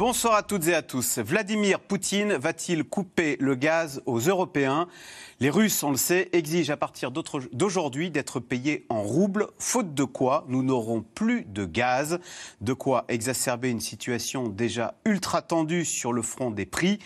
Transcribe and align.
Bonsoir 0.00 0.34
à 0.34 0.42
toutes 0.42 0.66
et 0.66 0.74
à 0.74 0.80
tous. 0.80 1.18
Vladimir 1.18 1.78
Poutine 1.78 2.32
va-t-il 2.32 2.84
couper 2.84 3.36
le 3.38 3.54
gaz 3.54 4.00
aux 4.06 4.18
Européens? 4.18 4.88
Les 5.40 5.50
Russes, 5.50 5.82
on 5.82 5.90
le 5.90 5.98
sait, 5.98 6.30
exigent 6.32 6.72
à 6.72 6.78
partir 6.78 7.10
d'aujourd'hui 7.10 8.10
d'être 8.10 8.40
payés 8.40 8.86
en 8.88 9.02
roubles, 9.02 9.48
faute 9.58 9.92
de 9.92 10.04
quoi 10.04 10.46
nous 10.48 10.62
n'aurons 10.62 11.02
plus 11.02 11.44
de 11.44 11.66
gaz, 11.66 12.18
de 12.62 12.72
quoi 12.72 13.04
exacerber 13.08 13.68
une 13.68 13.80
situation 13.80 14.48
déjà 14.48 14.94
ultra 15.04 15.42
tendue 15.42 15.84
sur 15.84 16.14
le 16.14 16.22
front 16.22 16.50
des 16.50 16.64
prix. 16.64 16.98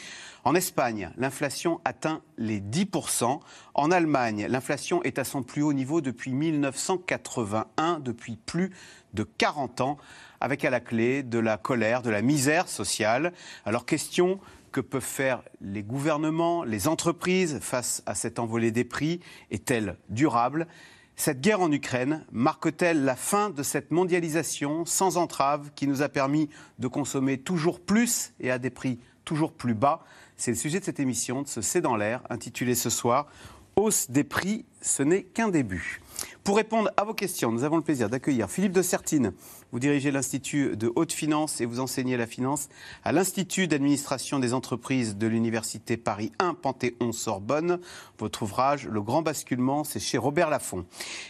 En 0.45 0.55
Espagne, 0.55 1.11
l'inflation 1.17 1.81
atteint 1.85 2.23
les 2.39 2.61
10%. 2.61 3.41
En 3.75 3.91
Allemagne, 3.91 4.47
l'inflation 4.49 5.03
est 5.03 5.19
à 5.19 5.25
son 5.25 5.43
plus 5.43 5.63
haut 5.63 5.73
niveau 5.73 6.01
depuis 6.01 6.33
1981, 6.33 7.99
depuis 7.99 8.37
plus 8.37 8.71
de 9.15 9.25
40 9.25 9.81
ans 9.81 9.99
avec 10.41 10.65
à 10.65 10.71
la 10.71 10.81
clé 10.81 11.23
de 11.23 11.39
la 11.39 11.57
colère, 11.57 12.03
de 12.03 12.11
la 12.11 12.23
misère 12.23 12.69
sociale. 12.69 13.33
Alors 13.65 13.87
question, 13.87 14.41
que 14.75 14.81
peuvent 14.81 15.03
faire 15.03 15.43
les 15.61 15.85
gouvernements, 15.85 16.65
les 16.65 16.89
entreprises 16.89 17.61
face 17.61 18.03
à 18.07 18.17
cette 18.17 18.41
envolée 18.41 18.73
des 18.73 18.83
prix 18.83 19.21
Est-elle 19.53 19.97
durable? 20.09 20.67
Cette 21.15 21.41
guerre 21.41 21.61
en 21.61 21.71
Ukraine 21.71 22.27
marque-t-elle 22.33 23.05
la 23.05 23.15
fin 23.15 23.51
de 23.51 23.63
cette 23.63 23.93
mondialisation 23.93 24.85
sans 24.85 25.17
entrave 25.17 25.71
qui 25.77 25.87
nous 25.87 26.03
a 26.03 26.09
permis 26.09 26.51
de 26.81 26.89
consommer 26.89 27.39
toujours 27.39 27.79
plus 27.79 28.33
et 28.41 28.51
à 28.51 28.59
des 28.59 28.71
prix 28.71 28.99
toujours 29.25 29.53
plus 29.53 29.75
bas? 29.75 30.05
C'est 30.37 30.51
le 30.51 30.57
sujet 30.57 30.81
de 30.81 30.85
cette 30.85 30.99
émission, 30.99 31.43
de 31.43 31.49
ce 31.49 31.61
C'est 31.61 31.81
dans 31.81 31.95
l'air, 31.95 32.23
intitulée 32.29 32.75
ce 32.75 32.91
soir 32.91 33.29
Hausse 33.77 34.11
des 34.11 34.25
prix, 34.25 34.65
ce 34.83 35.05
n'est 35.05 35.23
qu'un 35.23 35.51
début. 35.51 36.01
Pour 36.45 36.57
répondre 36.57 36.91
à 36.99 37.05
vos 37.05 37.15
questions, 37.15 37.51
nous 37.51 37.65
avons 37.65 37.77
le 37.77 37.83
plaisir 37.83 38.11
d'accueillir 38.11 38.51
Philippe 38.51 38.73
de 38.73 38.83
Sertine, 38.83 39.33
vous 39.75 39.81
dirigez 39.81 40.11
l'Institut 40.11 40.77
de 40.77 40.93
haute 40.95 41.13
finance 41.13 41.61
et 41.61 41.65
vous 41.65 41.81
enseignez 41.81 42.19
la 42.19 42.27
finance 42.27 42.69
à 43.03 43.13
l'Institut 43.13 43.67
d'administration 43.67 44.39
des 44.39 44.53
entreprises 44.53 45.17
de 45.17 45.27
l'Université 45.27 45.97
Paris 45.97 46.33
1 46.39 46.55
Panthéon-Sorbonne. 46.55 47.81
Votre 48.19 48.43
ouvrage, 48.43 48.87
Le 48.87 49.01
Grand 49.01 49.23
Basculement, 49.23 49.83
c'est 49.83 49.99
chez 49.99 50.19
Robert 50.19 50.51
Laffont. 50.51 50.85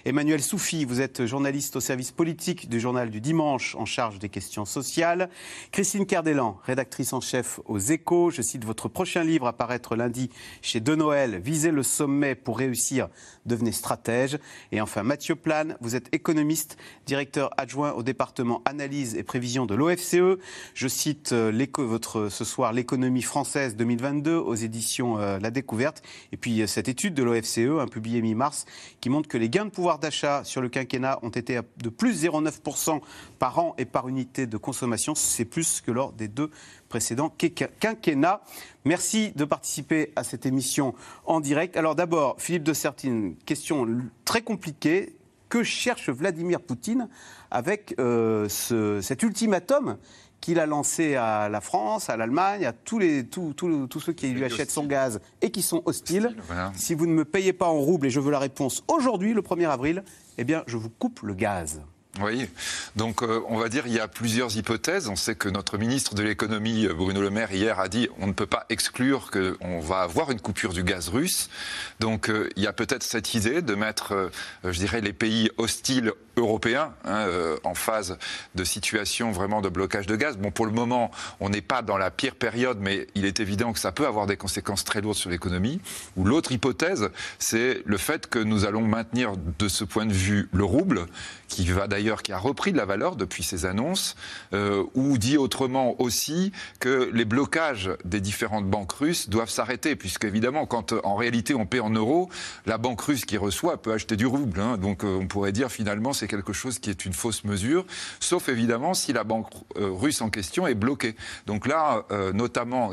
Emmanuel 0.05 0.43
Soufi, 0.43 0.85
vous 0.85 1.01
êtes 1.01 1.25
journaliste 1.25 1.77
au 1.77 1.81
service 1.81 2.11
politique 2.11 2.69
du 2.69 2.81
journal 2.81 3.09
du 3.09 3.23
dimanche 3.23 3.77
en 3.77 3.87
charge 3.87 4.19
des 4.19 4.29
questions 4.29 4.65
sociales. 4.67 5.31
Christine 5.71 6.05
Cardellan, 6.05 6.59
rédactrice 6.65 7.13
en 7.13 7.23
chef 7.23 7.61
aux 7.67 7.79
Échos. 7.79 8.31
Je 8.31 8.43
cite 8.43 8.65
votre 8.65 8.89
prochain 8.89 9.23
livre 9.23 9.47
à 9.47 9.53
paraître 9.53 9.95
lundi 9.97 10.29
chez 10.61 10.81
De 10.81 10.95
Noël, 10.95 11.41
Visez 11.43 11.71
le 11.71 11.85
sommet 11.85 12.35
pour 12.35 12.59
réussir, 12.59 13.09
devenez 13.47 13.73
stratège. 13.73 14.39
Et 14.71 14.83
enfin, 14.83 15.03
Mathieu 15.05 15.37
Plane, 15.37 15.77
vous 15.83 15.97
êtes 15.97 16.09
économiste, 16.13 16.79
directeur 17.05 17.51
adjoint 17.59 17.93
au 17.93 18.03
département 18.03 18.63
analyse 18.65 19.17
et 19.17 19.23
prévision 19.23 19.67
de 19.67 19.75
l'OFCE. 19.75 20.39
Je 20.73 20.89
cite 20.89 21.33
euh, 21.33 21.67
votre, 21.77 22.31
ce 22.31 22.45
soir 22.45 22.73
l'économie 22.73 23.21
française 23.21 23.77
2022 23.77 24.35
aux 24.35 24.55
éditions 24.55 25.19
euh, 25.19 25.39
La 25.39 25.51
Découverte. 25.51 26.03
Et 26.33 26.39
puis 26.39 26.63
euh, 26.63 26.67
cette 26.67 26.89
étude 26.89 27.13
de 27.13 27.23
l'OFCE, 27.23 27.91
publiée 27.91 28.23
mi-mars, 28.23 28.65
qui 29.03 29.11
montre 29.11 29.29
que 29.29 29.37
les 29.37 29.51
gains 29.51 29.67
de 29.67 29.71
pouvoir 29.71 29.99
d'achat 29.99 30.43
sur 30.43 30.63
le 30.63 30.71
quinquennat 30.71 31.19
ont 31.21 31.29
été 31.29 31.61
de 31.83 31.89
plus 31.91 32.25
0,9% 32.25 33.03
par 33.39 33.59
an 33.59 33.75
et 33.77 33.85
par 33.85 34.09
unité 34.09 34.47
de 34.47 34.57
consommation. 34.57 35.15
C'est 35.15 35.45
plus 35.45 35.83
que 35.83 35.91
lors 35.91 36.13
des 36.13 36.29
deux 36.29 36.51
précédents 36.95 37.35
quinquennats. 37.81 38.41
Merci 38.85 39.33
de 39.35 39.45
participer 39.45 40.13
à 40.15 40.23
cette 40.23 40.47
émission 40.47 40.95
en 41.27 41.41
direct. 41.41 41.77
Alors 41.77 41.97
d'abord, 41.97 42.37
Philippe 42.39 42.63
de 42.63 42.73
Sertine, 42.73 43.35
question 43.47 43.89
très 44.25 44.43
compliquée 44.43 45.17
que 45.49 45.65
cherche 45.65 46.09
Vladimir 46.09 46.61
Poutine 46.61 47.09
avec 47.51 47.97
euh, 47.99 48.49
cet 48.49 49.25
ultimatum 49.25 49.97
qu'il 50.41 50.61
a 50.61 50.67
lancé 50.67 51.17
à 51.17 51.49
la 51.49 51.61
France, 51.61 52.11
à 52.11 52.17
l'Allemagne, 52.17 52.65
à 52.65 52.73
tous, 52.73 53.01
les, 53.01 53.27
tous, 53.27 53.57
ceux 53.99 54.13
qui 54.13 54.29
lui 54.29 54.45
achètent 54.45 54.71
son 54.71 54.87
gaz 54.87 55.21
et 55.43 55.51
qui 55.51 55.63
sont 55.63 55.83
hostiles? 55.87 56.37
Si 56.77 56.95
vous 56.95 57.09
ne 57.09 57.13
me 57.13 57.25
payez 57.25 57.53
pas 57.53 57.67
en 57.67 57.81
roubles, 57.81 58.07
et 58.07 58.11
je 58.11 58.21
veux 58.21 58.31
la 58.31 58.39
réponse 58.39 58.85
aujourd'hui, 58.87 59.35
le 59.35 59.43
1er 59.43 59.69
avril, 59.69 60.05
eh 60.39 60.45
bien, 60.45 60.63
je 60.69 60.77
vous 60.77 60.91
coupe 60.91 61.23
le 61.23 61.35
gaz. 61.35 61.83
Oui, 62.21 62.49
donc 62.95 63.25
euh, 63.25 63.43
on 63.49 63.59
va 63.59 63.69
dire 63.69 63.89
il 63.89 63.93
y 63.93 63.99
a 63.99 64.07
plusieurs 64.07 64.57
hypothèses. 64.57 65.09
On 65.09 65.17
sait 65.17 65.35
que 65.35 65.49
notre 65.49 65.79
ministre 65.79 66.15
de 66.15 66.23
l'économie, 66.23 66.87
euh, 66.87 66.95
Bruno 66.95 67.21
Le 67.21 67.31
Maire, 67.31 67.53
hier 67.53 67.81
a 67.81 67.89
dit 67.89 68.09
on 68.21 68.29
ne 68.29 68.33
peut 68.33 68.47
pas 68.47 68.67
exclure 68.69 69.33
qu'on 69.33 69.81
va 69.81 70.03
avoir 70.03 70.31
une 70.31 70.41
coupure 70.41 70.73
du 70.73 70.85
gaz 70.85 71.09
russe. 71.09 71.51
Donc 71.99 72.31
euh, 72.31 72.49
il 72.55 72.63
y 72.63 72.69
a 72.69 72.73
peut-être 72.73 73.03
cette 73.03 73.35
idée 73.35 73.63
de 73.63 73.75
mettre, 73.75 74.31
je 74.63 74.79
dirais, 74.79 75.01
les 75.01 75.13
pays 75.13 75.51
hostiles 75.59 76.13
européens 76.37 76.93
hein, 77.05 77.29
en 77.63 77.75
phase 77.75 78.19
de 78.55 78.65
situation 78.65 79.33
vraiment 79.33 79.61
de 79.61 79.69
blocage 79.69 80.07
de 80.07 80.17
gaz. 80.17 80.37
Bon, 80.37 80.51
pour 80.51 80.67
le 80.67 80.73
moment, 80.73 81.11
on 81.41 81.49
n'est 81.49 81.63
pas 81.63 81.83
dans 81.83 81.97
la 81.97 82.11
pire 82.11 82.35
période, 82.35 82.79
mais 82.81 83.07
il 83.15 83.25
est 83.25 83.41
évident 83.41 83.73
que 83.73 83.79
ça 83.79 83.93
peut 83.93 84.07
avoir 84.07 84.27
des 84.27 84.37
conséquences 84.37 84.85
très 84.85 85.01
lourdes 85.01 85.17
sur 85.17 85.31
l'économie. 85.31 85.81
Ou 86.17 86.25
l'autre 86.25 86.53
hypothèse, 86.53 87.11
c'est 87.39 87.83
le 87.85 87.99
fait 87.99 88.29
que 88.29 88.39
nous 88.39 88.65
allons 88.65 88.83
maintenir 88.83 89.33
de 89.37 89.69
ce 89.69 89.85
point 89.85 90.07
de 90.07 90.13
vue 90.13 90.49
le 90.53 90.65
rouble, 90.65 91.07
qui 91.49 91.65
va 91.67 91.87
d'ailleurs 91.87 92.04
qui 92.23 92.33
a 92.33 92.39
repris 92.39 92.73
de 92.73 92.77
la 92.77 92.85
valeur 92.85 93.17
depuis 93.17 93.43
ces 93.43 93.67
annonces, 93.67 94.17
euh, 94.53 94.85
ou 94.95 95.19
dit 95.19 95.37
autrement 95.37 96.01
aussi 96.01 96.53
que 96.81 97.11
les 97.13 97.25
blocages 97.25 97.91
des 98.05 98.21
différentes 98.21 98.69
banques 98.69 98.93
russes 98.93 99.29
doivent 99.29 99.51
s'arrêter, 99.51 99.97
puisque 99.97 100.25
évidemment, 100.25 100.67
quand 100.67 100.93
euh, 100.93 101.01
en 101.05 101.17
réalité 101.17 101.55
on 101.55 101.67
paie 101.67 101.81
en 101.81 101.91
euros, 101.91 102.29
la 102.67 102.79
banque 102.79 103.01
russe 103.01 103.25
qui 103.25 103.37
reçoit 103.37 103.81
peut 103.81 103.93
acheter 103.93 104.17
du 104.17 104.27
rouble. 104.27 104.61
Hein. 104.61 104.77
donc 104.79 105.05
euh, 105.05 105.19
on 105.21 105.27
pourrait 105.27 105.53
dire 105.53 105.71
finalement 105.71 106.13
c'est 106.13 106.29
quelque 106.29 106.53
chose 106.53 106.79
qui 106.79 106.91
est 106.91 107.05
une 107.05 107.13
fausse 107.13 107.45
mesure, 107.45 107.87
sauf 108.21 108.49
évidemment 108.49 108.95
si 108.95 109.13
la 109.13 109.25
banque 109.25 109.47
russe 109.77 110.21
en 110.21 110.31
question 110.31 110.67
est 110.67 110.75
bloquée. 110.75 111.17
Donc 111.47 111.67
là, 111.67 112.05
notamment 112.33 112.91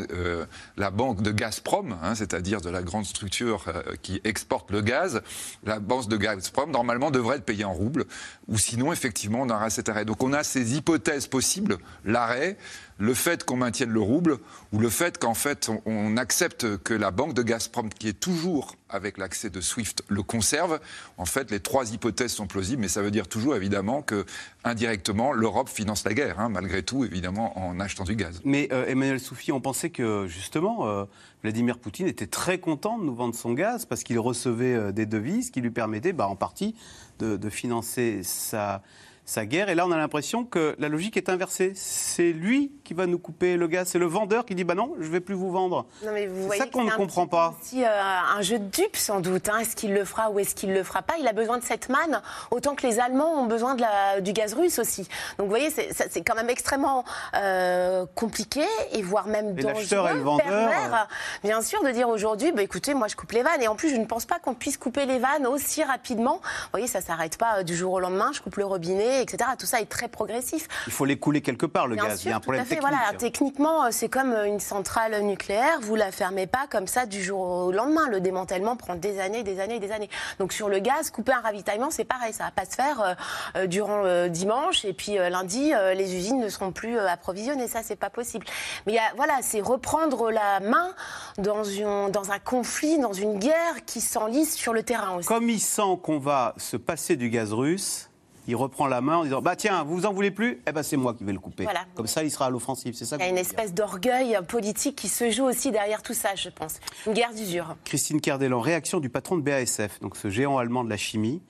la 0.77 0.91
banque 0.91 1.21
de 1.21 1.31
Gazprom, 1.31 1.97
hein, 2.01 2.15
c'est-à-dire 2.15 2.61
de 2.61 2.69
la 2.69 2.81
grande 2.81 3.05
structure 3.05 3.65
qui 4.01 4.21
exporte 4.23 4.71
le 4.71 4.81
gaz, 4.81 5.21
la 5.63 5.79
banque 5.79 6.07
de 6.07 6.17
Gazprom 6.17 6.71
normalement 6.71 7.11
devrait 7.11 7.37
être 7.37 7.45
payée 7.45 7.65
en 7.65 7.73
rouble, 7.73 8.05
ou 8.47 8.57
sinon 8.57 8.91
effectivement, 9.01 9.41
on 9.41 9.49
aura 9.49 9.71
cet 9.71 9.89
arrêt. 9.89 10.05
Donc 10.05 10.21
on 10.21 10.31
a 10.31 10.43
ces 10.43 10.75
hypothèses 10.77 11.25
possibles, 11.25 11.79
l'arrêt, 12.05 12.55
le 12.99 13.15
fait 13.15 13.43
qu'on 13.43 13.57
maintienne 13.57 13.89
le 13.89 13.99
rouble, 13.99 14.37
ou 14.71 14.77
le 14.77 14.89
fait 14.89 15.17
qu'en 15.17 15.33
fait 15.33 15.71
on, 15.87 16.17
accepte 16.17 16.77
que 16.77 16.93
la 16.93 17.09
banque 17.09 17.33
de 17.33 17.41
Gazprom, 17.41 17.89
qui 17.89 18.07
est 18.07 18.19
toujours 18.19 18.75
avec 18.89 19.17
l'accès 19.17 19.49
de 19.49 19.59
SWIFT, 19.59 20.03
le 20.07 20.21
conserve. 20.21 20.79
En 21.17 21.25
fait, 21.25 21.49
les 21.49 21.61
trois 21.61 21.93
hypothèses 21.93 22.33
sont 22.33 22.45
plausibles, 22.45 22.81
mais 22.81 22.89
ça 22.89 23.01
veut 23.01 23.09
dire 23.09 23.27
toujours 23.27 23.55
évidemment 23.55 24.01
que 24.01 24.25
indirectement 24.63 25.31
l'Europe 25.31 25.69
finance 25.69 26.03
la 26.03 26.13
guerre, 26.13 26.39
hein, 26.39 26.49
malgré 26.49 26.83
tout, 26.83 27.05
évidemment, 27.05 27.57
en 27.57 27.79
achetant 27.79 28.03
du 28.03 28.15
gaz. 28.15 28.41
Mais 28.43 28.67
euh, 28.71 28.85
Emmanuel 28.85 29.19
Soufi, 29.19 29.51
on 29.51 29.61
pensait 29.61 29.89
que 29.89 30.27
justement 30.27 30.87
euh, 30.87 31.05
Vladimir 31.41 31.79
Poutine 31.79 32.07
était 32.07 32.27
très 32.27 32.59
content 32.59 32.99
de 32.99 33.05
nous 33.05 33.15
vendre 33.15 33.33
son 33.33 33.53
gaz 33.53 33.85
parce 33.85 34.03
qu'il 34.03 34.19
recevait 34.19 34.75
euh, 34.75 34.91
des 34.91 35.05
devises 35.05 35.49
qui 35.49 35.61
lui 35.61 35.71
permettaient, 35.71 36.13
bah, 36.13 36.27
en 36.27 36.35
partie, 36.35 36.75
de 37.21 37.49
financer 37.49 38.23
sa 38.23 38.81
sa 39.25 39.45
guerre. 39.45 39.69
Et 39.69 39.75
là, 39.75 39.85
on 39.85 39.91
a 39.91 39.97
l'impression 39.97 40.43
que 40.45 40.75
la 40.79 40.89
logique 40.89 41.17
est 41.17 41.29
inversée. 41.29 41.73
C'est 41.75 42.31
lui 42.31 42.71
qui 42.83 42.93
va 42.93 43.05
nous 43.05 43.19
couper 43.19 43.57
le 43.57 43.67
gaz. 43.67 43.87
C'est 43.87 43.99
le 43.99 44.05
vendeur 44.05 44.45
qui 44.45 44.55
dit 44.55 44.63
bah 44.63 44.75
non, 44.75 44.93
je 44.99 45.09
vais 45.09 45.19
plus 45.19 45.35
vous 45.35 45.51
vendre. 45.51 45.85
C'est 46.01 46.57
ça 46.57 46.65
qu'on 46.67 46.83
ne 46.83 46.91
comprend 46.91 47.27
pas. 47.27 47.55
C'est 47.61 47.85
euh, 47.85 47.89
un 47.89 48.41
jeu 48.41 48.59
de 48.59 48.65
dupes 48.65 48.97
sans 48.97 49.19
doute. 49.19 49.49
Hein. 49.49 49.59
Est-ce 49.59 49.75
qu'il 49.75 49.93
le 49.93 50.05
fera 50.05 50.29
ou 50.31 50.39
est-ce 50.39 50.55
qu'il 50.55 50.73
le 50.73 50.83
fera 50.83 51.01
pas? 51.01 51.13
Il 51.19 51.27
a 51.27 51.33
besoin 51.33 51.57
de 51.57 51.63
cette 51.63 51.89
manne 51.89 52.21
autant 52.49 52.75
que 52.75 52.85
les 52.85 52.99
Allemands 52.99 53.41
ont 53.41 53.45
besoin 53.45 53.75
de 53.75 53.81
la, 53.81 54.21
du 54.21 54.33
gaz 54.33 54.53
russe 54.53 54.79
aussi. 54.79 55.07
Donc 55.37 55.45
vous 55.45 55.49
voyez, 55.49 55.69
c'est 55.69 56.21
quand 56.21 56.35
même 56.35 56.49
extrêmement 56.49 57.05
euh, 57.35 58.05
compliqué 58.15 58.63
et 58.91 59.01
voire 59.01 59.27
même 59.27 59.55
dangereux, 59.55 60.09
et 60.11 60.13
le 60.13 60.21
vendeur. 60.21 61.07
bien 61.43 61.61
sûr, 61.61 61.83
de 61.83 61.91
dire 61.91 62.09
aujourd'hui, 62.09 62.51
bah, 62.51 62.63
écoutez, 62.63 62.93
moi 62.93 63.07
je 63.07 63.15
coupe 63.15 63.31
les 63.31 63.43
vannes. 63.43 63.61
Et 63.61 63.67
en 63.67 63.75
plus, 63.75 63.89
je 63.89 63.97
ne 63.97 64.05
pense 64.05 64.25
pas 64.25 64.39
qu'on 64.39 64.53
puisse 64.53 64.77
couper 64.77 65.05
les 65.05 65.19
vannes 65.19 65.47
aussi 65.47 65.83
rapidement. 65.83 66.41
Vous 66.41 66.69
voyez, 66.71 66.87
ça 66.87 67.01
s'arrête 67.01 67.37
pas 67.37 67.59
euh, 67.59 67.63
du 67.63 67.75
jour 67.75 67.93
au 67.93 67.99
lendemain. 67.99 68.31
Je 68.33 68.41
coupe 68.41 68.57
le 68.57 68.65
robinet 68.65 69.10
etc. 69.19 69.51
Tout 69.57 69.65
ça 69.65 69.81
est 69.81 69.85
très 69.85 70.07
progressif. 70.07 70.67
Il 70.87 70.93
faut 70.93 71.05
l'écouler 71.05 71.41
quelque 71.41 71.65
part, 71.65 71.87
le 71.87 71.95
gaz. 71.95 72.23
Il 72.23 72.29
y 72.29 72.31
a 72.31 72.37
un 72.37 72.39
problème 72.39 72.63
technique. 72.63 72.81
Voilà, 72.81 73.17
techniquement, 73.17 73.85
euh, 73.85 73.87
c'est 73.91 74.09
comme 74.09 74.31
euh, 74.31 74.45
une 74.45 74.59
centrale 74.59 75.21
nucléaire. 75.21 75.79
Vous 75.81 75.95
la 75.95 76.11
fermez 76.11 76.47
pas 76.47 76.67
comme 76.69 76.87
ça 76.87 77.05
du 77.05 77.21
jour 77.21 77.39
au 77.39 77.71
lendemain. 77.71 78.07
Le 78.09 78.21
démantèlement 78.21 78.75
prend 78.75 78.95
des 78.95 79.19
années, 79.19 79.43
des 79.43 79.59
années, 79.59 79.79
des 79.79 79.91
années. 79.91 80.09
Donc 80.39 80.53
sur 80.53 80.69
le 80.69 80.79
gaz, 80.79 81.09
couper 81.09 81.33
un 81.33 81.41
ravitaillement, 81.41 81.89
c'est 81.91 82.05
pareil. 82.05 82.33
Ça 82.33 82.45
va 82.45 82.51
pas 82.51 82.65
se 82.65 82.75
faire 82.75 83.15
euh, 83.55 83.67
durant 83.67 84.27
dimanche 84.27 84.85
et 84.85 84.93
puis 84.93 85.15
lundi, 85.15 85.71
les 85.95 86.15
usines 86.15 86.39
ne 86.39 86.49
seront 86.49 86.71
plus 86.71 86.97
approvisionnées. 86.97 87.67
Ça, 87.67 87.81
c'est 87.83 87.95
pas 87.95 88.09
possible. 88.09 88.45
Mais 88.85 88.97
voilà, 89.15 89.39
c'est 89.41 89.61
reprendre 89.61 90.31
la 90.31 90.59
main 90.59 90.93
dans, 91.37 91.63
une, 91.63 92.11
dans 92.11 92.31
un 92.31 92.39
conflit, 92.39 92.99
dans 92.99 93.13
une 93.13 93.39
guerre 93.39 93.85
qui 93.85 94.01
s'enlise 94.01 94.53
sur 94.53 94.73
le 94.73 94.83
terrain 94.83 95.17
aussi. 95.17 95.27
Comme 95.27 95.49
il 95.49 95.59
sent 95.59 95.97
qu'on 96.03 96.19
va 96.19 96.53
se 96.57 96.77
passer 96.77 97.15
du 97.15 97.29
gaz 97.29 97.53
russe, 97.53 98.10
il 98.47 98.55
reprend 98.55 98.87
la 98.87 99.01
main 99.01 99.17
en 99.17 99.23
disant 99.23 99.41
Bah 99.41 99.55
tiens, 99.55 99.83
vous 99.83 100.05
en 100.05 100.13
voulez 100.13 100.31
plus? 100.31 100.61
Eh 100.67 100.71
ben 100.71 100.83
c'est 100.83 100.97
moi 100.97 101.13
qui 101.13 101.23
vais 101.23 101.33
le 101.33 101.39
couper. 101.39 101.63
Voilà. 101.63 101.85
Comme 101.95 102.07
ça, 102.07 102.23
il 102.23 102.31
sera 102.31 102.47
à 102.47 102.49
l'offensive. 102.49 102.93
C'est 102.95 103.05
ça 103.05 103.17
Il 103.17 103.23
y 103.23 103.25
a 103.25 103.29
une 103.29 103.37
espèce 103.37 103.73
d'orgueil 103.73 104.37
politique 104.47 104.95
qui 104.95 105.07
se 105.07 105.29
joue 105.31 105.45
aussi 105.45 105.71
derrière 105.71 106.01
tout 106.01 106.13
ça, 106.13 106.35
je 106.35 106.49
pense. 106.49 106.79
Une 107.05 107.13
guerre 107.13 107.33
d'usure. 107.33 107.75
Christine 107.85 108.21
Kerdelan, 108.21 108.59
réaction 108.59 108.99
du 108.99 109.09
patron 109.09 109.37
de 109.37 109.41
BASF, 109.41 109.99
donc 110.01 110.15
ce 110.15 110.29
géant 110.29 110.57
allemand 110.57 110.83
de 110.83 110.89
la 110.89 110.97
chimie. 110.97 111.41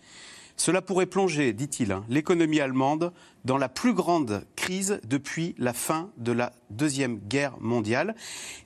Cela 0.58 0.84
pourrait 0.84 1.08
plonger, 1.08 1.54
dit-il, 1.54 1.92
hein, 1.92 2.04
l'économie 2.08 2.60
allemande 2.60 3.14
dans 3.46 3.58
la 3.58 3.68
plus 3.68 3.94
grande 3.94 4.46
crise 4.56 5.00
depuis 5.08 5.56
la 5.58 5.74
fin 5.74 6.12
de 6.18 6.32
la 6.32 6.52
Deuxième 6.70 7.18
Guerre 7.18 7.56
mondiale. 7.60 8.16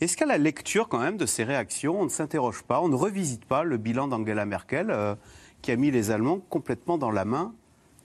Est-ce 0.01 0.17
qu'à 0.17 0.25
la 0.25 0.37
lecture 0.37 0.89
quand 0.89 0.99
même 0.99 1.15
de 1.15 1.25
ces 1.25 1.45
réactions, 1.45 2.01
on 2.01 2.03
ne 2.03 2.09
s'interroge 2.09 2.63
pas, 2.63 2.81
on 2.81 2.89
ne 2.89 2.95
revisite 2.95 3.45
pas 3.45 3.63
le 3.63 3.77
bilan 3.77 4.09
d'Angela 4.09 4.45
Merkel 4.45 4.91
euh, 4.91 5.15
qui 5.61 5.71
a 5.71 5.77
mis 5.77 5.89
les 5.89 6.11
Allemands 6.11 6.41
complètement 6.49 6.97
dans 6.97 7.11
la 7.11 7.23
main 7.23 7.53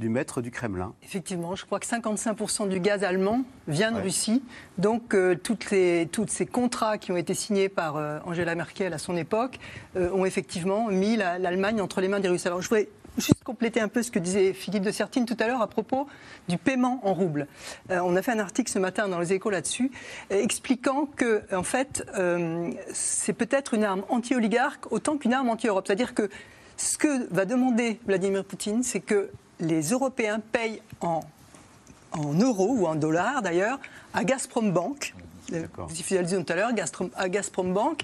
du 0.00 0.08
maître 0.08 0.40
du 0.40 0.50
Kremlin 0.50 0.94
Effectivement, 1.04 1.54
je 1.54 1.64
crois 1.66 1.78
que 1.78 1.86
55% 1.86 2.68
du 2.68 2.80
gaz 2.80 3.04
allemand 3.04 3.42
vient 3.68 3.92
de 3.92 3.96
Ouais. 3.98 4.02
Russie. 4.02 4.42
Donc, 4.78 5.14
euh, 5.14 5.36
toutes 5.36 5.70
les, 5.70 6.08
ces 6.26 6.46
contrats 6.46 6.98
qui 6.98 7.12
ont 7.12 7.16
été 7.16 7.34
signés 7.34 7.68
par 7.68 7.96
euh, 7.96 8.18
Angela 8.24 8.54
Merkel 8.56 8.92
à 8.94 8.98
son 8.98 9.16
époque 9.16 9.58
euh, 9.96 10.10
ont 10.12 10.24
effectivement 10.24 10.88
mis 10.88 11.16
la- 11.16 11.38
l'Allemagne 11.38 11.80
entre 11.80 12.00
les 12.00 12.08
mains 12.08 12.18
des 12.20 12.28
Russes. 12.28 12.46
Alors, 12.46 12.62
je 12.62 12.68
voudrais 12.68 12.88
juste 13.18 13.44
compléter 13.44 13.80
un 13.80 13.88
peu 13.88 14.02
ce 14.02 14.10
que 14.10 14.18
disait 14.18 14.52
Philippe 14.54 14.84
de 14.84 14.90
Sertine 14.90 15.26
tout 15.26 15.36
à 15.38 15.46
l'heure 15.46 15.60
à 15.60 15.66
propos 15.66 16.06
du 16.48 16.56
paiement 16.56 17.00
en 17.02 17.12
roubles. 17.12 17.46
Euh, 17.90 18.00
on 18.02 18.16
a 18.16 18.22
fait 18.22 18.32
un 18.32 18.38
article 18.38 18.70
ce 18.72 18.78
matin 18.78 19.06
dans 19.08 19.18
les 19.20 19.32
échos 19.34 19.50
là-dessus, 19.50 19.90
euh, 20.32 20.40
expliquant 20.42 21.06
que, 21.14 21.42
en 21.54 21.62
fait, 21.64 22.06
euh, 22.16 22.70
c'est 22.92 23.34
peut-être 23.34 23.74
une 23.74 23.84
arme 23.84 24.04
anti-oligarque 24.08 24.90
autant 24.92 25.18
qu'une 25.18 25.34
arme 25.34 25.50
anti-Europe. 25.50 25.84
C'est-à-dire 25.86 26.14
que 26.14 26.30
ce 26.78 26.96
que 26.96 27.26
va 27.34 27.44
demander 27.44 28.00
Vladimir 28.06 28.44
Poutine, 28.44 28.82
c'est 28.82 29.00
que 29.00 29.28
les 29.60 29.90
Européens 29.90 30.40
payent 30.52 30.82
en, 31.00 31.20
en 32.12 32.32
euros 32.34 32.74
ou 32.78 32.86
en 32.86 32.94
dollars 32.94 33.42
d'ailleurs 33.42 33.78
à 34.14 34.24
Gazprom 34.24 34.72
Bank. 34.72 35.14
euh. 35.52 35.66
Vous 35.76 35.94
fidélisez 35.94 36.42
tout 36.42 36.52
à 36.52 36.56
l'heure, 36.56 36.72
Gazprom- 36.72 37.10
à 37.16 37.28
Gazprom 37.28 37.72
Bank, 37.72 38.02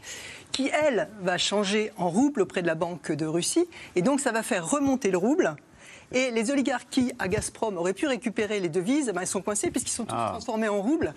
qui 0.52 0.68
elle 0.68 1.08
va 1.22 1.38
changer 1.38 1.92
en 1.96 2.08
rouble 2.08 2.42
auprès 2.42 2.62
de 2.62 2.66
la 2.66 2.74
Banque 2.74 3.10
de 3.12 3.26
Russie, 3.26 3.66
et 3.94 4.02
donc 4.02 4.20
ça 4.20 4.32
va 4.32 4.42
faire 4.42 4.68
remonter 4.68 5.10
le 5.10 5.18
rouble. 5.18 5.54
Et 6.12 6.30
les 6.30 6.52
oligarques 6.52 6.86
qui, 6.88 7.12
à 7.18 7.26
Gazprom, 7.26 7.76
auraient 7.76 7.92
pu 7.92 8.06
récupérer 8.06 8.60
les 8.60 8.68
devises, 8.68 9.08
eh 9.08 9.12
ben, 9.12 9.22
ils 9.22 9.26
sont 9.26 9.42
coincés 9.42 9.72
puisqu'ils 9.72 9.90
sont 9.92 10.04
tous 10.04 10.14
Ah. 10.16 10.28
transformés 10.30 10.68
en 10.68 10.80
roubles 10.80 11.12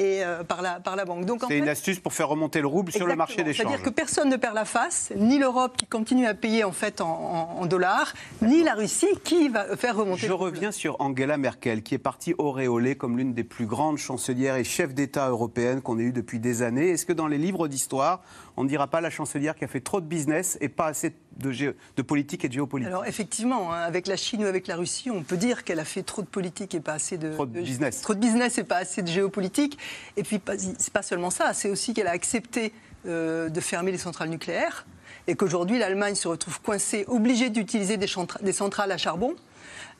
et, 0.00 0.24
euh, 0.24 0.42
par, 0.44 0.62
la, 0.62 0.80
par 0.80 0.96
la 0.96 1.04
banque. 1.04 1.26
Donc, 1.26 1.42
C'est 1.46 1.58
une 1.58 1.68
astuce 1.68 2.00
pour 2.00 2.14
faire 2.14 2.28
remonter 2.28 2.60
le 2.62 2.66
rouble 2.66 2.90
sur 2.90 3.06
le 3.06 3.14
marché 3.16 3.42
des. 3.42 3.52
C'est-à-dire 3.52 3.82
que 3.82 3.90
personne 3.90 4.30
ne 4.30 4.36
perd 4.36 4.54
la 4.54 4.64
face, 4.64 5.12
ni 5.14 5.38
l'Europe 5.38 5.76
qui 5.76 5.86
continue 5.86 6.26
à 6.26 6.34
payer 6.34 6.64
en 6.64 6.72
fait 6.72 7.00
en, 7.02 7.08
en- 7.08 7.60
en 7.62 7.66
dollars, 7.66 8.14
ni 8.40 8.62
la 8.62 8.74
Russie 8.74 9.06
qui 9.22 9.48
va 9.50 9.76
faire 9.76 9.96
remonter. 9.96 10.22
Je 10.22 10.26
le 10.28 10.34
rouble. 10.34 10.50
reviens 10.54 10.72
sur 10.72 10.96
Angela 11.00 11.36
Merkel, 11.36 11.82
qui 11.82 11.94
est 11.94 11.98
partie 11.98 12.34
auréolée 12.38 12.96
comme 12.96 13.18
l'une 13.18 13.34
des 13.34 13.44
plus 13.44 13.66
grandes 13.66 13.98
chancelières 13.98 14.56
et 14.56 14.64
chefs 14.64 14.94
d'État 14.94 15.28
européennes 15.28 15.82
qu'on 15.82 15.98
ait 15.98 16.02
eues 16.04 16.12
depuis 16.12 16.40
des 16.40 16.62
années. 16.62 16.88
Est-ce 16.90 17.04
que 17.04 17.12
dans 17.12 17.26
les 17.26 17.38
livres 17.38 17.68
d'histoire, 17.68 18.22
on 18.56 18.64
ne 18.64 18.68
dira 18.68 18.86
pas 18.86 19.00
la 19.02 19.10
chancelière 19.10 19.54
qui 19.54 19.64
a 19.64 19.68
fait 19.68 19.80
trop 19.80 20.00
de 20.00 20.06
business 20.06 20.56
et 20.62 20.68
pas 20.70 20.86
assez 20.86 21.10
de, 21.10 21.14
de 21.40 22.02
politique 22.02 22.44
et 22.44 22.48
de 22.48 22.52
géopolitique 22.52 22.92
Alors 22.92 23.06
effectivement, 23.06 23.72
hein, 23.72 23.80
avec 23.80 24.06
la 24.06 24.16
Chine 24.16 24.44
ou 24.44 24.46
avec 24.46 24.66
la 24.66 24.76
Russie, 24.76 25.10
on 25.10 25.22
peut 25.22 25.36
dire 25.36 25.64
qu'elle 25.64 25.80
a 25.80 25.84
fait 25.84 26.02
trop 26.02 26.22
de 26.22 26.26
politique 26.26 26.74
et 26.74 26.80
pas 26.80 26.94
assez 26.94 27.18
de, 27.18 27.32
Trop 27.32 27.46
de 27.46 27.60
business. 27.60 28.02
Trop 28.02 28.14
de 28.14 28.20
business 28.20 28.58
et 28.58 28.64
pas 28.64 28.76
assez 28.76 29.02
de 29.02 29.08
géopolitique. 29.08 29.78
Et 30.16 30.22
puis 30.22 30.40
c'est 30.78 30.92
pas 30.92 31.02
seulement 31.02 31.30
ça, 31.30 31.52
c'est 31.54 31.68
aussi 31.68 31.94
qu'elle 31.94 32.06
a 32.06 32.12
accepté 32.12 32.72
euh, 33.06 33.48
de 33.48 33.60
fermer 33.60 33.92
les 33.92 33.98
centrales 33.98 34.28
nucléaires 34.28 34.86
et 35.26 35.34
qu'aujourd'hui 35.34 35.78
l'Allemagne 35.78 36.14
se 36.14 36.28
retrouve 36.28 36.60
coincée, 36.60 37.04
obligée 37.08 37.50
d'utiliser 37.50 37.96
des 37.96 38.52
centrales 38.52 38.92
à 38.92 38.98
charbon. 38.98 39.34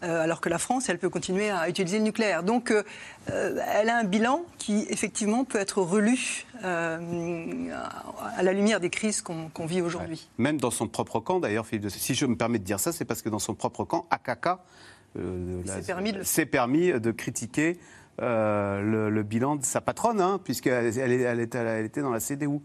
Euh, 0.03 0.23
alors 0.23 0.41
que 0.41 0.49
la 0.49 0.59
France, 0.59 0.89
elle 0.89 0.99
peut 0.99 1.09
continuer 1.11 1.51
à 1.51 1.69
utiliser 1.69 1.99
le 1.99 2.05
nucléaire. 2.05 2.43
Donc, 2.43 2.71
euh, 2.71 2.83
euh, 3.31 3.59
elle 3.75 3.89
a 3.89 3.99
un 3.99 4.05
bilan 4.05 4.43
qui, 4.59 4.87
effectivement, 4.91 5.45
peut 5.45 5.59
être 5.59 5.83
relu 5.83 6.47
à 6.63 8.43
la 8.43 8.53
lumière 8.53 8.81
des 8.81 8.91
crises 8.91 9.23
qu'on 9.23 9.67
vit 9.67 9.83
aujourd'hui. 9.83 10.29
Même 10.39 10.59
dans 10.59 10.71
son 10.71 10.89
propre 10.89 11.21
camp, 11.21 11.41
d'ailleurs, 11.41 11.67
Philippe 11.67 11.85
de- 11.85 11.89
si 11.89 12.15
je 12.15 12.27
me 12.27 12.37
permets 12.37 12.59
de 12.59 12.65
dire 12.65 12.81
ça, 12.81 12.93
c'est 12.93 13.05
parce 13.05 13.23
que 13.23 13.29
dans 13.29 13.39
son 13.39 13.55
propre 13.55 13.85
camp, 13.85 14.07
AKK 14.11 14.59
euh, 15.19 15.63
s'est 15.67 15.83
permis 15.83 16.13
de 16.13 16.23
permis 16.45 16.93
critiquer 17.13 17.79
euh, 18.21 18.81
le, 18.83 19.11
le 19.11 19.23
bilan 19.23 19.57
de 19.57 19.65
sa 19.65 19.81
patronne, 19.81 20.21
hein, 20.21 20.39
puisqu'elle 20.43 20.97
elle 20.99 21.41
était 21.41 22.03
dans 22.03 22.11
la 22.11 22.21
CDU. 22.21 22.61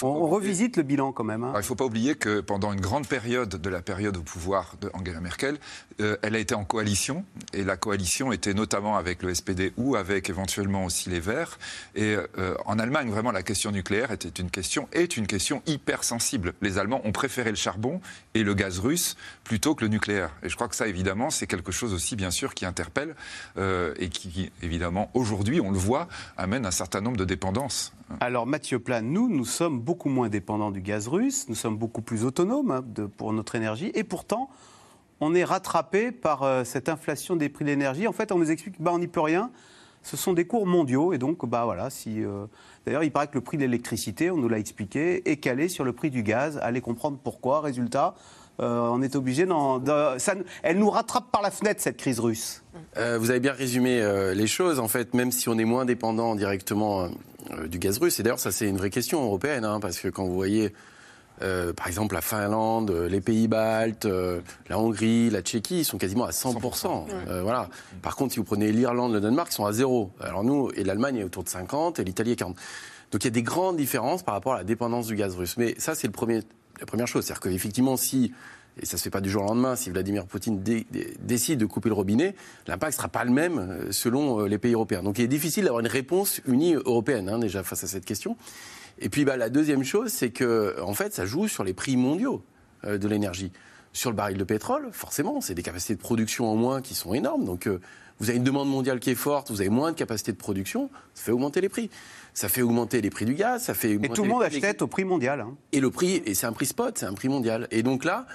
On, 0.00 0.26
revisite 0.26 0.76
le 0.78 0.82
bilan 0.82 1.12
quand 1.12 1.24
même. 1.24 1.44
hein. 1.44 1.48
Alors, 1.48 1.60
il 1.60 1.64
ne 1.64 1.66
faut 1.66 1.74
pas 1.74 1.84
oublier 1.84 2.14
que 2.14 2.40
pendant 2.40 2.72
une 2.72 2.80
grande 2.80 3.06
période 3.06 3.60
de 3.60 3.70
la 3.70 3.82
période 3.82 4.16
au 4.16 4.22
pouvoir 4.22 4.76
de 4.80 4.90
Angela 4.94 5.20
Merkel, 5.20 5.58
euh, 6.00 6.16
elle 6.22 6.34
a 6.34 6.38
été 6.38 6.54
en 6.54 6.64
coalition, 6.64 7.24
et 7.52 7.62
la 7.62 7.76
coalition 7.76 8.32
était 8.32 8.54
notamment 8.54 8.96
avec 8.96 9.22
le 9.22 9.34
SPD 9.34 9.72
ou 9.76 9.94
avec 9.96 10.30
éventuellement 10.30 10.84
aussi 10.86 11.10
les 11.10 11.20
Verts. 11.20 11.58
Et 11.94 12.16
euh, 12.38 12.54
en 12.64 12.78
Allemagne, 12.78 13.10
vraiment, 13.10 13.32
la 13.32 13.42
question 13.42 13.70
nucléaire 13.70 14.10
était 14.10 14.28
une 14.28 14.50
question, 14.50 14.88
est 14.92 15.16
une 15.16 15.26
question 15.26 15.62
hyper 15.66 16.04
sensible. 16.04 16.54
Les 16.62 16.78
Allemands 16.78 17.02
ont 17.04 17.12
préféré 17.12 17.50
le 17.50 17.56
charbon 17.56 18.00
et 18.34 18.42
le 18.42 18.54
gaz 18.54 18.78
russe 18.78 19.16
plutôt 19.52 19.74
que 19.74 19.84
le 19.84 19.90
nucléaire. 19.90 20.30
Et 20.42 20.48
je 20.48 20.54
crois 20.54 20.66
que 20.66 20.74
ça, 20.74 20.86
évidemment, 20.86 21.28
c'est 21.28 21.46
quelque 21.46 21.72
chose 21.72 21.92
aussi, 21.92 22.16
bien 22.16 22.30
sûr, 22.30 22.54
qui 22.54 22.64
interpelle 22.64 23.14
euh, 23.58 23.92
et 23.98 24.08
qui, 24.08 24.50
évidemment, 24.62 25.10
aujourd'hui, 25.12 25.60
on 25.60 25.70
le 25.70 25.76
voit, 25.76 26.08
amène 26.38 26.64
un 26.64 26.70
certain 26.70 27.02
nombre 27.02 27.18
de 27.18 27.26
dépendances. 27.26 27.92
Alors 28.20 28.46
Mathieu 28.46 28.78
Plan, 28.78 29.02
nous, 29.02 29.28
nous 29.28 29.44
sommes 29.44 29.78
beaucoup 29.78 30.08
moins 30.08 30.30
dépendants 30.30 30.70
du 30.70 30.80
gaz 30.80 31.06
russe, 31.06 31.50
nous 31.50 31.54
sommes 31.54 31.76
beaucoup 31.76 32.00
plus 32.00 32.24
autonomes 32.24 32.70
hein, 32.70 32.82
pour 33.18 33.34
notre 33.34 33.54
énergie, 33.54 33.92
et 33.94 34.04
pourtant, 34.04 34.48
on 35.20 35.34
est 35.34 35.44
rattrapé 35.44 36.12
par 36.12 36.44
euh, 36.44 36.64
cette 36.64 36.88
inflation 36.88 37.36
des 37.36 37.50
prix 37.50 37.66
de 37.66 37.70
l'énergie. 37.70 38.08
En 38.08 38.12
fait, 38.12 38.32
on 38.32 38.38
nous 38.38 38.50
explique 38.50 38.80
bah, 38.80 38.96
n'y 38.98 39.06
peut 39.06 39.20
rien. 39.20 39.50
Ce 40.02 40.16
sont 40.16 40.32
des 40.32 40.46
cours 40.46 40.66
mondiaux, 40.66 41.12
et 41.12 41.18
donc, 41.18 41.46
bah 41.46 41.66
voilà, 41.66 41.90
si. 41.90 42.24
euh, 42.24 42.46
D'ailleurs, 42.86 43.04
il 43.04 43.12
paraît 43.12 43.28
que 43.28 43.34
le 43.34 43.42
prix 43.42 43.58
de 43.58 43.62
l'électricité, 43.62 44.30
on 44.30 44.38
nous 44.38 44.48
l'a 44.48 44.58
expliqué, 44.58 45.30
est 45.30 45.36
calé 45.36 45.68
sur 45.68 45.84
le 45.84 45.92
prix 45.92 46.10
du 46.10 46.22
gaz. 46.22 46.58
Allez 46.62 46.80
comprendre 46.80 47.18
pourquoi. 47.22 47.60
Résultat, 47.60 48.14
euh, 48.60 48.88
on 48.90 49.02
est 49.02 49.16
obligé 49.16 49.46
de. 49.46 50.18
ça 50.18 50.34
elle 50.62 50.78
nous 50.78 50.90
rattrape 50.90 51.30
par 51.30 51.42
la 51.42 51.50
fenêtre, 51.50 51.80
cette 51.80 51.96
crise 51.96 52.20
russe. 52.20 52.62
Euh, 52.96 53.18
vous 53.18 53.30
avez 53.30 53.40
bien 53.40 53.52
résumé 53.52 54.00
euh, 54.00 54.34
les 54.34 54.46
choses. 54.46 54.78
En 54.78 54.88
fait, 54.88 55.14
même 55.14 55.32
si 55.32 55.48
on 55.48 55.58
est 55.58 55.64
moins 55.64 55.84
dépendant 55.84 56.34
directement 56.34 57.08
euh, 57.50 57.66
du 57.66 57.78
gaz 57.78 57.98
russe, 57.98 58.20
et 58.20 58.22
d'ailleurs, 58.22 58.38
ça, 58.38 58.52
c'est 58.52 58.68
une 58.68 58.76
vraie 58.76 58.90
question 58.90 59.22
européenne, 59.22 59.64
hein, 59.64 59.80
parce 59.80 59.98
que 59.98 60.08
quand 60.08 60.24
vous 60.24 60.34
voyez, 60.34 60.72
euh, 61.42 61.72
par 61.72 61.88
exemple, 61.88 62.14
la 62.14 62.20
Finlande, 62.20 62.90
les 62.90 63.20
pays 63.20 63.48
baltes, 63.48 64.06
euh, 64.06 64.40
la 64.68 64.78
Hongrie, 64.78 65.30
la 65.30 65.42
Tchéquie, 65.42 65.80
ils 65.80 65.84
sont 65.84 65.98
quasiment 65.98 66.24
à 66.24 66.30
100%. 66.30 67.06
Euh, 67.28 67.42
voilà. 67.42 67.68
Par 68.02 68.16
contre, 68.16 68.32
si 68.32 68.38
vous 68.38 68.44
prenez 68.44 68.70
l'Irlande, 68.70 69.12
le 69.12 69.20
Danemark, 69.20 69.50
ils 69.50 69.54
sont 69.54 69.66
à 69.66 69.72
zéro. 69.72 70.10
Alors 70.20 70.44
nous, 70.44 70.70
et 70.76 70.84
l'Allemagne 70.84 71.16
est 71.16 71.24
autour 71.24 71.44
de 71.44 71.48
50, 71.48 71.98
et 71.98 72.04
l'Italie 72.04 72.32
est 72.32 72.36
40. 72.36 72.56
Donc 73.10 73.24
il 73.24 73.26
y 73.26 73.28
a 73.28 73.30
des 73.30 73.42
grandes 73.42 73.76
différences 73.76 74.22
par 74.22 74.34
rapport 74.34 74.54
à 74.54 74.58
la 74.58 74.64
dépendance 74.64 75.06
du 75.06 75.16
gaz 75.16 75.34
russe. 75.36 75.56
Mais 75.56 75.74
ça, 75.78 75.94
c'est 75.94 76.06
le 76.06 76.12
premier, 76.12 76.42
la 76.82 76.86
première 76.86 77.06
chose. 77.06 77.24
C'est-à-dire 77.24 77.40
qu'effectivement, 77.40 77.96
si, 77.96 78.32
et 78.80 78.86
ça 78.86 78.96
se 78.96 79.04
fait 79.04 79.10
pas 79.10 79.20
du 79.20 79.30
jour 79.30 79.44
au 79.44 79.46
lendemain, 79.46 79.76
si 79.76 79.88
Vladimir 79.90 80.26
Poutine 80.26 80.62
dé- 80.62 80.86
dé- 80.90 81.14
décide 81.20 81.58
de 81.60 81.66
couper 81.66 81.88
le 81.88 81.94
robinet, 81.94 82.34
l'impact 82.66 82.96
sera 82.96 83.08
pas 83.08 83.24
le 83.24 83.30
même 83.30 83.58
euh, 83.58 83.92
selon 83.92 84.40
euh, 84.40 84.48
les 84.48 84.58
pays 84.58 84.74
européens. 84.74 85.02
Donc 85.02 85.18
il 85.18 85.24
est 85.24 85.28
difficile 85.28 85.64
d'avoir 85.64 85.80
une 85.80 85.86
réponse 85.86 86.40
unie 86.46 86.74
européenne, 86.74 87.28
hein, 87.28 87.38
déjà, 87.38 87.62
face 87.62 87.84
à 87.84 87.86
cette 87.86 88.04
question. 88.04 88.36
Et 88.98 89.08
puis 89.08 89.24
bah, 89.24 89.36
la 89.36 89.48
deuxième 89.48 89.84
chose, 89.84 90.10
c'est 90.10 90.30
que 90.30 90.74
en 90.82 90.94
fait, 90.94 91.14
ça 91.14 91.24
joue 91.24 91.46
sur 91.48 91.62
les 91.64 91.72
prix 91.72 91.96
mondiaux 91.96 92.42
euh, 92.84 92.98
de 92.98 93.06
l'énergie. 93.08 93.52
Sur 93.92 94.10
le 94.10 94.16
baril 94.16 94.38
de 94.38 94.44
pétrole, 94.44 94.88
forcément, 94.90 95.40
c'est 95.40 95.54
des 95.54 95.62
capacités 95.62 95.94
de 95.94 96.00
production 96.00 96.50
en 96.50 96.56
moins 96.56 96.80
qui 96.82 96.94
sont 96.94 97.14
énormes. 97.14 97.44
Donc 97.44 97.68
vous 98.20 98.28
avez 98.30 98.38
une 98.38 98.44
demande 98.44 98.68
mondiale 98.68 99.00
qui 99.00 99.10
est 99.10 99.14
forte, 99.14 99.50
vous 99.50 99.60
avez 99.60 99.70
moins 99.70 99.92
de 99.92 99.96
capacité 99.96 100.32
de 100.32 100.36
production, 100.36 100.90
ça 101.14 101.24
fait 101.24 101.32
augmenter 101.32 101.60
les 101.60 101.68
prix. 101.68 101.90
Ça 102.34 102.48
fait 102.48 102.62
augmenter 102.62 103.02
les 103.02 103.10
prix 103.10 103.26
du 103.26 103.34
gaz, 103.34 103.62
ça 103.64 103.74
fait 103.74 103.90
Et 103.90 103.96
augmenter 103.96 104.14
tout 104.14 104.22
le 104.22 104.28
monde 104.30 104.40
des- 104.40 104.46
achetait 104.46 104.82
au 104.82 104.86
prix 104.86 105.04
mondial. 105.04 105.40
hein. 105.40 105.54
et 105.72 105.80
le 105.80 105.90
prix, 105.90 106.22
et 106.24 106.32
c'est 106.34 106.46
un 106.46 106.52
prix 106.54 106.64
spot, 106.66 106.96
c'est 106.96 107.04
un 107.06 107.12
prix 107.12 107.28
mondial. 107.28 107.68
Et 107.70 107.82
donc 107.82 108.04
là, 108.04 108.26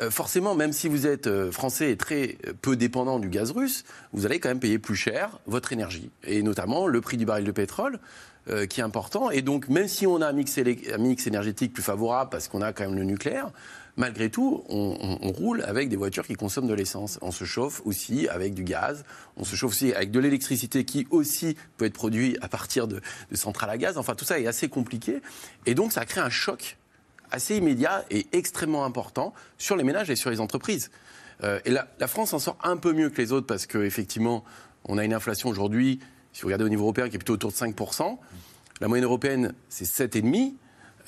euh, 0.00 0.10
forcément, 0.10 0.54
même 0.54 0.72
si 0.74 0.86
vous 0.88 1.06
êtes 1.06 1.26
euh, 1.28 1.50
français 1.50 1.90
et 1.90 1.96
très 1.96 2.36
euh, 2.46 2.52
peu 2.60 2.76
dépendant 2.76 3.18
du 3.18 3.30
gaz 3.30 3.50
russe, 3.52 3.84
vous 4.12 4.26
allez 4.26 4.38
quand 4.38 4.50
même 4.50 4.60
payer 4.60 4.78
plus 4.78 4.96
cher 4.96 5.38
votre 5.46 5.72
énergie. 5.72 6.10
Et 6.24 6.42
notamment 6.42 6.86
le 6.86 7.00
prix 7.00 7.16
du 7.16 7.24
baril 7.24 7.44
de 7.46 7.50
pétrole, 7.52 7.98
euh, 8.50 8.66
qui 8.66 8.80
est 8.80 8.84
important. 8.84 9.30
Et 9.30 9.40
donc, 9.40 9.68
même 9.70 9.88
si 9.88 10.06
on 10.06 10.20
a 10.20 10.28
un 10.28 10.32
mix, 10.32 10.56
élé- 10.58 10.92
un 10.94 10.98
mix 10.98 11.26
énergétique 11.26 11.72
plus 11.72 11.82
favorable, 11.82 12.28
parce 12.30 12.48
qu'on 12.48 12.60
a 12.60 12.72
quand 12.74 12.84
même 12.84 12.96
le 12.96 13.04
nucléaire, 13.04 13.50
malgré 13.98 14.30
tout, 14.30 14.64
on, 14.68 15.32
roule 15.32 15.62
avec 15.64 15.88
des 15.88 15.96
voitures 15.96 16.26
qui 16.26 16.34
consomment 16.34 16.68
de 16.68 16.74
l'essence. 16.74 17.18
On 17.20 17.32
se 17.32 17.44
chauffe 17.44 17.82
aussi 17.84 18.28
avec 18.28 18.54
du 18.54 18.64
gaz. 18.64 19.04
On 19.36 19.44
se 19.44 19.56
chauffe 19.56 19.72
aussi 19.72 19.92
avec 19.92 20.10
de 20.10 20.20
l'électricité 20.20 20.84
qui 20.84 21.06
aussi 21.10 21.56
peut 21.76 21.84
être 21.84 21.94
produite 21.94 22.38
à 22.40 22.48
partir 22.48 22.88
de, 22.88 23.00
de 23.30 23.36
centrales 23.36 23.70
à 23.70 23.76
gaz. 23.76 23.98
Enfin, 23.98 24.14
tout 24.14 24.24
ça 24.24 24.40
est 24.40 24.46
assez 24.46 24.68
compliqué. 24.68 25.20
Et 25.66 25.74
donc, 25.74 25.92
ça 25.92 26.06
crée 26.06 26.20
un 26.20 26.30
choc 26.30 26.78
assez 27.30 27.56
immédiat 27.56 28.04
et 28.10 28.26
extrêmement 28.32 28.84
important 28.84 29.34
sur 29.58 29.76
les 29.76 29.84
ménages 29.84 30.08
et 30.08 30.16
sur 30.16 30.30
les 30.30 30.40
entreprises. 30.40 30.90
Euh, 31.42 31.60
et 31.64 31.70
la, 31.70 31.88
la 31.98 32.06
France 32.06 32.32
en 32.32 32.38
sort 32.38 32.56
un 32.62 32.76
peu 32.76 32.92
mieux 32.92 33.10
que 33.10 33.20
les 33.20 33.32
autres 33.32 33.46
parce 33.46 33.66
qu'effectivement, 33.66 34.44
on 34.84 34.96
a 34.96 35.04
une 35.04 35.12
inflation 35.12 35.48
aujourd'hui, 35.48 35.98
si 36.32 36.42
vous 36.42 36.46
regardez 36.46 36.64
au 36.64 36.70
niveau 36.70 36.84
européen, 36.84 37.08
qui 37.08 37.16
est 37.16 37.18
plutôt 37.18 37.34
autour 37.34 37.50
de 37.50 37.56
5%. 37.56 38.16
La 38.80 38.86
moyenne 38.86 39.04
européenne, 39.04 39.54
c'est 39.68 39.84
7,5%. 39.84 40.54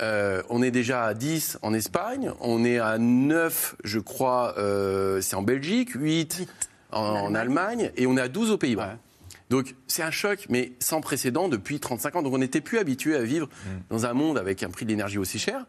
Euh, 0.03 0.43
on 0.49 0.63
est 0.63 0.71
déjà 0.71 1.05
à 1.05 1.15
10 1.15 1.59
en 1.63 1.75
Espagne, 1.75 2.33
on 2.41 2.65
est 2.65 2.79
à 2.79 2.99
9, 2.99 3.77
je 3.85 3.99
crois, 3.99 4.55
euh, 4.57 5.21
c'est 5.21 5.37
en 5.37 5.43
Belgique, 5.43 5.91
8 5.95 6.47
en, 6.93 7.35
Allemagne 7.35 7.91
et 7.97 8.07
on 8.07 8.17
est 8.17 8.21
à 8.21 8.29
12 8.29 8.51
aux 8.51 8.59
Pays-Bas. 8.59 8.97
Donc 9.51 9.75
c'est 9.87 10.03
un 10.03 10.11
choc, 10.11 10.47
mais 10.49 10.73
sans 10.79 11.01
précédent 11.01 11.49
depuis 11.49 11.81
35 11.81 12.17
ans. 12.17 12.23
Donc 12.23 12.33
on 12.33 12.39
n'était 12.39 12.61
plus 12.61 12.79
habitué 12.79 13.17
à 13.17 13.23
vivre 13.23 13.47
mm. 13.47 13.69
dans 13.91 14.07
un 14.07 14.13
monde 14.15 14.39
avec 14.39 14.63
un 14.63 14.71
prix 14.71 14.85
de 14.85 14.91
l'énergie 14.91 15.19
aussi 15.19 15.39
cher. 15.39 15.67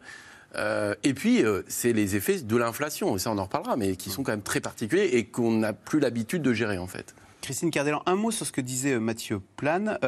Euh, 0.56 0.94
et 1.02 1.14
puis, 1.14 1.44
euh, 1.44 1.62
c'est 1.68 1.92
les 1.92 2.16
effets 2.16 2.40
de 2.40 2.56
l'inflation, 2.56 3.16
ça 3.18 3.30
on 3.30 3.38
en 3.38 3.44
reparlera, 3.44 3.76
mais 3.76 3.96
qui 3.96 4.10
sont 4.10 4.22
quand 4.22 4.32
même 4.32 4.42
très 4.42 4.60
particuliers 4.60 5.10
et 5.12 5.24
qu'on 5.24 5.52
n'a 5.52 5.72
plus 5.72 6.00
l'habitude 6.00 6.42
de 6.42 6.52
gérer 6.52 6.78
en 6.78 6.86
fait. 6.86 7.14
Christine 7.42 7.70
Cardellan, 7.70 8.02
un 8.06 8.14
mot 8.14 8.30
sur 8.30 8.46
ce 8.46 8.52
que 8.52 8.60
disait 8.60 8.92
euh, 8.92 9.00
Mathieu 9.00 9.42
Plane. 9.56 9.98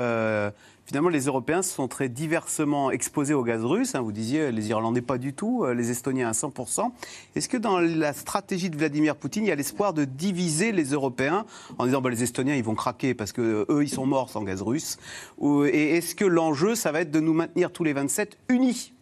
finalement, 0.87 1.09
les 1.11 1.27
Européens 1.27 1.63
sont 1.63 1.89
très 1.89 2.09
diversement 2.09 2.91
exposés 2.91 3.35
au 3.35 3.43
gaz 3.43 3.65
russe. 3.65 3.95
Hein. 3.95 4.01
vous 4.01 4.13
disiez 4.13 4.53
les 4.53 4.69
Irlandais 4.71 5.03
pas 5.03 5.19
du 5.19 5.35
tout, 5.35 5.67
les 5.67 5.91
Estoniens 5.91 6.29
à 6.29 6.33
100%. 6.33 6.91
Est-ce 7.35 7.49
que 7.49 7.57
dans 7.57 7.81
la 7.81 8.13
stratégie 8.13 8.71
de 8.71 8.77
Vladimir 8.77 9.17
Poutine, 9.17 9.45
il 9.45 9.49
y 9.49 9.53
a 9.53 9.57
l'espoir 9.57 9.93
de 9.93 10.05
diviser 10.05 10.73
les 10.73 10.93
Européens 10.93 11.45
en 11.79 11.87
disant 11.87 12.01
bah, 12.01 12.11
les 12.11 12.23
Estoniens 12.23 12.55
ils 12.55 12.65
vont 12.65 12.75
craquer 12.75 13.15
parce 13.15 13.33
que 13.33 13.67
eux 13.69 13.83
ils 13.83 13.89
sont 13.89 14.07
morts 14.07 14.31
sans 14.31 14.43
gaz 14.43 14.63
russe 14.63 14.99
Et 15.43 15.97
est-ce 15.97 16.15
que 16.15 16.25
l'enjeu 16.25 16.75
ça 16.75 16.93
va 16.93 17.01
être 17.01 17.11
de 17.11 17.21
nous 17.21 17.35
maintenir 17.35 17.73
tous 17.73 17.85
les 17.85 17.93
27 17.93 18.39
unis? 18.49 18.94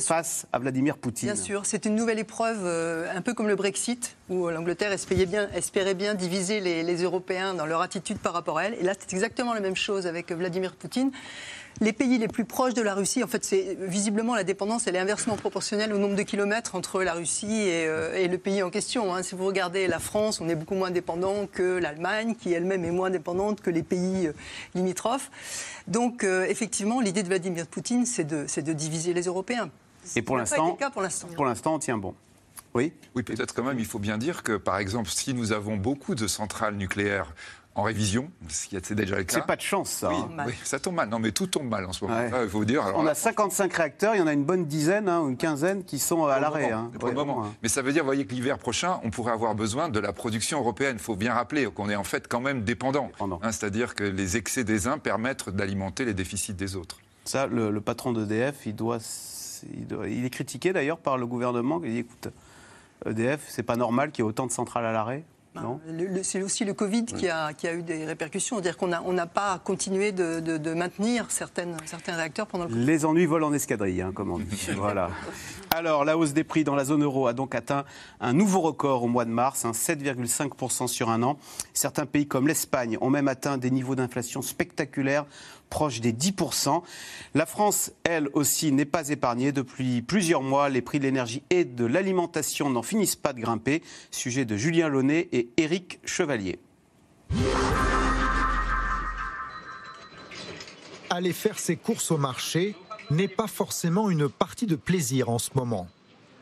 Face 0.00 0.46
à 0.52 0.58
Vladimir 0.58 0.96
Poutine. 0.96 1.32
Bien 1.32 1.42
sûr, 1.42 1.66
c'est 1.66 1.84
une 1.84 1.94
nouvelle 1.94 2.18
épreuve, 2.18 2.60
euh, 2.64 3.06
un 3.14 3.22
peu 3.22 3.34
comme 3.34 3.48
le 3.48 3.56
Brexit, 3.56 4.16
où 4.28 4.48
l'Angleterre 4.48 4.92
espérait 4.92 5.26
bien, 5.26 5.48
espérait 5.54 5.94
bien 5.94 6.14
diviser 6.14 6.60
les, 6.60 6.82
les, 6.82 7.02
Européens 7.02 7.54
dans 7.54 7.66
leur 7.66 7.80
attitude 7.80 8.18
par 8.18 8.32
rapport 8.32 8.58
à 8.58 8.64
elle. 8.64 8.74
Et 8.74 8.82
là, 8.82 8.92
c'est 8.98 9.12
exactement 9.12 9.54
la 9.54 9.60
même 9.60 9.76
chose 9.76 10.06
avec 10.06 10.32
Vladimir 10.32 10.74
Poutine. 10.74 11.10
Les 11.80 11.92
pays 11.92 12.18
les 12.18 12.28
plus 12.28 12.44
proches 12.44 12.74
de 12.74 12.82
la 12.82 12.94
Russie, 12.94 13.24
en 13.24 13.26
fait, 13.26 13.44
c'est 13.44 13.76
visiblement 13.80 14.34
la 14.34 14.44
dépendance, 14.44 14.86
elle 14.86 14.94
est 14.94 15.00
inversement 15.00 15.36
proportionnelle 15.36 15.92
au 15.92 15.98
nombre 15.98 16.14
de 16.14 16.22
kilomètres 16.22 16.76
entre 16.76 17.02
la 17.02 17.14
Russie 17.14 17.62
et, 17.62 17.86
euh, 17.86 18.28
le 18.28 18.38
pays 18.38 18.62
en 18.62 18.70
question. 18.70 19.14
Hein. 19.14 19.22
Si 19.22 19.34
vous 19.34 19.44
regardez 19.44 19.88
la 19.88 19.98
France, 19.98 20.40
on 20.40 20.48
est 20.48 20.54
beaucoup 20.54 20.76
moins 20.76 20.90
dépendant 20.90 21.46
que 21.50 21.78
l'Allemagne, 21.78 22.36
qui 22.38 22.52
elle-même 22.52 22.84
est 22.84 22.92
moins 22.92 23.10
dépendante 23.10 23.60
que 23.60 23.70
les 23.70 23.82
pays 23.82 24.28
euh, 24.28 24.32
limitrophes. 24.74 25.30
Donc, 25.88 26.22
euh, 26.22 26.46
effectivement, 26.48 27.00
l'idée 27.00 27.22
de 27.22 27.28
Vladimir 27.28 27.66
Poutine, 27.66 28.06
c'est 28.06 28.24
de, 28.24 28.46
de 28.60 28.72
diviser 28.72 29.12
les 29.12 29.22
Européens. 29.22 29.70
Et 30.14 30.22
pour 30.22 30.36
l'instant, 30.36 30.78
pour 31.34 31.44
l'instant, 31.44 31.74
on 31.74 31.78
tient 31.78 31.98
bon. 31.98 32.14
Oui? 32.74 32.92
Oui, 33.14 33.22
peut-être 33.22 33.54
quand 33.54 33.62
même, 33.62 33.78
il 33.78 33.86
faut 33.86 34.00
bien 34.00 34.18
dire 34.18 34.42
que, 34.42 34.56
par 34.56 34.78
exemple, 34.78 35.08
si 35.08 35.32
nous 35.32 35.52
avons 35.52 35.76
beaucoup 35.76 36.14
de 36.14 36.26
centrales 36.26 36.74
nucléaires 36.74 37.32
en 37.74 37.82
révision, 37.82 38.30
ce 38.48 38.68
qui 38.68 38.76
est 38.76 38.92
déjà 38.92 39.16
le 39.16 39.24
cas. 39.24 39.34
C'est 39.34 39.46
pas 39.46 39.56
de 39.56 39.60
chance, 39.60 39.90
ça. 39.90 40.10
Oui, 40.10 40.16
hein. 40.38 40.46
ça 40.62 40.78
tombe 40.78 40.94
mal. 40.94 41.08
Non, 41.08 41.18
mais 41.18 41.32
tout 41.32 41.46
tombe 41.46 41.68
mal 41.68 41.84
en 41.84 41.92
ce 41.92 42.04
moment. 42.04 42.20
il 42.42 42.48
faut 42.48 42.64
dire. 42.64 42.92
on 42.94 43.06
a 43.06 43.14
55 43.14 43.72
réacteurs, 43.72 44.14
il 44.14 44.18
y 44.18 44.22
en 44.22 44.26
a 44.26 44.32
une 44.32 44.44
bonne 44.44 44.66
dizaine, 44.66 45.08
hein, 45.08 45.26
une 45.28 45.36
quinzaine 45.36 45.84
qui 45.84 45.98
sont 45.98 46.24
à 46.26 46.38
l'arrêt. 46.38 46.70
Hein. 46.70 46.90
Pour 46.98 47.08
le 47.08 47.14
moment. 47.14 47.52
Mais 47.62 47.68
ça 47.68 47.82
veut 47.82 47.92
dire, 47.92 48.04
voyez, 48.04 48.26
que 48.26 48.34
l'hiver 48.34 48.58
prochain, 48.58 49.00
on 49.02 49.10
pourrait 49.10 49.32
avoir 49.32 49.54
besoin 49.54 49.88
de 49.88 49.98
la 49.98 50.12
production 50.12 50.60
européenne. 50.60 50.96
Il 50.98 51.02
faut 51.02 51.16
bien 51.16 51.34
rappeler 51.34 51.66
qu'on 51.66 51.90
est 51.90 51.96
en 51.96 52.04
fait 52.04 52.28
quand 52.28 52.40
même 52.40 52.62
dépendant. 52.62 53.10
C'est-à-dire 53.42 53.94
que 53.94 54.04
les 54.04 54.36
excès 54.36 54.64
des 54.64 54.86
uns 54.86 54.98
permettent 54.98 55.48
d'alimenter 55.50 56.04
les 56.04 56.14
déficits 56.14 56.54
des 56.54 56.76
autres. 56.76 56.98
Ça, 57.24 57.46
le, 57.46 57.70
le 57.70 57.80
patron 57.80 58.12
d'EDF, 58.12 58.66
il 58.66 58.76
doit 58.76 58.98
il, 60.06 60.24
est 60.24 60.30
critiqué 60.30 60.72
d'ailleurs 60.72 60.98
par 60.98 61.16
le 61.16 61.26
gouvernement. 61.26 61.80
Il 61.84 61.92
dit 61.92 61.98
écoute, 61.98 62.28
EDF, 63.06 63.44
c'est 63.48 63.62
pas 63.62 63.76
normal 63.76 64.10
qu'il 64.10 64.24
y 64.24 64.26
ait 64.26 64.28
autant 64.28 64.46
de 64.46 64.52
centrales 64.52 64.86
à 64.86 64.92
l'arrêt. 64.92 65.24
C'est 66.22 66.42
aussi 66.42 66.64
le 66.64 66.74
Covid 66.74 67.04
qui, 67.04 67.28
a, 67.28 67.52
eu 67.74 67.82
des 67.82 68.04
répercussions. 68.04 68.56
C'est-à-dire 68.56 68.76
qu'on 68.76 68.88
n'a 68.88 69.02
on 69.04 69.14
pas 69.26 69.60
continué 69.64 70.12
de, 70.12 70.74
maintenir 70.74 71.30
certaines, 71.30 71.76
certains 71.84 72.16
réacteurs 72.16 72.46
pendant 72.46 72.64
le 72.64 72.70
Covid. 72.70 72.84
Les 72.84 73.04
ennuis 73.04 73.26
volent 73.26 73.48
en 73.48 73.52
escadrille, 73.52 74.02
hein, 74.02 74.12
comme 74.14 74.30
on 74.30 74.38
dit. 74.38 74.68
voilà. 74.76 75.10
Alors, 75.74 76.04
la 76.04 76.18
hausse 76.18 76.32
des 76.32 76.44
prix 76.44 76.64
dans 76.64 76.74
la 76.74 76.84
zone 76.84 77.02
euro 77.02 77.26
a 77.26 77.32
donc 77.32 77.54
atteint 77.54 77.84
un 78.20 78.32
nouveau 78.32 78.60
record 78.60 79.04
au 79.04 79.08
mois 79.08 79.24
de 79.24 79.30
mars, 79.30 79.64
7,5% 79.64 80.86
sur 80.88 81.10
un 81.10 81.22
an. 81.22 81.38
Certains 81.72 82.06
pays 82.06 82.26
comme 82.26 82.48
l'Espagne 82.48 82.98
ont 83.00 83.10
même 83.10 83.28
atteint 83.28 83.58
des 83.58 83.70
niveaux 83.70 83.94
d'inflation 83.94 84.42
spectaculaires 84.42 85.26
proche 85.74 86.00
des 86.00 86.12
10%. 86.12 86.84
La 87.34 87.46
France, 87.46 87.90
elle 88.04 88.28
aussi, 88.32 88.70
n'est 88.70 88.84
pas 88.84 89.08
épargnée. 89.08 89.50
Depuis 89.50 90.02
plusieurs 90.02 90.40
mois, 90.40 90.68
les 90.68 90.82
prix 90.82 91.00
de 91.00 91.04
l'énergie 91.04 91.42
et 91.50 91.64
de 91.64 91.84
l'alimentation 91.84 92.70
n'en 92.70 92.84
finissent 92.84 93.16
pas 93.16 93.32
de 93.32 93.40
grimper. 93.40 93.82
Sujet 94.12 94.44
de 94.44 94.56
Julien 94.56 94.88
Launay 94.88 95.28
et 95.32 95.48
Éric 95.56 95.98
Chevalier. 96.04 96.60
Aller 101.10 101.32
faire 101.32 101.58
ses 101.58 101.74
courses 101.74 102.12
au 102.12 102.18
marché 102.18 102.76
n'est 103.10 103.26
pas 103.26 103.48
forcément 103.48 104.10
une 104.10 104.28
partie 104.28 104.66
de 104.66 104.76
plaisir 104.76 105.28
en 105.28 105.40
ce 105.40 105.50
moment. 105.56 105.88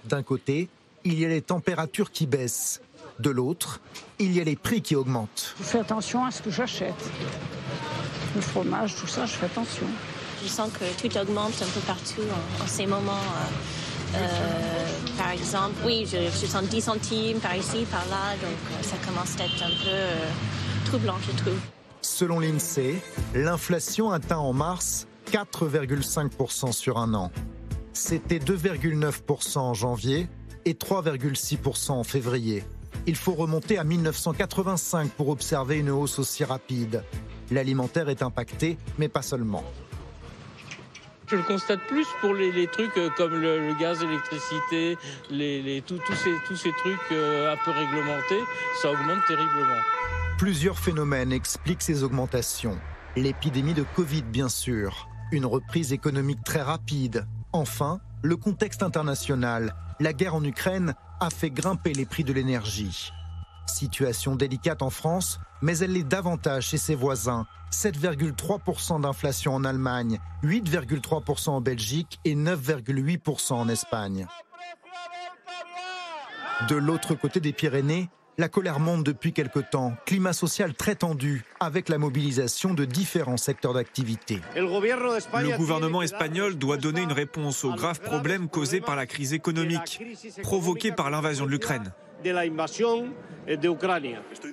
D'un 0.05 0.23
côté, 0.23 0.69
il 1.05 1.19
y 1.19 1.25
a 1.25 1.29
les 1.29 1.41
températures 1.41 2.11
qui 2.11 2.27
baissent. 2.27 2.83
De 3.19 3.31
l'autre, 3.31 3.81
il 4.19 4.37
y 4.37 4.43
a 4.43 4.45
les 4.45 4.57
prix 4.57 4.83
qui 4.83 4.95
augmentent. 4.95 5.55
Je 5.59 5.65
fais 5.65 5.79
attention 5.79 6.23
à 6.23 6.31
ce 6.31 6.43
que 6.43 6.51
j'achète 6.51 7.11
le 8.35 8.41
fromage, 8.41 8.97
tout 8.97 9.07
ça, 9.07 9.27
je 9.27 9.33
fais 9.33 9.47
attention. 9.47 9.87
Je 10.43 10.49
sens 10.49 10.71
que 10.73 10.85
tout 11.01 11.17
augmente 11.19 11.55
un 11.62 11.67
peu 11.67 11.81
partout 11.87 12.23
en, 12.62 12.67
ces 12.67 12.87
moments. 12.87 13.12
Euh, 13.12 14.17
euh, 14.17 14.87
par 15.17 15.31
exemple, 15.31 15.75
oui, 15.85 16.07
je, 16.11 16.47
sens 16.47 16.65
10 16.65 16.81
centimes 16.81 17.39
par 17.39 17.57
ici, 17.57 17.87
par 17.91 18.05
là, 18.11 18.35
donc 18.41 18.51
euh, 18.51 18.83
ça 18.83 18.97
commence 19.07 19.39
à 19.41 19.45
être 19.45 19.62
un 19.62 19.69
peu 19.69 20.91
troublant, 20.91 21.17
je 21.27 21.37
trouve. 21.37 21.59
Selon 22.03 22.41
l'INSEE, 22.41 23.01
l'inflation 23.35 24.11
atteint 24.11 24.39
en 24.39 24.53
mars 24.53 25.07
4,5% 25.31 26.73
sur 26.73 26.99
un 26.99 27.15
an. 27.15 27.31
C'était 27.93 28.39
2,9% 28.39 29.59
en 29.59 29.75
janvier 29.75 30.29
et 30.65 30.75
3,6% 30.75 31.93
en 31.93 32.05
février. 32.05 32.65
Il 33.07 33.17
faut 33.17 33.33
remonter 33.33 33.79
à 33.79 33.85
1985 33.85 35.11
pour 35.11 35.29
observer 35.29 35.79
une 35.79 35.91
hausse 35.91 36.19
aussi 36.19 36.45
rapide. 36.45 37.03
L'alimentaire 37.52 38.09
est 38.09 38.23
impacté, 38.23 38.78
mais 38.97 39.09
pas 39.09 39.21
seulement. 39.21 39.62
Je 41.26 41.37
le 41.37 41.42
constate 41.42 41.80
plus 41.87 42.06
pour 42.21 42.35
les, 42.35 42.66
trucs 42.66 42.97
euh, 42.97 43.11
comme 43.16 43.35
le, 43.35 43.78
gaz, 43.78 44.02
l'électricité, 44.02 44.97
les, 45.30 45.82
tous 45.87 46.00
ces 46.56 46.73
trucs 46.73 46.99
euh, 47.12 47.52
un 47.52 47.56
peu 47.62 47.71
réglementés, 47.71 48.40
ça 48.80 48.90
augmente 48.90 49.25
terriblement. 49.26 49.80
Plusieurs 50.38 50.78
phénomènes 50.78 51.32
expliquent 51.32 51.82
ces 51.82 52.02
augmentations. 52.02 52.78
L'épidémie 53.16 53.75
de 53.75 53.85
Covid, 53.97 54.23
bien 54.23 54.49
sûr, 54.49 55.09
une 55.30 55.44
reprise 55.44 55.92
économique 55.92 56.42
très 56.44 56.62
rapide. 56.62 57.26
Enfin, 57.52 58.00
le 58.23 58.37
contexte 58.37 58.82
international. 58.82 59.75
La 60.00 60.14
guerre 60.14 60.35
en 60.35 60.44
Ukraine 60.44 60.94
a 61.21 61.28
fait 61.28 61.50
grimper 61.50 61.92
les 61.92 62.06
prix 62.06 62.25
de 62.25 62.32
l'énergie. 62.32 63.12
Situation 63.66 64.37
délicate 64.37 64.83
en 64.83 64.90
France, 64.90 65.38
mais 65.61 65.78
elle 65.78 65.92
l'est 65.92 66.02
davantage 66.02 66.69
chez 66.69 66.78
ses 66.78 66.95
voisins. 66.95 67.47
7,3% 67.73 69.00
d'inflation 69.00 69.54
en 69.54 69.64
Allemagne, 69.64 70.19
8,3% 70.45 71.50
en 71.50 71.61
Belgique 71.61 72.19
et 72.25 72.35
9,8% 72.35 73.54
en 73.54 73.69
Espagne. 73.69 74.26
De 76.69 76.76
l'autre 76.76 77.14
côté 77.14 77.40
des 77.40 77.52
Pyrénées, 77.52 78.09
la 78.38 78.49
colère 78.49 78.81
monte 78.81 79.04
depuis 79.04 79.33
quelque 79.33 79.59
temps, 79.59 79.95
climat 80.07 80.33
social 80.33 80.75
très 80.75 80.95
tendu, 80.95 81.45
avec 81.61 81.88
la 81.88 81.99
mobilisation 81.99 82.73
de 82.73 82.85
différents 82.85 83.37
secteurs 83.37 83.75
d'activité. 83.75 84.40
Le 84.54 85.57
gouvernement 85.57 86.02
espagnol 86.02 86.57
doit 86.57 86.76
donner 86.76 87.02
une 87.02 87.12
réponse 87.12 87.64
aux 87.64 87.75
graves 87.75 88.00
problèmes 88.00 88.49
causés 88.49 88.81
par 88.81 88.97
la 88.97 89.07
crise 89.07 89.35
économique, 89.35 90.02
provoquée 90.42 90.92
par 90.92 91.11
l'invasion 91.11 91.47
de 91.47 91.50
l'Ukraine. 91.50 91.92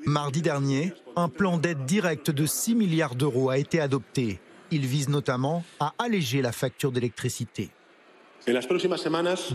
Mardi 0.05 0.41
dernier, 0.41 0.93
un 1.15 1.29
plan 1.29 1.57
d'aide 1.57 1.85
directe 1.85 2.31
de 2.31 2.45
6 2.45 2.75
milliards 2.75 3.15
d'euros 3.15 3.49
a 3.49 3.57
été 3.57 3.79
adopté. 3.79 4.39
Il 4.71 4.85
vise 4.85 5.09
notamment 5.09 5.63
à 5.79 5.93
alléger 5.99 6.41
la 6.41 6.51
facture 6.51 6.91
d'électricité. 6.91 7.69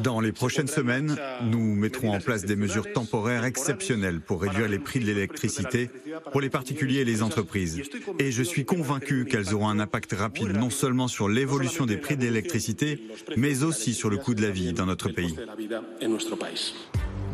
Dans 0.02 0.20
les 0.20 0.32
prochaines 0.32 0.68
semaines, 0.68 1.16
nous 1.42 1.74
mettrons 1.74 2.14
en 2.14 2.20
place 2.20 2.44
des 2.44 2.54
mesures 2.54 2.92
temporaires 2.92 3.44
exceptionnelles 3.44 4.20
pour 4.20 4.42
réduire 4.42 4.68
les 4.68 4.78
prix 4.78 5.00
de 5.00 5.06
l'électricité 5.06 5.90
pour 6.30 6.40
les 6.40 6.50
particuliers 6.50 7.00
et 7.00 7.04
les 7.04 7.22
entreprises. 7.22 7.82
Et 8.18 8.30
je 8.30 8.42
suis 8.42 8.64
convaincu 8.64 9.24
qu'elles 9.24 9.54
auront 9.54 9.68
un 9.68 9.80
impact 9.80 10.12
rapide 10.12 10.56
non 10.56 10.70
seulement 10.70 11.08
sur 11.08 11.28
l'évolution 11.28 11.86
des 11.86 11.96
prix 11.96 12.16
de 12.16 12.22
l'électricité, 12.22 13.02
mais 13.36 13.64
aussi 13.64 13.94
sur 13.94 14.10
le 14.10 14.18
coût 14.18 14.34
de 14.34 14.42
la 14.42 14.50
vie 14.50 14.72
dans 14.72 14.86
notre 14.86 15.08
pays. 15.08 15.34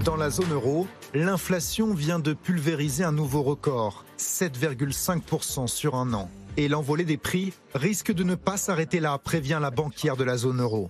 Dans 0.04 0.16
la 0.16 0.30
zone 0.30 0.52
euro, 0.52 0.87
l'inflation 1.12 1.92
vient 1.92 2.19
de 2.19 2.33
pulvériser 2.33 3.04
un 3.04 3.12
nouveau 3.12 3.42
record, 3.42 4.07
7,5% 4.19 5.66
sur 5.66 5.95
un 5.95 6.14
an. 6.14 6.30
Et 6.57 6.69
l'envolée 6.69 7.04
des 7.04 7.19
prix 7.19 7.52
risque 7.75 8.11
de 8.11 8.25
ne 8.25 8.35
pas 8.35 8.57
s'arrêter 8.57 8.99
là, 8.99 9.19
prévient 9.19 9.59
la 9.61 9.71
banquière 9.71 10.16
de 10.16 10.25
la 10.25 10.38
zone 10.38 10.62
euro. 10.62 10.88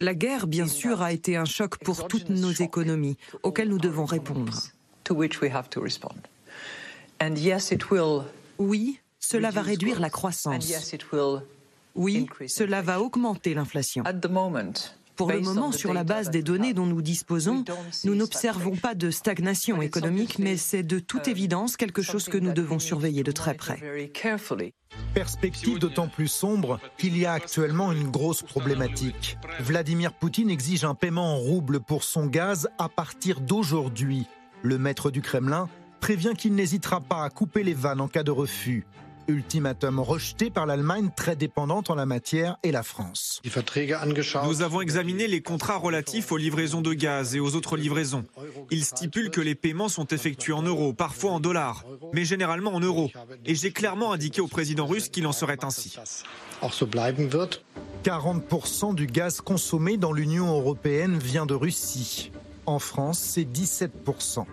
La 0.00 0.14
guerre, 0.14 0.46
bien 0.46 0.68
sûr, 0.68 1.02
a 1.02 1.12
été 1.12 1.36
un 1.36 1.44
choc 1.44 1.78
pour 1.78 2.06
toutes 2.06 2.28
nos 2.30 2.52
économies, 2.52 3.16
auxquelles 3.42 3.68
nous 3.68 3.78
devons 3.78 4.04
répondre. 4.04 4.52
Oui, 8.58 9.00
cela 9.18 9.50
va 9.50 9.62
réduire 9.62 9.98
la 9.98 10.10
croissance. 10.10 10.72
Oui, 11.96 12.28
cela 12.46 12.82
va 12.82 13.00
augmenter 13.00 13.54
l'inflation. 13.54 14.04
Pour 15.16 15.32
le 15.32 15.40
moment, 15.40 15.72
sur 15.72 15.92
la 15.92 16.04
base 16.04 16.30
des 16.30 16.42
données 16.42 16.74
dont 16.74 16.86
nous 16.86 17.02
disposons, 17.02 17.64
nous 18.04 18.14
n'observons 18.14 18.76
pas 18.76 18.94
de 18.94 19.10
stagnation 19.10 19.80
économique, 19.82 20.38
mais 20.38 20.56
c'est 20.56 20.82
de 20.82 20.98
toute 20.98 21.28
évidence 21.28 21.76
quelque 21.76 22.02
chose 22.02 22.26
que 22.28 22.38
nous 22.38 22.52
devons 22.52 22.78
surveiller 22.78 23.22
de 23.22 23.32
très 23.32 23.54
près. 23.54 23.80
Perspective 25.14 25.78
d'autant 25.78 26.08
plus 26.08 26.28
sombre 26.28 26.78
qu'il 26.98 27.16
y 27.16 27.26
a 27.26 27.32
actuellement 27.32 27.92
une 27.92 28.10
grosse 28.10 28.42
problématique. 28.42 29.38
Vladimir 29.60 30.12
Poutine 30.12 30.50
exige 30.50 30.84
un 30.84 30.94
paiement 30.94 31.34
en 31.34 31.38
rouble 31.38 31.80
pour 31.80 32.04
son 32.04 32.26
gaz 32.26 32.68
à 32.78 32.88
partir 32.88 33.40
d'aujourd'hui. 33.40 34.26
Le 34.62 34.78
maître 34.78 35.10
du 35.10 35.22
Kremlin 35.22 35.68
prévient 36.00 36.34
qu'il 36.36 36.54
n'hésitera 36.54 37.00
pas 37.00 37.24
à 37.24 37.30
couper 37.30 37.62
les 37.62 37.74
vannes 37.74 38.00
en 38.00 38.08
cas 38.08 38.22
de 38.22 38.30
refus. 38.30 38.86
Ultimatum 39.28 39.98
rejeté 40.00 40.50
par 40.50 40.66
l'Allemagne 40.66 41.10
très 41.16 41.36
dépendante 41.36 41.90
en 41.90 41.94
la 41.94 42.06
matière 42.06 42.56
et 42.62 42.72
la 42.72 42.82
France. 42.82 43.42
Nous 44.44 44.62
avons 44.62 44.80
examiné 44.80 45.26
les 45.26 45.40
contrats 45.40 45.76
relatifs 45.76 46.32
aux 46.32 46.36
livraisons 46.36 46.80
de 46.80 46.92
gaz 46.92 47.34
et 47.34 47.40
aux 47.40 47.54
autres 47.54 47.76
livraisons. 47.76 48.24
Ils 48.70 48.84
stipulent 48.84 49.30
que 49.30 49.40
les 49.40 49.54
paiements 49.54 49.88
sont 49.88 50.06
effectués 50.06 50.52
en 50.52 50.62
euros, 50.62 50.92
parfois 50.92 51.32
en 51.32 51.40
dollars, 51.40 51.84
mais 52.12 52.24
généralement 52.24 52.74
en 52.74 52.80
euros. 52.80 53.10
Et 53.44 53.54
j'ai 53.54 53.72
clairement 53.72 54.12
indiqué 54.12 54.40
au 54.40 54.48
président 54.48 54.86
russe 54.86 55.08
qu'il 55.08 55.26
en 55.26 55.32
serait 55.32 55.64
ainsi. 55.64 55.96
40% 58.04 58.94
du 58.94 59.06
gaz 59.06 59.40
consommé 59.40 59.96
dans 59.96 60.12
l'Union 60.12 60.46
européenne 60.48 61.18
vient 61.18 61.46
de 61.46 61.54
Russie. 61.54 62.30
En 62.66 62.78
France, 62.78 63.18
c'est 63.18 63.44
17%. 63.44 64.46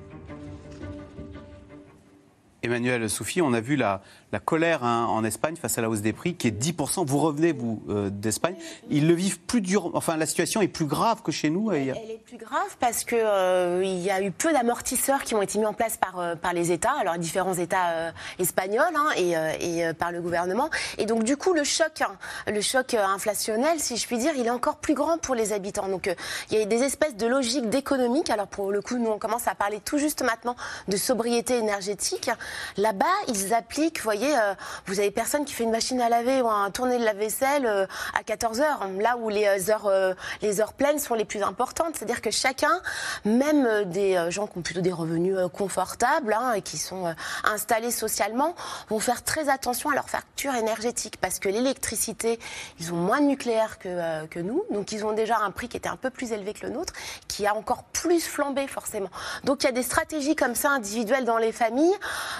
Emmanuel 2.63 3.09
Soufi, 3.09 3.41
on 3.41 3.53
a 3.53 3.59
vu 3.59 3.75
la, 3.75 4.01
la 4.33 4.39
colère 4.39 4.83
hein, 4.83 5.05
en 5.05 5.23
Espagne 5.23 5.55
face 5.55 5.77
à 5.77 5.81
la 5.81 5.91
hausse 5.91 6.01
des 6.01 6.11
prix 6.11 6.33
qui 6.33 6.47
est 6.47 6.51
10%. 6.51 7.05
Vous 7.05 7.19
revenez, 7.19 7.51
vous, 7.51 7.83
euh, 7.87 8.09
d'Espagne. 8.09 8.55
Ils 8.89 9.07
le 9.07 9.13
vivent 9.13 9.39
plus 9.39 9.61
dur. 9.61 9.91
Enfin, 9.93 10.17
la 10.17 10.25
situation 10.25 10.59
est 10.61 10.67
plus 10.67 10.87
grave 10.87 11.21
que 11.21 11.31
chez 11.31 11.51
nous. 11.51 11.71
Elle, 11.71 11.89
est 11.89 12.23
plus 12.25 12.37
grave 12.37 12.75
parce 12.79 13.03
qu'il 13.03 13.19
euh, 13.21 13.83
y 13.85 14.09
a 14.09 14.23
eu 14.23 14.31
peu 14.31 14.51
d'amortisseurs 14.51 15.23
qui 15.23 15.35
ont 15.35 15.41
été 15.43 15.59
mis 15.59 15.67
en 15.67 15.73
place 15.73 15.97
par, 15.97 16.19
euh, 16.19 16.35
par 16.35 16.53
les 16.53 16.71
États, 16.71 16.93
alors 16.99 17.19
différents 17.19 17.53
États 17.53 18.11
espagnols 18.39 18.95
hein, 18.95 19.09
et, 19.17 19.33
et 19.59 19.93
par 19.93 20.11
le 20.11 20.19
gouvernement. 20.19 20.71
Et 20.97 21.05
donc, 21.05 21.23
du 21.23 21.37
coup, 21.37 21.53
le 21.53 21.63
choc, 21.63 22.01
hein, 22.01 22.15
le 22.47 22.61
choc 22.61 22.95
inflationnel, 22.95 23.79
si 23.79 23.97
je 23.97 24.07
puis 24.07 24.17
dire, 24.17 24.31
il 24.35 24.47
est 24.47 24.49
encore 24.49 24.77
plus 24.77 24.95
grand 24.95 25.19
pour 25.19 25.35
les 25.35 25.53
habitants. 25.53 25.87
Donc, 25.87 26.09
il 26.49 26.57
y 26.57 26.61
a 26.61 26.65
des 26.65 26.81
espèces 26.81 27.15
de 27.15 27.27
logiques 27.27 27.69
d'économique. 27.69 28.31
Alors, 28.31 28.47
pour 28.47 28.71
le 28.71 28.81
coup, 28.81 28.97
nous, 28.97 29.11
on 29.11 29.19
commence 29.19 29.47
à 29.47 29.53
parler 29.53 29.79
tout 29.79 29.99
juste 29.99 30.23
maintenant 30.23 30.55
de 30.87 30.97
sobriété 30.97 31.59
énergétique. 31.59 32.31
Là-bas, 32.77 33.05
ils 33.27 33.53
appliquent, 33.53 34.01
vous 34.01 34.22
euh, 34.31 34.53
vous 34.85 34.99
avez 34.99 35.11
personne 35.11 35.45
qui 35.45 35.53
fait 35.53 35.63
une 35.63 35.71
machine 35.71 35.99
à 36.01 36.09
laver 36.09 36.41
ou 36.41 36.49
un 36.49 36.69
tourner 36.71 36.97
de 36.97 37.03
la 37.03 37.13
vaisselle 37.13 37.65
euh, 37.65 37.85
à 38.17 38.23
14 38.23 38.61
heures, 38.61 38.87
là 38.99 39.17
où 39.17 39.29
les 39.29 39.45
euh, 39.45 39.71
heures, 39.71 40.15
les 40.41 40.61
heures 40.61 40.73
pleines 40.73 40.99
sont 40.99 41.13
les 41.13 41.25
plus 41.25 41.43
importantes. 41.43 41.95
C'est-à-dire 41.95 42.21
que 42.21 42.31
chacun, 42.31 42.81
même 43.25 43.85
des 43.85 44.29
gens 44.29 44.47
qui 44.47 44.57
ont 44.57 44.61
plutôt 44.61 44.81
des 44.81 44.91
revenus 44.91 45.37
confortables 45.53 46.33
hein, 46.33 46.53
et 46.53 46.61
qui 46.61 46.77
sont 46.77 47.13
installés 47.43 47.91
socialement, 47.91 48.55
vont 48.89 48.99
faire 48.99 49.23
très 49.23 49.49
attention 49.49 49.89
à 49.89 49.95
leur 49.95 50.09
facture 50.09 50.55
énergétique 50.55 51.17
parce 51.19 51.39
que 51.39 51.49
l'électricité, 51.49 52.39
ils 52.79 52.93
ont 52.93 52.97
moins 52.97 53.21
de 53.21 53.25
nucléaire 53.25 53.79
que, 53.79 54.25
que 54.27 54.39
nous, 54.39 54.63
donc 54.71 54.91
ils 54.91 55.05
ont 55.05 55.13
déjà 55.13 55.37
un 55.39 55.51
prix 55.51 55.69
qui 55.69 55.77
était 55.77 55.89
un 55.89 55.95
peu 55.95 56.09
plus 56.09 56.31
élevé 56.31 56.53
que 56.53 56.65
le 56.65 56.73
nôtre, 56.73 56.93
qui 57.27 57.45
a 57.47 57.55
encore 57.55 57.83
plus 57.83 58.25
flambé 58.25 58.67
forcément. 58.67 59.09
Donc 59.43 59.63
il 59.63 59.65
y 59.65 59.69
a 59.69 59.73
des 59.73 59.83
stratégies 59.83 60.35
comme 60.35 60.55
ça 60.55 60.71
individuelles 60.71 61.25
dans 61.25 61.37
les 61.37 61.51
familles 61.51 61.95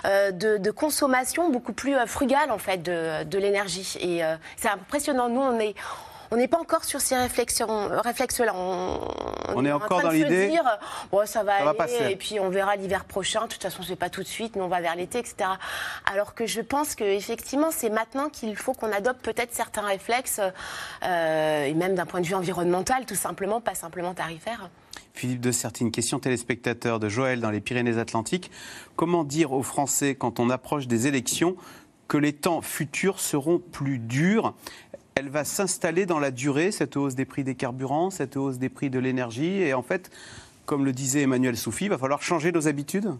de, 0.05 0.57
de 0.57 0.71
consommation 0.71 1.49
beaucoup 1.49 1.72
plus 1.73 1.95
euh, 1.95 2.05
frugal 2.05 2.51
en 2.51 2.57
fait 2.57 2.81
de, 2.81 3.37
l'énergie. 3.37 3.97
Et 3.99 4.23
euh, 4.23 4.35
c'est 4.57 4.69
impressionnant. 4.69 5.29
Nous, 5.29 5.41
on 5.41 5.59
est 5.59 5.75
on 6.31 6.35
n'est 6.35 6.47
pas 6.47 6.57
encore 6.57 6.83
sur 6.83 6.99
ces 6.99 7.15
réflexions, 7.15 7.89
réflexes-là. 7.89 8.53
On, 8.55 9.63
est, 9.63 9.71
encore 9.71 10.01
dans 10.01 10.09
l'idée. 10.09 10.47
dire, 10.47 10.63
bon, 11.11 11.27
ça 11.27 11.43
va 11.43 11.53
aller, 11.53 12.11
et 12.11 12.15
puis 12.15 12.39
on 12.39 12.49
verra 12.49 12.75
l'hiver 12.75 13.05
prochain. 13.05 13.41
De 13.43 13.49
toute 13.49 13.61
façon, 13.61 13.83
c'est 13.83 13.95
pas 13.95 14.09
tout 14.09 14.23
de 14.23 14.27
suite, 14.27 14.55
mais 14.55 14.63
on 14.63 14.67
va 14.67 14.81
vers 14.81 14.95
l'été, 14.95 15.19
etc. 15.19 15.35
Alors 16.11 16.33
que 16.33 16.47
je 16.47 16.61
pense 16.61 16.95
qu'effectivement, 16.95 17.69
c'est 17.69 17.91
maintenant 17.91 18.29
qu'il 18.29 18.55
faut 18.55 18.73
qu'on 18.73 18.91
adopte 18.91 19.21
peut-être 19.21 19.53
certains 19.53 19.85
réflexes, 19.85 20.41
euh, 21.03 21.65
et 21.65 21.73
même 21.75 21.93
d'un 21.93 22.07
point 22.07 22.21
de 22.21 22.25
vue 22.25 22.33
environnemental, 22.33 23.05
tout 23.05 23.13
simplement, 23.13 23.61
pas 23.61 23.75
simplement 23.75 24.15
tarifaire. 24.15 24.71
Philippe 25.13 25.41
de 25.41 25.51
Certine, 25.51 25.91
question 25.91 26.19
téléspectateur 26.19 26.99
de 26.99 27.07
Joël 27.07 27.39
dans 27.39 27.51
les 27.51 27.61
Pyrénées-Atlantiques. 27.61 28.51
Comment 28.95 29.23
dire 29.23 29.53
aux 29.53 29.63
Français, 29.63 30.15
quand 30.15 30.39
on 30.39 30.49
approche 30.49 30.87
des 30.87 31.07
élections, 31.07 31.55
que 32.07 32.17
les 32.17 32.33
temps 32.33 32.61
futurs 32.61 33.19
seront 33.19 33.59
plus 33.59 33.99
durs? 33.99 34.53
Elle 35.15 35.29
va 35.29 35.43
s'installer 35.43 36.05
dans 36.05 36.19
la 36.19 36.31
durée, 36.31 36.71
cette 36.71 36.97
hausse 36.97 37.15
des 37.15 37.25
prix 37.25 37.43
des 37.43 37.55
carburants, 37.55 38.09
cette 38.09 38.35
hausse 38.35 38.57
des 38.57 38.69
prix 38.69 38.89
de 38.89 38.99
l'énergie. 38.99 39.61
Et 39.61 39.73
en 39.73 39.83
fait, 39.83 40.11
comme 40.65 40.85
le 40.85 40.91
disait 40.91 41.21
Emmanuel 41.21 41.55
Soufi, 41.55 41.85
il 41.85 41.89
va 41.89 41.97
falloir 41.97 42.21
changer 42.21 42.51
nos 42.51 42.67
habitudes? 42.67 43.13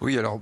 Oui, 0.00 0.18
alors 0.18 0.40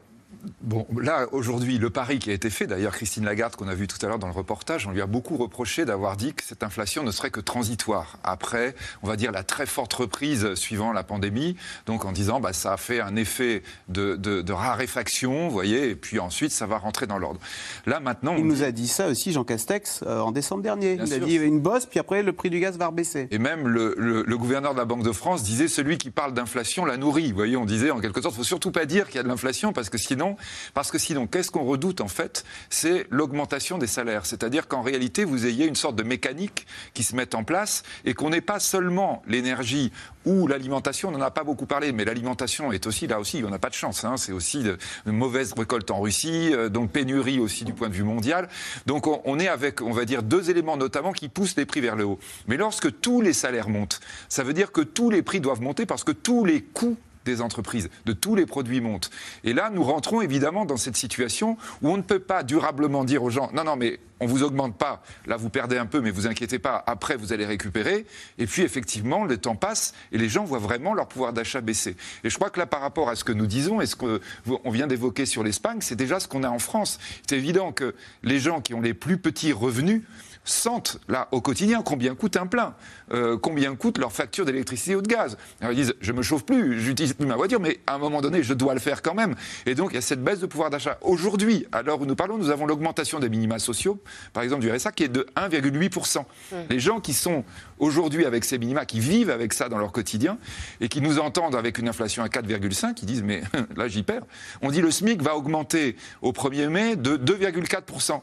Bon, 0.63 0.87
là, 0.97 1.27
aujourd'hui, 1.33 1.79
le 1.79 1.91
pari 1.91 2.19
qui 2.19 2.31
a 2.31 2.33
été 2.33 2.51
fait, 2.51 2.67
d'ailleurs, 2.67 2.93
Christine 2.93 3.25
Lagarde, 3.25 3.57
qu'on 3.57 3.69
a 3.69 3.75
vu 3.75 3.87
tout 3.87 3.99
à 4.05 4.09
l'heure 4.09 4.19
dans 4.19 4.27
le 4.27 4.33
reportage, 4.33 4.87
on 4.87 4.91
lui 4.91 5.01
a 5.01 5.07
beaucoup 5.07 5.37
reproché 5.37 5.85
d'avoir 5.85 6.17
dit 6.17 6.33
que 6.35 6.43
cette 6.43 6.63
inflation 6.63 7.03
ne 7.03 7.11
serait 7.11 7.31
que 7.31 7.41
transitoire. 7.41 8.19
Après, 8.25 8.75
on 9.03 9.09
va 9.09 9.17
dire, 9.17 9.33
la 9.33 9.43
très 9.43 9.67
forte 9.67 9.93
reprise 9.93 10.55
suivant 10.55 10.93
la 10.93 11.03
pandémie, 11.03 11.57
donc 11.87 12.05
en 12.05 12.13
disant, 12.13 12.41
bah, 12.41 12.53
ça 12.53 12.73
a 12.73 12.77
fait 12.77 13.01
un 13.01 13.17
effet 13.17 13.63
de, 13.89 14.53
raréfaction, 14.53 15.49
vous 15.49 15.55
voyez, 15.55 15.91
et 15.91 15.95
puis 15.95 16.19
ensuite, 16.19 16.53
ça 16.53 16.67
va 16.67 16.79
rentrer 16.79 17.07
dans 17.07 17.19
l'ordre. 17.19 17.41
Là, 17.87 18.01
maintenant. 18.01 18.35
Il 18.37 18.47
nous 18.47 18.63
a 18.63 18.71
dit 18.71 18.89
ça 18.89 19.09
aussi, 19.09 19.33
Jean 19.33 19.45
Castex, 19.45 20.03
euh, 20.07 20.21
en 20.21 20.33
décembre 20.33 20.63
dernier. 20.63 20.99
il 21.05 21.13
a 21.13 21.19
dit 21.19 21.37
une 21.37 21.61
bosse, 21.61 21.87
puis 21.87 22.01
après, 22.01 22.23
le 22.23 22.33
prix 22.33 22.51
du 22.51 22.61
gaz 22.61 22.77
va 22.79 22.89
rebaisser. 22.89 23.29
Et 23.31 23.39
même 23.39 23.69
le, 23.69 23.95
le 23.97 24.39
gouverneur 24.39 24.73
de 24.73 24.79
la 24.79 24.85
Banque 24.85 25.05
de 25.05 25.13
France 25.13 25.43
disait, 25.43 25.69
celui 25.69 25.99
qui 25.99 26.11
parle 26.11 26.35
d'inflation 26.35 26.85
la 26.85 26.97
nourrit. 26.97 27.31
Vous 27.31 27.37
voyez, 27.37 27.57
on 27.57 27.65
disait, 27.65 27.91
en 27.91 28.01
quelque 28.01 28.21
sorte, 28.21 28.35
il 28.35 28.39
ne 28.39 28.45
faut 28.45 28.49
surtout 28.49 28.71
pas 28.71 28.87
dire 28.87 29.07
qu'il 29.07 29.17
y 29.17 29.19
a 29.19 29.23
de 29.23 29.29
l'inflation, 29.29 29.73
parce 29.73 29.91
que 29.91 29.99
sinon, 29.99 30.30
parce 30.75 30.91
que 30.91 30.99
sinon, 30.99 31.27
qu'est-ce 31.27 31.51
qu'on 31.51 31.65
redoute 31.65 32.01
en 32.01 32.09
fait? 32.09 32.45
C'est 32.69 33.07
l'augmentation 33.11 33.79
des 33.79 33.87
salaires. 33.87 34.27
C'est-à-dire 34.27 34.69
qu'en 34.69 34.83
réalité, 34.83 35.25
vous 35.25 35.47
ayez 35.47 35.67
une 35.67 35.77
sorte 35.77 35.97
de 35.97 36.03
mécanique 36.03 36.67
qui 36.95 37.03
se 37.03 37.15
met 37.17 37.35
en 37.35 37.45
place 37.45 37.83
et 38.05 38.15
qu'on 38.15 38.31
n'ait 38.31 38.41
pas 38.41 38.61
seulement 38.61 39.23
l'énergie 39.27 39.93
ou 40.27 40.47
l'alimentation, 40.47 41.09
on 41.09 41.13
n'en 41.13 41.21
a 41.23 41.31
pas 41.31 41.45
beaucoup 41.45 41.67
parlé, 41.67 41.93
mais 41.93 42.05
l'alimentation 42.05 42.73
est 42.73 42.87
aussi, 42.87 43.07
là 43.07 43.19
aussi, 43.19 43.43
on 43.45 43.51
n'a 43.51 43.59
pas 43.59 43.71
de 43.71 43.75
chance. 43.75 44.05
Hein. 44.05 44.17
c'est 44.17 44.33
aussi 44.33 44.63
de, 44.63 44.77
mauvaise 45.07 45.55
récolte 45.57 45.91
en 45.91 46.01
Russie, 46.01 46.51
euh, 46.53 46.69
donc 46.69 46.91
pénurie 46.91 47.41
aussi 47.41 47.65
du 47.65 47.73
point 47.73 47.89
de 47.89 47.95
vue 47.95 48.03
mondial. 48.03 48.49
Donc 48.87 49.07
on, 49.07 49.23
on, 49.25 49.39
est 49.39 49.49
avec, 49.49 49.81
on 49.81 49.93
va 49.93 50.05
dire, 50.05 50.23
deux 50.23 50.51
éléments 50.51 50.77
notamment 50.77 51.13
qui 51.13 51.29
poussent 51.29 51.57
les 51.57 51.65
prix 51.65 51.81
vers 51.81 51.97
le 51.97 52.05
haut. 52.05 52.19
Mais 52.49 52.57
lorsque 52.57 53.01
tous 53.01 53.21
les 53.23 53.33
salaires 53.33 53.69
montent, 53.69 54.01
ça 54.29 54.43
veut 54.43 54.53
dire 54.53 54.73
que 54.73 54.83
tous 54.83 55.11
les 55.11 55.23
prix 55.23 55.41
doivent 55.41 55.63
monter 55.63 55.87
parce 55.87 56.05
que 56.05 56.13
tous 56.13 56.45
les 56.45 56.63
coûts 56.63 56.99
des 57.25 57.41
entreprises, 57.41 57.91
de 58.07 58.13
tous 58.13 58.35
les 58.35 58.47
produits 58.47 58.81
montent. 58.81 59.11
Et 59.45 59.53
là, 59.53 59.71
nous 59.73 59.83
rentrons 59.83 60.21
évidemment 60.21 60.65
dans 60.65 60.77
cette 60.77 60.97
situation 60.97 61.57
où 61.83 61.91
on 61.91 61.97
ne 61.97 62.03
peut 62.03 62.19
pas 62.19 62.43
durablement 62.43 63.05
dire 63.05 63.23
aux 63.23 63.31
gens 63.31 63.51
non, 63.53 63.65
non, 63.65 63.77
mais 63.77 64.01
on 64.21 64.27
vous 64.27 64.43
augmente 64.43 64.77
pas, 64.77 65.03
là 65.27 65.37
vous 65.37 65.49
perdez 65.49 65.79
un 65.79 65.87
peu, 65.87 66.01
mais 66.01 66.11
vous 66.11 66.27
inquiétez 66.27 66.59
pas, 66.59 66.83
après 66.87 67.17
vous 67.17 67.33
allez 67.33 67.47
récupérer. 67.47 68.07
Et 68.39 68.47
puis 68.47 68.63
effectivement, 68.63 69.25
le 69.25 69.39
temps 69.39 69.57
passe 69.57 69.95
et 70.13 70.19
les 70.19 70.29
gens 70.29 70.45
voient 70.45 70.59
vraiment 70.59 70.95
leur 70.95 71.09
pouvoir 71.09 71.33
d'achat 71.33 71.61
baisser. 71.61 71.97
Et 72.23 72.31
je 72.31 72.35
crois 72.37 72.51
que 72.51 72.61
là, 72.61 72.67
par 72.67 72.83
rapport 72.83 73.09
à 73.09 73.17
ce 73.17 73.25
que 73.25 73.33
nous 73.33 73.47
disons 73.47 73.81
et 73.81 73.87
ce 73.87 73.97
qu'on 73.97 74.71
vient 74.71 74.87
d'évoquer 74.87 75.27
sur 75.27 75.43
l'Espagne, 75.43 75.79
c'est 75.81 75.97
déjà 75.97 76.21
ce 76.21 76.29
qu'on 76.29 76.43
a 76.43 76.51
en 76.51 76.59
France. 76.59 76.99
C'est 77.27 77.37
évident 77.37 77.73
que 77.73 77.95
les 78.23 78.39
gens 78.39 78.61
qui 78.61 78.75
ont 78.75 78.83
les 78.83 78.95
plus 78.95 79.17
petits 79.17 79.53
revenus, 79.53 80.03
sentent 80.45 80.99
là 81.09 81.29
au 81.33 81.41
quotidien 81.41 81.83
combien 81.83 82.15
coûte 82.15 82.37
un 82.37 82.47
plein, 82.47 82.75
euh, 83.13 83.37
combien 83.37 83.75
coûte 83.77 83.99
leur 83.99 84.13
facture 84.13 84.45
d'électricité 84.45 84.97
ou 84.97 85.03
de 85.03 85.09
gaz. 85.09 85.37
ils 85.63 85.75
disent 85.75 85.95
je 86.01 86.13
me 86.13 86.23
chauffe 86.23 86.45
plus, 86.45 86.81
j'utilise 86.81 87.13
plus 87.13 87.27
ma 87.27 87.37
voiture, 87.37 87.61
mais 87.61 87.81
à 87.87 87.95
un 87.95 87.99
moment 87.99 88.21
donné 88.21 88.43
je 88.43 88.55
dois 88.55 88.75
le 88.75 88.81
faire 88.81 89.03
quand 89.03 89.15
même. 89.15 89.35
Et 89.67 89.75
donc 89.75 89.91
il 89.93 89.95
y 89.97 89.99
a 89.99 90.03
cette 90.03 90.23
baisse 90.23 90.41
de 90.41 90.47
pouvoir 90.47 90.71
d'achat. 90.71 90.99
Aujourd'hui, 91.03 91.67
à 91.73 91.83
l'heure 91.83 92.01
où 92.01 92.07
nous 92.07 92.17
parlons, 92.17 92.39
nous 92.39 92.51
avons 92.51 92.67
l'augmentation 92.67 93.19
des 93.19 93.29
minima 93.29 93.59
sociaux, 93.59 94.01
par 94.33 94.43
exemple 94.43 94.63
du 94.63 94.71
RSA, 94.71 94.93
qui 94.93 95.05
est 95.05 95.09
de 95.09 95.27
1,8%. 95.37 96.19
Mmh. 96.21 96.57
Les 96.71 96.81
gens 96.81 97.01
qui 97.01 97.13
sont 97.13 97.45
aujourd'hui 97.79 98.25
avec 98.25 98.45
ces 98.45 98.59
minima, 98.59 98.85
qui 98.87 99.01
vivent 99.01 99.31
avec 99.31 99.53
ça 99.53 99.69
dans 99.69 99.79
leur 99.79 99.93
quotidien 99.93 100.39
et 100.81 100.89
qui 100.89 101.01
nous 101.01 101.19
entendent 101.19 101.57
avec 101.57 101.79
une 101.79 101.89
inflation 101.89 102.23
à 102.23 102.29
4,5, 102.29 102.99
ils 103.03 103.07
disent 103.07 103.23
mais 103.23 103.43
là 103.77 103.89
j'y 103.89 104.03
perds. 104.03 104.25
On 104.63 104.71
dit 104.71 104.81
le 104.81 104.91
SMIC 104.91 105.23
va 105.23 105.37
augmenter 105.37 105.97
au 106.23 106.33
1er 106.33 106.69
mai 106.69 106.97
de 106.97 107.17
2,4%. 107.17 108.21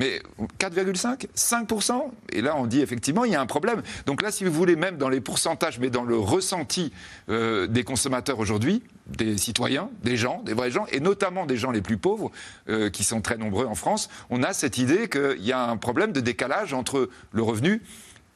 Mais 0.00 0.22
4,5 0.58 1.26
5% 1.36 2.10
Et 2.32 2.40
là, 2.40 2.56
on 2.56 2.66
dit 2.66 2.80
effectivement, 2.80 3.26
il 3.26 3.32
y 3.32 3.34
a 3.34 3.40
un 3.40 3.46
problème. 3.46 3.82
Donc 4.06 4.22
là, 4.22 4.32
si 4.32 4.44
vous 4.44 4.50
voulez, 4.50 4.74
même 4.74 4.96
dans 4.96 5.10
les 5.10 5.20
pourcentages, 5.20 5.78
mais 5.78 5.90
dans 5.90 6.04
le 6.04 6.16
ressenti 6.16 6.90
euh, 7.28 7.66
des 7.66 7.84
consommateurs 7.84 8.38
aujourd'hui, 8.38 8.82
des 9.06 9.36
citoyens, 9.36 9.90
des 10.02 10.16
gens, 10.16 10.42
des 10.42 10.54
vrais 10.54 10.70
gens, 10.70 10.86
et 10.90 11.00
notamment 11.00 11.44
des 11.44 11.58
gens 11.58 11.70
les 11.70 11.82
plus 11.82 11.98
pauvres, 11.98 12.32
euh, 12.70 12.88
qui 12.88 13.04
sont 13.04 13.20
très 13.20 13.36
nombreux 13.36 13.66
en 13.66 13.74
France, 13.74 14.08
on 14.30 14.42
a 14.42 14.54
cette 14.54 14.78
idée 14.78 15.10
qu'il 15.10 15.44
y 15.44 15.52
a 15.52 15.68
un 15.68 15.76
problème 15.76 16.12
de 16.12 16.20
décalage 16.20 16.72
entre 16.72 17.10
le 17.32 17.42
revenu 17.42 17.82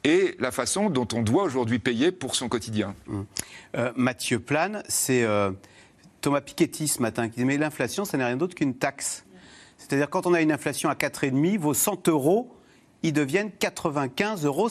et 0.05 0.37
la 0.41 0.51
façon 0.51 0.91
dont 0.91 1.09
on 1.15 1.23
doit 1.23 1.45
aujourd'hui 1.45 1.79
payer 1.79 2.13
pour 2.13 2.35
son 2.35 2.51
quotidien. 2.51 2.95
Mmh. 3.07 3.23
Euh, 3.77 3.93
Mathieu 3.97 4.39
Plane, 4.39 4.83
c'est 4.87 5.27
Thomas 6.21 6.43
Piketty 6.43 6.89
ce 6.89 7.01
matin 7.01 7.31
qui 7.31 7.37
dit 7.37 7.45
Mais 7.47 7.57
l'inflation, 7.57 8.05
ce 8.05 8.19
n'est 8.19 8.25
rien 8.25 8.37
d'autre 8.37 8.55
qu'une 8.55 8.75
taxe. 8.75 9.24
C'est-à-dire 9.89 10.09
quand 10.11 10.27
on 10.27 10.35
a 10.35 10.41
une 10.41 10.53
inflation 10.53 10.89
à 10.89 10.95
4,5, 10.95 11.59
vos 11.59 11.75
100 11.75 12.09
euros, 12.09 12.55
ils 13.03 13.13
deviennent 13.13 13.51
95,50 13.61 14.47
euros. 14.47 14.71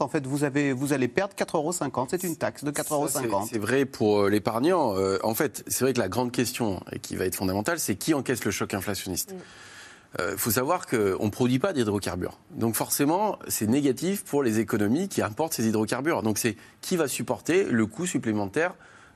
En 0.00 0.08
fait, 0.08 0.26
vous, 0.26 0.44
avez, 0.44 0.72
vous 0.72 0.94
allez 0.94 1.08
perdre 1.08 1.34
4,50 1.34 1.56
euros. 1.56 1.72
C'est 2.08 2.24
une 2.24 2.36
taxe 2.36 2.64
de 2.64 2.70
4,50 2.70 2.94
euros. 2.94 3.46
C'est 3.50 3.58
vrai 3.58 3.84
pour 3.84 4.22
euh, 4.22 4.30
l'épargnant. 4.30 4.96
Euh, 4.96 5.18
en 5.22 5.34
fait, 5.34 5.62
c'est 5.66 5.84
vrai 5.84 5.92
que 5.92 6.00
la 6.00 6.08
grande 6.08 6.32
question, 6.32 6.80
et 6.92 6.98
qui 6.98 7.14
va 7.14 7.26
être 7.26 7.34
fondamentale, 7.34 7.78
c'est 7.78 7.96
qui 7.96 8.14
encaisse 8.14 8.44
le 8.44 8.50
choc 8.50 8.72
inflationniste 8.72 9.34
Mm. 9.34 9.36
il 9.36 10.20
Euh, 10.20 10.36
faut 10.36 10.52
savoir 10.52 10.86
qu'on 10.86 11.24
ne 11.24 11.30
produit 11.30 11.58
pas 11.58 11.72
d'hydrocarbures. 11.72 12.38
Donc 12.52 12.74
forcément, 12.74 13.38
c'est 13.48 13.66
négatif 13.66 14.24
pour 14.24 14.42
les 14.42 14.60
économies 14.60 15.08
qui 15.08 15.22
importent 15.22 15.54
ces 15.54 15.66
hydrocarbures. 15.66 16.22
Donc 16.22 16.38
c'est 16.38 16.56
qui 16.80 16.96
va 16.96 17.08
supporter 17.08 17.64
le 17.64 17.86
coût 17.86 18.06
supplémentaire 18.06 18.74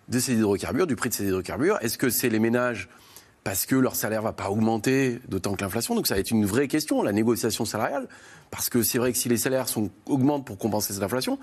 de 0.09 0.19
ces 0.19 0.35
hydrocarbures, 0.35 0.87
du 0.87 0.97
prix 0.97 1.09
de 1.09 1.15
ces 1.15 1.25
hydrocarbures? 1.25 1.79
Est-ce 1.83 1.99
que 1.99 2.11
c'est 2.11 2.29
les 2.29 2.41
ménages 2.41 2.89
parce 3.44 3.66
que 3.66 3.77
leur 3.77 3.96
salaire 3.96 4.22
va 4.22 4.33
pas 4.33 4.51
augmenter 4.51 5.20
d'autant 5.29 5.55
que 5.55 5.62
l'inflation 5.62 5.94
Donc 5.94 6.07
ça 6.07 6.14
va 6.14 6.20
être 6.20 6.31
une 6.31 6.44
vraie 6.44 6.68
question, 6.68 7.03
la 7.03 7.12
négociation 7.12 7.64
salariale. 7.64 8.09
Parce 8.51 8.68
que 8.70 8.83
c'est 8.83 8.98
vrai 8.98 9.12
que 9.12 9.18
si 9.18 9.29
les 9.29 9.37
salaires 9.37 9.68
sont, 9.68 9.90
augmentent 10.07 10.44
pour 10.44 10.59
compenser 10.59 10.92
cette 10.92 11.03
inflation, 11.03 11.38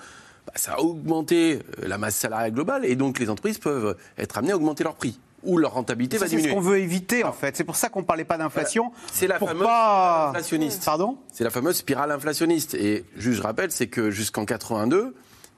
bah, 0.45 0.53
ça 0.55 0.73
a 0.73 0.79
augmenté 0.79 1.59
euh, 1.79 1.87
la 1.87 1.97
masse 1.97 2.15
salariale 2.15 2.51
globale 2.51 2.85
et 2.85 2.95
donc 2.95 3.19
les 3.19 3.29
entreprises 3.29 3.57
peuvent 3.57 3.95
être 4.17 4.37
amenées 4.37 4.53
à 4.53 4.55
augmenter 4.55 4.83
leur 4.83 4.95
prix 4.95 5.19
ou 5.43 5.57
leur 5.57 5.73
rentabilité 5.73 6.17
Ça, 6.17 6.25
va 6.25 6.29
c'est 6.29 6.35
ce 6.37 6.41
diminuer. 6.41 6.55
qu'on 6.55 6.61
veut 6.61 6.79
éviter, 6.79 7.23
en 7.23 7.31
fait. 7.31 7.55
C'est 7.55 7.63
pour 7.63 7.75
ça 7.75 7.89
qu'on 7.89 7.99
ne 7.99 8.05
parlait 8.05 8.25
pas 8.25 8.37
d'inflation. 8.37 8.91
C'est 9.11 9.27
la 9.27 9.37
fameuse 9.37 9.63
pas... 9.63 10.29
spirale 10.29 10.29
inflationniste. 10.29 10.85
Pardon? 10.85 11.17
C'est 11.31 11.43
la 11.43 11.51
fameuse 11.51 11.75
spirale 11.77 12.11
inflationniste. 12.11 12.73
Et 12.73 13.05
juste, 13.15 13.37
je 13.37 13.43
rappelle, 13.43 13.71
c'est 13.71 13.87
que 13.87 14.09
jusqu'en 14.09 14.45
82, 14.45 15.13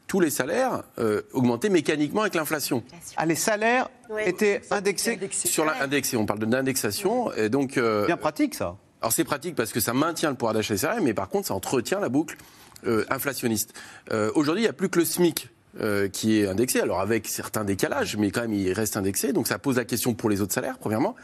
tous 0.08 0.20
les 0.20 0.30
salaires 0.30 0.84
euh, 1.00 1.22
augmentaient 1.34 1.70
mécaniquement 1.70 2.22
avec 2.22 2.34
l'inflation. 2.36 2.84
Ah, 3.17 3.26
les 3.26 3.36
salaires 3.36 3.89
Oui. 4.10 4.22
étaient 4.26 4.62
indexés. 4.72 5.20
Sur 5.32 5.65
l'indexé, 5.65 6.15
on 6.17 6.26
parle 6.26 6.39
d'indexation. 6.39 7.32
Et 7.34 7.50
donc, 7.50 7.78
euh, 7.78 8.06
Bien 8.06 8.17
pratique, 8.17 8.56
ça. 8.56 8.78
alors 9.02 9.12
c'est 9.12 9.24
pratique 9.26 9.56
parce 9.56 9.72
que 9.74 9.80
ça 9.80 9.93
maintient 9.93 10.30
le 10.30 10.36
pouvoir 10.36 10.54
d'achat 10.54 10.74
des 10.74 10.80
salaires, 10.80 11.02
mais 11.04 11.13
par 11.13 11.30
contre, 11.30 11.48
ça 11.48 11.54
entretient 11.54 12.00
la 12.00 12.10
boucle 12.10 12.38
euh, 12.86 13.06
inflationniste. 13.10 13.74
Euh, 14.12 14.32
Aujourd'hui, 14.36 14.62
il 14.63 14.65
n'y 14.65 14.70
a 14.70 14.74
plus 14.74 14.89
que 14.89 15.00
le 15.00 15.06
SMIC. 15.06 15.50
euh, 15.82 16.08
qui 16.08 16.39
est 16.39 16.48
indexé, 16.48 16.80
alors 16.80 17.02
avec 17.02 17.28
certains 17.28 17.63
décalages, 17.63 18.17
mais 18.17 18.32
quand 18.32 18.41
même 18.41 18.54
il 18.54 18.72
reste 18.74 18.98
indexé, 18.98 19.32
donc 19.32 19.46
ça 19.48 19.60
pose 19.60 19.76
la 19.78 19.86
question 19.86 20.15
pour 20.15 20.28
les 20.28 20.41
autres 20.41 20.54
salaires, 20.54 20.80
premièrement. 20.80 21.15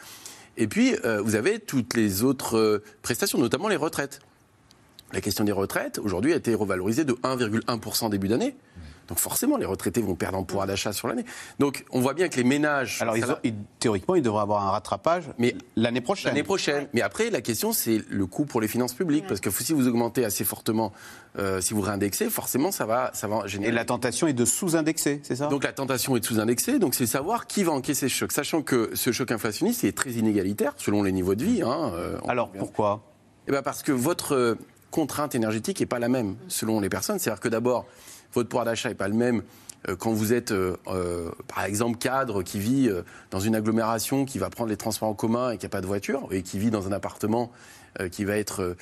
Et 0.58 0.68
puis, 0.68 0.96
euh, 1.06 1.20
vous 1.24 1.34
avez 1.34 1.58
toutes 1.58 1.96
les 1.96 2.22
autres 2.22 2.58
euh, 2.58 2.84
prestations, 3.02 3.40
notamment 3.40 3.68
les 3.68 3.76
retraites. 3.78 4.20
La 5.14 5.22
question 5.22 5.44
des 5.44 5.52
retraites, 5.52 6.00
aujourd'hui, 6.00 6.34
a 6.34 6.38
été 6.38 6.56
revalorisée 6.56 7.06
de 7.06 7.14
1,1% 7.14 8.10
début 8.10 8.28
d'année. 8.28 8.56
Donc 9.10 9.20
forcément, 9.20 9.58
les 9.58 9.66
retraités 9.66 10.02
vont 10.02 10.16
perdre 10.16 10.38
en 10.38 10.44
pouvoir 10.46 10.66
d'achat 10.66 10.94
sur 10.94 11.10
l'année. 11.10 11.26
Donc 11.60 11.84
on 11.92 12.00
voit 12.00 12.14
bien 12.14 12.30
que 12.30 12.38
les 12.38 12.46
ménages... 12.46 13.00
Alors, 13.02 13.18
ils 13.18 13.26
ça 13.26 13.34
ont- 13.34 13.38
ils- 13.44 13.54
théoriquement, 13.80 14.16
ils 14.16 14.22
devraient 14.22 14.42
avoir 14.42 14.66
un 14.66 14.72
rattrapage 14.72 15.26
Mais 15.38 15.56
l'année 15.76 16.00
prochaine. 16.00 16.30
L'année 16.32 16.44
prochaine. 16.44 16.88
Mais 16.94 17.02
après, 17.02 17.30
la 17.30 17.42
question, 17.42 17.74
c'est 17.74 18.02
le 18.10 18.26
coût 18.28 18.46
pour 18.46 18.62
les 18.62 18.70
finances 18.70 18.94
publiques. 18.94 19.28
Parce 19.28 19.42
que 19.42 19.52
si 19.52 19.74
vous 19.74 19.90
augmentez 19.90 20.24
assez 20.24 20.46
fortement, 20.46 20.94
euh, 21.38 21.60
si 21.60 21.74
vous 21.74 21.82
réindexez, 21.82 22.30
forcément, 22.30 22.72
ça 22.72 22.86
va, 22.86 23.12
ça 23.14 23.28
va 23.28 23.46
générer. 23.46 23.72
Et 23.72 23.76
la 23.76 23.84
tentation 23.84 24.26
est 24.28 24.34
de 24.34 24.46
sous-indexer, 24.46 25.20
c'est 25.24 25.36
ça? 25.36 25.48
Donc 25.48 25.66
la 25.66 25.74
tentation 25.74 26.16
est 26.16 26.22
de 26.22 26.26
sous-indexer, 26.26 26.80
donc 26.80 26.96
c'est 26.96 27.06
savoir 27.06 27.46
qui 27.46 27.64
va 27.66 27.74
encaisser 27.74 28.08
ce 28.08 28.14
choc. 28.16 28.32
Sachant 28.32 28.62
que 28.62 28.92
ce 28.94 29.12
choc 29.12 29.32
inflationniste 29.32 29.84
est 29.84 29.92
très 29.96 30.12
inégalitaire 30.12 30.74
selon 30.78 31.04
les 31.04 31.12
niveaux 31.12 31.36
de 31.36 31.44
vie. 31.44 31.62
hein, 31.62 31.92
euh, 31.94 32.18
Alors, 32.30 32.48
bien. 32.48 32.60
pourquoi? 32.62 33.04
Eh 33.50 33.52
ben 33.52 33.62
parce 33.62 33.84
que 33.84 33.92
votre 33.92 34.34
euh, 34.34 34.56
contrainte 34.94 35.34
énergétique 35.34 35.80
n'est 35.80 35.88
pas 35.88 35.98
la 35.98 36.08
même 36.08 36.36
selon 36.48 36.80
les 36.80 36.88
personnes. 36.88 37.18
C'est-à-dire 37.18 37.42
que 37.42 37.50
d'abord, 37.50 37.88
votre 38.34 38.48
pouvoir 38.48 38.66
d'achat 38.66 38.90
n'est 38.90 38.96
pas 38.96 39.08
le 39.08 39.16
même 39.16 39.42
euh, 39.90 39.96
quand 39.96 40.14
vous 40.14 40.34
êtes, 40.34 40.52
euh, 40.52 40.78
euh, 40.88 41.32
par 41.48 41.66
exemple, 41.66 41.98
cadre 41.98 42.44
qui 42.44 42.60
vit 42.60 42.88
euh, 42.88 43.02
dans 43.32 43.40
une 43.40 43.56
agglomération, 43.56 44.24
qui 44.26 44.38
va 44.38 44.52
prendre 44.52 44.70
les 44.70 44.78
transports 44.78 45.10
en 45.10 45.16
commun 45.16 45.52
et 45.52 45.58
qui 45.58 45.66
n'a 45.66 45.70
pas 45.70 45.82
de 45.82 45.88
voiture, 45.88 46.28
et 46.30 46.44
qui 46.44 46.60
vit 46.60 46.70
dans 46.70 46.88
un 46.88 46.92
appartement 46.92 47.52
qui 48.12 48.26
va 48.26 48.38
être 48.38 48.76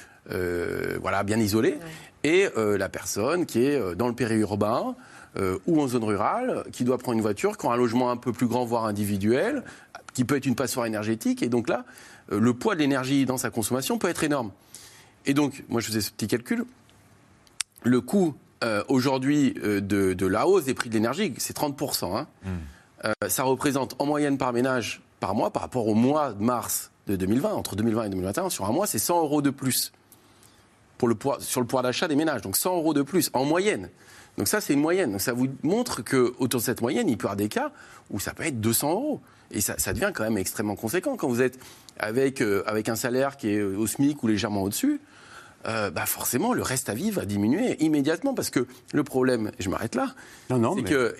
voilà, 1.02 1.24
bien 1.24 1.38
isolé, 1.38 1.78
et 2.24 2.47
la 2.56 2.88
personne 2.88 3.45
qui 3.45 3.65
est 3.65 3.95
dans 3.95 4.08
le 4.08 4.13
périurbain 4.13 4.95
ou 5.67 5.82
en 5.82 5.88
zone 5.89 6.06
rurale, 6.06 6.63
qui 6.71 6.86
doit 6.86 6.97
prendre 6.97 7.17
une 7.17 7.21
voiture, 7.21 7.58
qui 7.58 7.67
a 7.67 7.71
un 7.71 7.76
logement 7.76 8.10
un 8.10 8.15
peu 8.15 8.32
plus 8.32 8.47
grand, 8.47 8.63
voire 8.63 8.86
individuel, 8.86 9.63
qui 10.13 10.24
peut 10.24 10.38
être 10.38 10.45
une 10.45 10.56
passoire 10.56 10.86
énergétique, 10.86 11.43
et 11.43 11.50
donc 11.50 11.67
là, 11.67 11.84
le 12.30 12.54
poids 12.54 12.76
de 12.76 12.80
l'énergie 12.80 13.26
dans 13.26 13.38
sa 13.38 13.50
consommation 13.50 13.97
peut 13.97 14.08
être 14.08 14.24
énorme. 14.24 14.52
Et 15.26 15.34
donc, 15.34 15.64
moi 15.70 15.82
je 15.82 15.88
faisais 15.88 16.02
ce 16.02 16.12
petit 16.12 16.28
calcul, 16.28 16.66
le 17.84 18.02
coût 18.02 18.36
euh, 18.64 18.84
aujourd'hui 18.88 19.56
euh, 19.64 19.82
de, 19.82 20.14
de 20.14 20.26
la 20.28 20.48
hausse 20.48 20.66
des 20.66 20.74
prix 20.74 20.90
de 20.90 20.94
l'énergie, 20.96 21.34
c'est 21.38 21.56
30%. 21.58 22.16
hein. 22.18 22.28
Euh, 23.06 23.12
ça 23.28 23.44
représente 23.44 23.96
en 24.00 24.06
moyenne 24.06 24.38
par 24.38 24.54
ménage 24.54 25.02
par 25.20 25.34
mois, 25.36 25.52
par 25.52 25.64
rapport 25.64 25.88
au 25.88 25.96
mois 25.96 26.34
de 26.34 26.44
mars 26.44 26.92
de 27.08 27.16
2020, 27.16 27.54
entre 27.54 27.76
2020 27.76 28.04
et 28.06 28.10
2021, 28.10 28.50
sur 28.50 28.66
un 28.66 28.72
mois, 28.72 28.86
c'est 28.88 29.00
100 29.00 29.22
euros 29.22 29.42
de 29.42 29.50
plus 29.50 29.92
pour 30.98 31.08
le 31.08 31.16
poids, 31.16 31.38
sur 31.40 31.62
le 31.62 31.66
pouvoir 31.68 31.84
d'achat 31.84 32.08
des 32.08 32.16
ménages. 32.16 32.42
Donc 32.42 32.56
100 32.56 32.76
euros 32.78 32.94
de 32.94 33.02
plus 33.02 33.32
en 33.34 33.44
moyenne. 33.44 33.90
Donc 34.38 34.48
ça, 34.48 34.62
c'est 34.62 34.74
une 34.74 34.80
moyenne. 34.82 35.12
Donc 35.12 35.22
ça 35.22 35.34
vous 35.34 35.48
montre 35.64 36.04
que 36.04 36.34
autour 36.38 36.60
de 36.60 36.66
cette 36.66 36.82
moyenne, 36.82 37.10
il 37.10 37.18
peut 37.18 37.24
y 37.24 37.28
avoir 37.28 37.36
des 37.36 37.50
cas 37.50 37.72
où 38.12 38.20
ça 38.20 38.34
peut 38.34 38.44
être 38.44 38.62
200 38.62 38.92
euros. 38.92 39.22
Et 39.50 39.62
ça, 39.62 39.78
ça 39.80 39.94
devient 39.94 40.12
quand 40.14 40.24
même 40.24 40.38
extrêmement 40.38 40.76
conséquent 40.76 41.18
quand 41.18 41.28
vous 41.28 41.42
êtes 41.42 41.60
avec, 41.98 42.42
euh, 42.42 42.64
avec 42.68 42.88
un 42.88 42.96
salaire 42.96 43.36
qui 43.38 43.50
est 43.50 43.62
au 43.62 43.88
SMIC 43.88 44.22
ou 44.24 44.28
légèrement 44.28 44.62
au-dessus. 44.62 45.02
Euh, 45.67 45.91
bah 45.91 46.06
forcément, 46.06 46.54
le 46.54 46.62
reste 46.62 46.89
à 46.89 46.93
vivre 46.93 47.19
va 47.19 47.26
diminuer 47.26 47.76
immédiatement 47.84 48.34
parce 48.34 48.50
que 48.50 48.65
le 48.93 49.04
problème, 49.04 49.52
et 49.60 49.63
je 49.63 49.69
m'arrête 49.69 49.95
là, 49.95 50.13
Non, 50.50 50.58
non, 50.58 50.76
c'est 50.76 50.82
mais- 50.84 50.89
que 50.89 51.15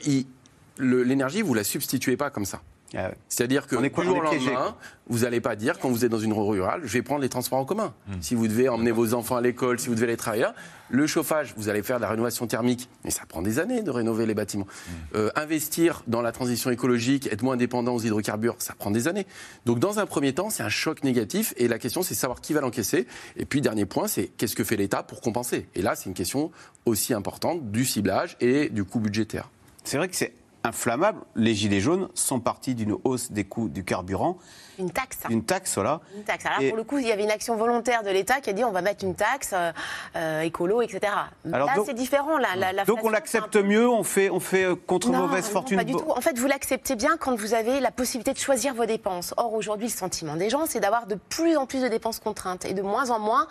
l'énergie, 0.80 1.42
vous 1.42 1.54
la 1.54 1.64
substituez 1.64 2.18
pas 2.18 2.30
comme 2.30 2.46
ça. 2.46 2.62
Ah 2.94 3.08
ouais. 3.08 3.16
C'est-à-dire 3.30 3.68
que 3.68 3.76
On 3.78 3.80
est 3.84 3.90
du 3.90 3.92
quoi- 3.96 4.04
jour 4.04 4.18
au 4.18 4.22
lendemain, 4.22 4.76
vous 5.08 5.20
n'allez 5.20 5.40
pas 5.40 5.56
dire, 5.56 5.80
quand 5.80 5.90
vous 5.90 6.04
êtes 6.04 6.12
dans 6.12 6.20
une 6.20 6.34
rue 6.34 6.44
rurale, 6.50 6.82
je 6.84 6.92
vais 6.92 7.02
prendre 7.02 7.22
les 7.22 7.30
transports 7.30 7.60
en 7.60 7.66
commun. 7.66 7.94
Si 8.20 8.36
vous 8.36 8.48
devez 8.48 8.68
emmener 8.70 8.92
vos 8.92 9.14
enfants 9.14 9.38
à 9.38 9.42
l'école, 9.42 9.80
si 9.80 9.88
vous 9.88 9.96
devez 9.96 10.08
aller 10.08 10.18
travailler 10.18 10.44
là, 10.44 10.56
le 10.90 11.08
chauffage, 11.08 11.54
vous 11.56 11.70
allez 11.70 11.84
faire 11.84 11.98
de 11.98 12.02
la 12.02 12.10
rénovation 12.10 12.48
thermique, 12.48 12.90
mais 13.06 13.12
ça 13.12 13.22
prend 13.26 13.42
des 13.42 13.60
années 13.60 13.82
de 13.82 13.90
rénover 13.92 14.26
les 14.26 14.34
bâtiments. 14.34 14.68
Euh, 15.16 15.30
investir 15.38 16.04
dans 16.08 16.22
la 16.22 16.34
transition 16.34 16.70
écologique, 16.70 17.28
être 17.32 17.44
moins 17.44 17.56
dépendant 17.56 17.96
aux 17.96 18.02
hydrocarbures, 18.02 18.56
ça 18.60 18.74
prend 18.78 18.92
des 18.92 19.08
années. 19.08 19.26
Donc 19.66 19.80
dans 19.80 20.00
un 20.00 20.06
premier 20.06 20.34
temps, 20.34 20.50
c'est 20.50 20.64
un 20.64 20.70
choc 20.70 21.06
négatif, 21.06 21.54
et 21.56 21.70
la 21.70 21.80
question, 21.80 22.02
c'est 22.04 22.14
savoir 22.14 22.42
qui 22.42 22.52
va 22.52 22.60
l'encaisser. 22.60 23.08
Et 23.38 23.46
puis, 23.46 23.62
dernier 23.62 23.86
point, 23.86 24.08
c'est 24.10 24.26
qu'est-ce 24.38 24.56
que 24.56 24.66
fait 24.66 24.76
l'État 24.76 25.02
pour 25.02 25.22
compenser? 25.22 25.66
Et 25.76 25.82
là, 25.82 25.96
c'est 25.96 26.10
une 26.10 26.14
question 26.16 26.52
aussi 26.86 27.14
importante 27.14 27.72
du 27.72 27.86
ciblage 27.86 28.36
et 28.42 28.68
du 28.68 28.84
coût 28.84 29.00
budgétaire. 29.00 29.50
C'est 29.86 29.96
vrai 29.96 30.10
que 30.10 30.16
c'est 30.18 30.34
inflammable. 30.64 31.22
Les 31.36 31.54
Gilets 31.56 31.80
jaunes 31.80 32.10
sont 32.14 32.40
partis 32.40 32.76
d'une 32.76 32.96
hausse 33.04 33.32
des 33.32 33.44
coûts 33.44 33.70
du 33.70 33.84
carburant, 33.84 34.38
Une 34.82 34.92
taxe. 34.92 35.18
d'une 35.30 35.44
taxe, 35.44 35.76
voilà. 35.76 36.00
Une 36.16 36.24
taxe. 36.24 36.46
Alors, 36.46 36.62
Et- 36.62 36.70
pour 36.70 36.78
le 36.78 36.84
coup, 36.84 36.98
il 36.98 37.08
y 37.08 37.12
avait 37.12 37.24
une 37.24 37.32
action 37.32 37.56
volontaire 37.56 38.04
de 38.04 38.10
l'État 38.10 38.42
qui 38.42 38.50
a 38.50 38.54
dit 38.54 38.64
on 38.64 38.72
va 38.72 38.82
mettre 38.82 39.04
une 39.06 39.16
taxe 39.16 39.52
euh, 39.54 39.72
euh, 40.16 40.42
écolo, 40.42 40.82
etc. 40.82 41.14
Alors, 41.54 41.68
là, 41.68 41.76
c'est 41.86 41.94
différent. 41.94 42.38
Là, 42.38 42.50
la, 42.74 42.84
Donc 42.86 43.04
on 43.04 43.10
l'accepte 43.10 43.54
peu- 43.54 43.64
mieux, 43.64 43.88
on 43.88 44.04
fait, 44.04 44.30
on 44.30 44.40
fait 44.40 44.64
euh, 44.64 44.76
contre 44.76 45.10
Non, 45.10 45.20
mauvaise 45.28 45.46
non, 45.46 45.52
fortune. 45.52 45.78
pas 45.78 45.84
du 45.84 45.94
tout. 45.94 46.04
En 46.10 46.22
fait, 46.22 46.38
vous 46.38 46.48
l'acceptez 46.48 46.96
bien 46.96 47.16
quand 47.18 47.36
vous 47.36 47.54
avez 47.54 47.80
la 47.80 47.92
possibilité 47.92 48.34
de 48.34 48.40
choisir 48.40 48.74
vos 48.74 48.86
dépenses. 48.86 49.34
Or, 49.38 49.54
aujourd'hui, 49.54 49.88
le 49.88 49.94
sentiment 49.94 50.36
des 50.36 50.50
gens, 50.50 50.66
c'est 50.68 50.80
d'avoir 50.80 51.06
de 51.06 51.16
plus 51.16 51.56
en 51.58 51.66
plus 51.66 51.82
de 51.82 51.88
dépenses 51.88 52.20
contraintes 52.20 52.66
et 52.66 52.74
de 52.74 52.82
moins 52.82 53.10
en 53.12 53.20
moins 53.20 53.48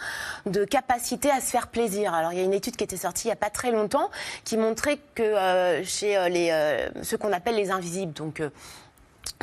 de 0.46 0.64
capacité 0.64 1.30
à 1.30 1.40
se 1.40 1.46
faire 1.50 1.68
plaisir. 1.68 2.12
Alors, 2.14 2.32
il 2.32 2.38
y 2.38 2.42
a 2.42 2.44
une 2.44 2.54
étude 2.54 2.76
qui 2.76 2.84
était 2.84 2.96
sortie 2.96 3.24
il 3.24 3.28
n'y 3.28 3.32
a 3.32 3.36
pas 3.36 3.50
très 3.50 3.70
longtemps 3.70 4.10
qui 4.44 4.56
montrait 4.56 4.98
que 5.14 5.22
euh, 5.22 5.84
chez 5.84 6.16
euh, 6.16 6.28
les, 6.28 6.88
ceux 7.04 7.16
qu'on 7.18 7.32
appelle 7.32 7.54
les 7.56 7.70
invisibles, 7.70 8.12
donc 8.14 8.42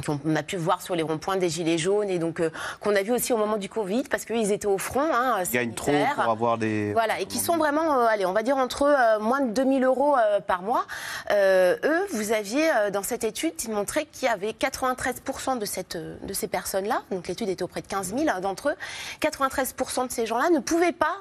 qu'on 0.05 0.35
a 0.35 0.43
pu 0.43 0.57
voir 0.57 0.81
sur 0.81 0.95
les 0.95 1.03
ronds-points 1.03 1.37
des 1.37 1.49
gilets 1.49 1.77
jaunes 1.77 2.09
et 2.09 2.19
donc 2.19 2.39
euh, 2.39 2.49
qu'on 2.79 2.95
a 2.95 3.01
vu 3.01 3.11
aussi 3.11 3.33
au 3.33 3.37
moment 3.37 3.57
du 3.57 3.69
Covid 3.69 4.03
parce 4.03 4.25
qu'ils 4.25 4.51
étaient 4.51 4.67
au 4.67 4.77
front. 4.77 5.07
Hein, 5.13 5.43
Ils 5.45 5.51
gagnent 5.51 5.73
trop 5.73 5.91
sanitaire. 5.91 6.15
pour 6.15 6.31
avoir 6.31 6.57
des. 6.57 6.93
Voilà, 6.93 7.19
et 7.19 7.25
qui 7.25 7.39
sont 7.39 7.57
vraiment, 7.57 7.99
euh, 7.99 8.05
allez, 8.05 8.25
on 8.25 8.33
va 8.33 8.43
dire 8.43 8.57
entre 8.57 8.83
euh, 8.83 9.19
moins 9.19 9.41
de 9.41 9.51
2000 9.51 9.83
euros 9.83 10.15
euh, 10.17 10.39
par 10.39 10.61
mois. 10.61 10.85
Eux, 11.31 12.05
vous 12.11 12.31
aviez 12.31 12.69
dans 12.91 13.03
cette 13.03 13.23
étude 13.23 13.53
montré 13.69 14.05
qu'il 14.05 14.27
y 14.27 14.31
avait 14.31 14.51
93% 14.51 15.57
de, 15.57 15.65
cette, 15.65 15.97
de 15.97 16.33
ces 16.33 16.47
personnes-là, 16.47 17.01
donc 17.11 17.27
l'étude 17.27 17.49
était 17.49 17.63
auprès 17.63 17.81
de 17.81 17.87
15 17.87 18.13
000 18.15 18.29
hein, 18.29 18.39
d'entre 18.41 18.69
eux, 18.69 18.75
93% 19.21 20.07
de 20.07 20.11
ces 20.11 20.25
gens-là 20.25 20.49
ne 20.49 20.59
pouvaient 20.59 20.91
pas 20.91 21.17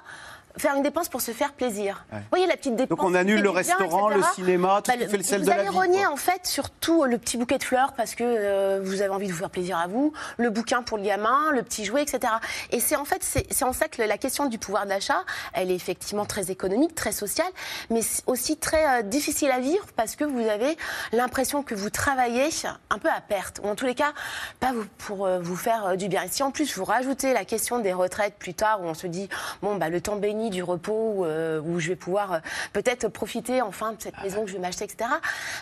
faire 0.59 0.75
une 0.77 0.83
dépense 0.83 1.09
pour 1.09 1.21
se 1.21 1.31
faire 1.33 1.53
plaisir. 1.53 2.05
Ouais. 2.12 2.19
Vous 2.19 2.25
voyez 2.31 2.47
la 2.47 2.57
petite 2.57 2.77
dépense 2.77 2.97
Donc 2.99 3.03
on 3.07 3.14
annule 3.14 3.37
fait 3.38 3.42
le 3.42 3.49
bien, 3.51 3.57
restaurant, 3.59 4.09
le 4.09 4.23
cinéma, 4.35 4.81
tout 4.83 4.90
ce 4.90 4.97
qui 4.97 5.03
le- 5.05 5.09
fait 5.11 5.16
le 5.19 5.23
sel 5.23 5.38
vous 5.40 5.45
de 5.47 5.51
la 5.51 5.57
allez 5.61 5.69
vie, 5.71 5.77
renier 5.77 6.05
quoi. 6.05 6.12
en 6.12 6.16
fait 6.16 6.47
surtout 6.47 7.05
le 7.05 7.19
petit 7.19 7.37
bouquet 7.37 7.59
de 7.59 7.64
fleurs 7.64 7.92
parce 7.95 8.14
que 8.14 8.25
euh, 8.25 8.81
vous 8.83 9.01
avez 9.03 9.11
envie 9.11 9.27
de 9.27 9.33
vous 9.33 9.38
faire 9.38 9.51
plaisir 9.51 9.79
à 9.79 9.87
vous, 9.87 10.12
le 10.38 10.51
bouquin 10.51 10.83
pour 10.83 10.99
le 10.99 11.05
gamin, 11.05 11.51
le 11.53 11.62
petit 11.62 11.85
jouet, 11.85 12.03
etc. 12.03 12.33
Et 12.71 12.81
c'est 12.81 12.97
en 12.97 13.05
fait 13.05 13.23
c'est 13.23 13.64
en 13.64 13.73
ça 13.73 13.88
que 13.88 14.03
la 14.03 14.19
question 14.19 14.47
du 14.47 14.59
pouvoir 14.59 14.87
d'achat, 14.87 15.25
elle 15.53 15.71
est 15.71 15.75
effectivement 15.77 16.25
très 16.25 16.51
économique, 16.51 16.95
très 16.95 17.12
sociale, 17.12 17.51
mais 17.90 18.01
aussi 18.27 18.57
très 18.57 19.01
euh, 19.01 19.03
difficile 19.03 19.51
à 19.51 19.59
vivre 19.61 19.85
parce 19.97 20.16
que 20.16 20.25
vous 20.25 20.47
avez 20.49 20.77
l'impression 21.12 21.62
que 21.62 21.75
vous 21.75 21.90
travaillez 21.90 22.49
un 22.90 22.99
peu 22.99 23.09
à 23.09 23.21
perte 23.21 23.61
ou 23.62 23.69
en 23.69 23.75
tous 23.75 23.87
les 23.87 23.95
cas 23.95 24.12
pas 24.61 24.73
vous- 24.73 24.85
pour 24.99 25.27
euh, 25.27 25.38
vous 25.40 25.57
faire 25.57 25.87
euh, 25.87 25.97
du 25.97 26.09
bien. 26.09 26.23
Et 26.23 26.29
si 26.29 26.42
en 26.42 26.51
plus 26.51 26.77
vous 26.77 26.85
rajoutez 26.85 27.33
la 27.33 27.45
question 27.45 27.79
des 27.79 27.92
retraites 27.92 28.35
plus 28.38 28.55
tard 28.55 28.81
où 28.83 28.85
on 28.85 28.95
se 28.95 29.07
dit 29.07 29.29
bon 29.62 29.77
bah 29.77 29.88
le 29.88 30.01
temps 30.01 30.16
béni 30.16 30.45
du 30.50 30.62
repos, 30.62 31.24
euh, 31.24 31.61
où 31.61 31.78
je 31.80 31.88
vais 31.88 31.96
pouvoir 31.96 32.32
euh, 32.32 32.38
peut-être 32.72 33.09
profiter 33.09 33.62
enfin 33.62 33.92
de 33.92 34.02
cette 34.02 34.20
maison 34.22 34.42
que 34.42 34.48
je 34.48 34.54
vais 34.54 34.61
m'acheter, 34.61 34.85
etc. 34.85 35.11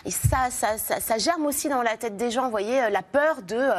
Et 0.05 0.11
ça 0.11 0.49
ça, 0.49 0.77
ça, 0.77 1.17
germe 1.17 1.45
aussi 1.45 1.69
dans 1.69 1.81
la 1.81 1.97
tête 1.97 2.17
des 2.17 2.31
gens, 2.31 2.45
vous 2.45 2.51
voyez, 2.51 2.83
euh, 2.83 2.89
la 2.89 3.01
peur 3.01 3.41
de, 3.41 3.69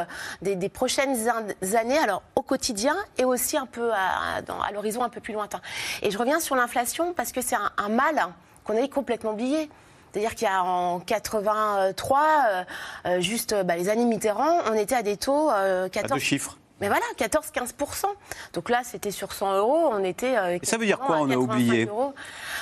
des, 0.42 0.68
prochaines 0.68 1.28
in- 1.28 1.76
années, 1.76 1.98
alors 1.98 2.22
au 2.34 2.42
quotidien 2.42 2.96
et 3.18 3.24
aussi 3.24 3.56
un 3.56 3.66
peu 3.66 3.92
à, 3.92 4.40
l'horizon 4.72 5.02
un 5.02 5.08
peu 5.08 5.20
plus 5.20 5.32
lointain. 5.34 5.60
Et 6.02 6.10
je 6.10 6.18
reviens 6.18 6.40
sur 6.40 6.56
l'inflation 6.56 7.12
parce 7.12 7.32
que 7.32 7.40
c'est 7.40 7.56
un, 7.56 7.88
mal 7.88 8.26
qu'on 8.64 8.76
avait 8.76 8.88
complètement 8.88 9.32
oublié. 9.32 9.70
C'est-à-dire 10.12 10.34
qu'il 10.34 10.48
y 10.48 10.50
a 10.50 10.62
en 10.62 10.98
83, 11.00 12.20
euh, 12.48 12.64
euh, 13.06 13.20
juste 13.20 13.54
bah, 13.64 13.76
les 13.76 13.88
années 13.88 14.04
Mitterrand, 14.04 14.60
on 14.70 14.74
était 14.74 14.94
à 14.94 15.02
des 15.02 15.16
taux 15.16 15.50
euh, 15.50 15.86
À 15.86 15.88
14. 15.90 16.18
deux 16.18 16.24
chiffres. 16.24 16.56
Mais 16.80 16.88
voilà, 16.88 17.04
14-15%. 17.18 18.04
Donc 18.52 18.68
là, 18.68 18.82
c'était 18.84 19.10
sur 19.10 19.32
100 19.32 19.56
euros, 19.56 19.88
on 19.92 20.04
était. 20.04 20.36
euh, 20.36 20.58
ça 20.62 20.76
veut 20.76 20.84
dire 20.84 20.98
quoi, 20.98 21.16
on 21.20 21.24
a 21.30 21.34
85 21.34 21.38
oublié. 21.38 21.88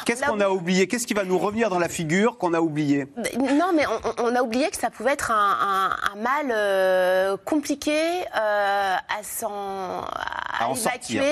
Qu'est-ce 0.06 0.22
qu'on 0.22 0.40
a 0.40 0.48
oublié 0.50 0.86
Qu'est-ce 0.86 1.06
qui 1.06 1.14
va 1.14 1.24
nous 1.24 1.38
revenir 1.38 1.68
dans 1.68 1.78
la 1.80 1.88
figure 1.88 2.38
qu'on 2.38 2.54
a 2.54 2.60
oublié 2.60 3.06
Non, 3.38 3.72
mais 3.74 3.84
on, 3.86 4.22
on 4.24 4.36
a 4.36 4.42
oublié 4.42 4.70
que 4.70 4.76
ça 4.76 4.90
pouvait 4.90 5.12
être 5.12 5.32
un, 5.32 5.58
un- 5.60 5.96
un 6.12 6.16
mal 6.16 6.52
euh, 6.52 7.36
compliqué 7.44 7.98
euh, 8.36 8.94
à, 8.96 9.22
s'en, 9.24 10.02
à 10.02 10.64
À 10.64 10.70
évacuer, 10.70 10.76
sortir. 10.76 11.22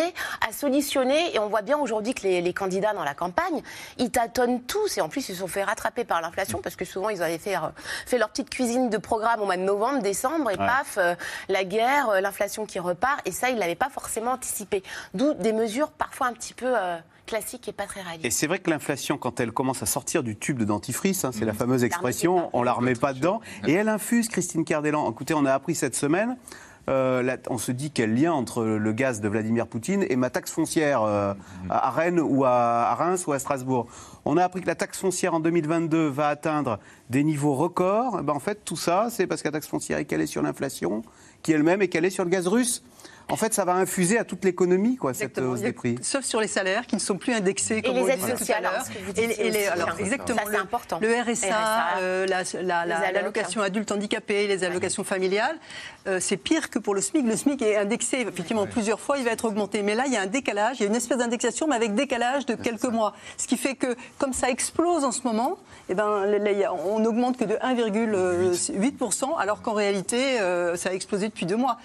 à 0.49 0.53
solutionner. 0.53 1.35
Et 1.35 1.39
on 1.39 1.49
voit 1.49 1.63
bien 1.63 1.79
aujourd'hui 1.79 2.15
que 2.15 2.23
les, 2.23 2.41
les 2.41 2.53
candidats 2.53 2.95
dans 2.95 3.05
la 3.05 3.15
campagne, 3.15 3.63
ils 3.99 4.11
tâtonnent 4.11 4.61
tous. 4.63 4.99
Et 4.99 5.01
en 5.01 5.09
plus, 5.09 5.29
ils 5.29 5.35
se 5.35 5.41
sont 5.41 5.47
fait 5.49 5.63
rattraper 5.65 6.05
par 6.05 6.21
l'inflation 6.21 6.61
parce 6.61 6.75
que 6.77 6.85
souvent, 6.85 7.11
ils 7.11 7.23
avaient 7.23 7.39
fait, 7.39 7.55
fait 8.07 8.19
leur 8.19 8.31
petite 8.31 8.51
cuisine 8.51 8.91
de 8.91 8.99
programme 8.99 9.41
au 9.41 9.45
mois 9.45 9.57
de 9.57 9.63
novembre, 9.63 10.01
décembre, 10.03 10.51
et 10.51 10.57
Ouais. 10.57 10.67
paf, 10.67 10.99
la 11.49 11.65
guerre, 11.65 12.21
l'inflation 12.21 12.67
qui 12.67 12.72
repart. 12.81 13.21
Et 13.27 13.33
ça, 13.33 13.51
ils 13.51 13.55
ne 13.55 13.61
l'avaient 13.61 13.75
pas 13.75 13.91
forcément 13.91 14.33
anticipé. 14.33 14.83
D'où 15.15 15.35
des 15.35 15.53
mesures 15.53 15.91
parfois 15.91 16.27
un 16.29 16.33
petit 16.33 16.55
peu 16.55 16.67
euh, 16.69 16.99
classiques 17.27 17.69
et 17.69 17.73
pas 17.73 17.87
très 17.87 18.03
réalistes. 18.03 18.25
Et 18.25 18.31
c'est 18.31 18.47
vrai 18.47 18.59
que 18.59 18.71
l'inflation, 18.71 19.19
quand 19.19 19.41
elle 19.41 19.53
commence 19.53 19.83
à 19.83 19.87
sortir 19.87 20.23
du 20.23 20.37
tube 20.37 20.59
de 20.59 20.65
dentifrice, 20.65 21.25
hein, 21.25 21.31
c'est 21.33 21.43
Mmh. 21.45 21.47
la 21.47 21.55
fameuse 21.55 21.85
expression, 21.85 22.51
on 22.53 22.63
la 22.63 22.73
remet 22.73 22.95
pas 22.95 23.13
dedans, 23.13 23.41
et 23.67 23.73
elle 23.73 23.89
infuse, 23.89 24.29
Christine 24.29 24.65
Cardellan. 24.65 25.11
Écoutez, 25.11 25.35
on 25.35 25.45
a 25.45 25.53
appris 25.53 25.75
cette 25.75 25.95
semaine, 25.97 26.37
euh, 26.89 27.37
on 27.49 27.59
se 27.59 27.71
dit 27.71 27.93
quel 27.93 28.15
lien 28.15 28.33
entre 28.33 28.65
le 28.65 28.93
gaz 28.93 29.21
de 29.21 29.29
Vladimir 29.29 29.69
Poutine 29.69 30.05
et 30.09 30.17
ma 30.17 30.31
taxe 30.31 30.51
foncière 30.51 31.03
euh, 31.03 31.33
à 31.71 31.91
Rennes 31.91 32.21
ou 32.21 32.45
à, 32.45 32.51
à 32.51 32.95
Reims 32.97 33.25
ou 33.27 33.33
à 33.33 33.39
Strasbourg. 33.39 33.87
On 34.25 34.37
a 34.37 34.45
appris 34.45 34.63
que 34.63 34.67
la 34.67 34.75
taxe 34.75 34.99
foncière 34.99 35.35
en 35.35 35.41
2022 35.41 36.09
va 36.09 36.29
atteindre 36.29 36.81
des 37.09 37.23
niveaux 37.23 37.55
records. 37.55 38.19
Eh 38.21 38.23
ben, 38.23 38.33
en 38.33 38.41
fait, 38.41 38.65
tout 38.65 38.77
ça, 38.77 39.09
c'est 39.11 39.27
parce 39.29 39.43
que 39.43 39.49
la 39.49 39.53
taxe 39.53 39.69
foncière 39.69 39.99
est 39.99 40.05
calée 40.07 40.27
sur 40.27 40.43
l'inflation, 40.43 41.03
qui 41.43 41.53
elle-même 41.53 41.83
est 41.83 41.89
calée 41.89 42.11
sur 42.11 42.25
le 42.25 42.31
gaz 42.31 42.47
russe. 42.47 42.83
En 43.29 43.37
fait, 43.37 43.55
ça 43.55 43.65
va 43.65 43.75
infuser 43.75 44.19
à 44.19 44.25
toute 44.25 44.45
l'économie, 44.45 44.97
quoi, 44.97 45.15
cette 45.15 45.39
hausse 45.39 45.61
des 45.61 45.73
prix. 45.73 45.97
Sauf 46.03 46.25
sur 46.25 46.41
les 46.41 46.49
salaires 46.49 46.87
qui 46.87 46.97
ne 46.97 47.01
sont 47.01 47.17
plus 47.17 47.33
indexés 47.33 47.81
comme 47.81 47.95
les 47.95 48.03
on 48.03 48.09
aides 48.09 48.17
disait 48.19 48.27
tout 48.33 48.35
à 48.35 48.39
sociales, 48.39 48.67
hein, 48.67 48.71
l'heure. 48.75 48.85
ce 48.85 48.91
que 48.91 48.99
vous 48.99 49.11
Et 49.13 49.15
les- 49.15 49.27
disiez 49.29 49.47
et 49.47 49.51
les- 49.51 49.67
alors, 49.69 49.89
hein. 49.91 49.95
exactement. 50.01 50.39
Ça, 50.39 50.45
c'est 50.47 50.53
le- 50.53 50.59
important. 50.61 50.99
Le 51.01 51.09
RSA, 51.15 51.47
RSA, 51.47 51.87
euh, 52.01 52.27
la- 52.27 52.43
la- 52.55 52.63
la- 52.63 52.85
les 52.85 52.93
allocs. 52.93 53.15
l'allocation 53.15 53.63
adulte 53.63 53.91
handicapé, 53.93 54.49
les 54.49 54.65
allocations 54.65 55.05
familiales, 55.05 55.57
euh, 56.09 56.19
c'est 56.21 56.37
pire 56.37 56.69
que 56.69 56.79
pour 56.79 56.95
le 56.95 57.01
SMIC. 57.01 57.25
Le 57.25 57.37
SMIC 57.37 57.63
est 57.63 57.77
indexé 57.77 58.21
effectivement 58.21 58.67
plusieurs 58.67 59.01
fois, 59.01 59.17
il 59.17 59.25
va 59.25 59.31
être 59.31 59.47
augmenté. 59.47 59.83
Mais 59.83 59.95
là, 59.95 60.03
il 60.07 60.13
y 60.13 60.17
a 60.17 60.21
un 60.23 60.27
décalage, 60.27 60.79
il 60.81 60.83
y 60.83 60.87
a 60.87 60.89
une 60.89 60.97
espèce 60.97 61.19
d'indexation, 61.19 61.67
mais 61.69 61.77
avec 61.77 61.95
décalage 61.95 62.45
de 62.45 62.55
quelques 62.55 62.85
mois. 62.85 63.15
Ce 63.39 63.47
qui 63.47 63.57
fait 63.57 63.77
que, 63.77 63.95
comme 64.19 64.33
ça 64.35 64.51
explose 64.51 65.05
en 65.05 65.13
ce 65.13 65.23
moment, 65.23 65.59
eh 65.89 65.95
ben, 65.95 66.27
on 66.87 66.99
n'augmente 67.01 67.37
que 67.37 67.45
de 67.45 67.55
1,8%, 67.55 69.39
alors 69.39 69.63
qu'en 69.63 69.73
réalité, 69.73 70.41
euh, 70.41 70.77
ça 70.77 70.91
a 70.91 70.93
explosé 70.93 71.29
depuis 71.29 71.47
deux 71.47 71.57
mois. 71.57 71.79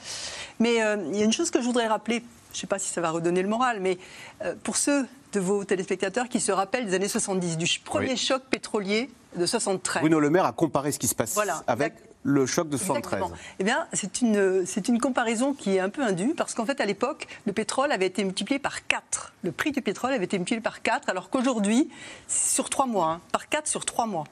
Mais 0.60 0.84
euh, 0.84 0.98
il 1.12 1.18
y 1.18 1.22
a 1.22 1.26
une 1.26 1.34
chose 1.34 1.52
que 1.52 1.60
je 1.62 1.66
voudrais 1.66 1.88
rappeler, 1.88 2.24
je 2.52 2.58
ne 2.58 2.62
sais 2.62 2.68
pas 2.68 2.80
si 2.80 2.90
ça 2.90 3.02
va 3.02 3.12
redonner 3.12 3.42
le 3.42 3.50
moral, 3.50 3.80
mais 3.82 3.98
euh, 4.44 4.54
pour 4.64 4.78
ceux 4.78 5.06
de 5.34 5.40
vos 5.40 5.64
téléspectateurs 5.66 6.30
qui 6.30 6.40
se 6.40 6.52
rappellent 6.52 6.86
des 6.86 6.94
années 6.94 7.08
70, 7.08 7.58
du 7.58 7.80
premier 7.84 8.12
Oui. 8.12 8.18
choc 8.18 8.44
pétrolier 8.50 9.10
de 9.36 9.46
73. 9.46 10.02
Bruno 10.02 10.20
Le 10.20 10.30
Maire 10.30 10.46
a 10.46 10.54
comparé 10.54 10.92
ce 10.92 11.00
qui 11.00 11.08
se 11.08 11.16
passe 11.16 11.34
Voilà, 11.34 11.64
avec 11.68 11.94
le 12.24 12.46
choc 12.46 12.70
de 12.70 12.78
73. 12.78 12.98
Exactement. 13.20 13.38
Eh 13.60 13.64
bien, 13.64 13.88
c'est 13.94 14.22
une, 14.22 14.66
c'est 14.66 14.88
une 14.88 15.00
comparaison 15.00 15.54
qui 15.54 15.76
est 15.76 15.80
un 15.80 15.90
peu 15.90 16.02
indue, 16.04 16.34
parce 16.36 16.54
qu'en 16.54 16.66
fait, 16.66 16.80
à 16.82 16.86
l'époque, 16.86 17.28
le 17.46 17.54
pétrole 17.54 17.92
avait 17.92 18.08
été 18.08 18.24
multiplié 18.24 18.60
par 18.60 18.88
4. 18.88 19.27
Le 19.48 19.54
prix 19.54 19.72
du 19.72 19.82
pétrole 19.82 20.12
avait 20.12 20.26
été 20.26 20.38
multiplié 20.38 20.60
par 20.62 20.82
4, 20.82 21.08
alors 21.08 21.30
qu'aujourd'hui, 21.30 21.90
c'est 22.28 22.54
sur 22.54 22.70
3 22.70 22.86
mois, 22.86 23.06
hein, 23.08 23.22
par 23.32 23.48
4 23.48 23.66
sur 23.66 23.86
3 23.86 24.06
mois. 24.06 24.26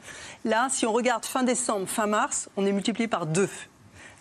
Là, 0.44 0.68
si 0.70 0.86
on 0.86 0.92
regarde 0.92 1.26
fin 1.26 1.44
décembre, 1.44 1.88
fin 1.88 2.06
mars, 2.06 2.50
on 2.58 2.66
est 2.66 2.74
multiplié 2.74 3.08
par 3.08 3.26
2. 3.26 3.48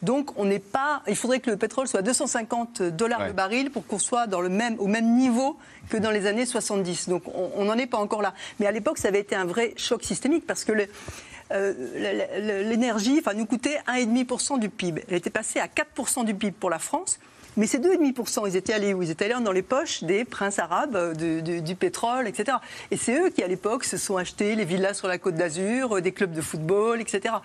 Donc, 0.03 0.39
on 0.39 0.45
n'est 0.45 0.61
pas. 0.61 1.03
Il 1.09 1.17
faudrait 1.17 1.41
que 1.41 1.51
le 1.51 1.57
pétrole 1.57 1.89
soit 1.89 1.99
à 1.99 2.03
250 2.05 2.81
dollars 2.83 3.19
Ouais. 3.23 3.27
le 3.27 3.33
baril 3.33 3.73
pour 3.73 3.85
qu'on 3.89 3.99
soit 3.99 4.29
dans 4.29 4.41
le 4.41 4.51
même, 4.51 4.77
au 4.79 4.87
même 4.87 5.17
niveau 5.17 5.59
que 5.91 5.97
dans 5.97 6.13
les 6.13 6.27
années 6.27 6.47
70. 6.47 7.09
Donc, 7.09 7.25
on 7.35 7.65
n'en 7.65 7.77
est 7.77 7.87
pas 7.89 7.99
encore 7.99 8.23
là. 8.23 8.33
Mais 8.61 8.67
à 8.69 8.71
l'époque, 8.71 8.99
ça 8.99 9.09
avait 9.09 9.19
été 9.21 9.35
un 9.35 9.47
vrai 9.47 9.75
choc 9.77 10.05
systémique 10.05 10.47
parce 10.47 10.63
que 10.65 10.71
le- 10.71 10.87
euh, 11.53 12.63
l'énergie 12.63 13.17
enfin, 13.19 13.35
nous 13.35 13.47
coûtait 13.47 13.79
1,5% 13.89 14.59
du 14.59 14.69
PIB. 14.69 15.05
Elle 15.09 15.17
était 15.17 15.31
passée 15.31 15.59
à 15.59 15.67
4% 15.67 16.23
du 16.23 16.35
PIB 16.37 16.53
pour 16.61 16.71
la 16.71 16.79
France. 16.79 17.19
Mais 17.57 17.67
ces 17.67 17.79
2,5%, 17.79 18.49
ils 18.49 18.57
étaient 18.57 18.73
allés 18.73 18.95
où? 18.95 19.03
Ils 19.03 19.11
étaient 19.11 19.27
allés 19.33 19.43
dans 19.45 19.53
les 19.53 19.63
poches 19.63 20.03
des 20.03 20.25
princes 20.25 20.59
arabes, 20.59 20.97
euh, 20.97 21.15
du, 21.15 21.43
du- 21.43 21.63
du 21.63 21.75
pétrole, 21.77 22.27
etc. 22.27 22.59
Et 22.91 22.97
c'est 22.97 23.17
eux 23.19 23.31
qui, 23.31 23.43
à 23.43 23.47
l'époque, 23.47 23.85
se 23.85 23.97
sont 23.97 24.17
achetés 24.17 24.55
les 24.57 24.65
villas 24.65 24.95
sur 24.95 25.07
la 25.09 25.19
côte 25.19 25.35
d'Azur, 25.37 25.97
euh, 25.97 26.01
des 26.01 26.13
clubs 26.13 26.33
de 26.33 26.41
football, 26.41 27.01
etc. 27.01 27.37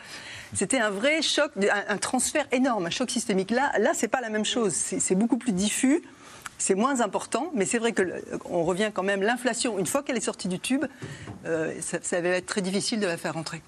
C'était 0.55 0.79
un 0.79 0.89
vrai 0.89 1.21
choc, 1.21 1.51
un, 1.57 1.93
un 1.93 1.97
transfert 1.97 2.47
énorme, 2.51 2.87
un 2.87 2.89
choc 2.89 3.11
systémique. 3.11 3.51
Là, 3.51 3.71
là 3.79 3.91
c'est 3.93 4.07
pas 4.07 4.21
la 4.21 4.29
même 4.29 4.45
chose. 4.45 4.73
C'est 4.73 5.15
beaucoup 5.15 5.37
plus 5.37 5.51
diffus. 5.51 6.01
C'est 6.57 6.75
moins 6.75 6.99
important, 6.99 7.51
mais 7.55 7.65
c'est 7.65 7.77
vrai 7.79 7.93
que 7.93 8.01
on 8.45 8.63
revient 8.65 8.91
quand 8.93 9.03
même. 9.03 9.21
L'inflation, 9.21 9.79
une 9.79 9.85
fois 9.85 10.03
qu'elle 10.03 10.17
est 10.17 10.21
sortie 10.21 10.49
du 10.49 10.59
tube, 10.59 10.85
euh, 11.45 11.73
ça, 11.79 11.99
ça 12.01 12.19
va 12.19 12.29
être 12.29 12.47
très 12.47 12.61
difficile 12.61 12.99
de 12.99 13.07
la 13.07 13.15
faire 13.15 13.35
rentrer. 13.35 13.61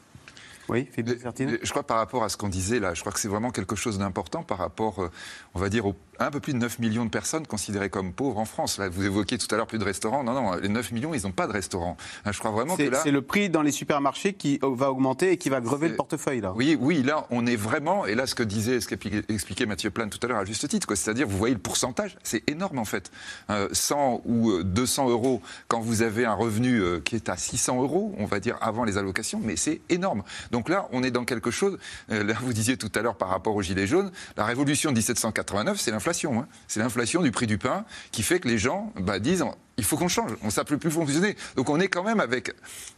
Oui, 0.68 0.88
Philippe. 0.94 1.20
Je 1.64 1.70
crois 1.70 1.84
par 1.84 1.98
rapport 1.98 2.24
à 2.24 2.30
ce 2.30 2.38
qu'on 2.38 2.48
disait 2.48 2.80
là, 2.80 2.94
je 2.94 3.00
crois 3.02 3.12
que 3.12 3.20
c'est 3.20 3.28
vraiment 3.28 3.52
quelque 3.52 3.76
chose 3.76 3.98
d'important 3.98 4.44
par 4.44 4.58
rapport, 4.58 5.10
on 5.54 5.60
va 5.60 5.70
dire, 5.70 5.86
aux 5.86 5.96
un 6.26 6.32
peu 6.32 6.40
plus 6.40 6.54
de 6.54 6.58
9 6.60 6.80
millions 6.80 7.06
de 7.06 7.10
personnes 7.10 7.48
considérées 7.48 7.90
comme 7.90 8.14
pauvres 8.14 8.40
en 8.40 8.46
France. 8.46 8.78
Là, 8.78 8.90
vous 8.90 9.06
évoquiez 9.06 9.38
tout 9.38 9.48
à 9.54 9.58
l'heure 9.58 9.68
plus 9.68 9.80
de 9.80 9.84
restaurants. 9.84 10.24
Non, 10.24 10.34
non, 10.34 10.56
les 10.56 10.70
9 10.70 10.92
millions, 10.92 11.14
ils 11.14 11.24
n'ont 11.24 11.32
pas 11.32 11.48
de 11.48 11.54
restaurants. 11.54 11.98
Hein, 12.26 12.32
Je 12.32 12.40
crois 12.40 12.52
vraiment 12.52 12.76
que 12.76 12.84
là. 12.84 13.00
c'est 13.04 13.12
le 13.12 13.22
prix 13.22 13.50
dans 13.50 13.62
les 13.62 13.72
supermarchés 13.72 14.34
qui 14.34 14.60
euh, 14.64 14.70
va 14.74 14.92
augmenter 14.92 15.32
et 15.32 15.38
qui 15.38 15.50
va 15.50 15.62
grever 15.62 15.90
le 15.90 15.96
portefeuille, 15.96 16.42
là. 16.42 16.54
Oui, 16.56 16.78
oui, 16.80 17.04
là, 17.04 17.28
on 17.30 17.46
est 17.46 17.56
vraiment, 17.56 18.06
et 18.06 18.16
là, 18.16 18.28
ce 18.28 18.36
que 18.36 18.44
disait, 18.44 18.80
ce 18.82 18.88
qu'expliquait 18.88 19.66
Mathieu 19.66 19.90
Plane 19.90 20.10
tout 20.10 20.20
à 20.24 20.28
l'heure 20.28 20.40
à 20.40 20.46
juste 20.46 20.68
titre, 20.68 20.94
c'est-à-dire, 20.96 21.28
vous 21.28 21.38
voyez 21.38 21.54
le 21.56 21.62
pourcentage, 21.62 22.18
c'est 22.24 22.48
énorme 22.50 22.80
en 22.80 22.86
fait. 22.86 23.12
Euh, 23.50 23.68
100 23.72 24.22
ou 24.26 24.52
euh, 24.52 24.64
200 24.64 25.10
euros 25.10 25.42
quand 25.68 25.80
vous 25.80 26.02
avez 26.02 26.26
un 26.26 26.34
revenu 26.34 26.80
euh, 26.80 27.00
qui 27.00 27.16
est 27.16 27.30
à 27.30 27.38
600 27.38 27.82
euros, 27.82 28.14
on 28.18 28.26
va 28.26 28.40
dire, 28.40 28.58
avant 28.62 28.84
les 28.84 28.98
allocations, 28.98 29.42
mais 29.44 29.56
c'est 29.56 29.82
énorme. 29.90 30.24
Donc 30.52 30.70
là, 30.70 30.88
on 30.92 31.04
est 31.04 31.12
dans 31.12 31.26
quelque 31.26 31.52
chose, 31.52 31.78
euh, 32.12 32.24
là, 32.24 32.36
vous 32.42 32.54
disiez 32.54 32.78
tout 32.78 32.92
à 32.96 33.02
l'heure 33.02 33.16
par 33.16 33.30
rapport 33.30 33.56
aux 33.56 33.62
Gilets 33.62 33.88
jaunes, 33.88 34.12
la 34.38 34.46
révolution 34.46 34.92
de 34.92 34.96
1789, 34.96 35.80
c'est 35.80 35.92
l'inflation. 35.92 36.11
Hein. 36.14 36.48
C'est 36.68 36.80
l'inflation 36.80 37.22
du 37.22 37.32
prix 37.32 37.48
du 37.48 37.58
pain 37.58 37.86
qui 38.12 38.24
fait 38.24 38.40
que 38.40 38.48
les 38.48 38.58
gens 38.58 38.94
bah, 39.00 39.20
disent 39.20 39.44
il 39.78 39.84
faut 39.84 39.98
qu'on 39.98 40.08
change, 40.08 40.32
on 40.44 40.48
ne 40.48 40.64
peut 40.64 40.78
plus 40.78 40.92
fonctionner. 40.92 41.36
Donc 41.56 41.70
on 41.70 41.80
est 41.80 41.88
quand 41.88 42.04
même 42.04 42.20
avec 42.20 42.54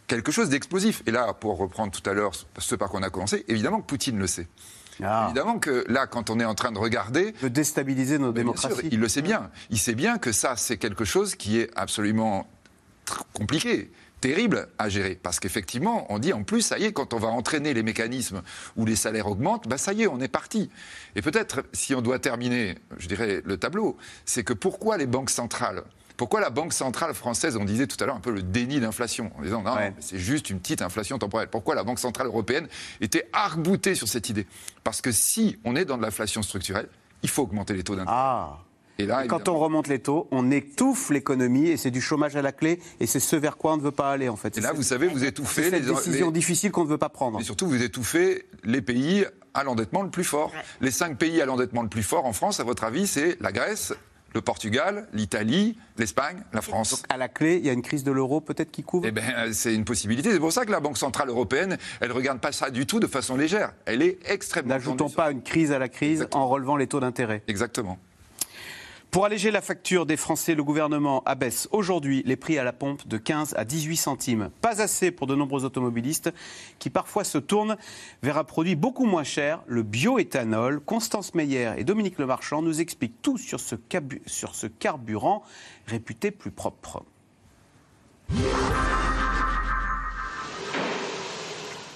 quelque 0.08 0.32
chose 0.32 0.50
d'explosif. 0.50 1.02
Et 1.06 1.12
là, 1.12 1.34
pour 1.34 1.58
reprendre 1.58 1.92
tout 1.92 2.08
à 2.10 2.14
l'heure 2.14 2.34
ce 2.58 2.76
par 2.76 2.90
quoi 2.90 3.00
on 3.00 3.04
a 3.04 3.10
commencé, 3.10 3.46
évidemment 3.48 3.80
que 3.80 3.86
Poutine 3.86 4.20
le 4.20 4.28
sait. 4.28 4.48
Ah. 5.02 5.26
Évidemment 5.28 5.60
que 5.60 5.86
là, 5.88 6.08
quand 6.08 6.30
on 6.30 6.40
est 6.40 6.46
en 6.46 6.56
train 6.56 6.72
de 6.72 6.78
regarder, 6.78 7.34
De 7.42 7.48
déstabiliser 7.48 8.20
nos 8.20 8.32
démocraties. 8.32 8.76
sûr, 8.76 8.86
il 8.92 9.00
le 9.00 9.08
sait 9.08 9.22
bien. 9.22 9.50
Il 9.70 9.80
sait 9.80 9.96
bien 9.96 10.18
que 10.18 10.32
ça, 10.32 10.56
c'est 10.56 10.78
quelque 10.78 11.06
chose 11.06 11.36
qui 11.36 11.60
est 11.60 11.72
absolument 11.76 12.48
compliqué 13.34 13.92
terrible 14.24 14.70
à 14.78 14.88
gérer 14.88 15.20
parce 15.22 15.42
qu'effectivement 15.42 16.06
on 16.10 16.18
dit 16.18 16.32
en 16.32 16.44
plus 16.44 16.62
ça 16.62 16.80
y 16.80 16.86
est 16.86 16.94
quand 16.94 17.14
on 17.14 17.18
va 17.18 17.28
entraîner 17.28 17.74
les 17.74 17.84
mécanismes 17.84 18.42
où 18.78 18.86
les 18.86 18.96
salaires 18.96 19.28
augmentent 19.28 19.68
bah 19.68 19.78
ça 19.78 19.92
y 19.92 20.04
est 20.04 20.08
on 20.08 20.22
est 20.22 20.30
parti 20.30 20.70
et 21.18 21.22
peut-être 21.22 21.66
si 21.74 21.94
on 21.94 22.02
doit 22.02 22.20
terminer 22.20 22.78
je 23.00 23.10
dirais 23.10 23.42
le 23.44 23.58
tableau 23.58 23.98
c'est 24.24 24.46
que 24.46 24.54
pourquoi 24.54 24.96
les 24.98 25.08
banques 25.08 25.30
centrales 25.30 25.84
pourquoi 26.16 26.40
la 26.40 26.52
Banque 26.52 26.74
centrale 26.74 27.16
française, 27.16 27.58
on 27.58 27.66
disait 27.66 27.88
tout 27.88 27.98
à 28.02 28.06
l'heure 28.06 28.16
un 28.16 28.20
peu 28.20 28.30
le 28.30 28.44
déni 28.44 28.80
d'inflation, 28.80 29.32
en 29.36 29.42
disant 29.42 29.64
non, 29.64 29.74
Ouais. 29.74 29.96
c'est 30.00 30.20
juste 30.20 30.52
une 30.52 30.60
petite 30.60 30.84
inflation 30.84 31.18
temporelle. 31.18 31.48
Pourquoi 31.50 31.74
la 31.74 31.84
Banque 31.84 31.98
centrale 31.98 32.28
européenne 32.28 32.68
était 33.02 33.28
arc-boutée 33.34 33.96
sur 33.96 34.08
cette 34.08 34.30
idée? 34.30 34.46
Parce 34.84 35.02
que 35.02 35.12
si 35.12 35.58
on 35.66 35.76
est 35.76 35.86
dans 35.86 35.98
de 35.98 36.04
l'inflation 36.04 36.44
structurelle, 36.44 36.88
il 37.24 37.30
faut 37.30 37.42
augmenter 37.42 37.74
les 37.74 37.84
taux 37.84 37.96
d'intérêt. 37.96 38.16
Ah 38.16 38.60
Et 39.00 39.06
là, 39.06 39.26
Et 39.26 39.28
quand 39.28 39.50
on 39.50 39.58
remonte 39.58 39.88
les 39.88 40.00
taux, 40.00 40.28
on 40.32 40.52
étouffe 40.52 41.10
l'économie 41.10 41.68
et 41.70 41.78
c'est 41.78 41.92
du 41.92 42.02
chômage 42.02 42.36
à 42.36 42.42
la 42.42 42.52
clé 42.52 42.80
et 43.00 43.08
c'est 43.08 43.20
ce 43.20 43.36
vers 43.36 43.58
quoi 43.58 43.74
on 43.74 43.78
ne 43.78 43.82
veut 43.82 43.92
pas 43.92 44.12
aller 44.12 44.30
en 44.30 44.36
fait. 44.36 44.58
Et 44.58 44.62
là, 44.62 44.72
vous 44.74 44.84
savez, 44.84 45.08
vous 45.08 45.24
étouffez 45.24 45.72
les, 45.72 45.80
décision 45.82 46.28
les- 46.28 46.32
difficile 46.34 46.72
qu'on 46.72 46.84
ne 46.84 46.90
veut 46.90 46.98
pas 47.00 47.10
prendre. 47.10 47.40
Et 47.40 47.44
surtout, 47.44 47.68
vous 47.68 47.82
étouffez 47.82 48.46
les 48.64 48.82
pays 48.82 49.26
à 49.56 49.64
l'endettement 49.64 50.04
le 50.04 50.10
plus 50.10 50.24
fort. 50.24 50.52
Les 50.82 50.92
cinq 50.92 51.18
pays 51.18 51.42
à 51.42 51.46
l'endettement 51.46 51.82
le 51.82 51.90
plus 51.90 52.04
fort 52.04 52.26
en 52.26 52.34
France, 52.34 52.60
à 52.60 52.64
votre 52.64 52.84
avis, 52.84 53.08
c'est 53.08 53.38
la 53.42 53.52
Grèce, 53.52 53.94
le 54.36 54.42
Portugal, 54.42 55.08
l'Italie, 55.14 55.78
l'Espagne, 55.98 56.44
la 56.54 56.62
France. 56.62 57.04
À 57.10 57.18
la 57.18 57.28
clé, 57.30 57.58
il 57.58 57.66
y 57.66 57.70
a 57.70 57.74
une 57.74 57.84
crise 57.84 58.04
de 58.04 58.12
l'euro 58.12 58.42
peut-être 58.42 58.72
qui 58.72 58.82
couvre 58.84 59.06
Eh 59.08 59.12
bien, 59.12 59.52
c'est 59.54 59.74
une 59.76 59.86
possibilité. 59.86 60.32
C'est 60.32 60.40
pour 60.40 60.52
ça 60.52 60.66
que 60.66 60.72
la 60.72 60.80
Banque 60.80 60.98
Centrale 60.98 61.30
Européenne, 61.30 61.78
elle 62.00 62.10
ne 62.10 62.14
regarde 62.14 62.40
pas 62.40 62.52
ça 62.52 62.70
du 62.72 62.86
tout 62.88 63.00
de 63.00 63.08
façon 63.08 63.38
légère. 63.38 63.74
Elle 63.86 64.02
est 64.02 64.18
extrêmement... 64.28 64.70
N'ajoutons 64.70 65.10
pas 65.10 65.30
une 65.32 65.42
crise 65.44 65.72
à 65.72 65.78
la 65.80 65.90
crise 65.90 66.14
Exactement. 66.22 66.44
en 66.46 66.48
relevant 66.48 66.76
les 66.78 66.88
taux 66.88 67.00
d'intérêt. 67.00 67.44
Exactement. 67.48 67.98
Pour 69.14 69.26
alléger 69.26 69.52
la 69.52 69.62
facture 69.62 70.08
des 70.08 70.18
Français, 70.18 70.56
le 70.56 70.64
gouvernement 70.64 71.22
abaisse 71.28 71.70
aujourd'hui 71.72 72.24
les 72.26 72.36
prix 72.36 72.58
à 72.58 72.64
la 72.64 72.74
pompe 72.74 73.08
de 73.08 73.18
15 73.20 73.54
à 73.56 73.64
18 73.64 73.96
centimes. 73.96 74.50
Pas 74.60 74.82
assez 74.82 75.12
pour 75.12 75.28
de 75.28 75.36
nombreux 75.36 75.66
automobilistes 75.66 76.34
qui 76.80 76.90
parfois 76.90 77.24
se 77.24 77.38
tournent 77.38 77.78
vers 78.24 78.40
un 78.40 78.44
produit 78.44 78.76
beaucoup 78.76 79.06
moins 79.06 79.24
cher, 79.24 79.62
le 79.68 79.84
bioéthanol. 79.84 80.80
Constance 80.80 81.36
Meyer 81.36 81.74
et 81.78 81.84
Dominique 81.84 82.18
Lemarchand 82.18 82.64
nous 82.64 82.82
expliquent 82.82 83.22
tout 83.22 83.38
sur 83.38 83.60
ce, 83.60 83.76
sur 84.26 84.56
ce 84.56 84.66
carburant 84.66 85.44
réputé 85.86 86.32
plus 86.32 86.50
propre. 86.50 87.04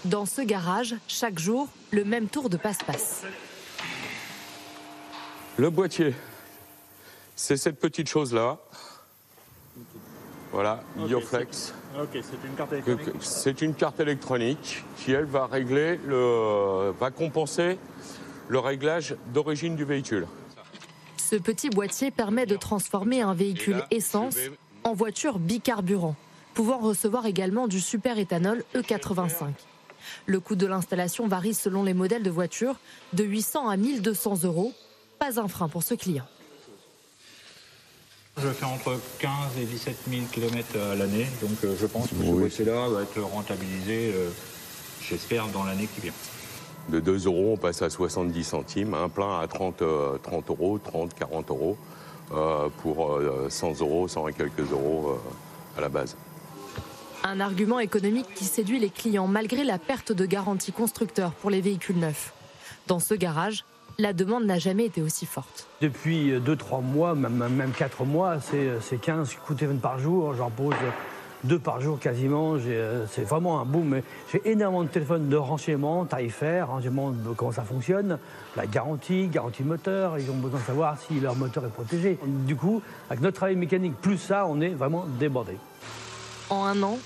Dans 0.05 0.27
ce 0.27 0.43
garage, 0.43 0.93
chaque 1.07 1.39
jour, 1.39 1.67
le 1.89 2.05
même 2.05 2.27
tour 2.27 2.51
de 2.51 2.57
passe-passe. 2.57 3.23
Le 5.57 5.71
boîtier, 5.71 6.13
c'est 7.37 7.55
cette 7.55 7.79
petite 7.79 8.09
chose-là. 8.09 8.57
Voilà, 10.51 10.81
Bioflex. 10.95 11.73
Ok, 12.01 12.09
c'est 12.13 12.47
une 12.47 12.55
carte 12.55 12.73
électronique. 12.73 13.15
C'est 13.21 13.61
une 13.61 13.73
carte 13.75 13.99
électronique 13.99 14.83
qui, 14.97 15.11
elle, 15.11 15.25
va 15.25 15.45
régler 15.45 15.99
le, 16.05 16.91
va 16.99 17.11
compenser 17.11 17.77
le 18.49 18.59
réglage 18.59 19.15
d'origine 19.33 19.75
du 19.75 19.85
véhicule. 19.85 20.27
Ce 21.17 21.35
petit 21.35 21.69
boîtier 21.69 22.09
permet 22.09 22.45
de 22.45 22.55
transformer 22.55 23.21
un 23.21 23.33
véhicule 23.33 23.83
essence 23.91 24.37
en 24.83 24.93
voiture 24.93 25.37
bicarburant, 25.37 26.15
pouvant 26.53 26.79
recevoir 26.79 27.25
également 27.27 27.67
du 27.67 27.79
super 27.79 28.17
éthanol 28.17 28.63
E85. 28.73 29.51
Le 30.25 30.39
coût 30.39 30.55
de 30.55 30.65
l'installation 30.65 31.27
varie 31.27 31.53
selon 31.53 31.83
les 31.83 31.93
modèles 31.93 32.23
de 32.23 32.31
voiture, 32.31 32.77
de 33.13 33.23
800 33.23 33.69
à 33.69 33.77
1200 33.77 34.43
euros. 34.45 34.73
Pas 35.19 35.39
un 35.39 35.47
frein 35.47 35.67
pour 35.67 35.83
ce 35.83 35.93
client. 35.93 36.25
Je 38.39 38.49
fais 38.49 38.65
entre 38.65 38.99
15 39.17 39.31
et 39.59 39.65
17 39.65 39.97
000 40.07 40.21
km 40.31 40.77
à 40.91 40.95
l'année, 40.95 41.25
donc 41.41 41.57
euh, 41.63 41.75
je 41.79 41.87
pense 41.87 42.07
que 42.07 42.15
ce 42.15 42.31
voici-là 42.31 42.87
va 42.87 43.01
être 43.01 43.19
rentabilisé, 43.19 44.13
euh, 44.13 44.29
j'espère, 45.01 45.47
dans 45.47 45.63
l'année 45.63 45.87
qui 45.95 46.01
vient. 46.01 46.13
De 46.89 46.99
2 46.99 47.25
euros, 47.25 47.53
on 47.53 47.57
passe 47.57 47.81
à 47.81 47.89
70 47.89 48.43
centimes, 48.43 48.93
un 48.93 49.09
plein 49.09 49.39
à 49.39 49.47
30, 49.47 49.77
30 49.77 49.81
euh, 49.81 50.19
euros, 50.49 50.77
30, 50.77 51.15
40 51.15 51.49
euros, 51.49 51.77
pour 52.83 53.19
100 53.49 53.79
euros, 53.79 54.07
100 54.07 54.27
et 54.27 54.33
quelques 54.33 54.71
euros 54.71 55.17
à 55.77 55.81
la 55.81 55.89
base. 55.89 56.15
Un 57.23 57.39
argument 57.39 57.79
économique 57.79 58.27
qui 58.35 58.43
séduit 58.43 58.79
les 58.79 58.89
clients 58.89 59.27
malgré 59.27 59.63
la 59.63 59.79
perte 59.79 60.11
de 60.11 60.25
garantie 60.25 60.73
constructeur 60.73 61.31
pour 61.31 61.49
les 61.49 61.61
véhicules 61.61 61.97
neufs. 61.97 62.33
Dans 62.85 62.99
ce 62.99 63.13
garage, 63.13 63.63
la 63.99 64.13
demande 64.13 64.45
n'a 64.45 64.59
jamais 64.59 64.85
été 64.85 65.01
aussi 65.01 65.25
forte. 65.25 65.67
Depuis 65.81 66.31
2-3 66.31 66.81
mois, 66.83 67.15
même, 67.15 67.47
même 67.49 67.71
4 67.71 68.05
mois, 68.05 68.37
c'est 68.39 68.97
15 68.97 69.35
coups 69.45 69.59
de 69.59 69.67
par 69.73 69.99
jour. 69.99 70.33
J'en 70.35 70.49
pose 70.49 70.75
deux 71.43 71.59
par 71.59 71.81
jour 71.81 71.99
quasiment. 71.99 72.55
Euh, 72.55 73.05
c'est 73.11 73.23
vraiment 73.23 73.59
un 73.59 73.65
boom. 73.65 74.01
J'ai 74.31 74.41
énormément 74.49 74.83
de 74.83 74.89
téléphones 74.89 75.29
de 75.29 75.35
renseignements 75.35 76.05
tarifaires, 76.05 76.69
renseignements 76.69 77.11
de 77.11 77.33
comment 77.33 77.51
ça 77.51 77.63
fonctionne, 77.63 78.19
la 78.55 78.67
garantie, 78.67 79.27
garantie 79.27 79.63
moteur. 79.63 80.17
Ils 80.19 80.29
ont 80.29 80.35
besoin 80.37 80.59
de 80.59 80.65
savoir 80.65 80.97
si 80.99 81.19
leur 81.19 81.35
moteur 81.35 81.65
est 81.65 81.69
protégé. 81.69 82.19
Du 82.25 82.55
coup, 82.55 82.81
avec 83.09 83.21
notre 83.21 83.37
travail 83.37 83.55
mécanique, 83.55 83.95
plus 84.01 84.17
ça, 84.17 84.45
on 84.47 84.61
est 84.61 84.69
vraiment 84.69 85.05
débordé. 85.19 85.57
En 86.49 86.65
un 86.65 86.81
an, 86.83 86.97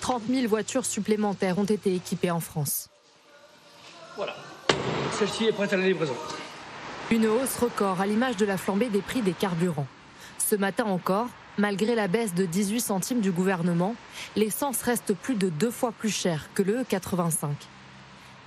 30 0.00 0.22
000 0.28 0.48
voitures 0.48 0.84
supplémentaires 0.84 1.58
ont 1.58 1.64
été 1.64 1.94
équipées 1.94 2.30
en 2.30 2.40
France. 2.40 2.88
Voilà. 4.16 4.34
Celle-ci 5.18 5.46
est 5.46 5.52
prête 5.52 5.72
à 5.72 5.76
la 5.76 5.84
livraison. 5.84 6.14
Une 7.10 7.26
hausse 7.26 7.56
record 7.56 8.00
à 8.00 8.06
l'image 8.06 8.36
de 8.36 8.46
la 8.46 8.56
flambée 8.56 8.88
des 8.88 9.00
prix 9.00 9.20
des 9.20 9.32
carburants. 9.32 9.88
Ce 10.38 10.54
matin 10.54 10.84
encore, 10.84 11.26
malgré 11.56 11.96
la 11.96 12.06
baisse 12.06 12.34
de 12.34 12.44
18 12.44 12.80
centimes 12.80 13.20
du 13.20 13.32
gouvernement, 13.32 13.96
l'essence 14.36 14.80
reste 14.82 15.14
plus 15.14 15.34
de 15.34 15.48
deux 15.48 15.72
fois 15.72 15.90
plus 15.90 16.14
chère 16.14 16.48
que 16.54 16.62
le 16.62 16.82
E85. 16.82 17.48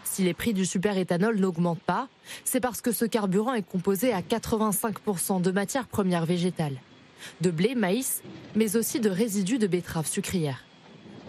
Si 0.06 0.24
les 0.24 0.34
prix 0.34 0.54
du 0.54 0.66
super-éthanol 0.66 1.38
n'augmentent 1.38 1.82
pas, 1.82 2.08
c'est 2.46 2.62
parce 2.62 2.80
que 2.80 2.94
ce 2.94 3.04
carburant 3.04 3.54
est 3.54 3.68
composé 3.68 4.14
à 4.14 4.22
85% 4.22 5.42
de 5.42 5.52
matières 5.52 5.88
premières 5.88 6.26
végétales. 6.26 6.78
De 7.42 7.52
blé, 7.52 7.76
maïs, 7.76 8.24
mais 8.56 8.78
aussi 8.78 9.02
de 9.02 9.10
résidus 9.10 9.58
de 9.58 9.68
betteraves 9.68 10.08
sucrières. 10.08 10.64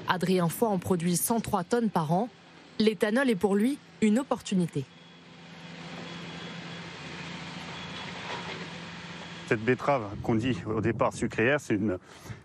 Adrien 0.07 0.49
Foy 0.49 0.69
en 0.69 0.79
produit 0.79 1.17
103 1.17 1.65
tonnes 1.65 1.91
par 1.91 2.13
an. 2.13 2.29
L'éthanol 2.79 3.29
est 3.29 3.35
pour 3.35 3.57
lui 3.57 3.79
une 4.03 4.21
opportunité. 4.21 4.85
Cette 9.53 9.67
betterave 9.67 10.05
qu'on 10.23 10.35
dit 10.35 10.57
au 10.65 10.81
départ 10.81 11.13
sucrière, 11.13 11.61
c'est 11.61 11.75
une 11.75 11.99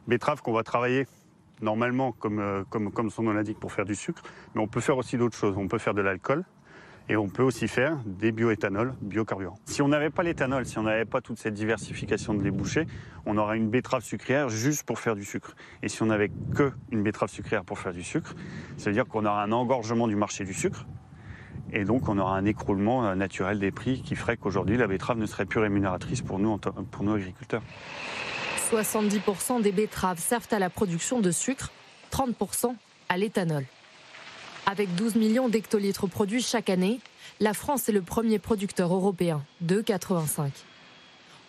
betterave 0.09 0.41
qu'on 0.41 0.51
va 0.51 0.63
travailler 0.63 1.07
normalement, 1.61 2.11
comme, 2.11 2.39
euh, 2.39 2.65
comme 2.69 3.09
son 3.09 3.23
nom 3.23 3.31
l'indique, 3.31 3.61
pour 3.61 3.71
faire 3.71 3.85
du 3.85 3.95
sucre. 3.95 4.21
Mais 4.53 4.59
on 4.59 4.67
peut 4.67 4.81
faire 4.81 4.97
aussi 4.97 5.17
d'autres 5.17 5.37
choses. 5.37 5.55
On 5.57 5.69
peut 5.69 5.77
faire 5.77 5.93
de 5.93 6.01
l'alcool 6.01 6.43
et 7.07 7.15
on 7.15 7.29
peut 7.29 7.43
aussi 7.43 7.69
faire 7.69 7.97
des 8.05 8.33
bioéthanols, 8.33 8.93
biocarburants. 8.99 9.57
Si 9.63 9.81
on 9.81 9.87
n'avait 9.87 10.09
pas 10.09 10.21
l'éthanol, 10.21 10.65
si 10.65 10.79
on 10.79 10.83
n'avait 10.83 11.05
pas 11.05 11.21
toute 11.21 11.37
cette 11.37 11.53
diversification 11.53 12.33
de 12.33 12.43
débouchés, 12.43 12.87
on 13.25 13.37
aurait 13.37 13.55
une 13.55 13.69
betterave 13.69 14.03
sucrière 14.03 14.49
juste 14.49 14.83
pour 14.83 14.99
faire 14.99 15.15
du 15.15 15.23
sucre. 15.23 15.55
Et 15.83 15.87
si 15.87 16.03
on 16.03 16.07
n'avait 16.07 16.29
que 16.55 16.73
une 16.91 17.03
betterave 17.03 17.29
sucrière 17.29 17.63
pour 17.63 17.79
faire 17.79 17.93
du 17.93 18.03
sucre, 18.03 18.35
ça 18.75 18.89
veut 18.89 18.93
dire 18.93 19.05
qu'on 19.05 19.25
aura 19.25 19.43
un 19.43 19.53
engorgement 19.53 20.09
du 20.09 20.17
marché 20.17 20.43
du 20.43 20.53
sucre 20.53 20.85
et 21.73 21.83
donc, 21.83 22.07
on 22.07 22.17
aura 22.17 22.37
un 22.37 22.45
écroulement 22.45 23.05
euh, 23.05 23.15
naturel 23.15 23.59
des 23.59 23.71
prix 23.71 24.01
qui 24.01 24.15
ferait 24.15 24.37
qu'aujourd'hui, 24.37 24.77
la 24.77 24.87
betterave 24.87 25.17
ne 25.17 25.25
serait 25.25 25.45
plus 25.45 25.59
rémunératrice 25.59 26.21
pour 26.21 26.39
nous, 26.39 26.57
pour 26.57 27.03
nos 27.03 27.15
agriculteurs. 27.15 27.61
70% 28.71 29.61
des 29.61 29.71
betteraves 29.71 30.19
servent 30.19 30.47
à 30.51 30.59
la 30.59 30.69
production 30.69 31.19
de 31.19 31.31
sucre, 31.31 31.71
30% 32.11 32.73
à 33.09 33.17
l'éthanol. 33.17 33.65
Avec 34.65 34.93
12 34.95 35.15
millions 35.15 35.47
d'hectolitres 35.47 36.07
produits 36.07 36.41
chaque 36.41 36.69
année, 36.69 36.99
la 37.39 37.53
France 37.53 37.87
est 37.87 37.93
le 37.93 38.01
premier 38.01 38.39
producteur 38.39 38.93
européen 38.93 39.41
de 39.61 39.81
85. 39.81 40.51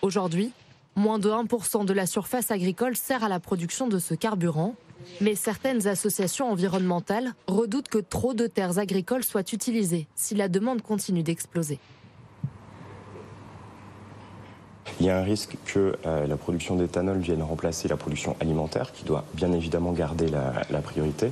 Aujourd'hui, 0.03 0.53
moins 0.95 1.19
de 1.19 1.31
1% 1.31 1.85
de 1.85 1.93
la 1.93 2.07
surface 2.07 2.51
agricole 2.51 2.97
sert 2.97 3.25
à 3.25 3.29
la 3.29 3.41
production 3.41 3.89
de 3.89 3.99
ce 3.99 4.15
carburant, 4.15 4.77
mais 5.21 5.35
certaines 5.35 5.87
associations 5.87 6.51
environnementales 6.51 7.35
redoutent 7.47 7.89
que 7.89 7.99
trop 7.99 8.35
de 8.35 8.47
terres 8.47 8.79
agricoles 8.79 9.25
soient 9.25 9.53
utilisées 9.53 10.07
si 10.15 10.35
la 10.35 10.49
demande 10.49 10.83
continue 10.83 11.23
d'exploser. 11.23 11.79
Il 15.01 15.07
y 15.07 15.11
a 15.11 15.19
un 15.19 15.23
risque 15.23 15.57
que 15.65 15.97
euh, 16.07 16.27
la 16.27 16.37
production 16.37 16.75
d'éthanol 16.75 17.19
vienne 17.19 17.41
remplacer 17.41 17.87
la 17.87 17.97
production 17.97 18.37
alimentaire, 18.41 18.93
qui 18.93 19.05
doit 19.05 19.25
bien 19.35 19.53
évidemment 19.53 19.93
garder 19.93 20.27
la, 20.29 20.81
priorité. 20.81 21.27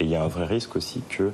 Et 0.00 0.04
il 0.04 0.08
y 0.08 0.16
a 0.16 0.22
un 0.24 0.28
vrai 0.28 0.46
risque 0.46 0.74
aussi 0.74 1.02
que, 1.08 1.30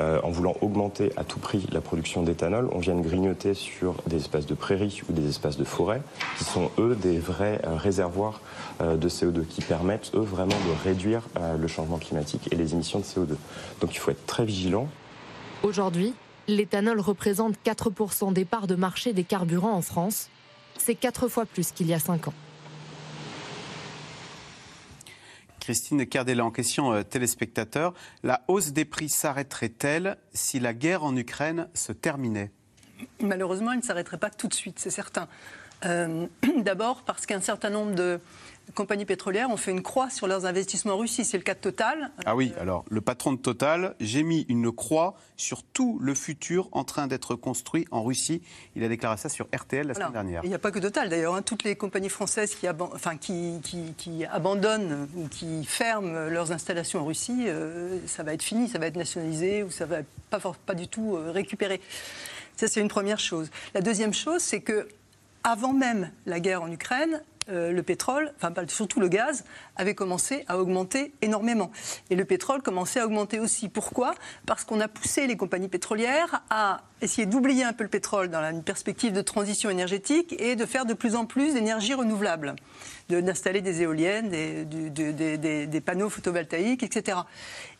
euh, 0.00 0.20
en 0.22 0.30
voulant 0.30 0.54
augmenter 0.60 1.10
à 1.16 1.24
tout 1.24 1.38
prix 1.38 1.66
la 1.72 1.80
production 1.80 2.22
d'éthanol, 2.22 2.68
on 2.72 2.80
vienne 2.80 3.00
grignoter 3.00 3.54
sur 3.54 3.94
des 4.06 4.16
espaces 4.16 4.44
de 4.44 4.54
prairies 4.54 5.00
ou 5.08 5.12
des 5.12 5.26
espaces 5.26 5.56
de 5.56 5.64
forêt, 5.64 6.02
qui 6.36 6.44
sont 6.44 6.70
eux 6.78 6.96
des 7.00 7.18
vrais 7.18 7.62
euh, 7.64 7.76
réservoirs 7.76 8.40
de 8.80 9.08
CO2, 9.08 9.46
qui 9.46 9.60
permettent 9.60 10.10
eux 10.14 10.20
vraiment 10.20 10.48
de 10.48 10.88
réduire 10.88 11.22
le 11.56 11.68
changement 11.68 11.98
climatique 11.98 12.48
et 12.50 12.56
les 12.56 12.72
émissions 12.72 12.98
de 12.98 13.04
CO2. 13.04 13.36
Donc 13.80 13.94
il 13.94 13.98
faut 13.98 14.10
être 14.10 14.26
très 14.26 14.44
vigilant. 14.44 14.88
Aujourd'hui, 15.62 16.14
l'éthanol 16.48 16.98
représente 16.98 17.54
4% 17.64 18.32
des 18.32 18.44
parts 18.44 18.66
de 18.66 18.74
marché 18.74 19.12
des 19.12 19.22
carburants 19.22 19.74
en 19.74 19.82
France 19.82 20.30
c'est 20.78 20.94
quatre 20.94 21.28
fois 21.28 21.46
plus 21.46 21.72
qu'il 21.72 21.86
y 21.86 21.94
a 21.94 21.98
cinq 21.98 22.28
ans. 22.28 22.34
Christine 25.60 26.04
Cardella, 26.06 26.44
en 26.44 26.50
question 26.50 26.92
euh, 26.92 27.02
téléspectateur, 27.04 27.94
la 28.24 28.42
hausse 28.48 28.72
des 28.72 28.84
prix 28.84 29.08
s'arrêterait-elle 29.08 30.16
si 30.34 30.58
la 30.58 30.74
guerre 30.74 31.04
en 31.04 31.16
Ukraine 31.16 31.68
se 31.72 31.92
terminait? 31.92 32.50
Malheureusement, 33.20 33.70
elle 33.70 33.78
ne 33.78 33.84
s'arrêterait 33.84 34.18
pas 34.18 34.30
tout 34.30 34.48
de 34.48 34.54
suite, 34.54 34.80
c'est 34.80 34.90
certain. 34.90 35.28
Euh, 35.84 36.26
d'abord 36.58 37.02
parce 37.02 37.26
qu'un 37.26 37.40
certain 37.40 37.70
nombre 37.70 37.94
de 37.94 38.18
compagnies 38.74 39.04
pétrolières 39.04 39.50
ont 39.50 39.56
fait 39.56 39.70
une 39.70 39.82
croix 39.82 40.10
sur 40.10 40.26
leurs 40.26 40.46
investissements 40.46 40.94
en 40.94 40.98
Russie. 40.98 41.24
C'est 41.24 41.36
le 41.36 41.42
cas 41.42 41.54
de 41.54 41.60
Total. 41.60 42.10
Ah 42.24 42.34
oui, 42.34 42.52
alors 42.60 42.84
le 42.90 43.00
patron 43.00 43.32
de 43.32 43.38
Total, 43.38 43.94
j'ai 44.00 44.22
mis 44.22 44.46
une 44.48 44.72
croix 44.72 45.14
sur 45.36 45.62
tout 45.62 45.98
le 46.00 46.14
futur 46.14 46.68
en 46.72 46.84
train 46.84 47.06
d'être 47.06 47.34
construit 47.34 47.86
en 47.90 48.02
Russie. 48.02 48.42
Il 48.76 48.84
a 48.84 48.88
déclaré 48.88 49.16
ça 49.16 49.28
sur 49.28 49.46
RTL 49.54 49.86
la 49.86 49.94
semaine 49.94 50.12
dernière. 50.12 50.40
Il 50.44 50.48
n'y 50.48 50.54
a 50.54 50.58
pas 50.58 50.70
que 50.70 50.78
Total 50.78 51.08
d'ailleurs. 51.08 51.34
Hein. 51.34 51.42
Toutes 51.42 51.64
les 51.64 51.76
compagnies 51.76 52.08
françaises 52.08 52.54
qui, 52.54 52.66
enfin, 52.68 53.16
qui, 53.16 53.60
qui, 53.62 54.24
abandonnent 54.24 55.08
ou 55.16 55.28
qui 55.28 55.64
ferment 55.64 56.28
leurs 56.28 56.52
installations 56.52 57.00
en 57.00 57.06
Russie, 57.06 57.44
euh, 57.46 57.98
ça 58.06 58.22
va 58.22 58.34
être 58.34 58.42
fini, 58.42 58.68
ça 58.68 58.78
va 58.78 58.86
être 58.86 58.96
nationalisé 58.96 59.62
ou 59.62 59.70
ça 59.70 59.86
va 59.86 59.98
pas, 60.30 60.40
pas 60.66 60.74
du 60.74 60.88
tout 60.88 61.16
euh, 61.16 61.30
récupéré. 61.30 61.80
Ça, 62.56 62.68
c'est 62.68 62.80
une 62.80 62.88
première 62.88 63.18
chose. 63.18 63.50
La 63.74 63.80
deuxième 63.80 64.14
chose, 64.14 64.40
c'est 64.40 64.60
que 64.60 64.88
avant 65.44 65.72
même 65.72 66.10
la 66.26 66.40
guerre 66.40 66.62
en 66.62 66.70
Ukraine, 66.70 67.22
euh, 67.48 67.72
le 67.72 67.82
pétrole, 67.82 68.32
enfin 68.36 68.52
surtout 68.68 69.00
le 69.00 69.08
gaz, 69.08 69.44
avait 69.76 69.94
commencé 69.94 70.44
à 70.48 70.58
augmenter 70.58 71.12
énormément. 71.22 71.70
Et 72.10 72.14
le 72.16 72.24
pétrole 72.24 72.62
commençait 72.62 73.00
à 73.00 73.06
augmenter 73.06 73.40
aussi. 73.40 73.68
Pourquoi? 73.68 74.14
Parce 74.46 74.64
qu'on 74.64 74.80
a 74.80 74.88
poussé 74.88 75.26
les 75.26 75.36
compagnies 75.36 75.68
pétrolières 75.68 76.42
à 76.50 76.82
essayer 77.00 77.26
d'oublier 77.26 77.64
un 77.64 77.72
peu 77.72 77.82
le 77.84 77.90
pétrole 77.90 78.28
dans 78.28 78.40
la 78.40 78.52
perspective 78.52 79.12
de 79.12 79.22
transition 79.22 79.70
énergétique 79.70 80.34
et 80.38 80.56
de 80.56 80.64
faire 80.66 80.86
de 80.86 80.94
plus 80.94 81.16
en 81.16 81.26
plus 81.26 81.54
d'énergie 81.54 81.94
renouvelable, 81.94 82.54
d'installer 83.20 83.60
des 83.60 83.82
éoliennes, 83.82 84.28
des, 84.28 85.66
des, 85.66 85.80
panneaux 85.80 86.08
photovoltaïques, 86.08 86.82
etc. 86.82 87.18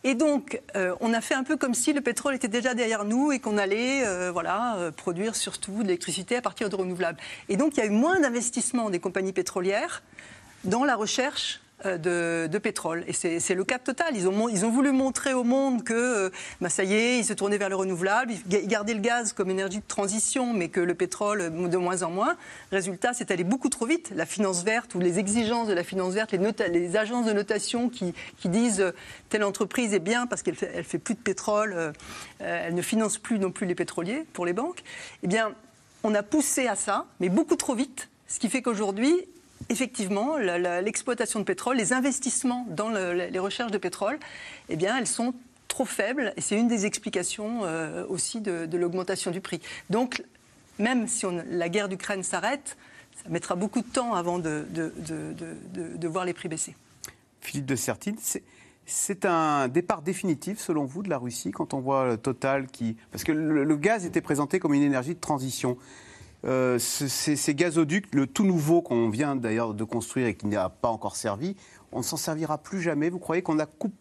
Et 0.03 0.15
donc, 0.15 0.61
euh, 0.75 0.95
on 0.99 1.13
a 1.13 1.21
fait 1.21 1.33
un 1.33 1.43
peu 1.43 1.57
comme 1.57 1.73
si 1.73 1.93
le 1.93 2.01
pétrole 2.01 2.35
était 2.35 2.47
déjà 2.47 2.73
derrière 2.73 3.05
nous 3.05 3.31
et 3.31 3.39
qu'on 3.39 3.57
allait 3.57 4.05
euh, 4.05 4.31
voilà, 4.31 4.75
euh, 4.77 4.91
produire 4.91 5.35
surtout 5.35 5.83
de 5.83 5.87
l'électricité 5.87 6.35
à 6.35 6.41
partir 6.41 6.69
de 6.69 6.75
renouvelables. 6.75 7.19
Et 7.49 7.57
donc, 7.57 7.75
il 7.75 7.79
y 7.79 7.83
a 7.83 7.85
eu 7.85 7.89
moins 7.89 8.19
d'investissement 8.19 8.89
des 8.89 8.99
compagnies 8.99 9.33
pétrolières 9.33 10.03
dans 10.63 10.83
la 10.83 10.95
recherche 10.95 11.62
euh, 11.85 12.47
de, 12.47 12.57
pétrole. 12.57 13.03
Et 13.07 13.13
c'est 13.13 13.55
le 13.55 13.63
cap 13.63 13.83
total. 13.83 14.15
Ils 14.15 14.27
ont, 14.27 14.47
ils 14.47 14.65
ont 14.65 14.69
voulu 14.69 14.91
montrer 14.91 15.33
au 15.33 15.43
monde 15.43 15.83
que, 15.83 15.93
euh, 15.93 16.29
bah, 16.61 16.69
ça 16.69 16.83
y 16.83 16.93
est, 16.93 17.19
ils 17.19 17.25
se 17.25 17.33
tournaient 17.33 17.57
vers 17.57 17.69
le 17.69 17.75
renouvelable, 17.75 18.33
ils 18.49 18.67
gardaient 18.67 18.93
le 18.93 19.01
gaz 19.01 19.33
comme 19.33 19.49
énergie 19.49 19.79
de 19.79 19.87
transition, 19.87 20.53
mais 20.53 20.69
que 20.69 20.79
le 20.79 20.95
pétrole 20.95 21.51
de 21.69 21.77
moins 21.77 22.03
en 22.03 22.09
moins. 22.09 22.37
Résultat, 22.71 23.13
c'est 23.13 23.31
allé 23.31 23.43
beaucoup 23.43 23.69
trop 23.69 23.85
vite. 23.85 24.11
La 24.15 24.25
finance 24.25 24.63
verte 24.63 24.95
ou 24.95 24.99
les 24.99 25.19
exigences 25.19 25.67
de 25.67 25.73
la 25.73 25.83
finance 25.83 26.13
verte, 26.13 26.31
les, 26.31 26.95
agences 26.95 27.25
de 27.25 27.33
notation 27.33 27.89
qui, 27.89 28.13
disent 28.45 28.81
euh, 28.81 28.91
telle 29.29 29.43
entreprise 29.43 29.93
est 29.93 29.99
bien 29.99 30.25
parce 30.25 30.41
qu'elle 30.41 30.55
fait, 30.55 30.83
fait 30.83 30.99
plus 30.99 31.15
de 31.15 31.19
pétrole, 31.19 31.93
elle 32.39 32.75
ne 32.75 32.81
finance 32.81 33.17
plus 33.17 33.39
non 33.39 33.51
plus 33.51 33.65
les 33.65 33.75
pétroliers 33.75 34.25
pour 34.33 34.45
les 34.45 34.53
banques. 34.53 34.83
Eh 35.23 35.27
bien, 35.27 35.53
on 36.03 36.13
a 36.15 36.23
poussé 36.23 36.67
à 36.67 36.75
ça, 36.75 37.07
mais 37.19 37.29
beaucoup 37.29 37.55
trop 37.55 37.75
vite. 37.75 38.09
Ce 38.27 38.39
qui 38.39 38.49
fait 38.49 38.61
qu'aujourd'hui, 38.61 39.25
effectivement, 39.69 40.37
l'exploitation 40.37 41.39
de 41.39 41.45
pétrole, 41.45 41.77
les 41.77 41.93
investissements 41.93 42.65
dans 42.69 42.89
les 42.89 43.39
recherches 43.39 43.71
de 43.71 43.77
pétrole, 43.77 44.19
eh 44.69 44.75
bien, 44.75 44.97
elles 44.97 45.07
sont 45.07 45.33
trop 45.67 45.85
faibles 45.85 46.33
et 46.37 46.41
c'est 46.41 46.57
une 46.57 46.67
des 46.67 46.85
explications 46.85 47.61
euh, 47.63 48.05
aussi 48.07 48.41
de, 48.41 48.77
l'augmentation 48.77 49.31
du 49.31 49.41
prix. 49.41 49.59
Donc, 49.89 50.23
même 50.79 51.07
si 51.07 51.25
la 51.49 51.69
guerre 51.69 51.89
d'Ukraine 51.89 52.23
s'arrête, 52.23 52.77
ça 53.23 53.29
mettra 53.29 53.55
beaucoup 53.55 53.81
de 53.81 53.87
temps 53.87 54.13
avant 54.13 54.39
de, 54.39 54.65
voir 56.07 56.25
les 56.25 56.33
prix 56.33 56.49
baisser. 56.49 56.75
Philippe 57.41 57.65
de 57.65 57.75
Sertine, 57.75 58.17
c'est 58.85 59.25
un 59.25 59.67
départ 59.67 60.01
définitif, 60.01 60.59
selon 60.59 60.85
vous, 60.85 61.03
de 61.03 61.09
la 61.09 61.17
Russie, 61.17 61.51
quand 61.51 61.73
on 61.73 61.79
voit 61.79 62.17
Total 62.17 62.67
qui... 62.67 62.95
Parce 63.11 63.23
que 63.23 63.31
le 63.31 63.75
gaz 63.75 64.05
était 64.05 64.21
présenté 64.21 64.59
comme 64.59 64.73
une 64.73 64.83
énergie 64.83 65.15
de 65.15 65.19
transition. 65.19 65.77
Euh, 66.45 66.77
ces, 66.79 67.55
gazoducs, 67.55 68.13
le 68.13 68.27
tout 68.27 68.43
nouveau 68.43 68.81
qu'on 68.81 69.09
vient 69.09 69.35
d'ailleurs 69.35 69.73
de 69.73 69.83
construire 69.83 70.27
et 70.27 70.35
qui 70.35 70.47
n'a 70.47 70.69
pas 70.69 70.89
encore 70.89 71.15
servi, 71.15 71.55
on 71.91 71.99
ne 71.99 72.03
s'en 72.03 72.17
servira 72.17 72.57
plus 72.57 72.81
jamais. 72.81 73.09
Vous 73.09 73.19
croyez 73.19 73.41
qu'on 73.41 73.59
a 73.59 73.65
coupé 73.65 73.95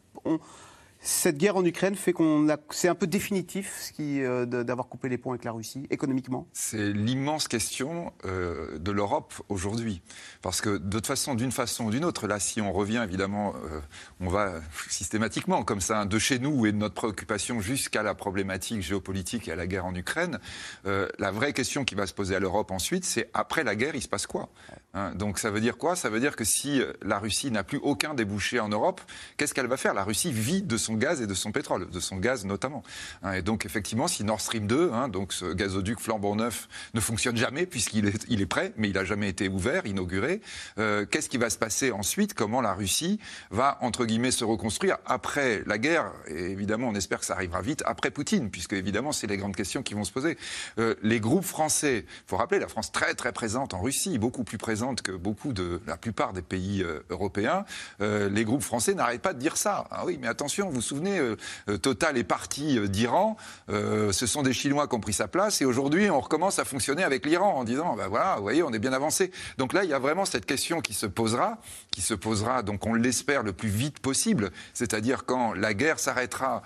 cette 1.03 1.37
guerre 1.37 1.57
en 1.57 1.65
Ukraine 1.65 1.97
fait 1.97 2.13
qu'on 2.13 2.49
a, 2.49 2.57
c'est 2.71 2.87
un 2.87 2.95
peu 2.95 3.09
définitif 3.09 3.93
euh, 3.99 4.47
d'avoir 4.47 4.89
coupé 4.89 5.09
les 5.09 5.19
ponts 5.19 5.31
avec 5.31 5.45
la 5.45 5.51
Russie 5.51 5.87
économiquement? 5.91 6.47
C'est 6.53 6.93
l'immense 6.93 7.49
question 7.49 8.13
euh, 8.25 8.79
de 8.79 8.93
l'Europe 8.93 9.35
aujourd'hui, 9.49 10.01
parce 10.43 10.61
que 10.61 10.79
de 10.79 10.91
toute 10.99 11.07
façon, 11.07 11.35
d'une 11.35 11.51
façon 11.51 11.87
ou 11.87 11.91
d'une 11.91 12.05
autre, 12.05 12.29
là, 12.29 12.39
si 12.39 12.61
on 12.61 12.73
revient 12.73 13.03
évidemment, 13.05 13.55
euh, 13.57 13.81
on 14.21 14.29
va 14.29 14.53
systématiquement 14.89 15.65
comme 15.65 15.81
ça 15.81 16.05
de 16.05 16.19
chez 16.21 16.39
nous 16.39 16.67
et 16.67 16.73
de 16.73 16.77
notre 16.77 16.95
préoccupation 16.95 17.61
jusqu'à 17.61 18.05
la 18.05 18.15
problématique 18.15 18.83
géopolitique 18.83 19.49
et 19.49 19.53
à 19.53 19.57
la 19.57 19.67
guerre 19.67 19.87
en 19.87 19.95
Ukraine. 19.95 20.39
la 20.85 21.31
vraie 21.31 21.53
question 21.53 21.85
qui 21.85 21.97
va 21.97 22.07
se 22.07 22.15
poser 22.15 22.37
à 22.37 22.41
l'Europe 22.41 22.71
ensuite, 22.71 23.05
c'est 23.05 23.29
après 23.35 23.65
la 23.65 23.75
guerre, 23.75 23.97
il 23.97 24.03
se 24.03 24.09
passe 24.09 24.27
quoi? 24.27 24.49
Hein 24.95 25.13
Donc 25.15 25.39
ça 25.39 25.51
veut 25.51 25.61
dire 25.61 25.79
quoi? 25.79 25.97
Ça 25.97 26.11
veut 26.11 26.21
dire 26.21 26.37
que 26.37 26.45
si 26.45 26.83
la 27.03 27.19
Russie 27.19 27.51
n'a 27.51 27.65
plus 27.65 27.79
aucun 27.83 28.15
débouché 28.15 28.61
en 28.61 28.69
Europe, 28.69 29.01
qu'est-ce 29.37 29.55
qu'elle 29.55 29.67
va 29.67 29.77
faire? 29.77 29.95
La 29.95 30.05
Russie 30.05 30.33
vit 30.33 30.63
de 30.63 30.77
son 30.77 30.95
gaz 30.95 31.21
et 31.23 31.27
de 31.27 31.35
son 31.35 31.53
pétrole, 31.53 31.91
de 31.91 32.01
son 32.01 32.17
gaz 32.17 32.45
notamment. 32.45 32.83
Hein, 33.23 33.35
et 33.35 33.43
donc 33.43 33.65
effectivement, 33.65 34.09
si 34.09 34.25
Nord 34.25 34.41
Stream 34.41 34.67
2, 34.67 34.91
hein, 34.93 35.09
donc 35.09 35.33
ce 35.33 35.53
gazoduc 35.53 36.01
flambant 36.01 36.37
neuf, 36.37 36.69
ne 36.95 37.01
fonctionne 37.01 37.37
jamais 37.37 37.67
puisqu'il 37.67 38.07
est, 38.07 38.47
prêt, 38.47 38.73
mais 38.77 38.89
il 38.89 38.95
n'a 38.95 39.05
jamais 39.05 39.29
été 39.29 39.49
ouvert, 39.49 39.87
inauguré, 39.87 40.41
euh, 40.79 41.07
qu'est-ce 41.07 41.29
qui 41.29 41.39
va 41.39 41.49
se 41.49 41.59
passer 41.59 41.93
ensuite? 41.93 42.35
Comment 42.35 42.61
la 42.61 42.75
Russie 42.75 43.19
va 43.51 43.79
entre 43.81 44.05
guillemets 44.05 44.31
se 44.31 44.45
reconstruire 44.45 44.99
après 45.07 45.63
la 45.67 45.79
guerre? 45.79 46.13
Et 46.27 46.51
évidemment, 46.51 46.89
on 46.89 46.95
espère 46.95 47.21
que 47.21 47.27
ça 47.27 47.35
arrivera 47.35 47.63
vite 47.63 47.83
après 47.87 48.11
Poutine, 48.11 48.51
puisque 48.51 48.75
évidemment, 48.75 49.13
c'est 49.13 49.27
les 49.27 49.37
grandes 49.37 49.57
questions 49.57 49.83
qui 49.83 49.95
vont 49.95 50.05
se 50.05 50.13
poser. 50.13 50.37
Euh, 50.79 50.95
les 51.03 51.21
groupes 51.21 51.45
français, 51.45 52.05
faut 52.27 52.37
rappeler, 52.37 52.59
la 52.59 52.69
France 52.69 52.93
très 52.93 53.15
très 53.15 53.33
présente 53.33 53.75
en 53.75 53.81
Russie, 53.81 54.19
beaucoup 54.19 54.45
plus 54.45 54.59
présente 54.59 54.82
que 55.03 55.13
beaucoup 55.13 55.53
de 55.53 55.81
la 55.87 55.97
plupart 55.97 56.33
des 56.33 56.43
pays 56.43 56.83
euh, 56.83 57.01
européens. 57.11 57.65
les 58.01 58.45
groupes 58.45 58.63
français 58.63 58.95
n'arrêtent 58.95 59.23
pas 59.23 59.33
de 59.33 59.39
dire 59.39 59.57
ça. 59.57 59.87
Ah 59.91 60.05
oui, 60.05 60.19
mais 60.21 60.29
attention, 60.29 60.69
vous 60.69 60.77
vous 60.77 60.81
souvenez, 60.81 61.19
euh, 61.19 61.37
euh, 61.69 61.79
Total 61.79 62.17
est 62.19 62.25
parti 62.25 62.79
euh, 62.79 62.89
d'Iran, 62.89 63.37
ce 63.69 64.27
sont 64.27 64.43
des 64.43 64.53
Chinois 64.53 64.89
qui 64.89 64.95
ont 64.95 65.01
pris 65.01 65.13
sa 65.13 65.29
place, 65.29 65.61
et 65.61 65.65
aujourd'hui 65.65 66.11
on 66.11 66.21
recommence 66.21 66.59
à 66.59 66.65
fonctionner 66.65 67.03
avec 67.03 67.27
l'Iran 67.27 67.55
en 67.55 67.65
disant, 67.65 67.97
ben 67.97 68.09
voilà, 68.09 68.37
vous 68.37 68.43
voyez, 68.43 68.63
on 68.63 68.73
est 68.73 68.79
bien 68.79 68.93
avancé. 68.93 69.31
Donc 69.59 69.73
là, 69.73 69.85
il 69.85 69.91
y 69.91 69.95
a 69.95 69.99
vraiment 69.99 70.25
cette 70.25 70.47
question 70.47 70.81
qui 70.81 70.95
se 70.95 71.07
posera, 71.07 71.59
qui 71.91 72.03
se 72.03 72.15
posera, 72.15 72.63
donc 72.63 72.87
on 72.87 72.95
l'espère 72.95 73.43
le 73.43 73.53
plus 73.53 73.69
vite 73.69 74.01
possible, 74.01 74.51
c'est-à-dire 74.75 75.25
quand 75.25 75.55
la 75.55 75.75
guerre 75.75 75.99
s'arrêtera, 75.99 76.63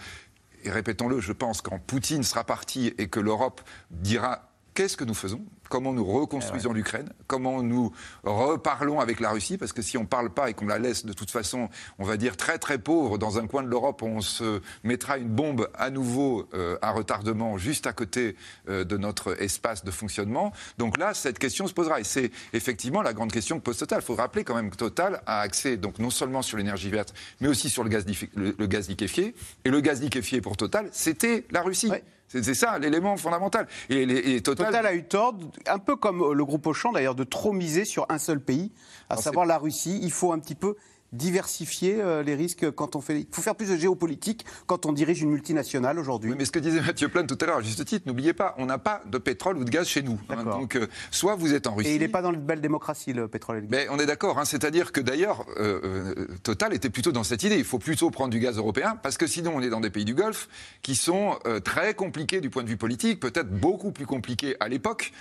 et 0.64 0.70
répétons-le, 0.70 1.20
je 1.20 1.32
pense, 1.32 1.62
quand 1.62 1.78
Poutine 1.78 2.22
sera 2.22 2.44
parti 2.44 2.92
et 2.98 3.08
que 3.08 3.20
l'Europe 3.20 3.60
dira 3.90 4.48
qu'est-ce 4.76 4.96
que 4.96 5.04
nous 5.04 5.14
faisons? 5.14 5.40
Comment 5.70 5.92
nous 5.92 6.04
reconstruisons 6.04 6.70
eh 6.72 6.76
l'Ukraine, 6.76 7.08
comment 7.26 7.62
nous 7.62 7.92
reparlons 8.22 9.00
avec 9.00 9.18
la 9.18 9.30
Russie, 9.30 9.56
parce 9.56 9.72
que 9.72 9.82
si 9.82 9.96
on 9.96 10.02
ne 10.02 10.06
parle 10.06 10.30
pas 10.30 10.50
et 10.50 10.54
qu'on 10.54 10.66
la 10.66 10.78
laisse 10.78 11.04
de 11.04 11.12
toute 11.12 11.30
façon, 11.30 11.68
on 11.98 12.04
va 12.04 12.16
dire 12.16 12.36
très 12.36 12.58
très 12.58 12.78
pauvre, 12.78 13.18
dans 13.18 13.38
un 13.38 13.46
coin 13.48 13.62
de 13.62 13.68
l'Europe, 13.68 14.02
on 14.02 14.20
se 14.20 14.60
mettra 14.84 15.16
une 15.18 15.30
bombe 15.30 15.68
à 15.74 15.90
nouveau 15.90 16.46
euh, 16.54 16.76
à 16.82 16.92
retardement 16.92 17.56
juste 17.56 17.86
à 17.86 17.92
côté 17.92 18.36
euh, 18.68 18.84
de 18.84 18.96
notre 18.96 19.42
espace 19.42 19.82
de 19.82 19.90
fonctionnement. 19.90 20.52
Donc 20.78 20.98
là, 20.98 21.14
cette 21.14 21.38
question 21.38 21.66
se 21.66 21.72
posera. 21.72 21.98
Et 21.98 22.04
c'est 22.04 22.30
effectivement 22.52 23.00
la 23.00 23.14
grande 23.14 23.32
question 23.32 23.58
que 23.58 23.64
pose 23.64 23.78
Total. 23.78 24.00
Il 24.02 24.04
faut 24.04 24.14
rappeler 24.14 24.44
quand 24.44 24.54
même 24.54 24.70
que 24.70 24.76
Total 24.76 25.22
a 25.26 25.40
accès 25.40 25.78
donc 25.78 25.98
non 25.98 26.10
seulement 26.10 26.42
sur 26.42 26.58
l'énergie 26.58 26.90
verte, 26.90 27.14
mais 27.40 27.48
aussi 27.48 27.70
sur 27.70 27.82
le 27.82 27.88
gaz, 27.88 28.04
le, 28.34 28.66
gaz 28.66 28.88
liquéfié. 28.88 29.34
Et 29.64 29.70
le 29.70 29.80
gaz 29.80 30.02
liquéfié 30.02 30.42
pour 30.42 30.56
Total, 30.56 30.88
c'était 30.92 31.44
la 31.50 31.62
Russie. 31.62 31.90
C'est 32.28 32.54
ça 32.54 32.78
l'élément 32.78 33.16
fondamental. 33.16 33.66
Et, 33.88 34.40
Total... 34.42 34.66
Total... 34.66 34.86
a 34.86 34.94
eu 34.94 35.04
tort, 35.04 35.34
un 35.66 35.78
peu 35.78 35.96
comme 35.96 36.32
le 36.32 36.44
groupe 36.44 36.66
Auchan 36.66 36.92
d'ailleurs, 36.92 37.14
de 37.14 37.24
trop 37.24 37.52
miser 37.52 37.84
sur 37.84 38.06
un 38.08 38.18
seul 38.18 38.40
pays, 38.40 38.72
à 39.08 39.16
savoir 39.16 39.46
la 39.46 39.58
Russie. 39.58 39.98
Il 40.02 40.12
faut 40.12 40.32
un 40.32 40.38
petit 40.38 40.54
peu 40.54 40.76
diversifier 41.12 42.00
euh, 42.00 42.22
les 42.22 42.34
risques 42.34 42.70
quand 42.72 42.96
on 42.96 43.00
fait. 43.00 43.20
Il 43.20 43.26
faut 43.30 43.42
faire 43.42 43.54
plus 43.54 43.70
de 43.70 43.76
géopolitique 43.76 44.44
quand 44.66 44.86
on 44.86 44.92
dirige 44.92 45.22
une 45.22 45.30
multinationale 45.30 45.98
aujourd'hui. 45.98 46.34
mais 46.36 46.44
ce 46.44 46.50
que 46.50 46.59
disait 46.59 46.80
Mathieu 46.80 47.09
Plane 47.09 47.26
tout 47.26 47.38
à 47.40 47.46
l'heure, 47.46 47.59
à 47.59 47.62
juste 47.62 47.84
titre, 47.84 48.07
n'oubliez 48.07 48.32
pas, 48.32 48.54
on 48.59 48.66
n'a 48.66 48.78
pas 48.78 49.02
de 49.07 49.18
pétrole 49.18 49.57
ou 49.59 49.64
de 49.64 49.70
gaz 49.70 49.86
chez 49.86 50.02
nous. 50.02 50.18
Hein. 50.28 50.44
donc, 50.44 50.76
euh, 50.76 50.86
soit 51.11 51.36
vous 51.36 51.54
êtes 51.54 51.66
en 51.66 51.74
Russie. 51.74 51.90
Et 51.90 51.94
il 51.94 52.00
n'est 52.00 52.09
pas 52.09 52.22
dans 52.22 52.32
la 52.32 52.38
belle 52.38 52.61
démocratie, 52.61 53.12
le 53.12 53.28
pétrole 53.28 53.59
et 53.59 53.61
le 53.61 53.66
gaz. 53.66 53.80
Mais 53.80 53.88
on 53.90 53.98
est 53.98 54.07
d'accord. 54.07 54.38
Hein, 54.38 54.44
c'est-à-dire 54.44 54.92
que 54.92 55.00
d'ailleurs, 55.00 55.46
euh, 55.59 56.26
Total 56.42 56.74
était 56.74 56.90
plutôt 56.90 57.12
dans 57.12 57.24
cette 57.24 57.42
idée. 57.42 57.57
Il 57.57 57.64
faut 57.64 57.78
plutôt 57.78 58.11
prendre 58.11 58.30
du 58.30 58.40
gaz 58.40 58.59
européen 58.59 58.98
parce 59.02 59.18
que 59.18 59.26
sinon, 59.26 59.52
on 59.54 59.61
est 59.61 59.70
dans 59.70 59.80
des 59.80 59.90
pays 59.90 60.04
du 60.04 60.14
Golfe 60.14 60.48
qui 60.82 60.94
sont 60.94 61.38
très 61.64 61.94
compliqués 61.94 62.40
du 62.40 62.50
point 62.50 62.62
de 62.62 62.68
vue 62.68 62.76
politique, 62.76 63.20
peut-être 63.20 63.50
beaucoup 63.50 63.92
plus 63.92 64.07
compliqués 64.07 64.57
à 64.61 64.68
l'époque 64.68 65.12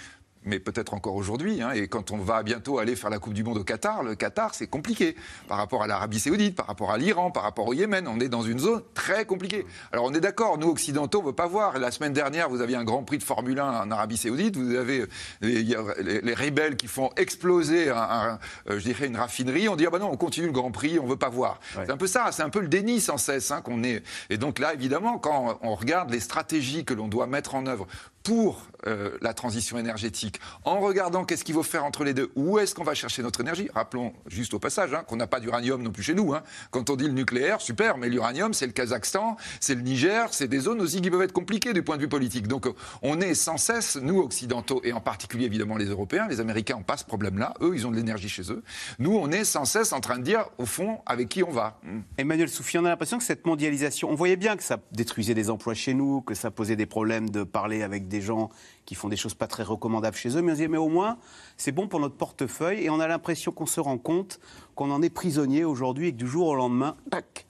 mais 0.45 0.59
peut-être 0.59 0.93
encore 0.93 1.15
aujourd'hui. 1.15 1.61
Hein, 1.61 1.71
et 1.71 1.87
quand 1.87 2.11
on 2.11 2.17
va 2.17 2.43
bientôt 2.43 2.79
aller 2.79 2.95
faire 2.95 3.09
la 3.09 3.19
Coupe 3.19 3.33
du 3.33 3.43
Monde 3.43 3.57
au 3.57 3.63
Qatar, 3.63 4.03
le 4.03 4.15
Qatar, 4.15 4.53
c'est 4.53 4.67
compliqué 4.67 5.15
par 5.47 5.57
rapport 5.57 5.83
à 5.83 5.87
l'Arabie 5.87 6.19
Saoudite, 6.19 6.55
par 6.55 6.67
rapport 6.67 6.91
à 6.91 6.97
l'Iran, 6.97 7.31
par 7.31 7.43
rapport 7.43 7.67
au 7.67 7.73
Yémen. 7.73 8.07
On 8.07 8.19
est 8.19 8.29
dans 8.29 8.43
une 8.43 8.59
zone 8.59 8.81
très 8.93 9.25
compliquée. 9.25 9.65
Alors 9.91 10.05
on 10.05 10.13
est 10.13 10.19
d'accord, 10.19 10.57
nous 10.57 10.69
occidentaux, 10.69 11.19
on 11.19 11.23
ne 11.23 11.27
veut 11.27 11.33
pas 11.33 11.47
voir. 11.47 11.79
La 11.79 11.91
semaine 11.91 12.13
dernière, 12.13 12.49
vous 12.49 12.61
aviez 12.61 12.75
un 12.75 12.83
Grand 12.83 13.03
Prix 13.03 13.17
de 13.17 13.23
Formule 13.23 13.59
1 13.59 13.81
en 13.81 13.91
Arabie 13.91 14.17
Saoudite. 14.17 14.55
Vous 14.55 14.75
avez 14.75 15.01
euh, 15.01 15.07
les, 15.41 16.21
les, 16.21 16.33
rebelles 16.33 16.75
qui 16.75 16.87
font 16.87 17.09
exploser, 17.17 17.89
un, 17.89 18.39
euh, 18.69 18.79
je 18.79 18.83
dirais, 18.83 19.07
une 19.07 19.17
raffinerie. 19.17 19.67
On 19.69 19.75
dit 19.75 19.85
ah 19.87 19.89
ben 19.89 19.99
non, 19.99 20.11
on 20.11 20.17
continue 20.17 20.47
le 20.47 20.53
Grand 20.53 20.71
Prix, 20.71 20.99
on 20.99 21.07
veut 21.07 21.15
pas 21.15 21.29
voir. 21.29 21.59
C'est 21.73 21.89
un 21.89 21.97
peu 21.97 22.07
ça. 22.07 22.31
C'est 22.31 22.43
un 22.43 22.49
peu 22.49 22.59
le 22.59 22.67
déni 22.67 23.01
sans 23.01 23.17
cesse 23.17 23.51
hein, 23.51 23.61
qu'on 23.61 23.83
est. 23.83 24.03
Et 24.29 24.37
donc 24.37 24.59
là, 24.59 24.73
évidemment, 24.73 25.17
quand 25.17 25.57
on 25.61 25.75
regarde 25.75 26.11
les 26.11 26.19
stratégies 26.19 26.85
que 26.85 26.93
l'on 26.93 27.07
doit 27.07 27.27
mettre 27.27 27.55
en 27.55 27.65
œuvre 27.65 27.87
pour 28.25 28.67
euh, 28.87 29.17
la 29.21 29.33
transition 29.33 29.77
énergétique, 29.77 30.39
en 30.63 30.79
regardant 30.79 31.25
qu'est-ce 31.25 31.43
qu'il 31.43 31.55
faut 31.55 31.63
faire 31.63 31.85
entre 31.85 32.03
les 32.03 32.13
deux, 32.13 32.31
où 32.35 32.59
est-ce 32.59 32.75
qu'on 32.75 32.83
va 32.83 32.95
chercher 32.95 33.21
notre 33.21 33.39
énergie. 33.39 33.69
Rappelons 33.73 34.13
juste 34.27 34.53
au 34.53 34.59
passage 34.59 34.93
hein, 34.93 35.03
qu'on 35.07 35.15
n'a 35.15 35.27
pas 35.27 35.39
d'uranium 35.39 35.81
non 35.81 35.91
plus 35.91 36.03
chez 36.03 36.15
nous. 36.15 36.33
Hein. 36.33 36.43
Quand 36.71 36.89
on 36.89 36.95
dit 36.95 37.05
le 37.05 37.13
nucléaire, 37.13 37.61
super, 37.61 37.97
mais 37.97 38.09
l'uranium, 38.09 38.53
c'est 38.53 38.65
le 38.65 38.73
Kazakhstan, 38.73 39.37
c'est 39.59 39.75
le 39.75 39.81
Niger, 39.81 40.33
c'est 40.33 40.47
des 40.47 40.59
zones 40.59 40.81
aussi 40.81 41.01
qui 41.01 41.09
peuvent 41.09 41.21
être 41.21 41.33
compliquées 41.33 41.73
du 41.73 41.83
point 41.83 41.97
de 41.97 42.01
vue 42.01 42.09
politique. 42.09 42.47
Donc 42.47 42.67
on 43.03 43.21
est 43.21 43.35
sans 43.35 43.57
cesse, 43.57 43.95
nous 43.95 44.19
occidentaux, 44.19 44.81
et 44.83 44.91
en 44.91 45.01
particulier 45.01 45.45
évidemment 45.45 45.77
les 45.77 45.85
Européens, 45.85 46.27
les 46.27 46.39
Américains 46.39 46.77
n'ont 46.77 46.83
pas 46.83 46.97
ce 46.97 47.05
problème-là, 47.05 47.53
eux, 47.61 47.73
ils 47.75 47.85
ont 47.85 47.91
de 47.91 47.95
l'énergie 47.95 48.29
chez 48.29 48.51
eux. 48.51 48.63
Nous, 48.99 49.15
on 49.15 49.31
est 49.31 49.43
sans 49.43 49.65
cesse 49.65 49.93
en 49.93 49.99
train 49.99 50.17
de 50.17 50.23
dire, 50.23 50.45
au 50.57 50.65
fond, 50.65 50.99
avec 51.05 51.29
qui 51.29 51.43
on 51.43 51.51
va. 51.51 51.79
Emmanuel 52.17 52.49
Soufi, 52.49 52.77
on 52.79 52.85
a 52.85 52.89
l'impression 52.89 53.19
que 53.19 53.23
cette 53.23 53.45
mondialisation, 53.45 54.09
on 54.09 54.15
voyait 54.15 54.35
bien 54.35 54.57
que 54.57 54.63
ça 54.63 54.79
détruisait 54.91 55.33
des 55.33 55.49
emplois 55.49 55.75
chez 55.75 55.93
nous, 55.93 56.21
que 56.21 56.33
ça 56.33 56.49
posait 56.51 56.75
des 56.75 56.85
problèmes 56.85 57.29
de 57.29 57.43
parler 57.43 57.83
avec 57.83 58.07
des 58.07 58.14
des 58.15 58.21
gens 58.21 58.49
qui 58.85 58.95
font 58.95 59.09
des 59.09 59.17
choses 59.17 59.33
pas 59.33 59.47
très 59.47 59.63
recommandables 59.63 60.15
chez 60.15 60.37
eux, 60.37 60.41
mais 60.41 60.53
on 60.53 60.55
se 60.55 60.61
dit, 60.61 60.67
mais 60.67 60.77
au 60.77 60.89
moins, 60.89 61.17
c'est 61.57 61.71
bon 61.71 61.87
pour 61.87 61.99
notre 61.99 62.15
portefeuille, 62.15 62.83
et 62.83 62.89
on 62.89 62.99
a 62.99 63.07
l'impression 63.07 63.51
qu'on 63.51 63.65
se 63.65 63.79
rend 63.79 63.97
compte 63.97 64.39
qu'on 64.75 64.91
en 64.91 65.01
est 65.01 65.09
prisonnier 65.09 65.65
aujourd'hui 65.65 66.07
et 66.07 66.11
que 66.11 66.17
du 66.17 66.27
jour 66.27 66.47
au 66.47 66.55
lendemain, 66.55 66.95
tac, 67.09 67.44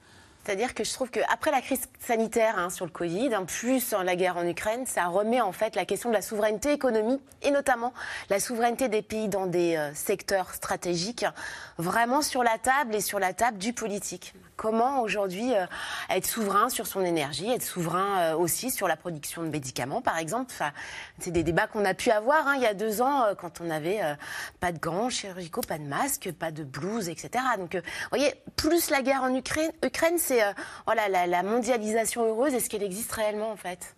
c'est-à-dire 0.45 0.75
que 0.75 0.83
je 0.83 0.93
trouve 0.93 1.09
qu'après 1.09 1.49
la 1.49 1.61
crise 1.61 1.81
sanitaire 1.99 2.59
hein, 2.59 2.69
sur 2.69 2.85
le 2.85 2.91
Covid, 2.91 3.35
en 3.35 3.45
plus 3.45 3.93
la 4.03 4.15
guerre 4.15 4.37
en 4.37 4.47
Ukraine, 4.47 4.85
ça 4.85 5.05
remet 5.07 5.41
en 5.41 5.51
fait 5.51 5.75
la 5.75 5.85
question 5.85 6.09
de 6.09 6.13
la 6.13 6.21
souveraineté 6.21 6.71
économique 6.71 7.21
et 7.41 7.49
notamment 7.49 7.93
la 8.29 8.39
souveraineté 8.39 8.87
des 8.87 9.01
pays 9.01 9.27
dans 9.27 9.47
des 9.47 9.75
euh, 9.75 9.93
secteurs 9.95 10.53
stratégiques 10.53 11.25
vraiment 11.77 12.21
sur 12.21 12.43
la 12.43 12.57
table 12.57 12.93
et 12.93 13.01
sur 13.01 13.19
la 13.19 13.33
table 13.33 13.57
du 13.57 13.73
politique. 13.73 14.33
Comment 14.55 15.01
aujourd'hui 15.01 15.53
euh, 15.53 15.65
être 16.09 16.25
souverain 16.25 16.69
sur 16.69 16.87
son 16.87 17.03
énergie, 17.03 17.49
être 17.51 17.63
souverain 17.63 18.19
euh, 18.19 18.37
aussi 18.37 18.71
sur 18.71 18.87
la 18.87 18.95
production 18.95 19.41
de 19.41 19.49
médicaments, 19.49 20.01
par 20.01 20.17
exemple. 20.17 20.53
C'est 21.19 21.31
des 21.31 21.43
débats 21.43 21.67
qu'on 21.67 21.83
a 21.85 21.93
pu 21.93 22.11
avoir 22.11 22.47
hein, 22.47 22.53
il 22.55 22.61
y 22.61 22.67
a 22.67 22.73
deux 22.73 23.01
ans 23.01 23.25
quand 23.37 23.61
on 23.61 23.65
n'avait 23.65 23.99
pas 24.59 24.71
de 24.71 24.77
gants 24.77 25.09
chirurgicaux, 25.09 25.61
pas 25.61 25.77
de 25.77 25.83
masques, 25.83 26.31
pas 26.31 26.51
de 26.51 26.63
blouse, 26.63 27.09
etc. 27.09 27.43
Donc, 27.57 27.75
vous 27.75 27.81
voyez, 28.09 28.33
plus 28.55 28.89
la 28.89 29.01
guerre 29.01 29.23
en 29.23 29.33
Ukraine 29.33 29.71
c'est 30.17 30.34
voilà 30.85 31.27
la, 31.27 31.43
mondialisation 31.43 32.25
heureuse. 32.25 32.53
Est-ce 32.53 32.69
qu'elle 32.69 32.83
existe 32.83 33.11
réellement 33.11 33.51
en 33.51 33.57
fait 33.57 33.95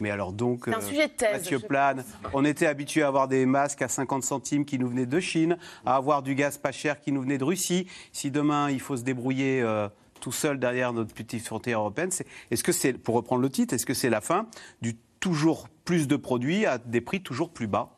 mais 0.00 0.12
alors 0.12 0.32
donc, 0.32 0.68
un 0.68 0.80
sujet 0.80 1.08
de 1.08 1.12
thèse, 1.12 1.32
Mathieu 1.32 1.58
Plane, 1.58 2.04
on 2.32 2.44
était 2.44 2.68
habitué 2.68 3.02
à 3.02 3.08
avoir 3.08 3.26
des 3.26 3.46
masques 3.46 3.82
à 3.82 3.88
50 3.88 4.22
centimes 4.22 4.64
qui 4.64 4.78
nous 4.78 4.86
venaient 4.86 5.06
de 5.06 5.18
Chine, 5.18 5.58
à 5.84 5.96
avoir 5.96 6.22
du 6.22 6.36
gaz 6.36 6.56
pas 6.56 6.70
cher 6.70 7.00
qui 7.00 7.10
nous 7.10 7.22
venait 7.22 7.36
de 7.36 7.42
Russie. 7.42 7.88
Si 8.12 8.30
demain 8.30 8.70
il 8.70 8.78
faut 8.78 8.96
se 8.96 9.02
débrouiller 9.02 9.60
tout 10.18 10.32
seul 10.32 10.58
derrière 10.58 10.92
notre 10.92 11.14
petite 11.14 11.44
frontière 11.44 11.80
européenne. 11.80 12.10
Est-ce 12.50 12.62
que 12.62 12.72
c'est, 12.72 12.92
pour 12.92 13.14
reprendre 13.14 13.42
le 13.42 13.50
titre, 13.50 13.74
est-ce 13.74 13.86
que 13.86 13.94
c'est 13.94 14.10
la 14.10 14.20
fin 14.20 14.46
du 14.82 14.96
toujours 15.20 15.68
plus 15.84 16.06
de 16.06 16.16
produits 16.16 16.66
à 16.66 16.78
des 16.78 17.00
prix 17.00 17.22
toujours 17.22 17.50
plus 17.50 17.66
bas? 17.66 17.97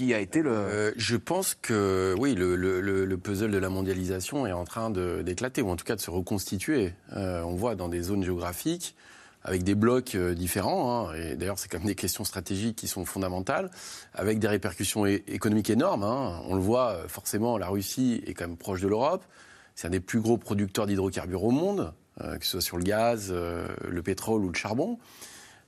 Qui 0.00 0.14
a 0.14 0.18
été 0.18 0.40
le... 0.40 0.50
Euh, 0.50 0.92
je 0.96 1.16
pense 1.16 1.54
que 1.54 2.14
oui, 2.18 2.34
le, 2.34 3.16
puzzle 3.16 3.50
de 3.50 3.58
la 3.58 3.68
mondialisation 3.68 4.46
est 4.46 4.52
en 4.52 4.64
train 4.64 4.90
d'éclater, 4.90 5.60
ou 5.60 5.68
en 5.68 5.76
tout 5.76 5.84
cas 5.84 5.94
de 5.94 6.00
se 6.00 6.10
reconstituer. 6.10 6.94
Euh, 7.14 7.42
on 7.42 7.54
voit 7.54 7.74
dans 7.74 7.88
des 7.88 8.00
zones 8.00 8.24
géographiques, 8.24 8.96
avec 9.42 9.62
des 9.62 9.74
blocs 9.74 10.14
euh, 10.14 10.34
différents, 10.34 11.08
hein, 11.08 11.14
et 11.14 11.36
d'ailleurs 11.36 11.58
c'est 11.58 11.68
quand 11.68 11.78
même 11.78 11.86
des 11.86 11.94
questions 11.94 12.24
stratégiques 12.24 12.76
qui 12.76 12.88
sont 12.88 13.04
fondamentales, 13.04 13.70
avec 14.14 14.38
des 14.38 14.48
répercussions 14.48 15.04
économiques 15.04 15.68
énormes. 15.68 16.02
Hein. 16.02 16.40
On 16.48 16.54
le 16.54 16.62
voit 16.62 16.96
forcément, 17.06 17.58
la 17.58 17.68
Russie 17.68 18.22
est 18.26 18.32
quand 18.32 18.48
même 18.48 18.56
proche 18.56 18.80
de 18.80 18.88
l'Europe. 18.88 19.24
C'est 19.74 19.86
un 19.86 19.90
des 19.90 20.00
plus 20.00 20.20
gros 20.20 20.38
producteurs 20.38 20.86
d'hydrocarbures 20.86 21.44
au 21.44 21.50
monde, 21.50 21.92
euh, 22.22 22.38
que 22.38 22.44
ce 22.46 22.52
soit 22.52 22.60
sur 22.62 22.78
le 22.78 22.84
gaz, 22.84 23.28
euh, 23.30 23.68
le 23.86 24.02
pétrole 24.02 24.42
ou 24.44 24.48
le 24.48 24.54
charbon. 24.54 24.98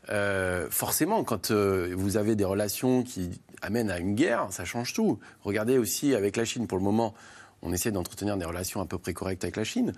Euh, 0.08 0.68
forcément, 0.70 1.22
quand 1.22 1.52
vous 1.52 2.16
avez 2.16 2.34
des 2.34 2.44
relations 2.44 3.02
qui 3.02 3.40
amènent 3.62 3.90
à 3.90 3.98
une 3.98 4.14
guerre, 4.14 4.48
ça 4.50 4.64
change 4.64 4.92
tout. 4.92 5.18
Regardez 5.42 5.78
aussi 5.78 6.14
avec 6.14 6.36
la 6.36 6.44
Chine, 6.44 6.66
pour 6.66 6.78
le 6.78 6.84
moment, 6.84 7.14
on 7.62 7.72
essaie 7.72 7.90
d'entretenir 7.90 8.36
des 8.36 8.44
relations 8.44 8.80
à 8.80 8.86
peu 8.86 8.98
près 8.98 9.14
correctes 9.14 9.44
avec 9.44 9.56
la 9.56 9.64
Chine, 9.64 9.92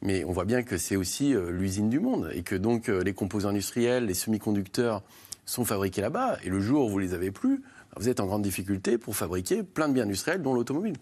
mais 0.00 0.24
on 0.24 0.32
voit 0.32 0.44
bien 0.44 0.62
que 0.62 0.78
c'est 0.78 0.96
aussi 0.96 1.34
l'usine 1.50 1.90
du 1.90 2.00
monde 2.00 2.30
et 2.32 2.42
que 2.42 2.54
donc 2.54 2.88
les 2.88 3.12
composants 3.12 3.48
industriels, 3.48 4.06
les 4.06 4.14
semi-conducteurs 4.14 5.02
sont 5.44 5.64
fabriqués 5.64 6.00
là-bas. 6.00 6.38
Et 6.44 6.50
le 6.50 6.60
jour 6.60 6.86
où 6.86 6.88
vous 6.88 6.98
les 6.98 7.14
avez 7.14 7.30
plus, 7.30 7.62
vous 7.96 8.08
êtes 8.08 8.20
en 8.20 8.26
grande 8.26 8.42
difficulté 8.42 8.98
pour 8.98 9.16
fabriquer 9.16 9.62
plein 9.62 9.88
de 9.88 9.94
biens 9.94 10.04
industriels, 10.04 10.42
dont 10.42 10.54
l'automobile. 10.54 10.94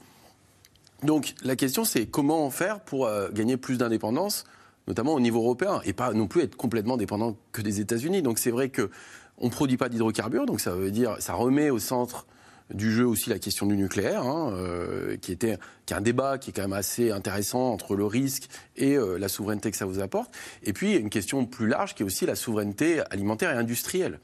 Donc 1.02 1.34
la 1.42 1.56
question, 1.56 1.84
c'est 1.84 2.06
comment 2.06 2.50
faire 2.50 2.80
pour 2.80 3.06
euh, 3.06 3.28
gagner 3.30 3.56
plus 3.56 3.76
d'indépendance, 3.76 4.44
notamment 4.88 5.14
au 5.14 5.20
niveau 5.20 5.40
européen, 5.40 5.80
et 5.84 5.92
pas 5.92 6.12
non 6.12 6.26
plus 6.26 6.42
être 6.42 6.56
complètement 6.56 6.96
dépendant 6.96 7.36
que 7.52 7.60
des 7.60 7.80
États-Unis. 7.80 8.22
Donc 8.22 8.38
c'est 8.38 8.50
vrai 8.50 8.70
que 8.70 8.90
on 9.38 9.50
produit 9.50 9.76
pas 9.76 9.88
d'hydrocarbures, 9.88 10.46
donc 10.46 10.60
ça 10.60 10.74
veut 10.74 10.90
dire 10.90 11.16
ça 11.18 11.34
remet 11.34 11.70
au 11.70 11.78
centre 11.78 12.26
du 12.74 12.92
jeu 12.92 13.06
aussi 13.06 13.30
la 13.30 13.38
question 13.38 13.66
du 13.66 13.76
nucléaire, 13.76 14.22
hein, 14.22 14.52
euh, 14.54 15.16
qui 15.16 15.30
était 15.30 15.58
qui 15.84 15.94
est 15.94 15.96
un 15.96 16.00
débat 16.00 16.38
qui 16.38 16.50
est 16.50 16.52
quand 16.52 16.62
même 16.62 16.72
assez 16.72 17.12
intéressant 17.12 17.70
entre 17.70 17.94
le 17.94 18.04
risque 18.04 18.48
et 18.76 18.96
euh, 18.96 19.18
la 19.18 19.28
souveraineté 19.28 19.70
que 19.70 19.76
ça 19.76 19.86
vous 19.86 20.00
apporte. 20.00 20.34
Et 20.64 20.72
puis 20.72 20.96
une 20.96 21.10
question 21.10 21.46
plus 21.46 21.68
large 21.68 21.94
qui 21.94 22.02
est 22.02 22.06
aussi 22.06 22.26
la 22.26 22.34
souveraineté 22.34 23.02
alimentaire 23.10 23.52
et 23.52 23.56
industrielle 23.56 24.18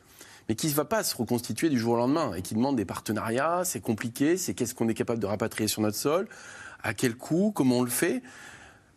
mais 0.49 0.55
qui 0.55 0.67
ne 0.69 0.73
va 0.73 0.85
pas 0.85 1.03
se 1.05 1.17
reconstituer 1.17 1.69
du 1.69 1.79
jour 1.79 1.95
au 1.95 1.97
lendemain 1.97 2.35
et 2.35 2.43
qui 2.43 2.55
demande 2.55 2.77
des 2.77 2.85
partenariats, 2.85 3.63
c'est 3.65 3.81
compliqué, 3.81 4.37
c'est 4.37 4.55
qu'est-ce 4.55 4.75
qu'on 4.75 4.89
est 4.89 4.95
capable 4.95 5.21
de 5.21 5.27
rapatrier 5.27 5.69
sur 5.69 5.83
notre 5.83 5.97
sol, 5.97 6.29
à 6.83 6.95
quel 6.95 7.15
coût, 7.15 7.53
comment 7.55 7.79
on 7.79 7.83
le 7.83 7.91
fait. 7.91 8.23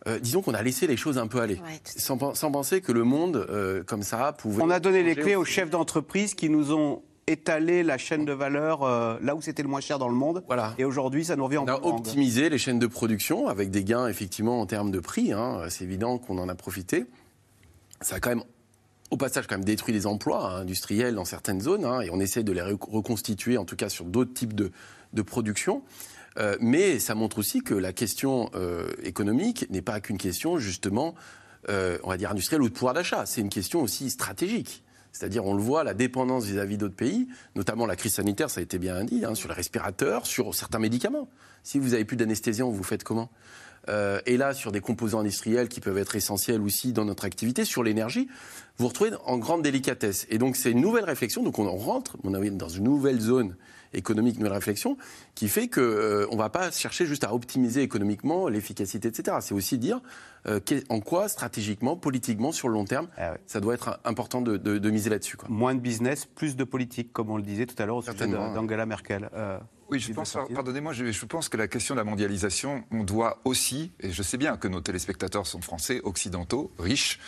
Euh, 0.06 0.18
disons 0.18 0.42
qu'on 0.42 0.54
a 0.54 0.62
laissé 0.62 0.86
les 0.86 0.96
choses 0.96 1.18
un 1.18 1.26
peu 1.26 1.40
aller, 1.40 1.60
sans, 1.84 2.16
penser 2.16 2.80
que 2.80 2.92
le 2.92 3.04
monde, 3.04 3.46
euh, 3.50 3.82
comme 3.82 4.02
ça, 4.02 4.32
pouvait... 4.32 4.62
On 4.62 4.70
a 4.70 4.78
donné 4.78 5.02
les 5.02 5.16
clés 5.16 5.36
aux 5.36 5.44
chefs 5.44 5.70
d'entreprise 5.70 6.34
qui 6.34 6.48
nous 6.48 6.72
ont 6.72 7.02
étalé 7.26 7.82
la 7.82 7.98
chaîne 7.98 8.24
de 8.24 8.32
valeur 8.32 8.84
euh, 8.84 9.18
là 9.20 9.34
où 9.34 9.42
c'était 9.42 9.62
le 9.62 9.68
moins 9.68 9.80
cher 9.80 9.98
dans 9.98 10.08
le 10.08 10.14
monde. 10.14 10.44
Voilà. 10.46 10.74
Et 10.78 10.84
aujourd'hui, 10.84 11.24
ça 11.24 11.34
nous 11.34 11.44
revient 11.44 11.58
en 11.58 11.64
On 11.64 11.68
a 11.68 11.80
optimisé 11.82 12.48
les 12.48 12.58
chaînes 12.58 12.78
de 12.78 12.86
production 12.86 13.48
avec 13.48 13.70
des 13.70 13.82
gains, 13.82 14.06
effectivement, 14.06 14.60
en 14.60 14.66
termes 14.66 14.92
de 14.92 15.00
prix. 15.00 15.32
Hein. 15.32 15.62
C'est 15.68 15.84
évident 15.84 16.18
qu'on 16.18 16.38
en 16.38 16.48
a 16.48 16.54
profité. 16.54 17.06
Ça 18.00 18.16
a 18.16 18.20
quand 18.20 18.30
même 18.30 18.44
au 19.10 19.16
passage 19.16 19.46
quand 19.46 19.56
même 19.56 19.64
détruit 19.64 19.94
les 19.94 20.06
emplois 20.06 20.50
hein, 20.50 20.60
industriels 20.60 21.14
dans 21.14 21.24
certaines 21.24 21.60
zones, 21.60 21.84
hein, 21.84 22.00
et 22.00 22.10
on 22.10 22.18
essaie 22.20 22.42
de 22.42 22.52
les 22.52 22.62
reconstituer, 22.62 23.56
en 23.56 23.64
tout 23.64 23.76
cas 23.76 23.88
sur 23.88 24.04
d'autres 24.04 24.34
types 24.34 24.54
de, 24.54 24.72
de 25.12 25.22
production. 25.22 25.82
Euh, 26.38 26.56
mais 26.60 26.98
ça 26.98 27.14
montre 27.14 27.38
aussi 27.38 27.62
que 27.62 27.74
la 27.74 27.92
question 27.92 28.50
euh, 28.54 28.88
économique 29.02 29.66
n'est 29.70 29.82
pas 29.82 30.00
qu'une 30.00 30.18
question 30.18 30.58
justement, 30.58 31.14
euh, 31.68 31.98
on 32.02 32.10
va 32.10 32.16
dire 32.16 32.30
industrielle 32.30 32.62
ou 32.62 32.68
de 32.68 32.74
pouvoir 32.74 32.94
d'achat. 32.94 33.26
C'est 33.26 33.40
une 33.40 33.48
question 33.48 33.82
aussi 33.82 34.10
stratégique. 34.10 34.82
C'est-à-dire, 35.12 35.46
on 35.46 35.54
le 35.54 35.62
voit, 35.62 35.82
la 35.82 35.94
dépendance 35.94 36.44
vis-à-vis 36.44 36.76
d'autres 36.76 36.94
pays, 36.94 37.26
notamment 37.54 37.86
la 37.86 37.96
crise 37.96 38.12
sanitaire, 38.12 38.50
ça 38.50 38.60
a 38.60 38.62
été 38.62 38.78
bien 38.78 39.02
dit, 39.02 39.24
hein, 39.24 39.34
sur 39.34 39.48
les 39.48 39.54
respirateurs, 39.54 40.26
sur 40.26 40.54
certains 40.54 40.78
médicaments. 40.78 41.30
Si 41.62 41.78
vous 41.78 41.90
n'avez 41.90 42.04
plus 42.04 42.18
d'anesthésiant, 42.18 42.68
vous 42.68 42.82
faites 42.82 43.02
comment? 43.02 43.30
Et 44.26 44.36
là 44.36 44.52
sur 44.52 44.72
des 44.72 44.80
composants 44.80 45.20
industriels 45.20 45.68
qui 45.68 45.80
peuvent 45.80 45.96
être 45.96 46.16
essentiels 46.16 46.60
aussi 46.60 46.92
dans 46.92 47.04
notre 47.04 47.24
activité, 47.24 47.64
sur 47.64 47.84
l'énergie, 47.84 48.26
vous 48.78 48.88
retrouvez 48.88 49.12
en 49.26 49.38
grande 49.38 49.62
délicatesse. 49.62 50.26
Et 50.28 50.38
donc 50.38 50.56
c'est 50.56 50.72
une 50.72 50.80
nouvelle 50.80 51.04
réflexion, 51.04 51.44
donc 51.44 51.60
on 51.60 51.70
rentre, 51.76 52.16
on 52.24 52.34
est 52.42 52.50
dans 52.50 52.68
une 52.68 52.82
nouvelle 52.82 53.20
zone 53.20 53.54
économique, 53.96 54.38
nouvelle 54.38 54.52
réflexion, 54.52 54.96
qui 55.34 55.48
fait 55.48 55.68
qu'on 55.68 55.80
euh, 55.80 56.26
ne 56.30 56.36
va 56.36 56.48
pas 56.48 56.70
chercher 56.70 57.06
juste 57.06 57.24
à 57.24 57.34
optimiser 57.34 57.82
économiquement 57.82 58.48
l'efficacité, 58.48 59.08
etc. 59.08 59.38
C'est 59.40 59.54
aussi 59.54 59.78
dire 59.78 60.00
euh, 60.46 60.60
en 60.88 61.00
quoi, 61.00 61.28
stratégiquement, 61.28 61.96
politiquement, 61.96 62.52
sur 62.52 62.68
le 62.68 62.74
long 62.74 62.84
terme, 62.84 63.08
ah 63.16 63.34
ça 63.46 63.60
doit 63.60 63.74
être 63.74 64.00
important 64.04 64.40
de, 64.40 64.90
miser 64.90 65.10
là-dessus. 65.10 65.36
Moins 65.48 65.74
de 65.74 65.80
business, 65.80 66.24
plus 66.24 66.56
de 66.56 66.64
politique, 66.64 67.12
comme 67.12 67.30
on 67.30 67.36
le 67.36 67.42
disait 67.42 67.66
tout 67.66 67.80
à 67.82 67.86
l'heure 67.86 67.96
au 67.96 68.02
sujet 68.02 68.28
d'Angela 68.28 68.86
Merkel. 68.86 69.28
Oui, 69.88 70.00
je 70.00 70.12
pense, 70.12 70.36
pardonnez-moi, 70.52 70.92
je, 70.92 71.12
je, 71.12 71.26
pense 71.26 71.48
que 71.48 71.56
la 71.56 71.68
question 71.68 71.94
de 71.94 72.00
la 72.00 72.04
mondialisation, 72.04 72.82
on 72.90 73.04
doit 73.04 73.40
aussi, 73.44 73.92
et 74.00 74.10
je 74.10 74.22
sais 74.22 74.36
bien 74.36 74.56
que 74.56 74.66
nos 74.66 74.80
téléspectateurs 74.80 75.46
sont 75.46 75.60
français, 75.60 76.00
occidentaux, 76.02 76.72
riches, 76.76 77.20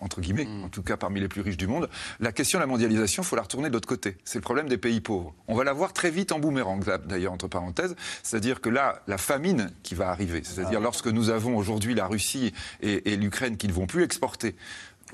entre 0.00 0.20
guillemets, 0.20 0.44
mm. 0.44 0.64
en 0.64 0.68
tout 0.68 0.82
cas 0.82 0.96
parmi 0.96 1.20
les 1.20 1.28
plus 1.28 1.40
riches 1.40 1.56
du 1.56 1.66
monde. 1.66 1.88
La 2.20 2.32
question 2.32 2.58
de 2.58 2.62
la 2.62 2.66
mondialisation, 2.66 3.22
il 3.22 3.26
faut 3.26 3.36
la 3.36 3.42
retourner 3.42 3.68
de 3.68 3.74
l'autre 3.74 3.88
côté. 3.88 4.16
C'est 4.24 4.38
le 4.38 4.42
problème 4.42 4.68
des 4.68 4.78
pays 4.78 5.00
pauvres. 5.00 5.34
On 5.48 5.54
va 5.54 5.64
la 5.64 5.72
voir 5.72 5.92
très 5.92 6.10
vite 6.10 6.32
en 6.32 6.38
boomerang, 6.38 6.82
d'ailleurs, 7.06 7.32
entre 7.32 7.48
parenthèses. 7.48 7.96
C'est-à-dire 8.22 8.60
que 8.60 8.68
là, 8.68 9.02
la 9.06 9.18
famine 9.18 9.70
qui 9.82 9.94
va 9.94 10.10
arriver, 10.10 10.42
c'est-à-dire 10.44 10.78
ah. 10.80 10.84
lorsque 10.84 11.08
nous 11.08 11.30
avons 11.30 11.56
aujourd'hui 11.56 11.94
la 11.94 12.06
Russie 12.06 12.52
et, 12.80 13.12
et 13.12 13.16
l'Ukraine 13.16 13.56
qui 13.56 13.68
ne 13.68 13.72
vont 13.72 13.86
plus 13.86 14.02
exporter 14.02 14.54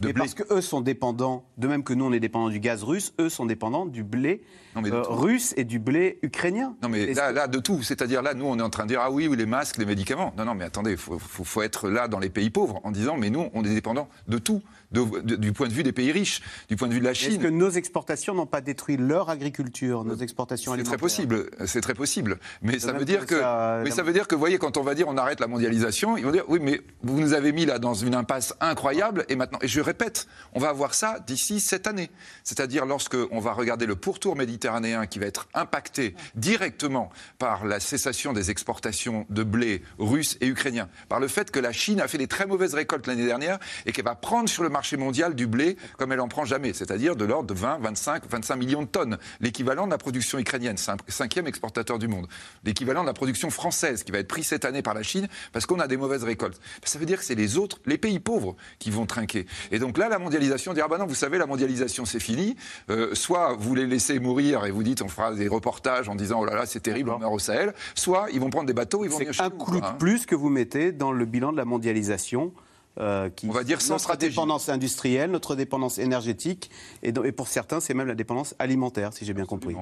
mais 0.01 0.13
parce 0.13 0.35
qu'eux 0.35 0.61
sont 0.61 0.81
dépendants, 0.81 1.45
de 1.59 1.69
même 1.69 1.85
que 1.85 1.93
nous 1.93 2.05
on 2.05 2.13
est 2.13 2.21
dépendants 2.21 2.49
du 2.49 2.61
gaz 2.61 2.83
russe, 2.83 3.13
eux 3.21 3.29
sont 3.29 3.47
dépendants 3.47 3.87
du 3.87 4.03
blé 4.03 4.43
euh, 4.77 5.03
russe 5.03 5.53
et 5.57 5.65
du 5.65 5.79
blé 5.79 6.19
ukrainien. 6.23 6.75
Non 6.83 6.89
mais 6.89 7.13
là, 7.13 7.31
là, 7.31 7.47
de 7.47 7.59
tout. 7.59 7.83
C'est-à-dire 7.83 8.23
là, 8.23 8.33
nous 8.33 8.47
on 8.47 8.59
est 8.59 8.63
en 8.63 8.71
train 8.71 8.85
de 8.85 8.89
dire 8.89 9.01
ah 9.03 9.11
oui, 9.11 9.27
oui 9.29 9.37
les 9.37 9.47
masques, 9.47 9.77
les 9.77 9.85
médicaments. 9.85 10.33
Non, 10.39 10.47
non, 10.47 10.55
mais 10.55 10.65
attendez, 10.65 10.93
il 10.93 10.97
faut, 10.97 11.19
faut, 11.19 11.63
être 11.63 11.91
là 11.91 12.09
dans 12.09 12.19
les 12.19 12.31
pays 12.31 12.49
pauvres 12.49 12.81
en 12.85 12.91
disant 12.91 13.17
mais 13.19 13.29
nous 13.29 13.51
on 13.53 13.65
est 13.65 13.75
dépendants 13.75 14.09
de 14.29 14.39
tout 14.39 14.63
du 14.93 15.53
point 15.53 15.69
de 15.69 15.73
vue 15.73 15.83
des 15.83 15.93
pays 15.93 16.13
riches, 16.13 16.43
du 16.69 16.77
point 16.77 16.89
de 16.89 16.93
vue 16.93 17.01
de 17.01 17.05
la 17.05 17.15
Chine. 17.15 17.33
Est-ce 17.33 17.41
que 17.41 17.49
nos 17.49 17.71
exportations 17.71 18.35
n'ont 18.35 18.47
pas 18.47 18.61
détruit 18.61 18.97
leur 18.97 19.31
agriculture, 19.31 20.05
nos 20.05 20.17
exportations 20.17 20.73
alimentaires 20.73 20.93
C'est 20.93 20.97
très 20.97 21.01
possible, 21.01 21.51
c'est 21.67 21.81
très 21.81 21.95
possible. 21.95 22.39
Mais 22.61 22.79
ça 22.79 22.93
veut 22.93 23.05
dire 23.05 23.27
que, 23.27 23.83
mais 23.85 23.91
ça 23.91 24.03
veut 24.03 24.13
dire 24.13 24.29
que, 24.29 24.35
vous 24.35 24.41
voyez, 24.41 24.59
quand 24.59 24.77
on 24.77 24.83
va 24.83 24.95
dire 24.95 25.09
on 25.09 25.17
arrête 25.17 25.41
la 25.41 25.47
mondialisation, 25.47 26.17
ils 26.17 26.25
vont 26.25 26.31
dire 26.31 26.45
oui, 26.49 26.59
mais 26.63 26.81
vous 27.03 27.21
nous 27.21 27.33
avez 27.33 27.53
mis 27.53 27.67
là 27.67 27.79
dans 27.79 27.95
une 27.95 28.15
impasse 28.15 28.55
incroyable, 28.61 29.25
et 29.29 29.37
maintenant, 29.37 29.59
et 29.63 29.69
je 29.69 29.81
répète, 29.83 30.27
on 30.53 30.61
va 30.61 30.69
avoir 30.69 30.95
ça 30.95 31.19
d'ici 31.27 31.61
cette 31.61 31.87
année. 31.87 32.11
C'est-à-dire 32.45 32.85
lorsque 32.85 33.17
on 33.31 33.41
va 33.41 33.53
regarder 33.53 33.87
le 33.87 33.97
pourtour 33.97 34.37
méditerranéen 34.37 35.07
qui 35.07 35.19
va 35.19 35.27
être 35.27 35.49
impacté 35.55 36.15
directement 36.35 37.11
par 37.39 37.65
la 37.65 37.81
cessation 37.81 38.33
des 38.33 38.51
exportations 38.51 39.27
de 39.31 39.43
blé 39.43 39.83
russe 39.99 40.37
et 40.41 40.47
ukrainien, 40.47 40.89
par 41.09 41.19
le 41.21 41.29
fait 41.29 41.51
que 41.51 41.61
la 41.61 41.73
Chine 41.73 42.01
a 42.01 42.09
fait 42.09 42.19
des 42.19 42.27
très 42.29 42.47
mauvaises 42.47 42.75
récoltes 42.75 43.07
l'année 43.07 43.27
dernière 43.27 43.59
et 43.87 43.93
qu'elle 43.93 44.05
va 44.05 44.15
prendre 44.15 44.49
sur 44.49 44.63
le 44.63 44.69
marché 44.69 44.83
marché 44.83 44.97
mondial 44.97 45.37
du 45.37 45.47
blé 45.47 45.77
comme 45.97 46.11
elle 46.11 46.19
en 46.19 46.27
prend 46.27 46.45
jamais, 46.45 46.73
c'est-à-dire 46.73 47.15
de 47.15 47.25
l'ordre 47.25 47.47
de 47.47 47.55
20, 47.55 47.79
25, 47.79 48.25
25 48.29 48.57
millions 48.57 48.83
de 48.83 48.89
tonnes, 48.89 49.17
l'équivalent 49.41 49.87
de 49.87 49.93
la 49.93 49.99
production 49.99 50.41
ukrainienne, 50.41 50.77
cinquième 51.07 51.47
exportateur 51.47 52.01
du 52.01 52.09
monde, 52.09 52.27
l'équivalent 52.65 53.03
de 53.03 53.07
la 53.07 53.13
production 53.13 53.49
française 53.49 54.03
qui 54.03 54.11
va 54.11 54.19
être 54.19 54.27
prise 54.27 54.49
cette 54.49 54.65
année 54.65 54.83
par 54.83 54.95
la 54.95 55.05
Chine 55.05 55.29
parce 55.53 55.67
qu'on 55.67 55.79
a 55.79 55.87
des 55.87 55.97
mauvaises 55.97 56.25
récoltes. 56.25 56.61
Ça 56.83 56.99
veut 56.99 57.07
dire 57.07 57.21
que 57.21 57.25
c'est 57.25 57.37
les 57.37 57.59
autres, 57.59 57.79
les 57.87 57.97
pays 57.97 58.19
pauvres 58.19 58.57
qui 58.81 58.91
vont 58.91 59.07
trinquer. 59.07 59.47
Et 59.73 59.79
donc 59.81 59.99
là, 59.99 60.09
la 60.09 60.19
mondialisation, 60.21 60.73
dire 60.75 60.85
ah 60.87 60.89
ben 60.89 60.99
non, 60.99 61.07
vous 61.07 61.15
savez, 61.17 61.39
la 61.39 61.47
mondialisation 61.47 62.05
c'est 62.05 62.21
fini. 62.21 62.55
Euh, 62.91 63.15
soit 63.15 63.57
vous 63.59 63.75
les 63.75 63.87
laissez 63.87 64.21
mourir 64.21 64.65
et 64.67 64.71
vous 64.71 64.83
dites 64.85 65.03
on 65.03 65.09
fera 65.09 65.35
des 65.35 65.49
reportages 65.49 66.09
en 66.09 66.15
disant 66.15 66.41
oh 66.41 66.45
là 66.45 66.55
là 66.55 66.67
c'est 66.67 66.81
terrible, 66.81 67.11
on 67.11 67.19
meurt 67.19 67.33
au 67.35 67.39
Sahel. 67.41 67.73
Soit 67.95 68.27
ils 68.33 68.39
vont 68.41 68.51
prendre 68.51 68.67
des 68.67 68.75
bateaux, 68.75 69.05
ils 69.05 69.11
vont 69.11 69.19
venir 69.19 69.33
chez 69.33 69.43
un 69.43 69.49
nous, 69.49 69.57
clou 69.65 69.81
quoi, 69.81 69.89
hein. 69.89 69.93
de 69.95 69.99
plus 69.99 70.27
que 70.27 70.35
vous 70.37 70.51
mettez 70.51 70.93
dans 70.93 71.11
le 71.11 71.25
bilan 71.25 71.51
de 71.53 71.57
la 71.57 71.65
mondialisation. 71.65 72.53
euh, 73.01 73.31
qui, 73.31 73.49
On 73.49 73.53
va 73.53 73.65
dire 73.65 73.81
sans 73.81 73.95
notre 73.95 74.03
stratégie. 74.05 74.33
dépendance 74.37 74.69
industrielle, 74.69 75.31
notre 75.31 75.57
dépendance 75.57 75.97
énergétique, 75.99 76.71
et, 77.03 77.11
donc- 77.13 77.25
et 77.25 77.33
pour 77.33 77.49
certains, 77.49 77.81
c'est 77.81 77.95
même 77.95 78.07
la 78.09 78.15
dépendance 78.15 78.55
alimentaire, 78.59 79.15
si 79.15 79.25
j'ai 79.25 79.33
bien 79.33 79.47
compris. 79.47 79.75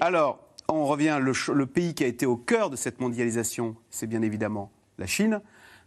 Alors, 0.00 0.38
on 0.68 0.86
revient, 0.86 1.18
le 1.20 1.66
pays 1.66 1.92
qui 1.94 2.04
a 2.04 2.06
été 2.06 2.24
au 2.24 2.36
cœur 2.36 2.70
de 2.70 2.76
cette 2.76 3.00
mondialisation, 3.00 3.76
c'est 3.90 4.06
bien 4.06 4.22
évidemment 4.22 4.70
la 4.98 5.06
Chine. 5.06 5.42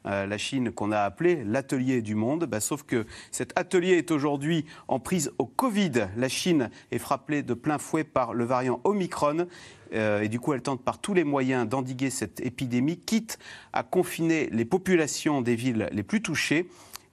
Euh, 0.06 0.26
la 0.26 0.38
Chine 0.38 0.72
qu'on 0.72 0.92
a 0.92 1.00
appelée 1.00 1.44
l'atelier 1.46 2.02
du 2.02 2.16
monde, 2.16 2.46
Bah, 2.46 2.60
sauf 2.60 2.84
que 2.84 3.06
cet 3.32 3.58
atelier 3.58 3.98
est 3.98 4.12
aujourd'hui 4.12 4.66
en 4.88 5.00
prise 5.00 5.32
au 5.38 5.46
Covid. 5.46 6.08
La 6.18 6.30
Chine 6.30 6.70
est 6.92 7.00
frappée 7.00 7.44
de 7.44 7.54
plein 7.54 7.78
fouet 7.78 8.04
par 8.04 8.34
le 8.34 8.44
variant 8.44 8.82
Omicron. 8.84 9.48
Euh, 9.94 10.22
et 10.22 10.28
du 10.28 10.40
coup, 10.40 10.54
elle 10.54 10.62
tente 10.62 10.84
par 10.84 11.00
tous 11.00 11.14
les 11.14 11.24
moyens 11.24 11.68
d'endiguer 11.68 12.10
cette 12.10 12.40
épidémie, 12.42 12.98
quitte 12.98 13.38
à 13.72 13.84
confiner 13.84 14.50
les 14.52 14.66
populations 14.66 15.42
des 15.42 15.56
villes 15.56 15.90
les 15.92 16.04
plus 16.04 16.22
touchées. 16.22 16.68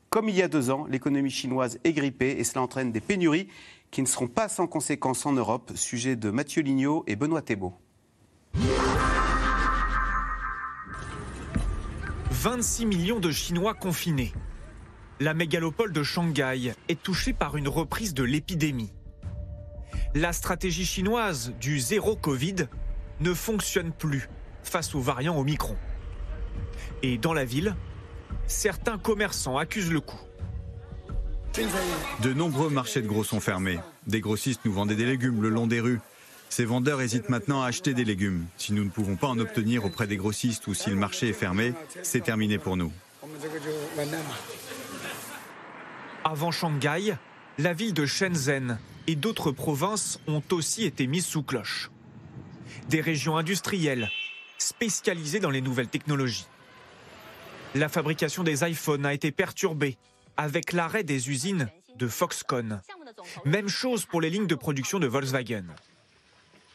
Comme 0.08 0.28
il 0.28 0.34
y 0.34 0.42
a 0.42 0.48
deux 0.48 0.70
ans, 0.70 0.86
l'économie 0.88 1.30
chinoise 1.30 1.78
est 1.84 1.92
grippée 1.92 2.36
et 2.38 2.44
cela 2.44 2.62
entraîne 2.62 2.90
des 2.90 3.00
pénuries 3.00 3.48
qui 3.90 4.02
ne 4.02 4.06
seront 4.06 4.28
pas 4.28 4.48
sans 4.48 4.66
conséquences 4.66 5.26
en 5.26 5.32
Europe. 5.32 5.72
Sujet 5.74 6.16
de 6.16 6.30
Mathieu 6.30 6.62
Lignot 6.62 7.04
et 7.06 7.16
Benoît 7.16 7.42
Thébault. 7.42 7.74
26 12.42 12.86
millions 12.86 13.20
de 13.20 13.30
Chinois 13.30 13.74
confinés. 13.74 14.32
La 15.20 15.34
mégalopole 15.34 15.92
de 15.92 16.02
Shanghai 16.02 16.72
est 16.88 17.02
touchée 17.02 17.34
par 17.34 17.58
une 17.58 17.68
reprise 17.68 18.14
de 18.14 18.22
l'épidémie. 18.22 18.94
La 20.14 20.32
stratégie 20.32 20.86
chinoise 20.86 21.52
du 21.60 21.78
zéro 21.78 22.16
Covid 22.16 22.66
ne 23.20 23.34
fonctionne 23.34 23.92
plus 23.92 24.30
face 24.62 24.94
aux 24.94 25.02
variants 25.02 25.38
Omicron. 25.38 25.76
Et 27.02 27.18
dans 27.18 27.34
la 27.34 27.44
ville, 27.44 27.76
certains 28.46 28.96
commerçants 28.96 29.58
accusent 29.58 29.92
le 29.92 30.00
coup. 30.00 30.20
De 32.22 32.32
nombreux 32.32 32.70
marchés 32.70 33.02
de 33.02 33.06
gros 33.06 33.22
sont 33.22 33.40
fermés. 33.40 33.80
Des 34.06 34.22
grossistes 34.22 34.62
nous 34.64 34.72
vendaient 34.72 34.96
des 34.96 35.04
légumes 35.04 35.42
le 35.42 35.50
long 35.50 35.66
des 35.66 35.80
rues. 35.80 36.00
Ces 36.50 36.64
vendeurs 36.64 37.00
hésitent 37.00 37.28
maintenant 37.28 37.62
à 37.62 37.68
acheter 37.68 37.94
des 37.94 38.04
légumes. 38.04 38.44
Si 38.56 38.72
nous 38.72 38.84
ne 38.84 38.90
pouvons 38.90 39.14
pas 39.14 39.28
en 39.28 39.38
obtenir 39.38 39.84
auprès 39.84 40.08
des 40.08 40.16
grossistes 40.16 40.66
ou 40.66 40.74
si 40.74 40.90
le 40.90 40.96
marché 40.96 41.28
est 41.28 41.32
fermé, 41.32 41.72
c'est 42.02 42.22
terminé 42.22 42.58
pour 42.58 42.76
nous. 42.76 42.92
Avant 46.24 46.50
Shanghai, 46.50 47.14
la 47.58 47.72
ville 47.72 47.94
de 47.94 48.04
Shenzhen 48.04 48.78
et 49.06 49.14
d'autres 49.14 49.52
provinces 49.52 50.20
ont 50.26 50.42
aussi 50.50 50.84
été 50.84 51.06
mises 51.06 51.24
sous 51.24 51.44
cloche. 51.44 51.90
Des 52.88 53.00
régions 53.00 53.36
industrielles 53.36 54.10
spécialisées 54.58 55.40
dans 55.40 55.50
les 55.50 55.62
nouvelles 55.62 55.88
technologies. 55.88 56.46
La 57.76 57.88
fabrication 57.88 58.42
des 58.42 58.68
iPhones 58.68 59.06
a 59.06 59.14
été 59.14 59.30
perturbée 59.30 59.96
avec 60.36 60.72
l'arrêt 60.72 61.04
des 61.04 61.30
usines 61.30 61.68
de 61.96 62.08
Foxconn. 62.08 62.82
Même 63.44 63.68
chose 63.68 64.04
pour 64.04 64.20
les 64.20 64.30
lignes 64.30 64.48
de 64.48 64.54
production 64.56 64.98
de 64.98 65.06
Volkswagen. 65.06 65.64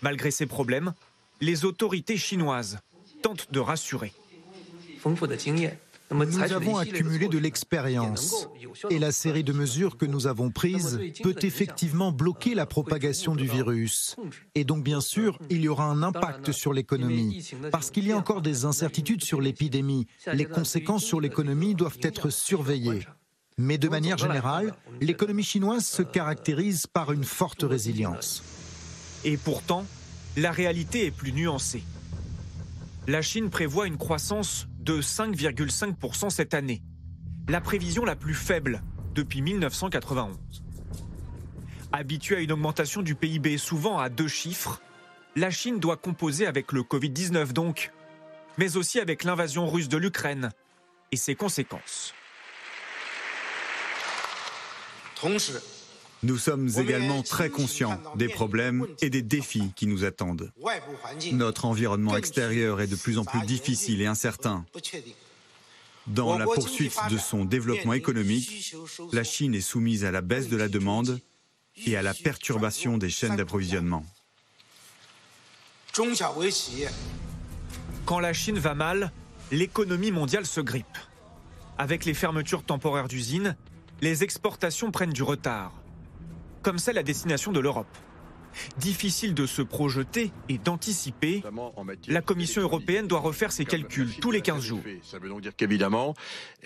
Malgré 0.05 0.29
ces 0.29 0.45
problèmes, 0.45 0.93
les 1.41 1.65
autorités 1.65 2.15
chinoises 2.15 2.77
tentent 3.23 3.51
de 3.51 3.59
rassurer. 3.59 4.13
Nous 6.11 6.53
avons 6.53 6.77
accumulé 6.77 7.27
de 7.27 7.39
l'expérience 7.39 8.47
et 8.91 8.99
la 8.99 9.11
série 9.11 9.43
de 9.43 9.51
mesures 9.51 9.97
que 9.97 10.05
nous 10.05 10.27
avons 10.27 10.51
prises 10.51 10.99
peut 11.23 11.35
effectivement 11.41 12.11
bloquer 12.11 12.53
la 12.53 12.67
propagation 12.67 13.35
du 13.35 13.47
virus. 13.47 14.15
Et 14.53 14.63
donc 14.63 14.83
bien 14.83 15.01
sûr, 15.01 15.39
il 15.49 15.61
y 15.61 15.67
aura 15.67 15.85
un 15.85 16.03
impact 16.03 16.51
sur 16.51 16.71
l'économie 16.71 17.43
parce 17.71 17.89
qu'il 17.89 18.05
y 18.05 18.11
a 18.11 18.17
encore 18.17 18.43
des 18.43 18.63
incertitudes 18.65 19.23
sur 19.23 19.41
l'épidémie. 19.41 20.05
Les 20.31 20.45
conséquences 20.45 21.03
sur 21.03 21.19
l'économie 21.19 21.73
doivent 21.73 21.97
être 22.03 22.29
surveillées. 22.29 23.07
Mais 23.57 23.79
de 23.79 23.89
manière 23.89 24.19
générale, 24.19 24.75
l'économie 25.01 25.41
chinoise 25.41 25.87
se 25.87 26.03
caractérise 26.03 26.85
par 26.85 27.11
une 27.11 27.23
forte 27.23 27.63
résilience. 27.63 28.43
Et 29.25 29.37
pourtant, 29.37 29.87
la 30.37 30.51
réalité 30.51 31.07
est 31.07 31.11
plus 31.11 31.33
nuancée. 31.33 31.83
La 33.07 33.23
Chine 33.23 33.49
prévoit 33.49 33.87
une 33.87 33.97
croissance 33.97 34.67
de 34.79 35.01
5,5% 35.01 36.29
cette 36.29 36.53
année, 36.53 36.83
la 37.49 37.59
prévision 37.59 38.05
la 38.05 38.15
plus 38.15 38.35
faible 38.35 38.83
depuis 39.15 39.41
1991. 39.41 40.37
Habituée 41.91 42.35
à 42.35 42.39
une 42.41 42.51
augmentation 42.51 43.01
du 43.01 43.15
PIB 43.15 43.57
souvent 43.57 43.97
à 43.97 44.09
deux 44.09 44.27
chiffres, 44.27 44.79
la 45.35 45.49
Chine 45.49 45.79
doit 45.79 45.97
composer 45.97 46.45
avec 46.45 46.71
le 46.71 46.83
Covid-19 46.83 47.51
donc, 47.51 47.91
mais 48.59 48.77
aussi 48.77 48.99
avec 48.99 49.23
l'invasion 49.23 49.67
russe 49.67 49.89
de 49.89 49.97
l'Ukraine 49.97 50.51
et 51.11 51.17
ses 51.17 51.33
conséquences. 51.33 52.13
Nous 56.23 56.37
sommes 56.37 56.69
également 56.77 57.21
très 57.21 57.49
conscients 57.49 58.01
des 58.15 58.29
problèmes 58.29 58.87
et 59.01 59.09
des 59.09 59.21
défis 59.21 59.71
qui 59.75 59.85
nous 59.87 60.05
attendent. 60.05 60.51
Notre 61.31 61.65
environnement 61.65 62.17
extérieur 62.17 62.81
est 62.81 62.87
de 62.87 62.95
plus 62.95 63.17
en 63.17 63.25
plus 63.25 63.41
difficile 63.41 64.01
et 64.01 64.07
incertain. 64.07 64.65
Dans 66.07 66.37
la 66.37 66.45
poursuite 66.45 66.97
de 67.09 67.17
son 67.17 67.45
développement 67.45 67.93
économique, 67.93 68.75
la 69.11 69.23
Chine 69.23 69.55
est 69.55 69.61
soumise 69.61 70.05
à 70.05 70.11
la 70.11 70.21
baisse 70.21 70.49
de 70.49 70.57
la 70.57 70.67
demande 70.67 71.19
et 71.85 71.97
à 71.97 72.01
la 72.01 72.13
perturbation 72.13 72.97
des 72.97 73.09
chaînes 73.09 73.35
d'approvisionnement. 73.35 74.05
Quand 78.05 78.19
la 78.19 78.33
Chine 78.33 78.59
va 78.59 78.75
mal, 78.75 79.11
l'économie 79.51 80.11
mondiale 80.11 80.45
se 80.45 80.61
grippe. 80.61 80.97
Avec 81.77 82.05
les 82.05 82.13
fermetures 82.13 82.63
temporaires 82.63 83.07
d'usines, 83.07 83.55
les 84.01 84.23
exportations 84.23 84.91
prennent 84.91 85.13
du 85.13 85.23
retard, 85.23 85.73
comme 86.65 86.79
celle 86.79 86.97
à 86.97 87.03
destination 87.03 87.51
de 87.51 87.59
l'Europe. 87.59 87.87
Difficile 88.77 89.35
de 89.35 89.45
se 89.45 89.61
projeter 89.61 90.31
et 90.49 90.57
d'anticiper, 90.57 91.43
la 92.07 92.21
Commission 92.21 92.61
européenne 92.63 93.05
doit 93.05 93.19
refaire 93.19 93.51
ses 93.51 93.65
calculs 93.65 94.15
tous 94.19 94.31
les 94.31 94.41
15 94.41 94.63
jours. 94.63 94.81
Ça 95.03 95.19
veut 95.19 95.29
donc 95.29 95.41
dire 95.41 95.55
qu'évidemment, 95.55 96.15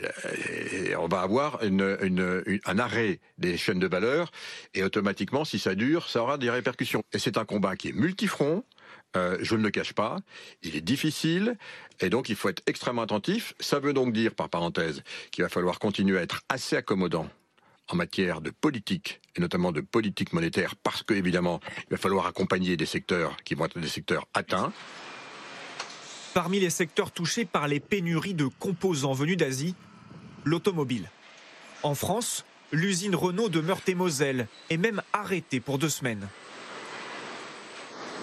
euh, 0.01 0.95
on 0.99 1.07
va 1.09 1.19
avoir 1.21 1.61
une- 1.63 1.97
une- 2.01 2.43
une- 2.45 2.59
un 2.65 2.79
arrêt 2.79 3.19
des 3.39 3.57
chaînes 3.57 3.79
de 3.79 3.87
valeur 3.87 4.31
et 4.73 4.83
automatiquement, 4.83 5.43
si 5.43 5.59
ça 5.59 5.75
dure, 5.75 6.07
ça 6.09 6.21
aura 6.21 6.37
des 6.37 6.49
répercussions. 6.49 7.03
Et 7.11 7.19
c'est 7.19 7.37
un 7.37 7.43
combat 7.45 7.75
qui 7.75 7.89
est 7.89 7.93
multifront. 7.93 8.63
euh, 9.15 9.37
je 9.41 9.55
ne 9.55 9.63
le 9.63 9.71
cache 9.71 9.93
pas, 9.93 10.17
il 10.61 10.75
est 10.75 10.81
difficile 10.81 11.57
et 11.99 12.11
donc 12.11 12.29
il 12.29 12.35
faut 12.35 12.47
être 12.47 12.61
extrêmement 12.67 13.01
attentif. 13.01 13.55
Ça 13.59 13.79
veut 13.79 13.91
donc 13.93 14.13
dire, 14.13 14.35
par 14.35 14.49
parenthèse, 14.49 15.01
qu'il 15.31 15.43
va 15.43 15.49
falloir 15.49 15.79
continuer 15.79 16.19
à 16.19 16.21
être 16.21 16.41
assez 16.47 16.75
accommodant 16.75 17.27
en 17.87 17.95
matière 17.95 18.39
de 18.39 18.51
politique, 18.51 19.19
et 19.39 19.41
notamment 19.41 19.71
de 19.71 19.79
politique 19.79 20.33
monétaire, 20.33 20.75
parce 20.75 21.01
que 21.01 21.13
évidemment, 21.13 21.61
il 21.87 21.91
va 21.91 21.97
falloir 21.97 22.27
accompagner 22.27 22.75
des 22.75 22.85
secteurs 22.85 23.37
qui 23.45 23.55
vont 23.55 23.65
être 23.65 23.79
des 23.79 23.87
secteurs 23.87 24.27
atteints. 24.33 24.73
Parmi 26.33 26.59
les 26.59 26.69
secteurs 26.69 27.11
touchés 27.11 27.45
par 27.45 27.67
les 27.67 27.79
pénuries 27.79 28.33
de 28.33 28.47
composants 28.59 29.13
venus 29.13 29.37
d'Asie, 29.37 29.75
l'automobile. 30.43 31.09
En 31.83 31.95
France, 31.95 32.45
l'usine 32.73 33.15
Renault 33.15 33.47
de 33.47 33.61
Meurthe-et-Moselle 33.61 34.47
est 34.69 34.77
même 34.77 35.01
arrêtée 35.13 35.61
pour 35.61 35.79
deux 35.79 35.89
semaines. 35.89 36.27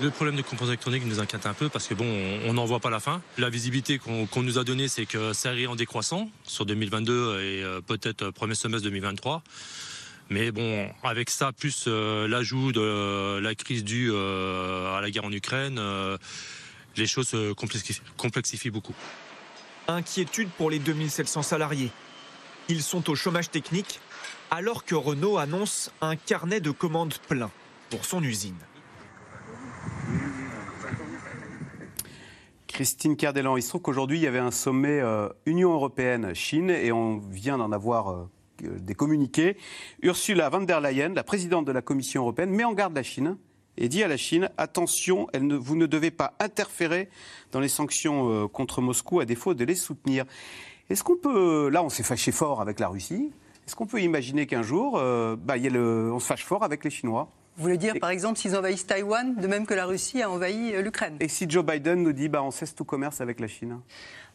Le 0.03 0.11
problème 0.11 0.37
des 0.37 0.43
composants 0.43 0.73
électroniques 0.73 1.07
nous 1.07 1.21
inquiète 1.21 1.47
un 1.47 1.55
peu 1.55 1.71
parce 1.71 1.89
que 1.89 1.95
bon, 1.95 2.05
on 2.45 2.53
n'en 2.53 2.67
voit 2.67 2.81
pas 2.81 2.91
la 2.91 3.01
fin. 3.01 3.23
La 3.39 3.49
visibilité 3.49 3.99
qu'on 3.99 4.43
nous 4.43 4.59
a 4.59 4.65
donnée, 4.65 4.89
c'est 4.89 5.07
que 5.07 5.33
ça 5.33 5.55
irait 5.55 5.67
en 5.67 5.77
décroissant 5.77 6.31
sur 6.45 6.67
2022 6.67 7.41
et 7.41 7.65
euh, 7.65 7.81
peut-être 7.81 8.29
premier 8.31 8.55
semestre 8.55 8.85
2023. 8.85 9.43
Mais 10.29 10.51
bon, 10.51 10.89
avec 11.03 11.31
ça, 11.31 11.53
plus 11.53 11.85
euh, 11.87 12.27
l'ajout 12.27 12.73
de 12.73 12.81
euh, 12.81 13.41
la 13.41 13.55
crise 13.55 13.85
due 13.85 14.11
euh, 14.13 14.97
à 14.97 15.01
la 15.01 15.11
guerre 15.11 15.25
en 15.25 15.33
Ukraine, 15.33 15.79
euh, 15.79 16.19
les 16.97 17.07
choses 17.07 17.29
se 17.29 17.53
complexifient, 17.53 18.03
complexifient 18.17 18.71
beaucoup. 18.71 18.95
Inquiétude 19.87 20.49
pour 20.57 20.71
les 20.71 20.81
2700 20.81 21.43
salariés. 21.43 21.91
Ils 22.69 22.83
sont 22.83 23.09
au 23.09 23.15
chômage 23.15 23.51
technique 23.51 24.01
alors 24.51 24.85
que 24.85 24.97
Renault 24.97 25.39
annonce 25.39 25.93
un 26.01 26.17
carnet 26.17 26.61
de 26.61 26.73
commandes 26.73 27.15
plein 27.29 27.51
pour 27.91 28.05
son 28.05 28.23
usine. 28.23 28.59
Christine 32.67 33.17
Cardellan, 33.17 33.57
il 33.57 33.63
se 33.63 33.71
trouve 33.71 33.81
qu'aujourd'hui, 33.81 34.19
il 34.19 34.23
y 34.23 34.27
avait 34.27 34.39
un 34.39 34.51
sommet 34.51 35.01
euh, 35.01 35.29
Union 35.47 35.73
européenne-Chine 35.73 36.69
et 36.69 36.93
on 36.93 37.19
vient 37.19 37.57
d'en 37.57 37.73
avoir 37.73 38.11
euh, 38.11 38.29
des 38.63 38.95
communiqués. 38.95 39.57
Ursula 40.03 40.49
von 40.49 40.63
der 40.63 40.81
Leyen, 40.81 41.15
la 41.15 41.25
présidente 41.25 41.65
de 41.67 41.73
la 41.73 41.83
Commission 41.83 42.23
européenne, 42.23 42.51
met 42.51 42.65
en 42.65 42.73
garde 42.73 42.95
la 42.95 43.03
Chine 43.03 43.37
et 43.79 43.89
dit 43.89 44.03
à 44.03 44.09
la 44.09 44.17
Chine 44.17 44.49
attention, 44.57 45.27
elle 45.33 45.47
ne- 45.47 45.57
vous 45.57 45.77
ne 45.77 45.87
devez 45.87 46.11
pas 46.11 46.35
interférer 46.41 47.09
dans 47.53 47.61
les 47.61 47.69
sanctions 47.69 48.31
euh, 48.31 48.49
contre 48.49 48.81
Moscou 48.81 49.21
à 49.21 49.25
défaut 49.25 49.55
de 49.55 49.65
les 49.65 49.75
soutenir. 49.75 50.25
Est-ce 50.89 51.03
qu'on 51.05 51.17
peut. 51.17 51.69
Là, 51.69 51.83
on 51.83 51.89
s'est 51.89 52.03
fâché 52.05 52.33
fort 52.33 52.61
avec 52.61 52.79
la 52.81 52.89
Russie. 52.89 53.31
Est-ce 53.67 53.75
qu'on 53.75 53.87
peut 53.87 54.01
imaginer 54.01 54.47
qu'un 54.47 54.63
jour, 54.63 54.97
euh, 54.97 55.35
bah, 55.37 55.57
il 55.57 55.65
y 55.65 55.67
a 55.67 55.71
le, 55.71 56.13
on 56.13 56.21
se 56.21 56.27
fâche 56.27 56.45
fort 56.45 56.63
avec 56.63 56.85
les 56.85 56.91
Chinois 56.91 57.29
Vous 57.57 57.65
voulez 57.65 57.77
dire, 57.79 57.95
par 58.01 58.11
exemple, 58.11 58.39
s'ils 58.39 58.55
envahissent 58.55 58.87
Taïwan, 58.87 59.35
de 59.35 59.47
même 59.49 59.67
que 59.67 59.75
la 59.75 59.87
Russie 59.87 60.23
a 60.23 60.31
envahi 60.31 60.73
euh, 60.73 60.83
l'Ukraine? 60.83 61.17
Et 61.19 61.27
si 61.27 61.51
Joe 61.51 61.65
Biden 61.65 62.03
nous 62.05 62.13
dit 62.13 62.29
bah, 62.29 62.45
on 62.45 62.53
cesse 62.53 62.75
tout 62.77 62.85
commerce 62.85 63.21
avec 63.21 63.41
la 63.41 63.49
Chine? 63.49 63.81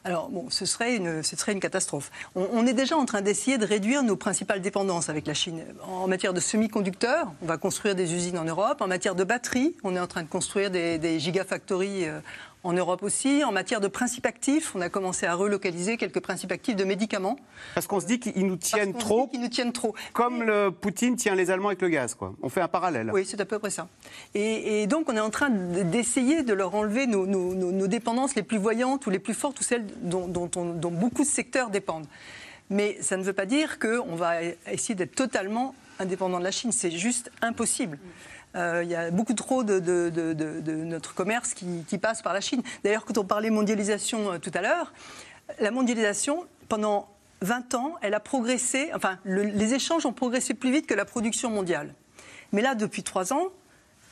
Alors, 0.04 0.32
ce 0.50 0.66
serait 0.66 0.96
une, 0.96 1.60
catastrophe. 1.60 2.10
On, 2.34 2.66
est 2.66 2.74
déjà 2.74 2.98
en 2.98 3.06
train 3.06 3.22
d'essayer 3.22 3.60
de 3.60 3.66
réduire 3.66 4.02
nos 4.02 4.16
principales 4.16 4.60
dépendances 4.60 5.10
avec 5.10 5.28
la 5.28 5.36
Chine. 5.36 5.64
En 5.84 6.08
matière 6.08 6.34
de 6.34 6.40
semi-conducteurs, 6.40 7.32
on 7.44 7.46
va 7.46 7.58
construire 7.58 7.94
des 7.94 8.16
usines 8.16 8.40
en 8.40 8.44
Europe. 8.44 8.82
En 8.82 8.88
matière 8.88 9.14
de 9.14 9.24
batteries, 9.24 9.76
on 9.84 9.96
est 9.96 10.00
en 10.00 10.08
train 10.08 10.24
de 10.24 10.28
construire 10.28 10.72
des, 10.72 10.98
des 10.98 11.20
gigafactories 11.20 12.08
euh, 12.08 12.20
en 12.64 12.74
Europe 12.74 13.04
aussi. 13.04 13.44
En 13.44 13.52
matière 13.52 13.82
de 13.82 13.88
principes 13.88 14.26
actifs, 14.26 14.76
on 14.76 14.82
a 14.82 14.90
commencé 14.90 15.26
à 15.26 15.36
relocaliser 15.36 15.98
quelques 15.98 16.20
principes 16.20 16.52
actifs 16.52 16.76
de 16.76 16.84
médicaments. 16.84 17.38
Parce 17.74 17.88
qu'on 17.88 18.00
se 18.00 18.06
dit 18.06 18.20
qu'ils 18.20 18.46
nous 18.46 18.56
tiennent 18.56 18.94
trop. 18.94 19.28
Qu'ils 19.28 19.42
nous 19.42 19.48
tiennent 19.48 19.74
trop. 19.74 19.96
Comme 20.14 20.44
le 20.44 20.72
Poutine 20.72 21.16
tient 21.16 21.36
les 21.36 21.52
Allemands 21.52 21.70
avec 21.70 21.82
le 21.82 21.90
gaz, 21.90 22.16
quoi. 22.16 22.34
On 22.42 22.50
fait 22.50 22.62
un 22.62 22.68
parallèle. 22.68 23.10
Oui, 23.12 23.26
c'est 23.26 23.42
à 23.42 23.46
peu 23.46 23.60
près 23.60 23.70
ça. 23.70 23.88
Et, 24.34 24.82
et, 24.82 24.88
donc, 24.88 25.10
on 25.10 25.16
est 25.16 25.22
en 25.22 25.30
train 25.30 25.50
d'essayer 25.50 26.44
de 26.44 26.54
leur 26.54 26.76
enlever 26.76 27.08
nos, 27.08 27.26
nos, 27.26 27.54
nos, 27.54 27.72
nos, 27.72 27.88
dépendances 27.88 28.36
les 28.36 28.44
plus 28.44 28.58
voyantes 28.58 29.06
ou 29.08 29.10
les 29.10 29.20
plus 29.20 29.34
fortes 29.34 29.60
ou 29.60 29.64
celles 29.64 29.86
dont, 30.02 30.28
dont, 30.28 30.50
on, 30.56 30.66
dont 30.66 30.92
beaucoup 30.92 31.24
de 31.24 31.28
secteurs 31.28 31.70
dépendent. 31.70 32.08
Mais 32.70 32.98
ça 33.02 33.18
ne 33.18 33.24
veut 33.24 33.34
pas 33.34 33.46
dire 33.46 33.80
qu'on 33.80 34.16
va 34.16 34.42
essayer 34.72 34.96
d'être 34.96 35.16
totalement 35.16 35.76
indépendant 36.00 36.40
de 36.40 36.44
la 36.44 36.52
Chine. 36.52 36.72
C'est 36.72 36.92
juste 36.92 37.32
impossible. 37.42 38.00
Euh, 38.56 38.82
il 38.84 38.90
y 38.90 38.96
a 38.96 39.12
beaucoup 39.12 39.34
trop 39.34 39.64
de, 39.64 39.80
notre 40.84 41.14
commerce 41.14 41.54
qui, 41.54 41.98
passe 41.98 42.22
par 42.22 42.34
la 42.34 42.42
Chine. 42.42 42.62
D'ailleurs, 42.84 43.06
quand 43.06 43.18
on 43.18 43.24
parlait 43.24 43.50
mondialisation 43.50 44.34
euh, 44.34 44.38
tout 44.40 44.52
à 44.54 44.62
l'heure, 44.62 44.94
la 45.60 45.72
mondialisation, 45.72 46.46
pendant 46.68 47.10
20 47.42 47.76
ans, 47.76 47.96
elle 48.02 48.14
a 48.14 48.20
progressé, 48.20 48.92
enfin, 48.96 49.18
le, 49.24 49.44
les 49.44 49.74
échanges 49.74 50.06
ont 50.06 50.14
progressé 50.14 50.54
plus 50.54 50.72
vite 50.72 50.88
que 50.88 50.94
la 50.94 51.06
production 51.06 51.50
mondiale. 51.50 51.94
Mais 52.52 52.62
là, 52.62 52.76
depuis 52.76 53.04
3 53.04 53.34
ans, 53.34 53.48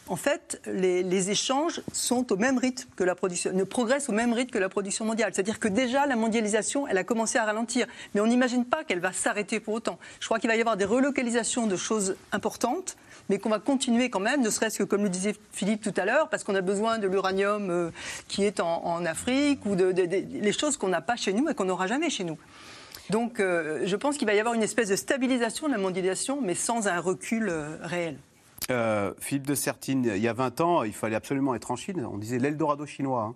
en 0.08 0.16
fait, 0.16 0.60
les, 0.66 1.04
les, 1.04 1.30
échanges 1.30 1.82
sont 1.94 2.34
au 2.34 2.36
même 2.36 2.58
rythme 2.58 2.90
que 2.96 3.04
la 3.04 3.14
production, 3.14 3.54
ne 3.54 3.64
progressent 3.64 4.10
au 4.10 4.12
même 4.12 4.34
rythme 4.34 4.50
que 4.50 4.58
la 4.58 4.70
production 4.70 5.06
mondiale. 5.06 5.32
C'est-à-dire 5.36 5.60
que 5.60 5.68
déjà, 5.68 6.08
la 6.08 6.16
mondialisation, 6.16 6.88
elle 6.88 6.98
a 6.98 7.04
commencé 7.04 7.38
à 7.38 7.46
ralentir. 7.46 7.86
Mais 8.14 8.22
on 8.22 8.26
n'imagine 8.26 8.66
pas 8.66 8.84
qu'elle 8.84 9.02
va 9.02 9.14
s'arrêter 9.14 9.60
pour 9.60 9.76
autant. 9.76 10.00
Je 10.20 10.26
crois 10.26 10.40
qu'il 10.40 10.50
va 10.50 10.56
y 10.56 10.62
avoir 10.62 10.78
des 10.78 10.86
relocalisations 10.86 11.68
de 11.68 11.76
choses 11.76 12.16
importantes 12.32 12.98
mais 13.30 13.38
qu'on 13.38 13.49
va 13.49 13.59
continuer 13.59 14.09
quand 14.09 14.19
même, 14.19 14.41
ne 14.41 14.49
serait-ce 14.49 14.80
que 14.80 14.84
comme 14.84 15.03
le 15.03 15.09
disait 15.09 15.36
Philippe 15.51 15.82
tout 15.82 15.93
à 15.95 16.05
l'heure, 16.05 16.30
parce 16.30 16.43
qu'on 16.43 16.55
a 16.55 16.61
besoin 16.61 16.97
de 16.97 17.07
l'uranium 17.07 17.69
euh, 17.69 17.91
qui 18.27 18.43
est 18.43 18.59
en, 18.59 19.05
Afrique, 19.05 19.65
ou 19.65 19.75
de, 19.75 19.91
les 19.91 20.51
choses 20.51 20.75
qu'on 20.77 20.89
n'a 20.89 21.01
pas 21.01 21.15
chez 21.15 21.32
nous 21.32 21.47
et 21.47 21.53
qu'on 21.53 21.65
n'aura 21.65 21.88
jamais 21.88 22.09
chez 22.09 22.23
nous. 22.23 22.38
Donc 23.09 23.39
euh, 23.39 23.84
je 23.86 23.95
pense 23.95 24.17
qu'il 24.17 24.27
va 24.27 24.34
y 24.34 24.39
avoir 24.39 24.55
une 24.55 24.63
espèce 24.63 24.89
de 24.89 24.95
stabilisation 24.95 25.67
de 25.67 25.73
la 25.73 25.80
mondialisation, 25.80 26.41
mais 26.41 26.55
sans 26.55 26.88
un 26.88 26.99
recul 26.99 27.49
euh, 27.49 27.77
réel. 27.82 28.17
Philippe 29.19 29.47
de 29.47 29.55
Sertine, 29.55 30.11
il 30.15 30.21
y 30.21 30.27
a 30.27 30.34
20 30.34 30.61
ans, 30.61 30.84
il 30.84 30.93
fallait 30.93 31.15
absolument 31.15 31.55
être 31.55 31.71
en 31.71 31.75
Chine. 31.75 32.05
On 32.05 32.19
disait 32.19 32.38
l'Eldorado 32.38 32.86
chinois. 32.86 33.23
Hein. 33.23 33.36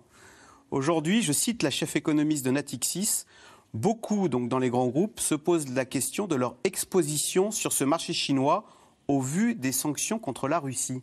Aujourd'hui, 0.70 1.22
je 1.22 1.32
cite 1.32 1.64
la 1.64 1.70
chef 1.70 1.96
économiste 1.96 2.44
de 2.44 2.52
Natixis, 2.52 3.24
beaucoup, 3.72 4.28
donc 4.28 4.48
dans 4.48 4.60
les 4.60 4.70
grands 4.70 4.86
groupes, 4.86 5.18
se 5.18 5.34
posent 5.34 5.68
la 5.74 5.84
question 5.84 6.28
de 6.28 6.36
leur 6.36 6.54
exposition 6.62 7.50
sur 7.50 7.72
ce 7.72 7.82
marché 7.82 8.12
chinois 8.12 8.64
au 9.08 9.20
vu 9.20 9.54
des 9.54 9.72
sanctions 9.72 10.18
contre 10.18 10.48
la 10.48 10.58
Russie. 10.58 11.02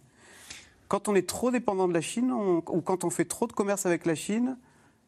Quand 0.88 1.08
on 1.08 1.16
est 1.16 1.28
trop 1.28 1.52
dépendant 1.52 1.88
de 1.88 1.94
la 1.94 2.02
Chine, 2.02 2.32
ou 2.32 2.62
quand 2.62 3.04
on 3.04 3.10
fait 3.10 3.26
trop 3.26 3.48
de 3.48 3.54
commerce 3.54 3.86
avec 3.86 4.06
la 4.06 4.16
Chine, 4.16 4.58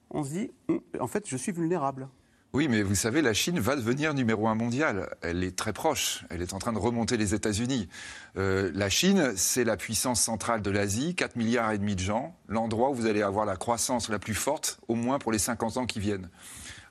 on 0.09 0.23
se 0.23 0.29
dit, 0.29 0.51
en 0.99 1.07
fait, 1.07 1.27
je 1.27 1.35
suis 1.35 1.51
vulnérable. 1.51 2.07
Oui, 2.55 2.67
mais 2.67 2.83
vous 2.83 2.93
savez, 2.93 3.23
la 3.23 3.33
Chine 3.33 3.59
va 3.59 3.75
devenir 3.75 4.13
numéro 4.13 4.47
un 4.47 4.53
mondial. 4.53 5.09
Elle 5.21 5.43
est 5.43 5.57
très 5.57 5.73
proche. 5.73 6.23
Elle 6.29 6.43
est 6.43 6.53
en 6.53 6.59
train 6.59 6.71
de 6.71 6.77
remonter 6.77 7.17
les 7.17 7.33
États-Unis. 7.33 7.89
Euh, 8.37 8.69
la 8.75 8.91
Chine, 8.91 9.33
c'est 9.35 9.63
la 9.63 9.75
puissance 9.75 10.21
centrale 10.21 10.61
de 10.61 10.69
l'Asie, 10.69 11.15
4 11.15 11.35
milliards 11.35 11.71
et 11.71 11.79
demi 11.79 11.95
de 11.95 12.01
gens, 12.01 12.35
l'endroit 12.47 12.91
où 12.91 12.93
vous 12.93 13.07
allez 13.07 13.23
avoir 13.23 13.47
la 13.47 13.55
croissance 13.55 14.07
la 14.07 14.19
plus 14.19 14.35
forte, 14.35 14.79
au 14.87 14.93
moins 14.93 15.17
pour 15.17 15.31
les 15.31 15.39
50 15.39 15.77
ans 15.77 15.85
qui 15.87 15.99
viennent. 15.99 16.29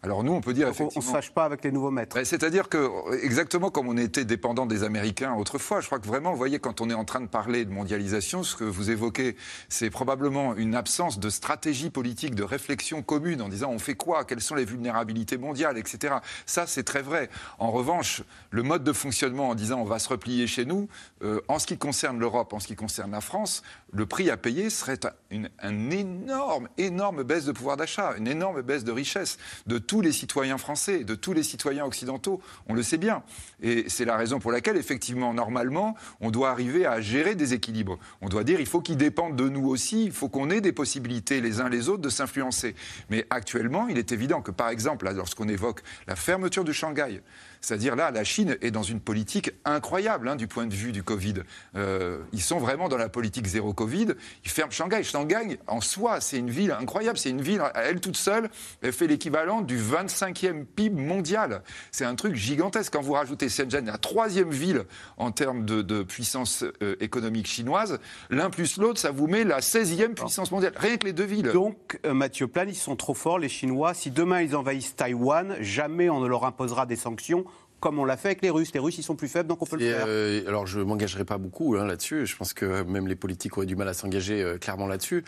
Alors 0.04 0.24
nous, 0.24 0.32
on 0.32 0.40
peut 0.40 0.52
dire 0.52 0.66
Donc 0.66 0.74
effectivement... 0.74 1.00
On 1.00 1.06
ne 1.06 1.12
se 1.12 1.16
fâche 1.16 1.30
pas 1.32 1.44
avec 1.44 1.62
les 1.62 1.70
nouveaux 1.70 1.92
maîtres. 1.92 2.20
C'est-à-dire 2.24 2.68
que, 2.68 3.14
exactement 3.22 3.70
comme 3.70 3.86
on 3.86 3.96
était 3.96 4.24
dépendant 4.24 4.66
des 4.66 4.82
Américains 4.82 5.34
autrefois, 5.34 5.80
je 5.80 5.86
crois 5.86 6.00
que 6.00 6.08
vraiment, 6.08 6.32
vous 6.32 6.36
voyez, 6.36 6.58
quand 6.58 6.80
on 6.80 6.90
est 6.90 6.94
en 6.94 7.04
train 7.04 7.20
de 7.20 7.28
parler 7.28 7.64
de 7.64 7.70
mondialisation, 7.70 8.42
ce 8.42 8.56
que 8.56 8.64
vous 8.64 8.90
évoquez, 8.90 9.36
c'est 9.68 9.90
probablement 9.90 10.56
une 10.56 10.74
absence 10.74 11.20
de 11.20 11.30
stratégie 11.30 11.88
politique, 11.88 12.34
de 12.34 12.42
réflexion 12.42 13.02
commune 13.02 13.40
en 13.42 13.48
disant 13.48 13.70
on 13.70 13.78
fait 13.78 13.94
quoi, 13.94 14.24
quelles 14.24 14.40
sont 14.40 14.56
les 14.56 14.64
vulnérabilités 14.64 15.38
mondiales, 15.38 15.78
etc. 15.78 16.16
Ça, 16.46 16.66
c'est 16.66 16.82
très 16.82 17.02
vrai. 17.02 17.30
En 17.60 17.70
revanche, 17.70 18.24
le 18.50 18.64
mode 18.64 18.82
de 18.82 18.92
fonctionnement 18.92 19.50
en 19.50 19.54
disant 19.54 19.78
on 19.78 19.84
va 19.84 20.00
se 20.00 20.08
replier 20.08 20.48
chez 20.48 20.64
nous, 20.64 20.88
euh, 21.22 21.40
en 21.46 21.60
ce 21.60 21.66
qui 21.68 21.78
concerne 21.78 22.18
l'Europe, 22.18 22.52
en 22.52 22.58
ce 22.58 22.66
qui 22.66 22.74
concerne 22.74 23.12
la 23.12 23.20
France, 23.20 23.62
le 23.92 24.04
prix 24.06 24.30
à 24.30 24.36
payer 24.36 24.68
serait 24.68 24.98
une, 25.30 25.48
une 25.62 25.92
énorme, 25.92 26.68
énorme 26.76 27.22
baisse 27.22 27.44
de 27.44 27.52
pouvoir 27.52 27.76
d'achat, 27.76 28.14
une 28.16 28.26
énorme 28.26 28.62
baisse 28.62 28.82
de 28.82 28.90
richesse 28.90 29.38
de 29.66 29.78
tous 29.92 30.00
les 30.00 30.12
citoyens 30.12 30.56
français, 30.56 31.04
de 31.04 31.14
tous 31.14 31.34
les 31.34 31.42
citoyens 31.42 31.84
occidentaux. 31.84 32.40
On 32.66 32.72
le 32.72 32.82
sait 32.82 32.96
bien. 32.96 33.22
Et 33.60 33.84
c'est 33.88 34.06
la 34.06 34.16
raison 34.16 34.38
pour 34.38 34.50
laquelle, 34.50 34.78
effectivement, 34.78 35.34
normalement, 35.34 35.96
on 36.22 36.30
doit 36.30 36.48
arriver 36.48 36.86
à 36.86 37.02
gérer 37.02 37.34
des 37.34 37.52
équilibres. 37.52 37.98
On 38.22 38.30
doit 38.30 38.42
dire 38.42 38.58
il 38.58 38.64
faut 38.64 38.80
qu'ils 38.80 38.96
dépendent 38.96 39.36
de 39.36 39.50
nous 39.50 39.68
aussi, 39.68 40.06
il 40.06 40.12
faut 40.12 40.30
qu'on 40.30 40.48
ait 40.48 40.62
des 40.62 40.72
possibilités 40.72 41.42
les 41.42 41.60
uns 41.60 41.68
les 41.68 41.90
autres 41.90 42.00
de 42.00 42.08
s'influencer. 42.08 42.74
Mais 43.10 43.26
actuellement, 43.28 43.86
il 43.86 43.98
est 43.98 44.12
évident 44.12 44.40
que, 44.40 44.50
par 44.50 44.70
exemple, 44.70 45.12
lorsqu'on 45.14 45.46
évoque 45.50 45.82
la 46.06 46.16
fermeture 46.16 46.64
de 46.64 46.72
Shanghai, 46.72 47.20
c'est-à-dire 47.62 47.94
là, 47.94 48.10
la 48.10 48.24
Chine 48.24 48.56
est 48.60 48.72
dans 48.72 48.82
une 48.82 49.00
politique 49.00 49.52
incroyable 49.64 50.28
hein, 50.28 50.36
du 50.36 50.48
point 50.48 50.66
de 50.66 50.74
vue 50.74 50.90
du 50.90 51.04
Covid. 51.04 51.34
Euh, 51.76 52.18
ils 52.32 52.42
sont 52.42 52.58
vraiment 52.58 52.88
dans 52.88 52.96
la 52.96 53.08
politique 53.08 53.46
zéro 53.46 53.72
Covid. 53.72 54.08
Ils 54.44 54.50
ferment 54.50 54.72
Shanghai. 54.72 55.04
Shanghai, 55.04 55.60
en 55.68 55.80
soi, 55.80 56.20
c'est 56.20 56.38
une 56.38 56.50
ville 56.50 56.72
incroyable. 56.72 57.18
C'est 57.18 57.30
une 57.30 57.40
ville, 57.40 57.60
à 57.60 57.84
elle 57.84 58.00
toute 58.00 58.16
seule, 58.16 58.50
elle 58.82 58.92
fait 58.92 59.06
l'équivalent 59.06 59.60
du 59.60 59.78
25e 59.78 60.64
PIB 60.64 61.00
mondial. 61.00 61.62
C'est 61.92 62.04
un 62.04 62.16
truc 62.16 62.34
gigantesque. 62.34 62.92
Quand 62.92 63.00
vous 63.00 63.12
rajoutez 63.12 63.48
Shenzhen, 63.48 63.86
la 63.86 63.98
troisième 63.98 64.50
ville 64.50 64.84
en 65.16 65.30
termes 65.30 65.64
de, 65.64 65.82
de 65.82 66.02
puissance 66.02 66.64
euh, 66.82 66.96
économique 66.98 67.46
chinoise, 67.46 68.00
l'un 68.28 68.50
plus 68.50 68.76
l'autre, 68.76 68.98
ça 68.98 69.12
vous 69.12 69.28
met 69.28 69.44
la 69.44 69.60
16e 69.60 70.14
puissance 70.14 70.50
mondiale. 70.50 70.72
Rien 70.76 70.96
que 70.96 71.06
les 71.06 71.12
deux 71.12 71.22
villes. 71.24 71.52
Donc, 71.52 72.00
euh, 72.04 72.12
Mathieu 72.12 72.48
Plan, 72.48 72.64
ils 72.66 72.74
sont 72.74 72.96
trop 72.96 73.14
forts, 73.14 73.38
les 73.38 73.48
Chinois. 73.48 73.94
Si 73.94 74.10
demain 74.10 74.42
ils 74.42 74.56
envahissent 74.56 74.96
Taïwan, 74.96 75.56
jamais 75.60 76.10
on 76.10 76.18
ne 76.18 76.26
leur 76.26 76.44
imposera 76.44 76.86
des 76.86 76.96
sanctions 76.96 77.44
comme 77.82 77.98
on 77.98 78.06
l'a 78.06 78.16
fait 78.16 78.28
avec 78.28 78.42
les 78.42 78.48
Russes. 78.48 78.72
Les 78.72 78.80
Russes, 78.80 78.96
ils 78.96 79.02
sont 79.02 79.16
plus 79.16 79.28
faibles, 79.28 79.48
donc 79.48 79.60
on 79.60 79.66
peut 79.66 79.76
le 79.76 79.84
faire. 79.84 80.06
Euh, 80.08 80.48
alors, 80.48 80.66
je 80.66 80.78
ne 80.78 80.84
m'engagerai 80.84 81.26
pas 81.26 81.36
beaucoup 81.36 81.76
hein, 81.76 81.84
là-dessus. 81.84 82.24
Je 82.24 82.36
pense 82.36 82.54
que 82.54 82.82
même 82.84 83.06
les 83.06 83.16
politiques 83.16 83.58
auraient 83.58 83.66
du 83.66 83.76
mal 83.76 83.88
à 83.88 83.92
s'engager 83.92 84.42
euh, 84.42 84.56
clairement 84.56 84.86
là-dessus. 84.86 85.24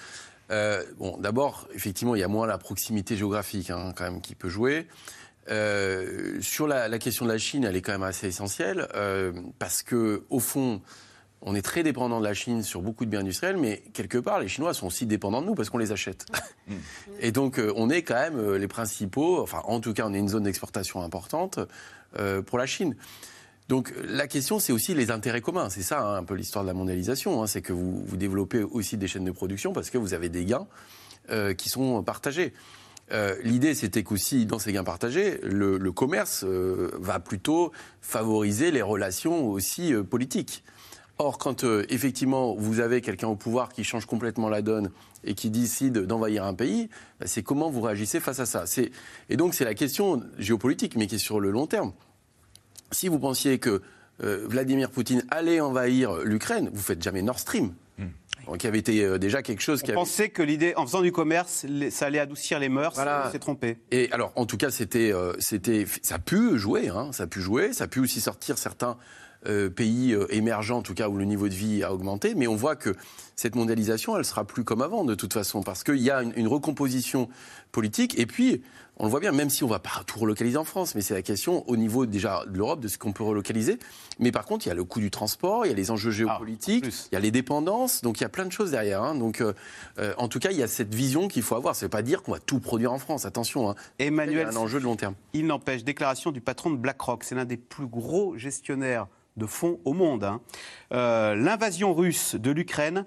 Euh, 0.50 0.82
bon, 0.98 1.16
d'abord, 1.18 1.68
effectivement, 1.74 2.14
il 2.14 2.20
y 2.20 2.24
a 2.24 2.28
moins 2.28 2.46
la 2.46 2.58
proximité 2.58 3.16
géographique 3.16 3.70
hein, 3.70 3.92
quand 3.96 4.04
même 4.04 4.20
qui 4.20 4.34
peut 4.34 4.48
jouer. 4.48 4.86
Euh, 5.50 6.40
sur 6.40 6.66
la, 6.66 6.88
la, 6.88 6.98
question 6.98 7.26
de 7.26 7.30
la 7.30 7.38
Chine, 7.38 7.64
elle 7.64 7.76
est 7.76 7.82
quand 7.82 7.92
même 7.92 8.02
assez 8.02 8.26
essentielle 8.26 8.88
euh, 8.94 9.32
parce 9.58 9.82
que 9.82 10.22
au 10.30 10.38
fond, 10.38 10.80
on 11.42 11.54
est 11.54 11.60
très 11.60 11.82
dépendant 11.82 12.18
de 12.18 12.24
la 12.24 12.32
Chine 12.32 12.62
sur 12.62 12.80
beaucoup 12.80 13.04
de 13.04 13.10
biens 13.10 13.20
industriels, 13.20 13.58
mais 13.58 13.82
quelque 13.92 14.16
part, 14.16 14.40
les 14.40 14.48
Chinois 14.48 14.72
sont 14.72 14.86
aussi 14.86 15.04
dépendants 15.04 15.42
de 15.42 15.46
nous 15.46 15.54
parce 15.54 15.68
qu'on 15.68 15.78
les 15.78 15.92
achète. 15.92 16.24
Et 17.20 17.30
donc, 17.30 17.60
on 17.76 17.90
est 17.90 18.02
quand 18.02 18.14
même 18.14 18.54
les 18.54 18.68
principaux, 18.68 19.42
enfin, 19.42 19.60
en 19.64 19.80
tout 19.80 19.92
cas, 19.92 20.04
on 20.06 20.14
est 20.14 20.18
une 20.18 20.30
zone 20.30 20.44
d'exportation 20.44 21.02
importante 21.02 21.58
pour 22.46 22.58
la 22.58 22.66
Chine. 22.66 22.96
Donc, 23.68 23.94
la 24.04 24.26
question, 24.26 24.58
c'est 24.58 24.72
aussi 24.72 24.94
les 24.94 25.10
intérêts 25.10 25.40
communs. 25.40 25.70
C'est 25.70 25.82
ça, 25.82 26.00
hein, 26.00 26.16
un 26.16 26.24
peu 26.24 26.34
l'histoire 26.34 26.64
de 26.64 26.68
la 26.68 26.74
mondialisation. 26.74 27.42
Hein, 27.42 27.46
c'est 27.46 27.62
que 27.62 27.72
vous, 27.72 28.04
vous, 28.04 28.16
développez 28.16 28.62
aussi 28.62 28.96
des 28.98 29.08
chaînes 29.08 29.24
de 29.24 29.30
production 29.30 29.72
parce 29.72 29.88
que 29.90 29.96
vous 29.96 30.12
avez 30.12 30.28
des 30.28 30.44
gains 30.44 30.66
euh, 31.30 31.54
qui 31.54 31.70
sont 31.70 32.02
partagés. 32.02 32.52
Euh, 33.12 33.34
L'idée, 33.42 33.74
c'était 33.74 34.02
qu'aussi, 34.02 34.46
dans 34.46 34.58
ces 34.58 34.72
gains 34.72 34.84
partagés, 34.84 35.38
le, 35.42 35.78
commerce 35.92 36.44
euh, 36.44 36.90
va 36.98 37.20
plutôt 37.20 37.72
favoriser 38.00 38.70
les 38.70 38.82
relations 38.82 39.48
aussi 39.48 39.92
euh, 39.94 40.02
politiques. 40.02 40.64
Or, 41.18 41.38
quand 41.38 41.62
euh, 41.62 41.84
effectivement 41.90 42.54
vous 42.54 42.80
avez 42.80 43.00
quelqu'un 43.00 43.28
au 43.28 43.36
pouvoir 43.36 43.72
qui 43.72 43.84
change 43.84 44.04
complètement 44.04 44.48
la 44.48 44.62
donne 44.62 44.90
et 45.22 45.34
qui 45.34 45.48
décide 45.48 46.00
d'envahir 46.00 46.44
un 46.44 46.54
pays, 46.54 46.88
bah, 47.20 47.26
c'est 47.26 47.42
comment 47.42 47.70
vous 47.70 47.80
réagissez 47.80 48.18
face 48.18 48.40
à 48.40 48.46
ça. 48.46 48.64
Et 49.28 49.36
donc 49.36 49.54
c'est 49.54 49.64
la 49.64 49.74
question 49.74 50.22
géopolitique, 50.38 50.96
mais 50.96 51.06
qui 51.06 51.16
est 51.16 51.18
sur 51.18 51.38
le 51.38 51.50
long 51.50 51.66
terme. 51.66 51.92
Si 52.90 53.08
vous 53.08 53.18
pensiez 53.18 53.58
que 53.58 53.80
euh, 54.22 54.44
Vladimir 54.48 54.90
Poutine 54.90 55.24
allait 55.30 55.60
envahir 55.60 56.16
l'Ukraine, 56.24 56.70
vous 56.72 56.82
faites 56.82 57.02
jamais 57.02 57.22
Nord 57.22 57.38
Stream. 57.38 57.74
Mmh. 57.98 58.04
Donc 58.46 58.62
il 58.62 58.66
y 58.66 58.68
avait 58.68 58.78
été 58.78 59.04
euh, 59.04 59.18
déjà 59.18 59.42
quelque 59.42 59.62
chose 59.62 59.80
on 59.82 59.84
qui 59.84 59.90
avait... 59.90 60.00
pensait 60.00 60.28
que 60.28 60.42
l'idée, 60.42 60.74
en 60.76 60.86
faisant 60.86 61.00
du 61.00 61.12
commerce, 61.12 61.66
ça 61.90 62.06
allait 62.06 62.18
adoucir 62.18 62.58
les 62.58 62.68
mœurs, 62.68 62.94
voilà. 62.94 63.30
s'est 63.32 63.38
trompé. 63.38 63.78
Et 63.90 64.08
alors, 64.12 64.32
en 64.36 64.46
tout 64.46 64.56
cas, 64.56 64.70
c'était, 64.70 65.12
euh, 65.12 65.32
c'était, 65.38 65.86
ça 66.02 66.16
a 66.16 66.18
pu 66.18 66.58
jouer, 66.58 66.88
hein, 66.88 67.10
ça 67.12 67.24
a 67.24 67.26
pu 67.26 67.40
jouer, 67.40 67.72
ça 67.72 67.84
a 67.84 67.86
pu 67.86 68.00
aussi 68.00 68.20
sortir 68.20 68.58
certains 68.58 68.96
euh, 69.46 69.68
pays 69.70 70.12
euh, 70.12 70.26
émergents, 70.34 70.78
en 70.78 70.82
tout 70.82 70.94
cas 70.94 71.08
où 71.08 71.16
le 71.16 71.24
niveau 71.24 71.48
de 71.48 71.54
vie 71.54 71.82
a 71.82 71.92
augmenté, 71.92 72.34
mais 72.34 72.46
on 72.46 72.56
voit 72.56 72.76
que 72.76 72.94
cette 73.36 73.54
mondialisation, 73.56 74.16
elle 74.16 74.24
sera 74.24 74.44
plus 74.44 74.64
comme 74.64 74.82
avant 74.82 75.04
de 75.04 75.14
toute 75.14 75.32
façon, 75.32 75.62
parce 75.62 75.82
qu'il 75.84 75.96
y 75.98 76.10
a 76.10 76.22
une, 76.22 76.32
une 76.36 76.48
recomposition 76.48 77.28
politique. 77.72 78.18
Et 78.18 78.26
puis, 78.26 78.62
on 78.96 79.04
le 79.06 79.10
voit 79.10 79.18
bien, 79.18 79.32
même 79.32 79.50
si 79.50 79.64
on 79.64 79.66
ne 79.66 79.72
va 79.72 79.80
pas 79.80 79.90
tout 80.06 80.20
relocaliser 80.20 80.56
en 80.56 80.62
France, 80.64 80.94
mais 80.94 81.00
c'est 81.00 81.14
la 81.14 81.22
question 81.22 81.68
au 81.68 81.76
niveau 81.76 82.06
déjà 82.06 82.44
de 82.46 82.56
l'Europe 82.56 82.78
de 82.78 82.86
ce 82.86 82.96
qu'on 82.96 83.12
peut 83.12 83.24
relocaliser. 83.24 83.80
Mais 84.20 84.30
par 84.30 84.44
contre, 84.44 84.66
il 84.66 84.68
y 84.68 84.72
a 84.72 84.74
le 84.76 84.84
coût 84.84 85.00
du 85.00 85.10
transport, 85.10 85.66
il 85.66 85.70
y 85.70 85.72
a 85.72 85.74
les 85.74 85.90
enjeux 85.90 86.10
Ah, 86.10 86.14
géopolitiques, 86.16 86.84
il 87.10 87.14
y 87.14 87.16
a 87.16 87.20
les 87.20 87.32
dépendances, 87.32 88.02
donc 88.02 88.20
il 88.20 88.22
y 88.22 88.24
a 88.24 88.28
plein 88.28 88.46
de 88.46 88.52
choses 88.52 88.70
derrière. 88.70 89.02
hein. 89.02 89.16
Donc, 89.16 89.40
euh, 89.40 89.52
euh, 89.98 90.14
en 90.16 90.28
tout 90.28 90.38
cas, 90.38 90.52
il 90.52 90.56
y 90.58 90.62
a 90.62 90.68
cette 90.68 90.94
vision 90.94 91.26
qu'il 91.26 91.42
faut 91.42 91.56
avoir. 91.56 91.74
Ça 91.74 91.80
ne 91.80 91.86
veut 91.86 91.90
pas 91.90 92.02
dire 92.02 92.22
qu'on 92.22 92.30
va 92.32 92.38
tout 92.38 92.60
produire 92.60 92.92
en 92.92 93.00
France, 93.00 93.24
attention. 93.24 93.68
hein. 93.70 93.74
Emmanuel, 93.98 94.46
Il 94.48 94.52
y 94.52 94.56
a 94.56 94.58
un 94.60 94.62
enjeu 94.62 94.78
de 94.78 94.84
long 94.84 94.94
terme. 94.94 95.14
Il 95.32 95.46
n'empêche, 95.46 95.82
déclaration 95.82 96.30
du 96.30 96.40
patron 96.40 96.70
de 96.70 96.76
BlackRock, 96.76 97.24
c'est 97.24 97.34
l'un 97.34 97.44
des 97.46 97.56
plus 97.56 97.86
gros 97.86 98.38
gestionnaires 98.38 99.08
de 99.36 99.46
fonds 99.46 99.80
au 99.84 99.92
monde. 99.92 100.24
hein. 100.24 100.40
Euh, 100.92 101.34
L'invasion 101.34 101.94
russe 101.94 102.34
de 102.34 102.50
l'Ukraine 102.50 103.04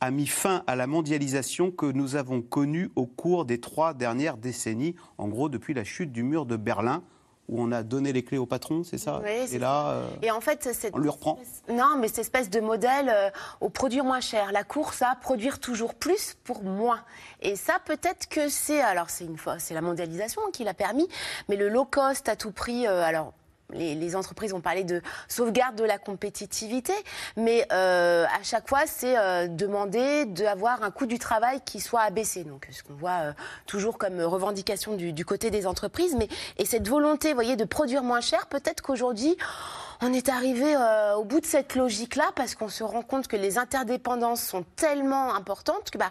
a 0.00 0.10
mis 0.10 0.26
fin 0.26 0.62
à 0.66 0.76
la 0.76 0.86
mondialisation 0.86 1.70
que 1.70 1.86
nous 1.86 2.16
avons 2.16 2.42
connue 2.42 2.90
au 2.96 3.06
cours 3.06 3.44
des 3.44 3.60
trois 3.60 3.94
dernières 3.94 4.36
décennies, 4.36 4.94
en 5.18 5.28
gros 5.28 5.48
depuis 5.48 5.74
la 5.74 5.84
chute 5.84 6.12
du 6.12 6.22
mur 6.22 6.44
de 6.46 6.56
Berlin, 6.56 7.02
où 7.48 7.62
on 7.62 7.70
a 7.72 7.82
donné 7.82 8.12
les 8.12 8.24
clés 8.24 8.38
au 8.38 8.44
patron, 8.44 8.82
c'est 8.82 8.98
ça? 8.98 9.22
Oui, 9.24 9.54
Et 9.54 9.58
là, 9.58 9.90
euh, 9.90 10.08
Et 10.20 10.30
en 10.32 10.40
fait, 10.40 10.68
cette 10.74 10.94
on 10.94 10.98
lui 10.98 11.08
reprend. 11.08 11.38
Non, 11.70 11.96
mais 11.98 12.08
cette 12.08 12.18
espèce 12.18 12.50
de 12.50 12.60
modèle 12.60 13.08
euh, 13.08 13.30
au 13.60 13.68
produire 13.70 14.04
moins 14.04 14.20
cher, 14.20 14.50
la 14.52 14.64
course 14.64 15.00
à 15.00 15.14
produire 15.14 15.60
toujours 15.60 15.94
plus 15.94 16.36
pour 16.44 16.62
moins. 16.64 17.00
Et 17.40 17.54
ça, 17.54 17.74
peut-être 17.84 18.28
que 18.28 18.48
c'est, 18.48 18.80
alors 18.80 19.08
c'est 19.10 19.24
une 19.24 19.38
fois, 19.38 19.58
c'est 19.60 19.74
la 19.74 19.80
mondialisation 19.80 20.42
qui 20.52 20.64
l'a 20.64 20.74
permis, 20.74 21.08
mais 21.48 21.56
le 21.56 21.68
low 21.68 21.84
cost 21.84 22.28
à 22.28 22.34
tout 22.36 22.50
prix, 22.52 22.86
euh, 22.86 23.02
alors. 23.02 23.32
Les, 23.72 24.16
entreprises 24.16 24.52
ont 24.52 24.60
parlé 24.60 24.84
de 24.84 25.02
sauvegarde 25.28 25.74
de 25.76 25.84
la 25.84 25.98
compétitivité, 25.98 26.92
mais 27.36 27.66
euh, 27.72 28.24
à 28.26 28.42
chaque 28.42 28.68
fois, 28.68 28.86
c'est 28.86 29.18
euh, 29.18 29.48
demander 29.48 30.24
d'avoir 30.24 30.82
un 30.82 30.90
coût 30.90 31.06
du 31.06 31.18
travail 31.18 31.60
qui 31.64 31.80
soit 31.80 32.02
abaissé. 32.02 32.44
Donc, 32.44 32.68
ce 32.70 32.82
qu'on 32.82 32.94
voit 32.94 33.18
euh, 33.22 33.32
toujours 33.66 33.98
comme 33.98 34.20
revendication 34.20 34.94
du, 34.94 35.12
du 35.12 35.24
côté 35.24 35.50
des 35.50 35.66
entreprises, 35.66 36.14
mais 36.16 36.28
et 36.58 36.64
cette 36.64 36.88
volonté, 36.88 37.30
vous 37.30 37.34
voyez, 37.34 37.56
de 37.56 37.64
produire 37.64 38.02
moins 38.02 38.20
cher, 38.20 38.46
peut-être 38.46 38.82
qu'aujourd'hui, 38.82 39.36
on 40.02 40.12
est 40.12 40.28
arrivé 40.28 40.74
euh, 40.76 41.14
au 41.14 41.24
bout 41.24 41.40
de 41.40 41.46
cette 41.46 41.74
logique-là 41.74 42.30
parce 42.34 42.54
qu'on 42.54 42.68
se 42.68 42.84
rend 42.84 43.02
compte 43.02 43.28
que 43.28 43.36
les 43.36 43.58
interdépendances 43.58 44.42
sont 44.42 44.64
tellement 44.76 45.34
importantes 45.34 45.90
que 45.90 45.98
bah, 45.98 46.10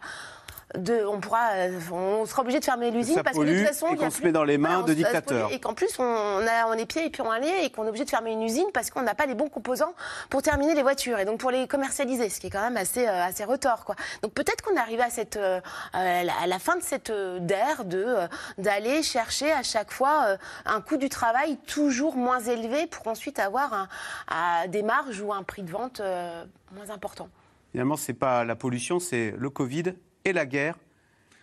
de, 0.76 1.06
on 1.06 1.20
pourra, 1.20 1.52
euh, 1.52 1.80
on 1.92 2.26
sera 2.26 2.42
obligé 2.42 2.60
de 2.60 2.66
fermer 2.66 2.90
l'usine 2.90 3.22
parce 3.24 3.38
que 3.38 3.44
de 3.44 3.58
toute 3.58 3.68
façon, 3.68 3.88
et 3.90 3.94
a 3.94 3.96
qu'on 3.98 4.10
se 4.10 4.24
met 4.24 4.32
dans 4.32 4.44
les 4.44 4.58
mains 4.58 4.80
on 4.82 4.84
de 4.84 4.94
dictateurs. 4.94 5.52
Et 5.52 5.60
qu'en 5.60 5.74
plus, 5.76 5.98
on, 6.00 6.04
a, 6.04 6.68
on 6.68 6.74
est 6.74 6.86
pieds 6.88 7.06
et 7.06 7.10
puis 7.12 7.22
on 7.22 7.30
allait 7.30 7.66
et 7.66 7.70
qu'on 7.70 7.86
est 7.86 7.90
obligé 7.90 8.04
de 8.04 8.10
fermer 8.10 8.32
une 8.32 8.42
usine 8.42 8.66
parce 8.74 8.90
qu'on 8.90 9.04
n'a 9.04 9.14
pas 9.14 9.28
les 9.28 9.36
bons 9.36 9.48
composants 9.48 9.94
pour 10.30 10.42
terminer 10.42 10.74
les 10.74 10.82
voitures 10.82 11.20
et 11.20 11.26
donc 11.26 11.40
pour 11.40 11.52
les 11.52 11.68
commercialiser, 11.68 12.30
ce 12.30 12.40
qui 12.40 12.48
est 12.48 12.50
quand 12.50 12.62
même 12.64 12.78
assez, 12.78 13.08
euh, 13.08 13.24
assez 13.24 13.44
retors. 13.44 13.86
Quoi. 13.86 13.96
Donc 14.24 14.34
peut-être 14.34 14.64
qu'on 14.64 14.76
est 14.76 14.80
arrivé 14.80 15.04
à, 15.04 15.10
cette, 15.12 15.38
euh, 15.38 15.60
à 15.94 16.24
la- 16.48 16.60
fin 16.60 16.76
de 16.78 16.82
cette 16.84 17.12
euh, 17.12 17.38
d'ère 17.40 17.86
de, 17.86 18.04
euh, 18.04 18.28
d'aller 18.58 19.04
chercher 19.04 19.52
à 19.52 19.62
chaque 19.62 19.92
fois 19.92 20.38
un 20.66 20.82
coût 20.82 20.98
du 20.98 21.10
travail 21.10 21.58
toujours 21.68 22.16
moins 22.16 22.40
élevé 22.40 22.88
pour 22.88 23.08
ensuite 23.08 23.38
avoir 23.40 23.74
un, 23.74 23.88
à 24.28 24.68
des 24.68 24.82
marges 24.82 25.22
ou 25.22 25.32
un 25.32 25.44
prix 25.44 25.62
de 25.62 25.70
vente 25.72 26.02
moins 26.72 26.90
important. 26.90 27.30
Finalement, 27.72 27.98
c'est 27.98 28.14
pas 28.14 28.44
la 28.46 28.56
pollution, 28.56 29.00
c'est 29.00 29.34
le 29.38 29.50
Covid 29.50 29.94
et 30.26 30.34
la 30.34 30.46
guerre 30.46 30.76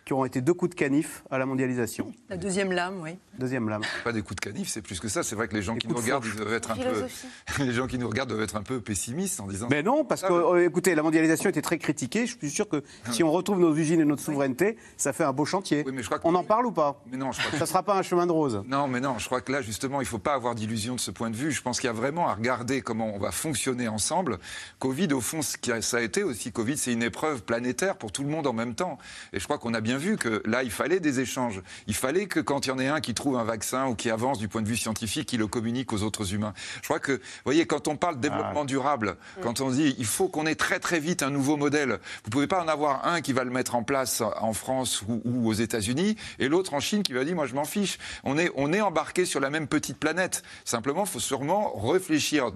qui 0.05 0.13
auront 0.13 0.25
été 0.25 0.41
deux 0.41 0.53
coups 0.53 0.71
de 0.71 0.75
canif 0.75 1.23
à 1.31 1.37
la 1.37 1.45
mondialisation. 1.45 2.11
La 2.29 2.37
deuxième 2.37 2.71
lame, 2.71 2.99
oui. 3.01 3.17
Deuxième 3.39 3.69
lame. 3.69 3.81
Pas 4.03 4.11
des 4.11 4.21
coups 4.21 4.35
de 4.35 4.41
canif, 4.41 4.69
c'est 4.69 4.81
plus 4.81 4.99
que 4.99 5.07
ça. 5.07 5.23
C'est 5.23 5.35
vrai 5.35 5.47
que 5.47 5.55
les 5.55 5.61
gens 5.61 5.75
qui 5.75 5.87
nous 5.87 5.95
regardent, 5.95 6.25
ils 6.25 6.35
doivent 6.35 6.53
être 6.53 6.71
un 6.71 6.75
peu, 6.75 7.07
les 7.63 7.71
gens 7.71 7.87
qui 7.87 7.97
nous 7.97 8.07
regardent 8.07 8.29
doivent 8.29 8.43
être 8.43 8.55
un 8.55 8.63
peu 8.63 8.81
pessimistes 8.81 9.39
en 9.39 9.47
disant. 9.47 9.67
Mais 9.69 9.83
non, 9.83 10.05
parce 10.05 10.21
que, 10.21 10.33
euh, 10.33 10.65
écoutez, 10.65 10.95
la 10.95 11.03
mondialisation 11.03 11.49
était 11.49 11.61
très 11.61 11.77
critiquée. 11.77 12.27
Je 12.27 12.37
suis 12.37 12.49
sûr 12.49 12.67
que 12.67 12.83
si 13.11 13.23
on 13.23 13.31
retrouve 13.31 13.59
nos 13.59 13.75
usines 13.75 14.01
et 14.01 14.05
notre 14.05 14.21
souveraineté, 14.21 14.77
ça 14.97 15.13
fait 15.13 15.23
un 15.23 15.33
beau 15.33 15.45
chantier. 15.45 15.85
on 16.23 16.35
en 16.35 16.43
parle 16.43 16.65
ou 16.65 16.71
pas? 16.71 17.01
Mais 17.11 17.17
non, 17.17 17.31
je 17.31 17.39
crois 17.39 17.51
que 17.51 17.57
Ça 17.57 17.63
ne 17.63 17.69
sera 17.69 17.83
pas 17.83 17.97
un 17.97 18.01
chemin 18.01 18.27
de 18.27 18.31
rose. 18.31 18.63
Non, 18.67 18.87
mais 18.87 18.99
non, 18.99 19.17
je 19.17 19.25
crois 19.25 19.41
que 19.41 19.51
là, 19.51 19.61
justement, 19.61 20.01
il 20.01 20.05
ne 20.05 20.09
faut 20.09 20.19
pas 20.19 20.33
avoir 20.33 20.55
d'illusion 20.55 20.95
de 20.95 20.99
ce 20.99 21.11
point 21.11 21.29
de 21.29 21.35
vue. 21.35 21.51
Je 21.51 21.61
pense 21.61 21.79
qu'il 21.79 21.87
y 21.87 21.89
a 21.89 21.93
vraiment 21.93 22.27
à 22.27 22.35
regarder 22.35 22.81
comment 22.81 23.13
on 23.13 23.19
va 23.19 23.31
fonctionner 23.31 23.87
ensemble. 23.87 24.37
Covid, 24.79 25.13
au 25.13 25.21
fond, 25.21 25.41
ce 25.41 25.57
ça 25.81 25.97
a 25.97 26.01
été 26.01 26.23
aussi, 26.23 26.51
Covid, 26.51 26.77
c'est 26.77 26.91
une 26.91 27.03
épreuve 27.03 27.43
planétaire 27.43 27.95
pour 27.95 28.11
tout 28.11 28.23
le 28.23 28.29
monde 28.29 28.47
en 28.47 28.53
même 28.53 28.75
temps. 28.75 28.97
Et 29.31 29.39
je 29.39 29.43
crois 29.45 29.57
qu'on 29.57 29.73
a 29.73 29.81
bien 29.81 29.92
vu 29.97 30.17
que 30.17 30.41
là, 30.45 30.63
il 30.63 30.71
fallait 30.71 30.99
des 30.99 31.19
échanges. 31.19 31.61
Il 31.87 31.95
fallait 31.95 32.27
que 32.27 32.39
quand 32.39 32.65
il 32.65 32.69
y 32.69 32.71
en 32.71 32.79
ait 32.79 32.87
un 32.87 33.01
qui 33.01 33.13
trouve 33.13 33.37
un 33.37 33.43
vaccin 33.43 33.87
ou 33.87 33.95
qui 33.95 34.09
avance 34.09 34.37
du 34.37 34.47
point 34.47 34.61
de 34.61 34.67
vue 34.67 34.77
scientifique, 34.77 35.31
il 35.33 35.39
le 35.39 35.47
communique 35.47 35.93
aux 35.93 36.03
autres 36.03 36.33
humains. 36.33 36.53
Je 36.81 36.87
crois 36.87 36.99
que, 36.99 37.13
vous 37.13 37.19
voyez, 37.45 37.65
quand 37.65 37.87
on 37.87 37.95
parle 37.95 38.17
de 38.17 38.21
développement 38.21 38.65
durable, 38.65 39.15
quand 39.41 39.61
on 39.61 39.69
dit 39.69 39.95
il 39.97 40.05
faut 40.05 40.27
qu'on 40.27 40.45
ait 40.45 40.55
très 40.55 40.79
très 40.79 40.99
vite 40.99 41.23
un 41.23 41.29
nouveau 41.29 41.57
modèle, 41.57 41.89
vous 41.89 42.27
ne 42.27 42.31
pouvez 42.31 42.47
pas 42.47 42.63
en 42.63 42.67
avoir 42.67 43.07
un 43.07 43.21
qui 43.21 43.33
va 43.33 43.43
le 43.43 43.51
mettre 43.51 43.75
en 43.75 43.83
place 43.83 44.21
en 44.39 44.53
France 44.53 45.03
ou, 45.07 45.21
ou 45.25 45.47
aux 45.47 45.53
États-Unis 45.53 46.15
et 46.39 46.47
l'autre 46.47 46.73
en 46.73 46.79
Chine 46.79 47.03
qui 47.03 47.13
va 47.13 47.23
dire 47.23 47.35
moi 47.35 47.45
je 47.45 47.55
m'en 47.55 47.65
fiche. 47.65 47.97
On 48.23 48.37
est, 48.37 48.51
on 48.55 48.73
est 48.73 48.81
embarqué 48.81 49.25
sur 49.25 49.39
la 49.39 49.49
même 49.49 49.67
petite 49.67 49.97
planète. 49.97 50.43
Simplement, 50.65 51.03
il 51.05 51.09
faut 51.09 51.19
sûrement 51.19 51.73
réfléchir, 51.75 52.51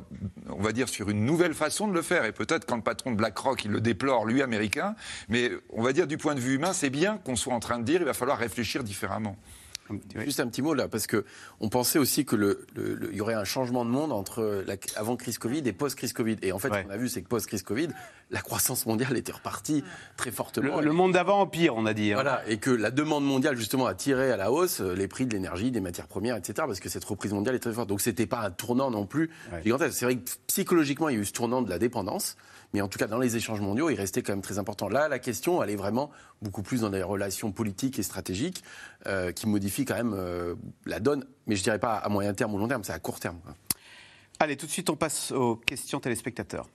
on 0.49 0.61
va 0.61 0.71
dire, 0.71 0.89
sur 0.89 1.09
une 1.09 1.25
nouvelle 1.25 1.53
façon 1.53 1.87
de 1.87 1.93
le 1.93 2.01
faire. 2.01 2.25
Et 2.25 2.31
peut-être 2.31 2.65
quand 2.65 2.75
le 2.75 2.81
patron 2.81 3.11
de 3.11 3.15
BlackRock, 3.15 3.65
il 3.65 3.71
le 3.71 3.81
déplore, 3.81 4.25
lui 4.25 4.41
américain, 4.41 4.95
mais 5.29 5.51
on 5.71 5.81
va 5.81 5.93
dire 5.93 6.07
du 6.07 6.17
point 6.17 6.35
de 6.35 6.39
vue 6.39 6.55
humain, 6.55 6.73
c'est 6.73 6.89
bien 6.89 7.19
qu'on 7.27 7.35
soit 7.35 7.53
en 7.53 7.59
train 7.59 7.77
de 7.77 7.83
dire 7.83 7.99
il 8.01 8.05
va 8.05 8.13
falloir 8.13 8.37
réfléchir 8.39 8.83
différemment. 8.83 9.35
Juste 10.25 10.41
un 10.41 10.47
petit 10.47 10.61
mot 10.61 10.73
là, 10.73 10.89
parce 10.89 11.07
que 11.07 11.23
on 11.61 11.69
pensait 11.69 11.97
aussi 11.97 12.25
que 12.25 12.35
le, 12.35 12.65
le- 12.75 12.95
le- 12.95 13.09
il 13.11 13.17
y 13.17 13.21
aurait 13.21 13.35
un 13.35 13.45
changement 13.45 13.85
de 13.85 13.89
monde 13.89 14.11
entre 14.11 14.63
la, 14.67 14.75
avant 14.97 15.15
crise 15.15 15.37
Covid 15.37 15.59
et 15.65 15.71
post 15.71 15.95
crise 15.95 16.11
Covid. 16.11 16.35
Et 16.41 16.51
en 16.51 16.59
fait, 16.59 16.67
ce 16.67 16.83
qu'on 16.83 16.89
a 16.89 16.97
vu, 16.97 17.07
c'est 17.07 17.21
que 17.21 17.29
post 17.29 17.45
crise 17.47 17.61
Covid, 17.63 17.87
la 18.29 18.41
croissance 18.41 18.85
mondiale 18.85 19.15
était 19.15 19.31
repartie 19.31 19.85
très 20.17 20.29
fortement. 20.31 20.81
Le, 20.81 20.87
le 20.87 20.91
monde 20.91 21.13
d'avant 21.13 21.39
empire, 21.39 21.73
on 21.77 21.85
a 21.85 21.93
dit. 21.93 22.11
hein. 22.11 22.15
Voilà, 22.15 22.41
et 22.49 22.57
que 22.57 22.69
la 22.69 22.91
demande 22.91 23.23
mondiale 23.25 23.55
justement 23.55 23.85
a 23.85 23.93
tiré 23.95 24.29
à 24.29 24.35
la 24.35 24.51
hausse 24.51 24.81
euh, 24.81 24.93
les 24.93 25.07
prix 25.07 25.25
de 25.25 25.33
l'énergie, 25.33 25.71
des 25.71 25.79
matières 25.79 26.07
premières, 26.07 26.35
etc. 26.35 26.55
Parce 26.67 26.81
que 26.81 26.89
cette 26.89 27.05
reprise 27.05 27.31
mondiale 27.31 27.55
est 27.55 27.59
très 27.59 27.71
forte. 27.71 27.87
Donc 27.87 28.01
c'était 28.01 28.25
pas 28.25 28.41
un 28.41 28.51
tournant 28.51 28.91
non 28.91 29.05
plus 29.05 29.29
gigantesque. 29.63 29.97
C'est 29.97 30.03
vrai 30.05 30.17
que 30.17 30.29
psychologiquement, 30.47 31.07
il 31.07 31.15
y 31.15 31.17
a 31.17 31.21
eu 31.21 31.25
ce 31.25 31.31
tournant 31.31 31.61
de 31.61 31.69
la 31.69 31.79
dépendance, 31.79 32.35
mais 32.73 32.81
en 32.81 32.87
tout 32.87 32.99
cas 32.99 33.07
dans 33.07 33.19
les 33.19 33.35
échanges 33.35 33.61
mondiaux, 33.61 33.89
il 33.89 33.95
restait 33.95 34.21
quand 34.21 34.33
même 34.33 34.41
très 34.41 34.59
important. 34.59 34.89
Là, 34.89 35.07
la 35.07 35.19
question, 35.19 35.63
elle 35.63 35.69
est 35.69 35.75
vraiment 35.75 36.11
beaucoup 36.41 36.63
plus 36.63 36.81
dans 36.81 36.89
les 36.89 37.03
relations 37.03 37.51
politiques 37.51 37.99
et 37.99 38.03
stratégiques 38.03 38.63
euh, 39.05 39.31
qui 39.31 39.47
modifient 39.47 39.85
quand 39.85 39.95
même 39.95 40.13
euh, 40.13 40.55
la 40.85 40.99
donne. 40.99 41.25
Mais 41.45 41.55
je 41.55 41.63
dirais 41.63 41.79
pas 41.79 41.95
à 41.95 42.09
moyen 42.09 42.33
terme 42.33 42.53
ou 42.53 42.57
long 42.57 42.67
terme, 42.67 42.83
c'est 42.83 42.93
à 42.93 42.99
court 42.99 43.19
terme. 43.19 43.39
Allez, 44.39 44.57
tout 44.57 44.65
de 44.65 44.71
suite, 44.71 44.89
on 44.89 44.95
passe 44.95 45.31
aux 45.31 45.55
questions 45.55 45.99
téléspectateurs. 45.99 46.67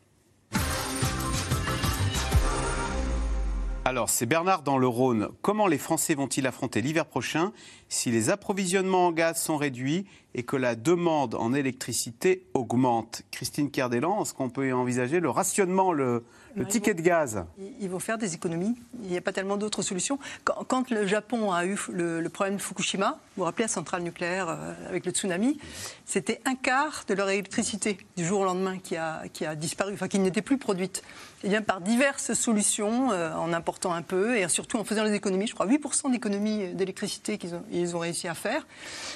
Alors, 3.84 4.10
c'est 4.10 4.26
Bernard 4.26 4.62
dans 4.62 4.78
le 4.78 4.86
Rhône. 4.86 5.28
Comment 5.42 5.66
les 5.66 5.76
Français 5.76 6.14
vont-ils 6.14 6.46
affronter 6.46 6.80
l'hiver 6.80 7.04
prochain 7.04 7.52
si 7.88 8.12
les 8.12 8.30
approvisionnements 8.30 9.08
en 9.08 9.12
gaz 9.12 9.42
sont 9.42 9.56
réduits 9.56 10.06
et 10.34 10.42
que 10.42 10.56
la 10.56 10.74
demande 10.74 11.34
en 11.34 11.52
électricité 11.52 12.46
augmente 12.54 13.22
Christine 13.30 13.70
Kerdelan, 13.70 14.22
est-ce 14.22 14.34
qu'on 14.34 14.50
peut 14.50 14.72
envisager 14.72 15.20
le 15.20 15.30
rationnement, 15.30 15.92
le, 15.92 16.24
ticket 16.68 16.94
de 16.94 17.02
gaz? 17.02 17.44
Ils 17.80 17.88
vont 17.90 17.98
faire 17.98 18.18
des 18.18 18.34
économies. 18.34 18.74
Il 19.02 19.10
n'y 19.10 19.16
a 19.16 19.20
pas 19.20 19.32
tellement 19.32 19.56
d'autres 19.56 19.82
solutions. 19.82 20.18
Quand, 20.44 20.64
quand 20.66 20.90
le 20.90 21.06
Japon 21.06 21.52
a 21.52 21.66
eu 21.66 21.78
le, 21.90 22.20
le 22.20 22.28
problème 22.28 22.56
de 22.56 22.62
Fukushima, 22.62 23.18
vous 23.36 23.40
vous 23.40 23.44
rappelez 23.44 23.64
la 23.64 23.68
centrale 23.68 24.02
nucléaire 24.02 24.48
euh, 24.48 24.72
avec 24.88 25.06
le 25.06 25.12
tsunami, 25.12 25.58
c'était 26.04 26.40
un 26.44 26.54
quart 26.54 27.04
de 27.08 27.14
leur 27.14 27.30
électricité 27.30 27.96
du 28.16 28.24
jour 28.26 28.40
au 28.40 28.44
lendemain 28.44 28.78
qui 28.78 28.96
a, 28.96 29.22
qui 29.32 29.46
a 29.46 29.54
disparu, 29.54 29.94
enfin 29.94 30.08
qui 30.08 30.18
n'était 30.18 30.42
plus 30.42 30.58
produite. 30.58 31.02
Et 31.44 31.48
bien 31.48 31.62
par 31.62 31.80
diverses 31.80 32.34
solutions, 32.34 33.10
euh, 33.10 33.34
en 33.34 33.52
important 33.52 33.92
un 33.92 34.02
peu 34.02 34.36
et 34.36 34.46
surtout 34.48 34.78
en 34.78 34.84
faisant 34.84 35.02
les 35.02 35.14
économies, 35.14 35.46
je 35.46 35.54
crois 35.54 35.66
8% 35.66 36.10
d'économies 36.10 36.74
d'électricité 36.74 37.38
qu'ils 37.38 37.54
ont, 37.54 37.64
ils 37.72 37.96
ont 37.96 38.00
réussi 38.00 38.28
à 38.28 38.34
faire. 38.34 38.66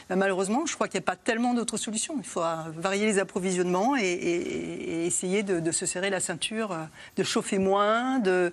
Ben, 0.09 0.17
malheureusement, 0.17 0.64
je 0.67 0.75
crois 0.75 0.89
qu'il 0.89 0.99
n'y 0.99 1.05
a 1.05 1.05
pas 1.07 1.16
tellement 1.16 1.54
d'autres 1.54 1.76
solutions. 1.78 2.16
Il 2.18 2.24
faudra 2.24 2.66
varier 2.76 3.07
les 3.07 3.18
approvisionnements 3.18 3.96
et, 3.96 4.02
et- 4.02 4.90
et 5.02 5.07
essayer 5.07 5.42
de, 5.42 5.61
de 5.61 5.70
se 5.70 5.86
serrer 5.86 6.11
la 6.11 6.20
ceinture, 6.20 6.72
euh, 6.72 6.84
de 7.16 7.22
chauffer 7.22 7.59
moins, 7.59 8.18
de, 8.18 8.52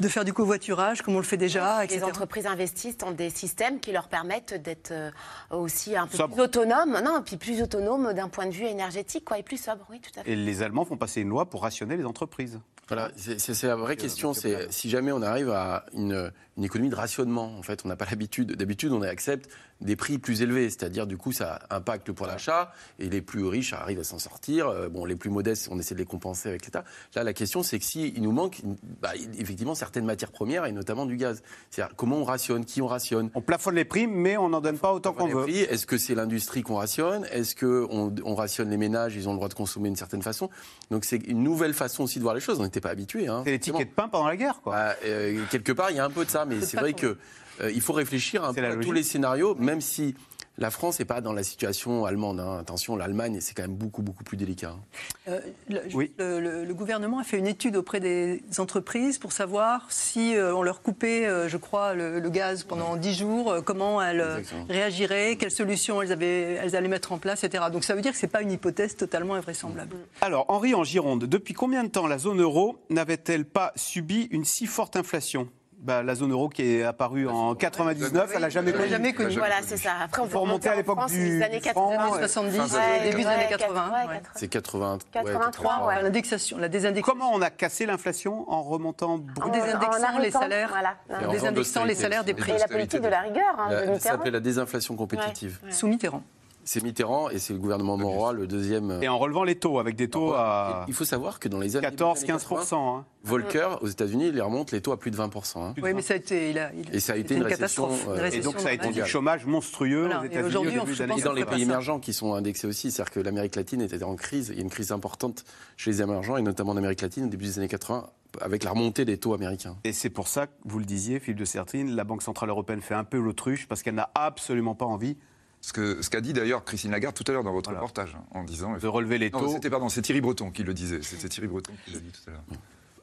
de 0.00 0.08
faire 0.08 0.24
du 0.24 0.32
covoiturage 0.32 1.02
comme 1.02 1.14
on 1.16 1.18
le 1.18 1.24
fait 1.24 1.36
déjà, 1.36 1.80
Les 1.80 1.86
etc. 1.86 2.04
entreprises 2.04 2.46
investissent 2.46 2.96
dans 2.98 3.10
des 3.10 3.28
systèmes 3.30 3.80
qui 3.80 3.90
leur 3.92 4.08
permettent 4.08 4.54
d'être 4.62 4.92
euh, 4.92 5.10
aussi 5.50 5.96
un 5.96 6.06
peu 6.06 6.16
Sobre. 6.16 6.34
plus 6.34 6.42
autonomes, 6.44 7.00
non, 7.04 7.18
et 7.18 7.22
puis 7.22 7.36
plus 7.36 7.60
autonomes 7.60 8.12
d'un 8.14 8.28
point 8.28 8.46
de 8.46 8.52
vue 8.52 8.64
énergétique, 8.66 9.24
quoi, 9.24 9.38
et 9.38 9.42
plus 9.42 9.60
sobre, 9.62 9.84
oui, 9.90 10.00
tout 10.00 10.18
à 10.18 10.22
fait. 10.22 10.30
Et 10.32 10.36
les 10.36 10.62
Allemands 10.62 10.84
font 10.84 10.96
passer 10.96 11.20
une 11.20 11.28
loi 11.28 11.46
pour 11.50 11.62
rationner 11.62 11.96
les 11.96 12.04
entreprises. 12.06 12.60
Voilà, 12.88 13.10
c'est 13.16 13.62
la 13.62 13.76
vraie 13.76 13.96
question. 13.96 14.34
C'est 14.34 14.70
si 14.70 14.90
jamais 14.90 15.12
on 15.12 15.22
arrive 15.22 15.50
à 15.50 15.84
une, 15.94 16.30
une 16.56 16.64
économie 16.64 16.90
de 16.90 16.94
rationnement. 16.94 17.56
En 17.58 17.62
fait, 17.62 17.82
on 17.84 17.88
n'a 17.88 17.96
pas 17.96 18.06
l'habitude. 18.10 18.56
D'habitude, 18.56 18.92
on 18.92 19.02
accepte 19.02 19.50
des 19.80 19.96
prix 19.96 20.18
plus 20.18 20.42
élevés, 20.42 20.70
c'est-à-dire 20.70 21.08
du 21.08 21.16
coup, 21.16 21.32
ça 21.32 21.60
impacte 21.70 22.06
le 22.06 22.14
pouvoir 22.14 22.30
d'achat 22.36 22.72
et 23.00 23.08
les 23.08 23.20
plus 23.20 23.44
riches 23.44 23.72
arrivent 23.72 23.98
à 23.98 24.04
s'en 24.04 24.18
sortir. 24.20 24.68
Euh, 24.68 24.88
Bon, 24.88 25.04
les 25.06 25.16
plus 25.16 25.30
modestes, 25.30 25.68
on 25.70 25.78
essaie 25.78 25.94
de 25.94 26.00
les 26.00 26.04
compenser 26.06 26.50
avec 26.50 26.64
l'État. 26.66 26.84
Là, 27.14 27.24
la 27.24 27.32
question, 27.32 27.62
c'est 27.62 27.78
que 27.78 27.84
s'il 27.84 28.22
nous 28.22 28.30
manque, 28.30 28.60
bah, 29.00 29.12
effectivement, 29.38 29.74
certaines 29.74 30.04
matières 30.04 30.30
premières 30.30 30.66
et 30.66 30.72
notamment 30.72 31.06
du 31.06 31.16
gaz. 31.16 31.42
C'est-à-dire 31.70 31.96
comment 31.96 32.18
on 32.18 32.24
rationne, 32.24 32.64
qui 32.64 32.82
on 32.82 32.86
rationne? 32.86 33.30
On 33.34 33.40
plafonne 33.40 33.74
les 33.74 33.84
prix, 33.86 34.06
mais 34.06 34.36
on 34.36 34.50
n'en 34.50 34.60
donne 34.60 34.78
pas 34.78 34.92
autant 34.92 35.12
qu'on 35.14 35.26
veut. 35.28 35.48
Est-ce 35.48 35.86
que 35.86 35.96
c'est 35.98 36.14
l'industrie 36.14 36.62
qu'on 36.62 36.76
rationne? 36.76 37.24
Est-ce 37.32 37.56
qu'on 37.56 38.14
on 38.24 38.34
rationne 38.34 38.70
les 38.70 38.76
ménages? 38.76 39.16
Ils 39.16 39.28
ont 39.28 39.32
le 39.32 39.38
droit 39.38 39.48
de 39.48 39.54
consommer 39.54 39.88
d'une 39.88 39.96
certaine 39.96 40.22
façon. 40.22 40.50
Donc 40.90 41.04
c'est 41.04 41.16
une 41.16 41.42
nouvelle 41.42 41.74
façon 41.74 42.04
aussi 42.04 42.18
de 42.18 42.22
voir 42.22 42.34
les 42.34 42.40
choses. 42.40 42.60
On 42.60 42.64
n'était 42.64 42.80
pas 42.80 42.90
habitués. 42.90 43.28
Hein, 43.28 43.42
C'est 43.44 43.52
les 43.52 43.58
tickets 43.58 43.88
de 43.88 43.94
pain 43.94 44.08
pendant 44.08 44.28
la 44.28 44.36
guerre, 44.36 44.60
quoi. 44.62 44.74
Bah, 44.74 44.96
euh, 45.06 45.42
quelque 45.50 45.72
part, 45.72 45.90
il 45.90 45.96
y 45.96 46.00
a 46.00 46.04
un 46.04 46.10
peu 46.10 46.24
de 46.24 46.30
ça, 46.30 46.41
mais 46.44 46.60
c'est 46.60 46.76
vrai 46.78 46.92
que 46.92 47.16
euh, 47.60 47.70
il 47.72 47.80
faut 47.80 47.92
réfléchir 47.92 48.44
un 48.44 48.52
peu 48.54 48.64
à 48.64 48.76
tous 48.76 48.92
les 48.92 49.02
scénarios, 49.02 49.54
même 49.56 49.80
si 49.80 50.14
la 50.58 50.70
France 50.70 50.98
n'est 50.98 51.06
pas 51.06 51.22
dans 51.22 51.32
la 51.32 51.42
situation 51.42 52.04
allemande. 52.04 52.38
hein. 52.38 52.58
Attention, 52.60 52.94
l'Allemagne, 52.94 53.38
c'est 53.40 53.54
quand 53.54 53.62
même 53.62 53.74
beaucoup, 53.74 54.02
beaucoup 54.02 54.22
plus 54.22 54.36
délicat. 54.36 54.74
hein. 54.76 54.80
Euh, 55.28 55.40
le, 55.70 55.80
le- 56.18 56.40
le- 56.40 56.64
le 56.66 56.74
gouvernement 56.74 57.18
a 57.20 57.24
fait 57.24 57.38
une 57.38 57.46
étude 57.46 57.74
auprès 57.74 58.00
des 58.00 58.42
entreprises 58.58 59.18
pour 59.18 59.32
savoir 59.32 59.86
si 59.90 60.36
euh, 60.36 60.54
on 60.54 60.62
leur 60.62 60.82
coupait, 60.82 61.26
euh, 61.26 61.48
je 61.48 61.56
crois, 61.56 61.94
le, 61.94 62.20
le 62.20 62.30
gaz 62.30 62.64
pendant 62.64 62.96
10 62.96 63.14
jours, 63.14 63.50
euh, 63.50 63.60
comment 63.62 64.02
elles 64.02 64.20
Exactement. 64.20 64.66
réagiraient, 64.68 65.36
quelles 65.36 65.50
solutions 65.50 66.02
elles, 66.02 66.12
avaient, 66.12 66.52
elles 66.60 66.76
allaient 66.76 66.88
mettre 66.88 67.12
en 67.12 67.18
place, 67.18 67.44
etc. 67.44 67.64
Donc 67.72 67.82
ça 67.84 67.94
veut 67.94 68.02
dire 68.02 68.12
que 68.12 68.18
ce 68.18 68.26
n'est 68.26 68.30
pas 68.32 68.42
une 68.42 68.52
hypothèse 68.52 68.94
totalement 68.94 69.34
invraisemblable. 69.34 69.96
Alors, 70.20 70.44
Henri 70.48 70.74
en 70.74 70.84
Gironde, 70.84 71.24
depuis 71.24 71.54
combien 71.54 71.82
de 71.82 71.88
temps 71.88 72.06
la 72.06 72.18
zone 72.18 72.42
euro 72.42 72.76
n'avait-elle 72.90 73.46
pas 73.46 73.72
subi 73.74 74.28
une 74.30 74.44
si 74.44 74.66
forte 74.66 74.96
inflation? 74.96 75.48
Bah, 75.82 76.00
La 76.04 76.14
zone 76.14 76.30
euro 76.30 76.48
qui 76.48 76.62
est 76.76 76.84
apparue 76.84 77.26
en 77.28 77.56
99, 77.56 78.30
elle 78.36 78.40
n'a 78.40 78.48
jamais 78.50 78.72
connu. 78.72 78.88
jamais 78.88 79.12
connu. 79.12 79.36
Voilà, 79.36 79.56
c'est 79.66 79.76
ça. 79.76 79.94
Après, 80.04 80.22
on 80.22 80.26
peut 80.26 80.30
faut 80.30 80.40
remonter 80.40 80.68
à 80.68 80.76
l'époque 80.76 81.08
du 81.08 81.18
les 81.18 81.42
années 81.42 81.58
du 81.58 81.68
franc, 81.70 81.90
80, 81.90 82.10
ouais. 82.12 82.18
70, 82.20 82.56
Fin 82.56 82.64
des 82.66 82.72
ouais, 82.74 82.80
années 82.80 83.04
début 83.10 83.16
des 83.22 83.26
ouais, 83.26 83.32
années 83.32 83.46
80, 83.48 83.74
80. 83.74 83.90
ouais, 83.90 84.08
ouais. 84.14 84.22
C'est 84.36 84.46
80, 84.48 84.98
83, 85.12 85.86
ouais. 85.86 86.02
L'indexation, 86.02 86.58
la 86.58 86.68
désindexation. 86.68 87.12
Comment 87.18 87.32
on 87.34 87.42
a 87.42 87.50
cassé 87.50 87.84
l'inflation 87.86 88.48
en 88.48 88.62
remontant 88.62 89.20
En 89.42 89.48
désindexant 89.48 90.14
en 90.14 90.18
les 90.20 90.30
salaires, 90.30 90.68
voilà. 90.68 90.94
En 91.10 91.28
en 91.28 91.32
désindexant 91.32 91.84
les 91.84 91.96
salaires 91.96 92.22
des 92.22 92.34
prix. 92.34 92.52
Et 92.52 92.58
la 92.58 92.68
politique 92.68 93.00
de 93.00 93.08
la 93.08 93.20
rigueur 93.22 93.42
hein, 93.58 93.70
de 93.70 93.74
La- 93.74 93.80
ça 93.86 93.90
Mitterrand. 93.92 94.16
s'appelait 94.16 94.30
la 94.30 94.40
désinflation 94.40 94.94
compétitive. 94.94 95.58
Sous 95.70 95.88
Mitterrand. 95.88 96.22
C'est 96.64 96.82
Mitterrand 96.82 97.28
et 97.28 97.38
c'est 97.38 97.52
le 97.52 97.58
gouvernement 97.58 97.96
Monroy, 97.96 98.32
le 98.32 98.46
deuxième. 98.46 98.98
Et 99.02 99.08
en 99.08 99.18
relevant 99.18 99.42
les 99.42 99.56
taux, 99.56 99.78
avec 99.80 99.96
des 99.96 100.08
taux 100.08 100.32
à 100.34 100.84
Il 100.86 100.94
faut 100.94 101.04
savoir 101.04 101.40
que 101.40 101.48
dans 101.48 101.58
les 101.58 101.76
années 101.76 101.86
14-15%. 101.88 102.74
hein. 102.98 103.04
Volcker, 103.24 103.68
aux 103.80 103.86
États-Unis, 103.88 104.28
il 104.28 104.34
les 104.34 104.40
remonte 104.40 104.70
les 104.72 104.80
taux 104.80 104.92
à 104.92 104.96
plus 104.98 105.10
de 105.10 105.16
20%. 105.16 105.58
hein. 105.62 105.74
Oui, 105.82 105.92
mais 105.94 106.02
ça 106.02 106.14
a 106.14 106.16
été, 106.16 106.50
il 106.50 106.58
a, 106.58 106.70
il- 106.72 106.94
Et 106.94 107.00
ça 107.00 107.14
a 107.14 107.16
été 107.16 107.28
c'était 107.28 107.34
une 107.36 107.42
récession, 107.42 107.86
catastrophe. 107.88 108.08
euh, 108.16 108.28
une 108.30 108.34
Et 108.34 108.40
donc 108.40 108.60
ça 108.60 108.68
a 108.68 108.72
été 108.72 108.88
du 108.90 109.04
chômage 109.04 109.44
monstrueux 109.46 110.02
Voilà. 110.06 110.20
aux 110.20 110.22
Et 110.24 110.26
États-Unis 110.26 110.48
aujourd'hui, 110.48 110.78
au 110.78 111.02
années 111.02 111.14
Et 111.18 111.22
dans 111.22 111.32
les 111.32 111.40
80. 111.42 111.56
pays 111.56 111.62
émergents 111.62 111.98
qui 112.00 112.12
sont 112.12 112.34
indexés 112.34 112.66
aussi, 112.66 112.90
c'est-à-dire 112.90 113.12
que 113.12 113.20
l'Amérique 113.20 113.56
latine 113.56 113.80
était 113.80 114.02
en 114.02 114.14
crise, 114.16 114.48
il 114.50 114.56
y 114.56 114.58
a 114.58 114.62
une 114.62 114.70
crise 114.70 114.92
importante 114.92 115.44
chez 115.76 115.90
les 115.90 116.02
émergents, 116.02 116.36
et 116.36 116.42
notamment 116.42 116.72
en 116.72 116.76
Amérique 116.76 117.00
latine 117.00 117.24
au 117.24 117.28
début 117.28 117.44
des 117.46 117.58
années 117.58 117.68
80, 117.68 118.08
avec 118.40 118.64
la 118.64 118.70
remontée 118.70 119.04
des 119.04 119.18
taux 119.18 119.34
américains. 119.34 119.76
Et 119.84 119.92
c'est 119.92 120.10
pour 120.10 120.26
ça 120.28 120.46
que 120.46 120.52
vous 120.64 120.78
le 120.78 120.84
disiez, 120.84 121.18
Philippe 121.20 121.38
de 121.40 121.44
Sertine, 121.44 121.94
la 121.94 122.04
Banque 122.04 122.22
Centrale 122.22 122.48
Européenne 122.50 122.80
fait 122.80 122.94
un 122.94 123.04
peu 123.04 123.18
l'autruche 123.18 123.66
parce 123.68 123.82
qu'elle 123.82 123.94
n'a 123.96 124.10
absolument 124.14 124.74
pas 124.74 124.86
envie 124.86 125.16
Ce 125.62 126.10
qu'a 126.10 126.20
dit 126.20 126.32
d'ailleurs 126.32 126.64
Christine 126.64 126.90
Lagarde 126.90 127.14
tout 127.14 127.24
à 127.28 127.32
l'heure 127.32 127.44
dans 127.44 127.52
votre 127.52 127.70
reportage, 127.70 128.16
en 128.32 128.42
disant. 128.42 128.76
de 128.76 128.86
relever 128.86 129.16
les 129.18 129.30
taux. 129.30 129.48
c'était 129.48 129.70
pardon, 129.70 129.88
c'est 129.88 130.02
Thierry 130.02 130.20
Breton 130.20 130.50
qui 130.50 130.64
le 130.64 130.74
disait. 130.74 131.02
C'était 131.02 131.28
Thierry 131.28 131.48
Breton 131.48 131.72
qui 131.84 131.92
l'a 131.92 132.00
dit 132.00 132.10
tout 132.10 132.28
à 132.28 132.32
l'heure. 132.32 132.42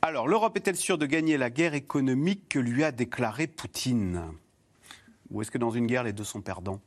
Alors, 0.02 0.28
l'Europe 0.28 0.56
est-elle 0.56 0.76
sûre 0.76 0.98
de 0.98 1.06
gagner 1.06 1.38
la 1.38 1.50
guerre 1.50 1.74
économique 1.74 2.48
que 2.50 2.60
lui 2.60 2.84
a 2.84 2.92
déclarée 2.92 3.48
Poutine? 3.48 4.24
Ou 5.30 5.42
est-ce 5.42 5.52
que 5.52 5.58
dans 5.58 5.72
une 5.72 5.88
guerre, 5.88 6.04
les 6.04 6.14
deux 6.14 6.24
sont 6.24 6.42
perdants? 6.42 6.82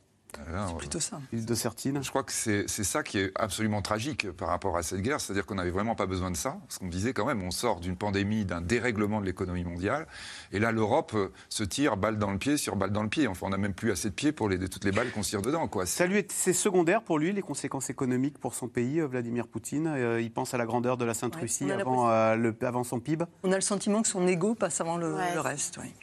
C'est 0.67 0.77
plutôt 0.77 0.99
ça. 0.99 1.19
De 1.31 1.55
Sertine 1.55 2.03
Je 2.03 2.09
crois 2.09 2.23
que 2.23 2.31
c'est 2.31 2.65
c'est 2.67 2.83
ça 2.83 3.03
qui 3.03 3.19
est 3.19 3.31
absolument 3.35 3.81
tragique 3.81 4.29
par 4.31 4.49
rapport 4.49 4.77
à 4.77 4.83
cette 4.83 5.01
guerre, 5.01 5.19
c'est-à-dire 5.21 5.45
qu'on 5.45 5.55
n'avait 5.55 5.71
vraiment 5.71 5.95
pas 5.95 6.05
besoin 6.05 6.31
de 6.31 6.35
ça, 6.37 6.57
parce 6.67 6.77
qu'on 6.79 6.87
disait 6.87 7.13
quand 7.13 7.25
même, 7.25 7.41
on 7.43 7.51
sort 7.51 7.79
d'une 7.79 7.95
pandémie, 7.95 8.45
d'un 8.45 8.61
dérèglement 8.61 9.21
de 9.21 9.25
l'économie 9.25 9.63
mondiale, 9.63 10.07
et 10.51 10.59
là 10.59 10.71
l'Europe 10.71 11.11
euh, 11.15 11.31
se 11.49 11.63
tire 11.63 11.97
balle 11.97 12.17
dans 12.17 12.31
le 12.31 12.37
pied 12.37 12.57
sur 12.57 12.75
balle 12.75 12.91
dans 12.91 13.03
le 13.03 13.09
pied. 13.09 13.27
Enfin, 13.27 13.47
on 13.47 13.49
n'a 13.49 13.57
même 13.57 13.73
plus 13.73 13.91
assez 13.91 14.09
de 14.09 14.13
pieds 14.15 14.31
pour 14.31 14.49
les, 14.49 14.57
toutes 14.69 14.85
les 14.85 14.91
balles 14.91 15.11
qu'on 15.11 15.23
se 15.23 15.29
tire 15.29 15.41
dedans, 15.41 15.67
quoi. 15.67 15.85
Ça 15.85 16.05
lui 16.05 16.17
est, 16.17 16.31
c'est 16.31 16.53
secondaire 16.53 17.01
pour 17.03 17.19
lui, 17.19 17.31
les 17.33 17.41
conséquences 17.41 17.89
économiques 17.89 18.37
pour 18.39 18.53
son 18.53 18.67
pays, 18.67 18.99
euh, 18.99 19.07
Vladimir 19.07 19.47
Poutine. 19.47 19.87
Euh, 19.87 20.21
il 20.21 20.31
pense 20.31 20.53
à 20.53 20.57
la 20.57 20.65
grandeur 20.65 20.97
de 20.97 21.05
la 21.05 21.13
Sainte-Russie 21.13 21.71
avant, 21.71 22.09
euh, 22.09 22.35
le- 22.35 22.55
avant 22.61 22.83
son 22.83 22.99
PIB. 22.99 23.25
On 23.43 23.51
a 23.51 23.55
le 23.55 23.61
sentiment 23.61 24.01
que 24.01 24.07
son 24.07 24.27
ego 24.27 24.55
passe 24.55 24.81
avant 24.81 24.97
le, 24.97 25.13
Ouais, 25.15 25.33
le 25.33 25.39
reste. 25.39 25.77
oui. 25.81 25.93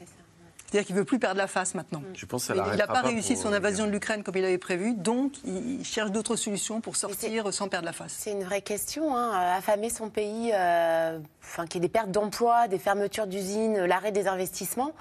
C'est-à-dire 0.71 0.87
qu'il 0.87 0.95
ne 0.95 1.01
veut 1.01 1.05
plus 1.05 1.18
perdre 1.18 1.39
la 1.39 1.49
face 1.49 1.75
maintenant. 1.75 2.01
Je 2.14 2.27
pense 2.27 2.47
que 2.47 2.55
ça 2.55 2.64
Il 2.73 2.77
n'a 2.79 2.87
pas 2.87 3.01
réussi 3.01 3.37
son 3.37 3.53
euh, 3.53 3.57
invasion 3.57 3.87
de 3.87 3.91
l'Ukraine 3.91 4.23
comme 4.23 4.37
il 4.37 4.45
avait 4.45 4.57
prévu, 4.59 4.95
donc 4.95 5.33
il 5.45 5.85
cherche 5.85 6.12
d'autres 6.12 6.37
solutions 6.37 6.81
pour 6.81 6.95
sortir 6.95 7.53
sans 7.53 7.68
perdre 7.68 7.87
la 7.87 7.93
face. 7.93 8.14
C'est 8.16 8.31
une 8.31 8.45
vraie 8.45 8.62
question. 8.62 9.16
Hein. 9.16 9.33
euh, 9.33 9.59
Affamer 9.59 9.91
son 9.91 10.11
pays, 10.11 10.53
euh, 10.55 11.18
enfin, 11.43 11.66
qu'il 11.66 11.83
y 11.83 11.85
ait 11.85 11.89
des 11.89 11.93
pertes 11.93 12.12
d'emplois, 12.12 12.68
des 12.68 12.79
fermetures 12.79 13.27
d'usines, 13.27 13.85
l'arrêt 13.85 14.12
des 14.12 14.29
investissements, 14.29 14.93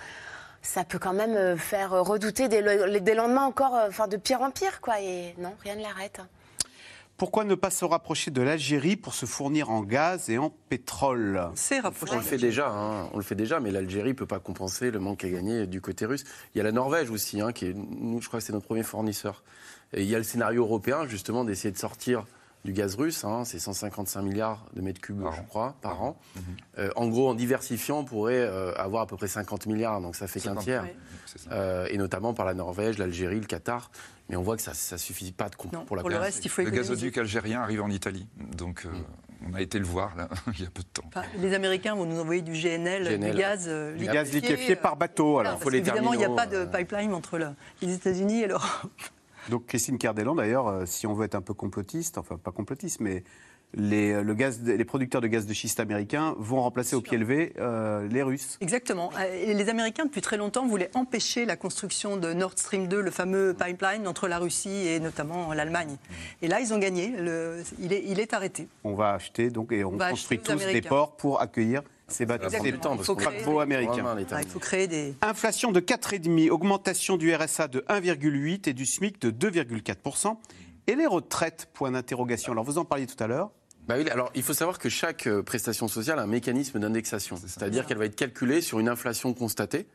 ça 0.64 0.84
peut 0.84 0.98
quand 1.00 1.14
même 1.14 1.56
faire 1.58 1.92
redouter 1.92 2.48
des, 2.48 2.62
le- 2.62 3.00
des 3.00 3.14
lendemains 3.14 3.46
encore 3.46 3.78
enfin, 3.88 4.08
de 4.08 4.18
pire 4.18 4.42
en 4.42 4.50
pire. 4.52 4.82
Quoi. 4.82 5.00
Et 5.02 5.36
non, 5.38 5.54
rien 5.64 5.76
ne 5.76 5.84
l'arrête. 5.84 6.20
Pourquoi 7.20 7.44
ne 7.44 7.54
pas 7.54 7.70
se 7.70 7.84
rapprocher 7.84 8.32
de 8.32 8.42
l'Algérie 8.42 8.96
pour 8.96 9.14
se 9.14 9.26
fournir 9.26 9.70
en 9.72 9.82
gaz 9.82 10.30
et 10.30 10.38
en 10.38 10.54
pétrole? 10.70 11.50
C'est 11.54 11.82
rapproché. 11.82 12.14
On 12.14 12.16
le 12.16 12.24
fait 12.24 12.38
déjà, 12.38 12.70
hein, 12.70 13.10
on 13.14 13.18
le 13.18 13.24
fait 13.24 13.36
déjà, 13.36 13.60
mais 13.60 13.72
l'Algérie 13.72 14.14
peut 14.14 14.26
pas 14.26 14.40
compenser 14.40 14.90
le 14.90 15.00
manque 15.00 15.26
à 15.26 15.30
gagner 15.30 15.68
du 15.68 15.82
côté 15.82 16.06
russe. 16.06 16.24
Il 16.56 16.60
y 16.60 16.62
a 16.62 16.64
la 16.64 16.72
Norvège 16.72 17.10
aussi, 17.10 17.42
hein, 17.42 17.52
qui 17.52 17.66
est, 17.66 17.74
nous, 17.76 18.22
je 18.22 18.30
crois 18.30 18.40
que 18.40 18.46
c'est 18.46 18.54
notre 18.54 18.68
premier 18.68 18.84
fournisseur. 18.84 19.44
Et 19.92 20.04
il 20.04 20.10
y 20.10 20.16
a 20.16 20.18
le 20.18 20.24
scénario 20.24 20.62
européen, 20.64 21.08
justement, 21.10 21.44
d'essayer 21.44 21.72
de 21.72 21.78
sortir 21.78 22.26
du 22.66 22.74
gaz 22.74 22.96
russe. 22.96 23.24
hein, 23.24 23.44
c'est 23.46 23.60
155 23.60 24.22
milliards 24.22 24.66
de 24.74 24.82
mètres 24.82 25.00
cubes, 25.02 25.24
je 25.36 25.42
crois, 25.48 25.76
par 25.82 26.02
an. 26.04 26.18
Euh, 26.78 26.90
en 26.96 27.08
gros, 27.08 27.30
en 27.30 27.34
diversifiant, 27.34 28.00
on 28.00 28.04
pourrait 28.06 28.36
euh, 28.40 28.74
avoir 28.76 29.04
à 29.04 29.08
peu 29.08 29.16
près 29.16 29.28
50 29.28 29.66
milliards, 29.66 30.02
donc 30.02 30.16
ça 30.16 30.28
fait 30.28 30.40
qu'un 30.40 30.50
50, 30.56 30.64
tiers. 30.64 30.86
Euh, 31.52 31.88
et 31.90 31.98
notamment 31.98 32.34
par 32.34 32.46
la 32.46 32.54
Norvège, 32.54 32.98
l'Algérie, 32.98 33.40
le 33.40 33.46
Qatar. 33.46 33.92
Mais 34.30 34.36
on 34.36 34.42
voit 34.44 34.56
que 34.58 34.62
ça 34.62 34.72
ne 34.72 34.98
suffit 34.98 35.32
pas 35.32 35.50
de 35.50 35.56
comp- 35.56 35.72
pour 35.86 35.96
la 35.96 36.02
pour 36.04 36.10
le 36.10 36.16
place. 36.18 36.26
reste, 36.28 36.46
il 36.46 36.50
faut 36.50 36.62
Le 36.62 36.70
gazoduc 36.70 37.18
algérien 37.18 37.62
arrive 37.62 37.82
en 37.82 37.90
Italie, 37.90 38.28
donc 38.58 38.86
euh, 38.86 38.90
on 39.50 39.54
a 39.56 39.62
été 39.62 39.80
le 39.80 39.86
voir 39.86 40.16
là, 40.16 40.28
il 40.54 40.64
y 40.64 40.68
a 40.68 40.70
peu 40.70 40.84
de 40.84 40.88
temps. 40.88 41.04
Enfin, 41.08 41.24
les 41.38 41.54
Américains 41.56 41.96
vont 41.96 42.06
nous 42.06 42.20
envoyer 42.20 42.42
du 42.44 42.52
GNL, 42.52 43.06
GNL. 43.18 43.32
du 43.32 43.38
gaz, 43.40 43.66
euh, 43.68 43.96
Du 43.96 44.06
gaz 44.06 44.32
liquéfié 44.32 44.76
par 44.76 44.98
bateau, 44.98 45.40
alors. 45.40 45.54
parce 45.58 45.72
qu'évidemment, 45.72 46.14
il 46.14 46.20
n'y 46.20 46.26
a 46.26 46.30
pas 46.30 46.46
de 46.46 46.66
pipeline 46.66 47.14
entre 47.14 47.38
la- 47.40 47.54
les 47.82 47.94
États-Unis 47.94 48.42
et 48.44 48.48
l'Europe. 48.48 48.92
Donc 49.50 49.66
Christine 49.68 49.98
Cardellan, 49.98 50.36
d'ailleurs, 50.36 50.68
euh, 50.68 50.86
si 50.86 51.08
on 51.08 51.14
veut 51.14 51.26
être 51.26 51.36
un 51.36 51.42
peu 51.42 51.54
complotiste, 51.54 52.18
enfin 52.18 52.38
pas 52.38 52.52
complotiste, 52.52 53.00
mais 53.00 53.24
les, 53.76 54.12
euh, 54.14 54.24
le 54.24 54.34
gaz, 54.34 54.62
les 54.64 54.84
producteurs 54.84 55.22
de 55.22 55.28
gaz 55.28 55.46
de 55.46 55.54
schiste 55.54 55.80
américains 55.80 56.34
vont 56.40 56.62
remplacer 56.62 56.96
au 56.96 57.02
pied 57.02 57.18
levé 57.20 57.54
euh, 57.60 58.08
les 58.08 58.24
Russes. 58.24 58.58
Exactement. 58.62 59.12
Et 59.44 59.54
les 59.54 59.70
Américains, 59.70 60.06
depuis 60.06 60.22
très 60.22 60.38
longtemps, 60.38 60.68
voulaient 60.68 60.90
empêcher 60.96 61.46
la 61.46 61.56
construction 61.56 62.18
de 62.18 62.34
Nord 62.34 62.54
Stream 62.56 62.88
2, 62.88 63.00
le 63.00 63.12
fameux 63.12 63.54
pipeline 63.54 64.08
entre 64.08 64.28
la 64.28 64.40
Russie 64.40 64.88
et 64.88 65.00
notamment 65.00 65.54
l'Allemagne. 65.54 65.98
Et 66.42 66.48
là, 66.48 66.60
ils 66.62 66.74
ont 66.74 66.80
gagné. 66.80 67.10
Le- 67.18 67.62
il, 67.80 67.94
est, 67.94 68.04
il 68.08 68.20
est 68.20 68.34
arrêté. 68.34 68.68
On 68.84 68.96
va 68.96 69.14
acheter 69.14 69.52
donc 69.52 69.72
et 69.72 69.84
on, 69.84 69.94
On 69.94 69.98
construit 70.00 70.40
tous 70.40 70.56
des 70.56 70.82
ports 70.82 71.16
pour 71.16 71.40
accueillir 71.42 71.84
ces 72.12 72.26
bateaux, 72.26 72.46
Exactement. 72.46 72.98
ces 73.04 73.12
Il 73.12 73.60
américains. 73.60 74.16
Ah, 74.32 74.42
il 74.42 74.48
faut 74.48 74.60
créer 74.60 74.88
des. 74.88 75.16
Inflation 75.22 75.72
de 75.72 75.80
4,5, 75.80 76.50
augmentation 76.50 77.18
du 77.18 77.34
RSA 77.34 77.68
de 77.68 77.82
1,8 77.90 78.70
et 78.70 78.74
du 78.74 78.86
SMIC 78.86 79.22
de 79.22 79.32
2,4 79.32 80.38
et 80.88 80.96
les 80.96 81.06
retraites? 81.06 81.70
Point 81.74 81.92
d'interrogation. 81.92 82.52
Alors 82.52 82.64
vous 82.64 82.78
en 82.78 82.86
parliez 82.86 83.08
tout 83.08 83.22
à 83.24 83.28
l'heure. 83.28 83.52
Bah 83.88 83.96
oui, 83.98 84.08
alors 84.10 84.32
il 84.36 84.44
faut 84.44 84.54
savoir 84.54 84.78
que 84.78 84.90
chaque 84.90 85.26
euh, 85.26 85.42
prestation 85.42 85.88
sociale 85.88 86.20
a 86.20 86.24
un 86.24 86.28
mécanisme 86.28 86.80
d'indexation. 86.80 87.38
C'est-à-dire 87.38 87.86
qu'elle 87.86 87.98
va 87.98 88.06
être 88.06 88.16
calculée 88.16 88.62
sur 88.62 88.80
une 88.80 88.88
inflation 88.88 89.34
constatée. 89.34 89.88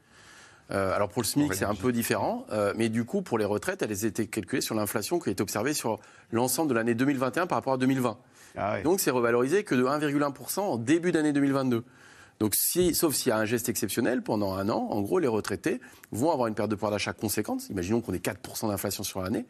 Euh, 0.71 0.95
alors 0.95 1.11
pour 1.11 1.23
le 1.23 1.27
SMIC, 1.27 1.55
c'est 1.55 1.65
un 1.65 1.75
peu 1.75 1.93
différent, 1.93 2.47
euh, 2.51 2.73
mais 2.77 2.89
du 2.89 3.05
coup, 3.05 3.21
pour 3.21 3.39
les 3.39 3.45
retraites, 3.45 3.83
elles 3.83 4.05
étaient 4.05 4.27
calculées 4.27 4.62
sur 4.62 4.75
l'inflation 4.75 5.19
qui 5.19 5.29
a 5.29 5.33
été 5.33 5.43
observée 5.43 5.75
sur 5.75 6.01
l'ensemble 6.33 6.71
de 6.71 6.75
l'année 6.75 6.95
2021 6.95 7.47
par 7.47 7.59
rapport 7.59 7.75
à 7.75 7.77
2020. 7.77 8.17
Donc 8.83 9.01
c'est 9.01 9.11
revalorisé 9.11 9.65
que 9.65 9.75
de 9.75 9.85
1,1% 9.85 10.61
en 10.61 10.77
début 10.77 11.13
d'année 11.13 11.33
2022. 11.33 11.85
Donc, 12.41 12.55
si, 12.57 12.95
sauf 12.95 13.15
s'il 13.15 13.31
y 13.31 13.33
a 13.33 13.39
un 13.39 13.45
geste 13.45 13.69
exceptionnel 13.69 14.23
pendant 14.23 14.55
un 14.55 14.69
an, 14.69 14.89
en 14.91 15.01
gros, 15.03 15.19
les 15.19 15.29
retraités 15.29 15.81
vont 16.11 16.31
avoir 16.33 16.49
une 16.49 16.55
perte 16.55 16.71
de 16.71 16.75
pouvoir 16.75 16.91
d'achat 16.91 17.13
conséquente. 17.13 17.69
Imaginons 17.69 18.01
qu'on 18.01 18.13
ait 18.13 18.19
4% 18.19 18.69
d'inflation 18.69 19.05
sur 19.05 19.23
l'année. 19.23 19.47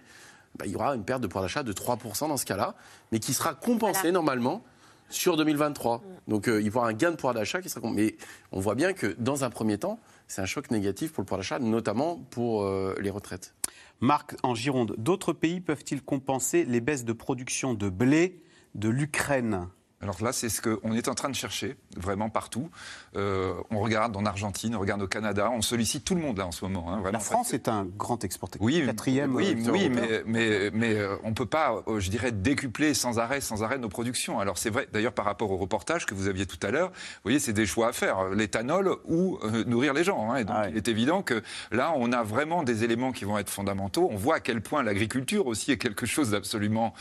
Bah, 0.59 0.67
il 0.67 0.73
y 0.73 0.77
aura 0.77 0.95
une 0.95 1.05
perte 1.05 1.21
de 1.23 1.27
pouvoir 1.27 1.45
d'achat 1.45 1.63
de 1.63 1.73
3% 1.73 2.29
dans 2.29 2.37
ce 2.37 2.45
cas-là, 2.45 2.75
mais 3.11 3.19
qui 3.21 3.33
sera 3.33 3.55
compensée 3.55 4.13
normalement 4.13 4.63
sur 5.09 5.37
2023. 5.37 6.03
Donc 6.29 6.49
euh, 6.49 6.61
il 6.61 6.67
y 6.67 6.71
aura 6.71 6.89
un 6.89 6.93
gain 6.93 7.11
de 7.11 7.17
pouvoir 7.17 7.35
d'achat 7.35 7.61
qui 7.61 7.69
sera 7.69 7.81
compensé. 7.81 8.03
Mais 8.03 8.17
on 8.53 8.61
voit 8.61 8.75
bien 8.75 8.93
que 8.93 9.17
dans 9.19 9.45
un 9.45 9.51
premier 9.51 9.79
temps, 9.79 9.99
c'est 10.29 10.43
un 10.43 10.47
choc 10.47 10.71
négatif 10.71 11.13
pour 11.13 11.23
le 11.23 11.27
pouvoir 11.27 11.41
d'achat, 11.41 11.59
notamment 11.59 12.17
pour 12.31 12.65
euh, 12.65 12.95
les 13.01 13.11
retraites. 13.11 13.55
Marc, 14.01 14.37
en 14.43 14.55
Gironde, 14.55 14.95
d'autres 14.99 15.33
pays 15.33 15.61
peuvent-ils 15.61 16.03
compenser 16.03 16.65
les 16.65 16.81
baisses 16.81 17.05
de 17.05 17.13
production 17.13 17.75
de 17.75 17.89
blé 17.89 18.44
de 18.75 18.89
l'Ukraine 18.89 19.69
Alors 20.03 20.23
là, 20.23 20.33
c'est 20.33 20.51
ce 20.51 20.61
qu'on 20.61 20.93
est 20.93 21.09
en 21.09 21.15
train 21.15 21.31
de 21.31 21.35
chercher, 21.35 21.77
vraiment 21.97 22.29
partout. 22.29 22.69
Euh, 23.17 23.55
on 23.71 23.79
regarde 23.81 24.15
en 24.17 24.27
Argentine, 24.27 24.77
on 24.77 24.81
regarde 24.81 25.01
au 25.01 25.07
Canada, 25.07 25.51
on 25.51 25.63
sollicite 25.63 26.05
tout 26.05 26.15
le 26.15 26.21
monde 26.21 26.37
là 26.37 26.47
en 26.47 26.53
ce 26.53 26.63
moment. 26.65 26.93
hein. 26.93 27.03
La 27.11 27.21
France 27.21 27.55
est 27.55 27.69
un 27.69 27.87
grand 27.97 28.23
exportateur. 28.23 28.63
Oui, 28.63 28.85
quatrième. 28.85 29.35
oui, 29.35 29.57
euh, 29.67 29.71
oui, 29.71 29.89
mais, 29.89 30.23
mais, 30.27 30.71
mais 30.75 30.95
euh, 30.95 31.17
on 31.25 31.31
ne 31.31 31.35
peut 31.35 31.47
pas, 31.47 31.83
euh, 31.89 32.01
je 32.01 32.11
dirais, 32.11 32.33
décupler 32.33 32.93
sans 32.93 33.19
arrêt, 33.19 33.41
sans 33.41 33.63
arrêt 33.63 33.79
nos 33.79 33.89
productions. 33.89 34.41
Alors 34.41 34.59
c'est 34.59 34.69
vrai, 34.69 34.87
d'ailleurs, 34.93 35.15
par 35.15 35.25
rapport 35.25 35.51
au 35.51 35.57
reportage 35.57 36.05
que 36.05 36.15
vous 36.15 36.29
aviez 36.29 36.45
tout 36.45 36.59
à 36.67 36.71
l'heure, 36.71 36.89
vous 36.91 37.21
voyez, 37.25 37.39
c'est 37.39 37.55
des 37.55 37.65
choix 37.65 37.89
à 37.89 37.93
faire, 37.93 38.29
l'éthanol 38.29 38.97
ou 39.07 39.39
nourrir 39.67 39.95
les 39.95 40.05
gens. 40.05 40.31
hein. 40.31 40.37
et 40.37 40.45
donc, 40.45 40.57
il 40.69 40.77
est 40.77 40.89
évident 40.89 41.23
que 41.23 41.43
là, 41.71 41.95
on 41.97 42.13
a 42.13 42.23
vraiment 42.23 42.63
des 42.63 42.85
éléments 42.85 43.13
qui 43.13 43.25
vont 43.25 43.39
être 43.39 43.49
fondamentaux. 43.49 44.09
On 44.13 44.17
voit 44.17 44.35
à 44.37 44.41
quel 44.41 44.61
point 44.61 44.83
l'agriculture 44.83 45.47
aussi 45.47 45.73
est 45.73 45.79
quelque 45.79 46.05
chose 46.05 46.33
d'absolument 46.33 46.93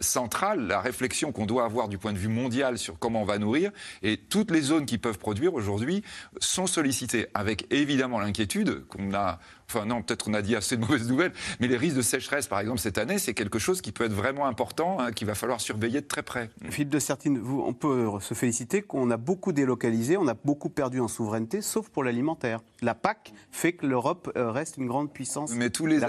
central. 0.00 0.66
La 0.68 0.80
réflexion 0.80 1.32
qu'on 1.32 1.44
doit 1.44 1.64
avoir 1.66 1.88
du 1.88 1.98
point 1.98 2.14
de 2.14 2.18
vue 2.18 2.28
mondial 2.28 2.45
sur 2.76 2.98
comment 2.98 3.22
on 3.22 3.24
va 3.24 3.38
nourrir. 3.38 3.70
Et 4.02 4.16
toutes 4.16 4.50
les 4.50 4.60
zones 4.60 4.86
qui 4.86 4.98
peuvent 4.98 5.18
produire 5.18 5.54
aujourd'hui 5.54 6.02
sont 6.40 6.66
sollicitées, 6.66 7.26
avec 7.34 7.66
évidemment 7.72 8.20
l'inquiétude 8.20 8.86
qu'on 8.86 9.14
a 9.14 9.38
Enfin 9.68 9.84
non, 9.84 10.02
peut-être 10.02 10.28
on 10.28 10.34
a 10.34 10.42
dit 10.42 10.54
assez 10.54 10.76
de 10.76 10.80
mauvaises 10.80 11.08
nouvelles, 11.08 11.32
mais 11.60 11.66
les 11.66 11.76
risques 11.76 11.96
de 11.96 12.02
sécheresse, 12.02 12.46
par 12.46 12.60
exemple, 12.60 12.78
cette 12.78 12.98
année, 12.98 13.18
c'est 13.18 13.34
quelque 13.34 13.58
chose 13.58 13.80
qui 13.80 13.92
peut 13.92 14.04
être 14.04 14.12
vraiment 14.12 14.46
important, 14.46 14.98
hein, 15.00 15.12
qu'il 15.12 15.26
va 15.26 15.34
falloir 15.34 15.60
surveiller 15.60 16.00
de 16.00 16.06
très 16.06 16.22
près. 16.22 16.50
Philippe 16.70 16.90
de 16.90 16.98
Sertine, 16.98 17.38
vous, 17.38 17.62
on 17.66 17.72
peut 17.72 18.08
se 18.20 18.34
féliciter 18.34 18.82
qu'on 18.82 19.10
a 19.10 19.16
beaucoup 19.16 19.52
délocalisé, 19.52 20.16
on 20.16 20.28
a 20.28 20.34
beaucoup 20.34 20.68
perdu 20.68 21.00
en 21.00 21.08
souveraineté, 21.08 21.62
sauf 21.62 21.88
pour 21.88 22.04
l'alimentaire. 22.04 22.60
La 22.82 22.94
PAC 22.94 23.32
fait 23.50 23.72
que 23.72 23.86
l'Europe 23.86 24.30
euh, 24.36 24.50
reste 24.50 24.76
une 24.76 24.86
grande 24.86 25.12
puissance. 25.12 25.52
Mais 25.52 25.70
tous 25.70 25.86
les, 25.86 26.00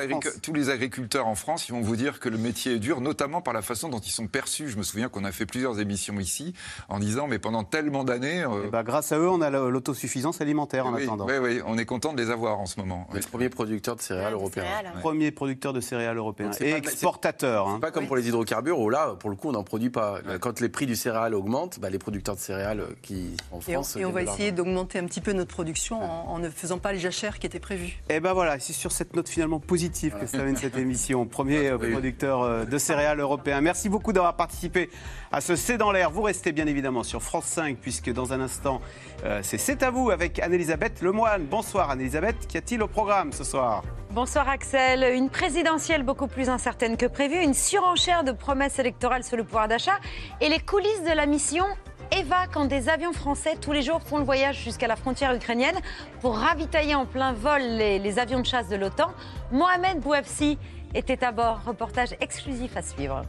tous 0.41 0.53
les 0.53 0.70
agriculteurs 0.70 1.28
en 1.28 1.36
France, 1.36 1.68
ils 1.70 1.72
vont 1.72 1.82
vous 1.82 1.95
dire 1.95 2.20
que 2.20 2.30
le 2.30 2.38
métier 2.38 2.74
est 2.74 2.80
dur, 2.80 3.01
notamment 3.01 3.41
par 3.41 3.53
la 3.53 3.62
façon 3.62 3.89
dont 3.89 3.99
ils 3.99 4.12
sont 4.12 4.28
perçus. 4.28 4.70
Je 4.70 4.78
me 4.78 4.84
souviens 4.84 5.10
qu'on 5.10 5.24
a 5.24 5.32
fait 5.32 5.45
plusieurs 5.45 5.80
émissions 5.80 6.20
ici 6.20 6.53
en 6.89 6.99
disant, 6.99 7.28
mais 7.28 7.39
pendant 7.39 7.64
tellement 7.64 8.03
d'années... 8.03 8.43
Euh, 8.43 8.66
eh 8.66 8.70
ben, 8.70 8.84
grâce 8.84 9.12
à 9.12 9.20
eux, 9.20 9.30
on 9.30 9.41
a 9.41 9.49
l'autosuffisance 9.49 10.41
alimentaire 10.41 10.86
en 10.86 10.93
attendant. 10.93 11.26
Oui, 11.26 11.36
oui, 11.41 11.62
on 11.66 11.78
est 11.78 11.86
content 11.86 12.14
de 12.14 12.22
les 12.22 12.30
avoir 12.30 12.60
en 12.60 12.66
ce 12.66 12.80
moment. 12.80 13.08
Premier 13.50 13.68
producteur 13.68 13.95
de 13.95 14.02
céréales 14.02 14.34
européens. 14.34 14.64
Premier 15.02 15.32
producteur 15.32 15.74
de 15.74 15.82
céréales 15.82 16.18
européens 16.18 16.52
et 16.60 16.72
exportateur. 16.72 17.66
C'est 17.68 17.74
hein. 17.74 17.80
pas 17.80 17.91
comme 17.91 18.08
pour 18.08 18.16
les 18.16 18.28
hydrocarbures 18.28 18.80
où 18.80 18.89
là, 18.89 19.16
pour 19.20 19.30
le 19.30 19.36
coup, 19.36 19.50
on 19.50 19.54
n'en 19.54 19.64
produit 19.64 19.89
pas. 19.89 20.20
Quand 20.39 20.60
les 20.60 20.70
prix 20.70 20.86
du 20.86 20.95
céréal 20.95 21.34
augmentent, 21.34 21.80
bah, 21.80 21.89
les 21.89 22.00
producteurs 22.00 22.36
de 22.36 22.39
céréales 22.39 22.84
qui 23.02 23.36
en 23.52 23.62
France. 23.62 23.95
Et 23.95 24.06
on, 24.06 24.12
va 24.12 24.24
essayer 24.24 24.52
d'augmenter 24.52 25.00
un 25.00 25.06
petit 25.06 25.22
peu 25.22 25.34
notre 25.34 25.54
production 25.54 26.02
en, 26.02 26.39
ne 26.39 26.50
faisant 26.50 26.78
pas 26.78 26.93
les 26.93 27.00
jachères 27.00 27.39
qui 27.39 27.48
étaient 27.48 27.60
prévues. 27.60 28.02
Et 28.10 28.20
ben 28.20 28.34
voilà, 28.34 28.60
c'est 28.60 28.74
sur 28.74 28.91
cette 28.91 29.16
note 29.16 29.30
finalement 29.30 29.60
positive 29.60 30.16
que 30.20 30.28
ça 30.28 30.39
mène 30.39 30.56
cette 30.56 30.78
émission. 30.78 31.26
Premier 31.26 31.68
euh, 31.70 31.78
producteur 31.78 32.41
euh, 32.41 32.66
de 32.66 32.78
céréales 32.78 33.20
européen. 33.20 33.62
Merci 33.62 33.89
beaucoup 33.89 34.14
d'avoir 34.14 34.36
participé 34.36 34.89
à 35.32 35.41
ce 35.41 35.55
C'est 35.55 35.78
dans 35.78 35.91
l'air. 35.91 36.11
Vous 36.11 36.21
restez 36.21 36.51
bien 36.51 36.67
évidemment 36.67 37.03
sur 37.03 37.21
France 37.21 37.45
5 37.45 37.78
puisque 37.78 38.11
dans 38.11 38.34
un 38.34 38.41
instant, 38.41 38.82
euh, 39.25 39.39
c'est 39.43 39.57
C'est 39.57 39.84
à 39.84 39.91
vous 39.91 40.09
avec 40.09 40.39
Anne-Elisabeth 40.39 41.01
Lemoine. 41.01 41.45
Bonsoir 41.45 41.89
Anne-Elisabeth, 41.91 42.47
qu'y 42.47 42.57
a-t-il 42.57 42.82
au 42.82 42.88
programme 42.88 43.32
ce 43.32 43.43
soir? 43.43 43.84
Bonsoir 44.11 44.47
Axel. 44.49 45.15
Une 45.15 45.30
présidentielle 45.30 46.03
beaucoup 46.03 46.28
plus 46.28 46.49
incertaine 46.49 46.97
que 46.97 47.05
prévu, 47.05 47.41
une 47.43 47.53
surenchère 47.53 48.23
de 48.23 48.32
promesses 48.32 48.80
électorales 48.80 49.23
sur 49.23 49.38
le 49.38 49.43
pouvoir 49.43 49.67
d'achat 49.67 49.99
et 50.41 50.49
les 50.49 50.59
coulisses 50.59 51.03
de 51.03 51.15
la 51.15 51.25
mission 51.25 51.65
Eva 52.11 52.47
quand 52.51 52.65
des 52.65 52.88
avions 52.88 53.11
français 53.11 53.55
tous 53.59 53.73
les 53.73 53.82
jours 53.82 54.01
font 54.01 54.17
le 54.17 54.23
voyage 54.23 54.63
jusqu'à 54.63 54.88
la 54.88 54.95
frontière 54.95 55.34
ukrainienne 55.34 55.75
pour 56.21 56.38
ravitailler 56.38 56.95
en 56.95 57.05
plein 57.05 57.34
vol 57.34 57.61
les, 57.61 58.19
avions 58.19 58.39
de 58.39 58.45
chasse 58.45 58.69
de 58.69 58.78
l'OTAN. 58.78 59.11
Mohamed 59.51 59.99
Bouafsi 59.99 60.57
était 60.95 61.23
à 61.23 61.32
bord. 61.32 61.61
Reportage 61.65 62.15
exclusif 62.21 62.78
à 62.78 62.82
suivre. 62.82 63.23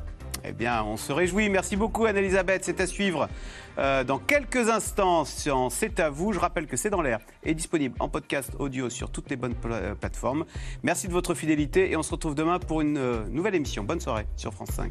Eh 0.49 0.53
bien, 0.53 0.83
on 0.83 0.97
se 0.97 1.13
réjouit. 1.13 1.51
Merci 1.51 1.77
beaucoup, 1.77 2.07
Anne-Elisabeth. 2.07 2.65
C'est 2.65 2.81
à 2.81 2.87
suivre 2.87 3.29
euh, 3.79 4.03
dans 4.03 4.19
quelques 4.19 4.71
instants 4.71 5.27
C'est 5.27 6.01
à 6.01 6.09
vous. 6.09 6.33
Je 6.33 6.39
rappelle 6.39 6.67
que 6.67 6.79
C'est 6.79 6.89
dans 6.89 7.03
l'air 7.03 7.21
est 7.45 7.55
disponible 7.55 7.95
en 8.01 8.09
podcast 8.09 8.53
audio 8.59 8.89
sur 8.89 9.11
toutes 9.11 9.29
les 9.29 9.37
bonnes 9.37 9.55
euh, 9.67 9.95
plateformes. 9.95 10.47
Merci 10.83 11.07
de 11.07 11.13
votre 11.13 11.35
fidélité 11.35 11.91
et 11.91 11.97
on 11.97 12.03
se 12.03 12.13
retrouve 12.13 12.35
demain 12.35 12.59
pour 12.59 12.81
une 12.81 12.97
euh, 12.97 13.25
nouvelle 13.31 13.57
émission. 13.57 13.85
Bonne 13.85 14.01
soirée 14.01 14.27
sur 14.37 14.55
France 14.55 14.71
5. 14.71 14.91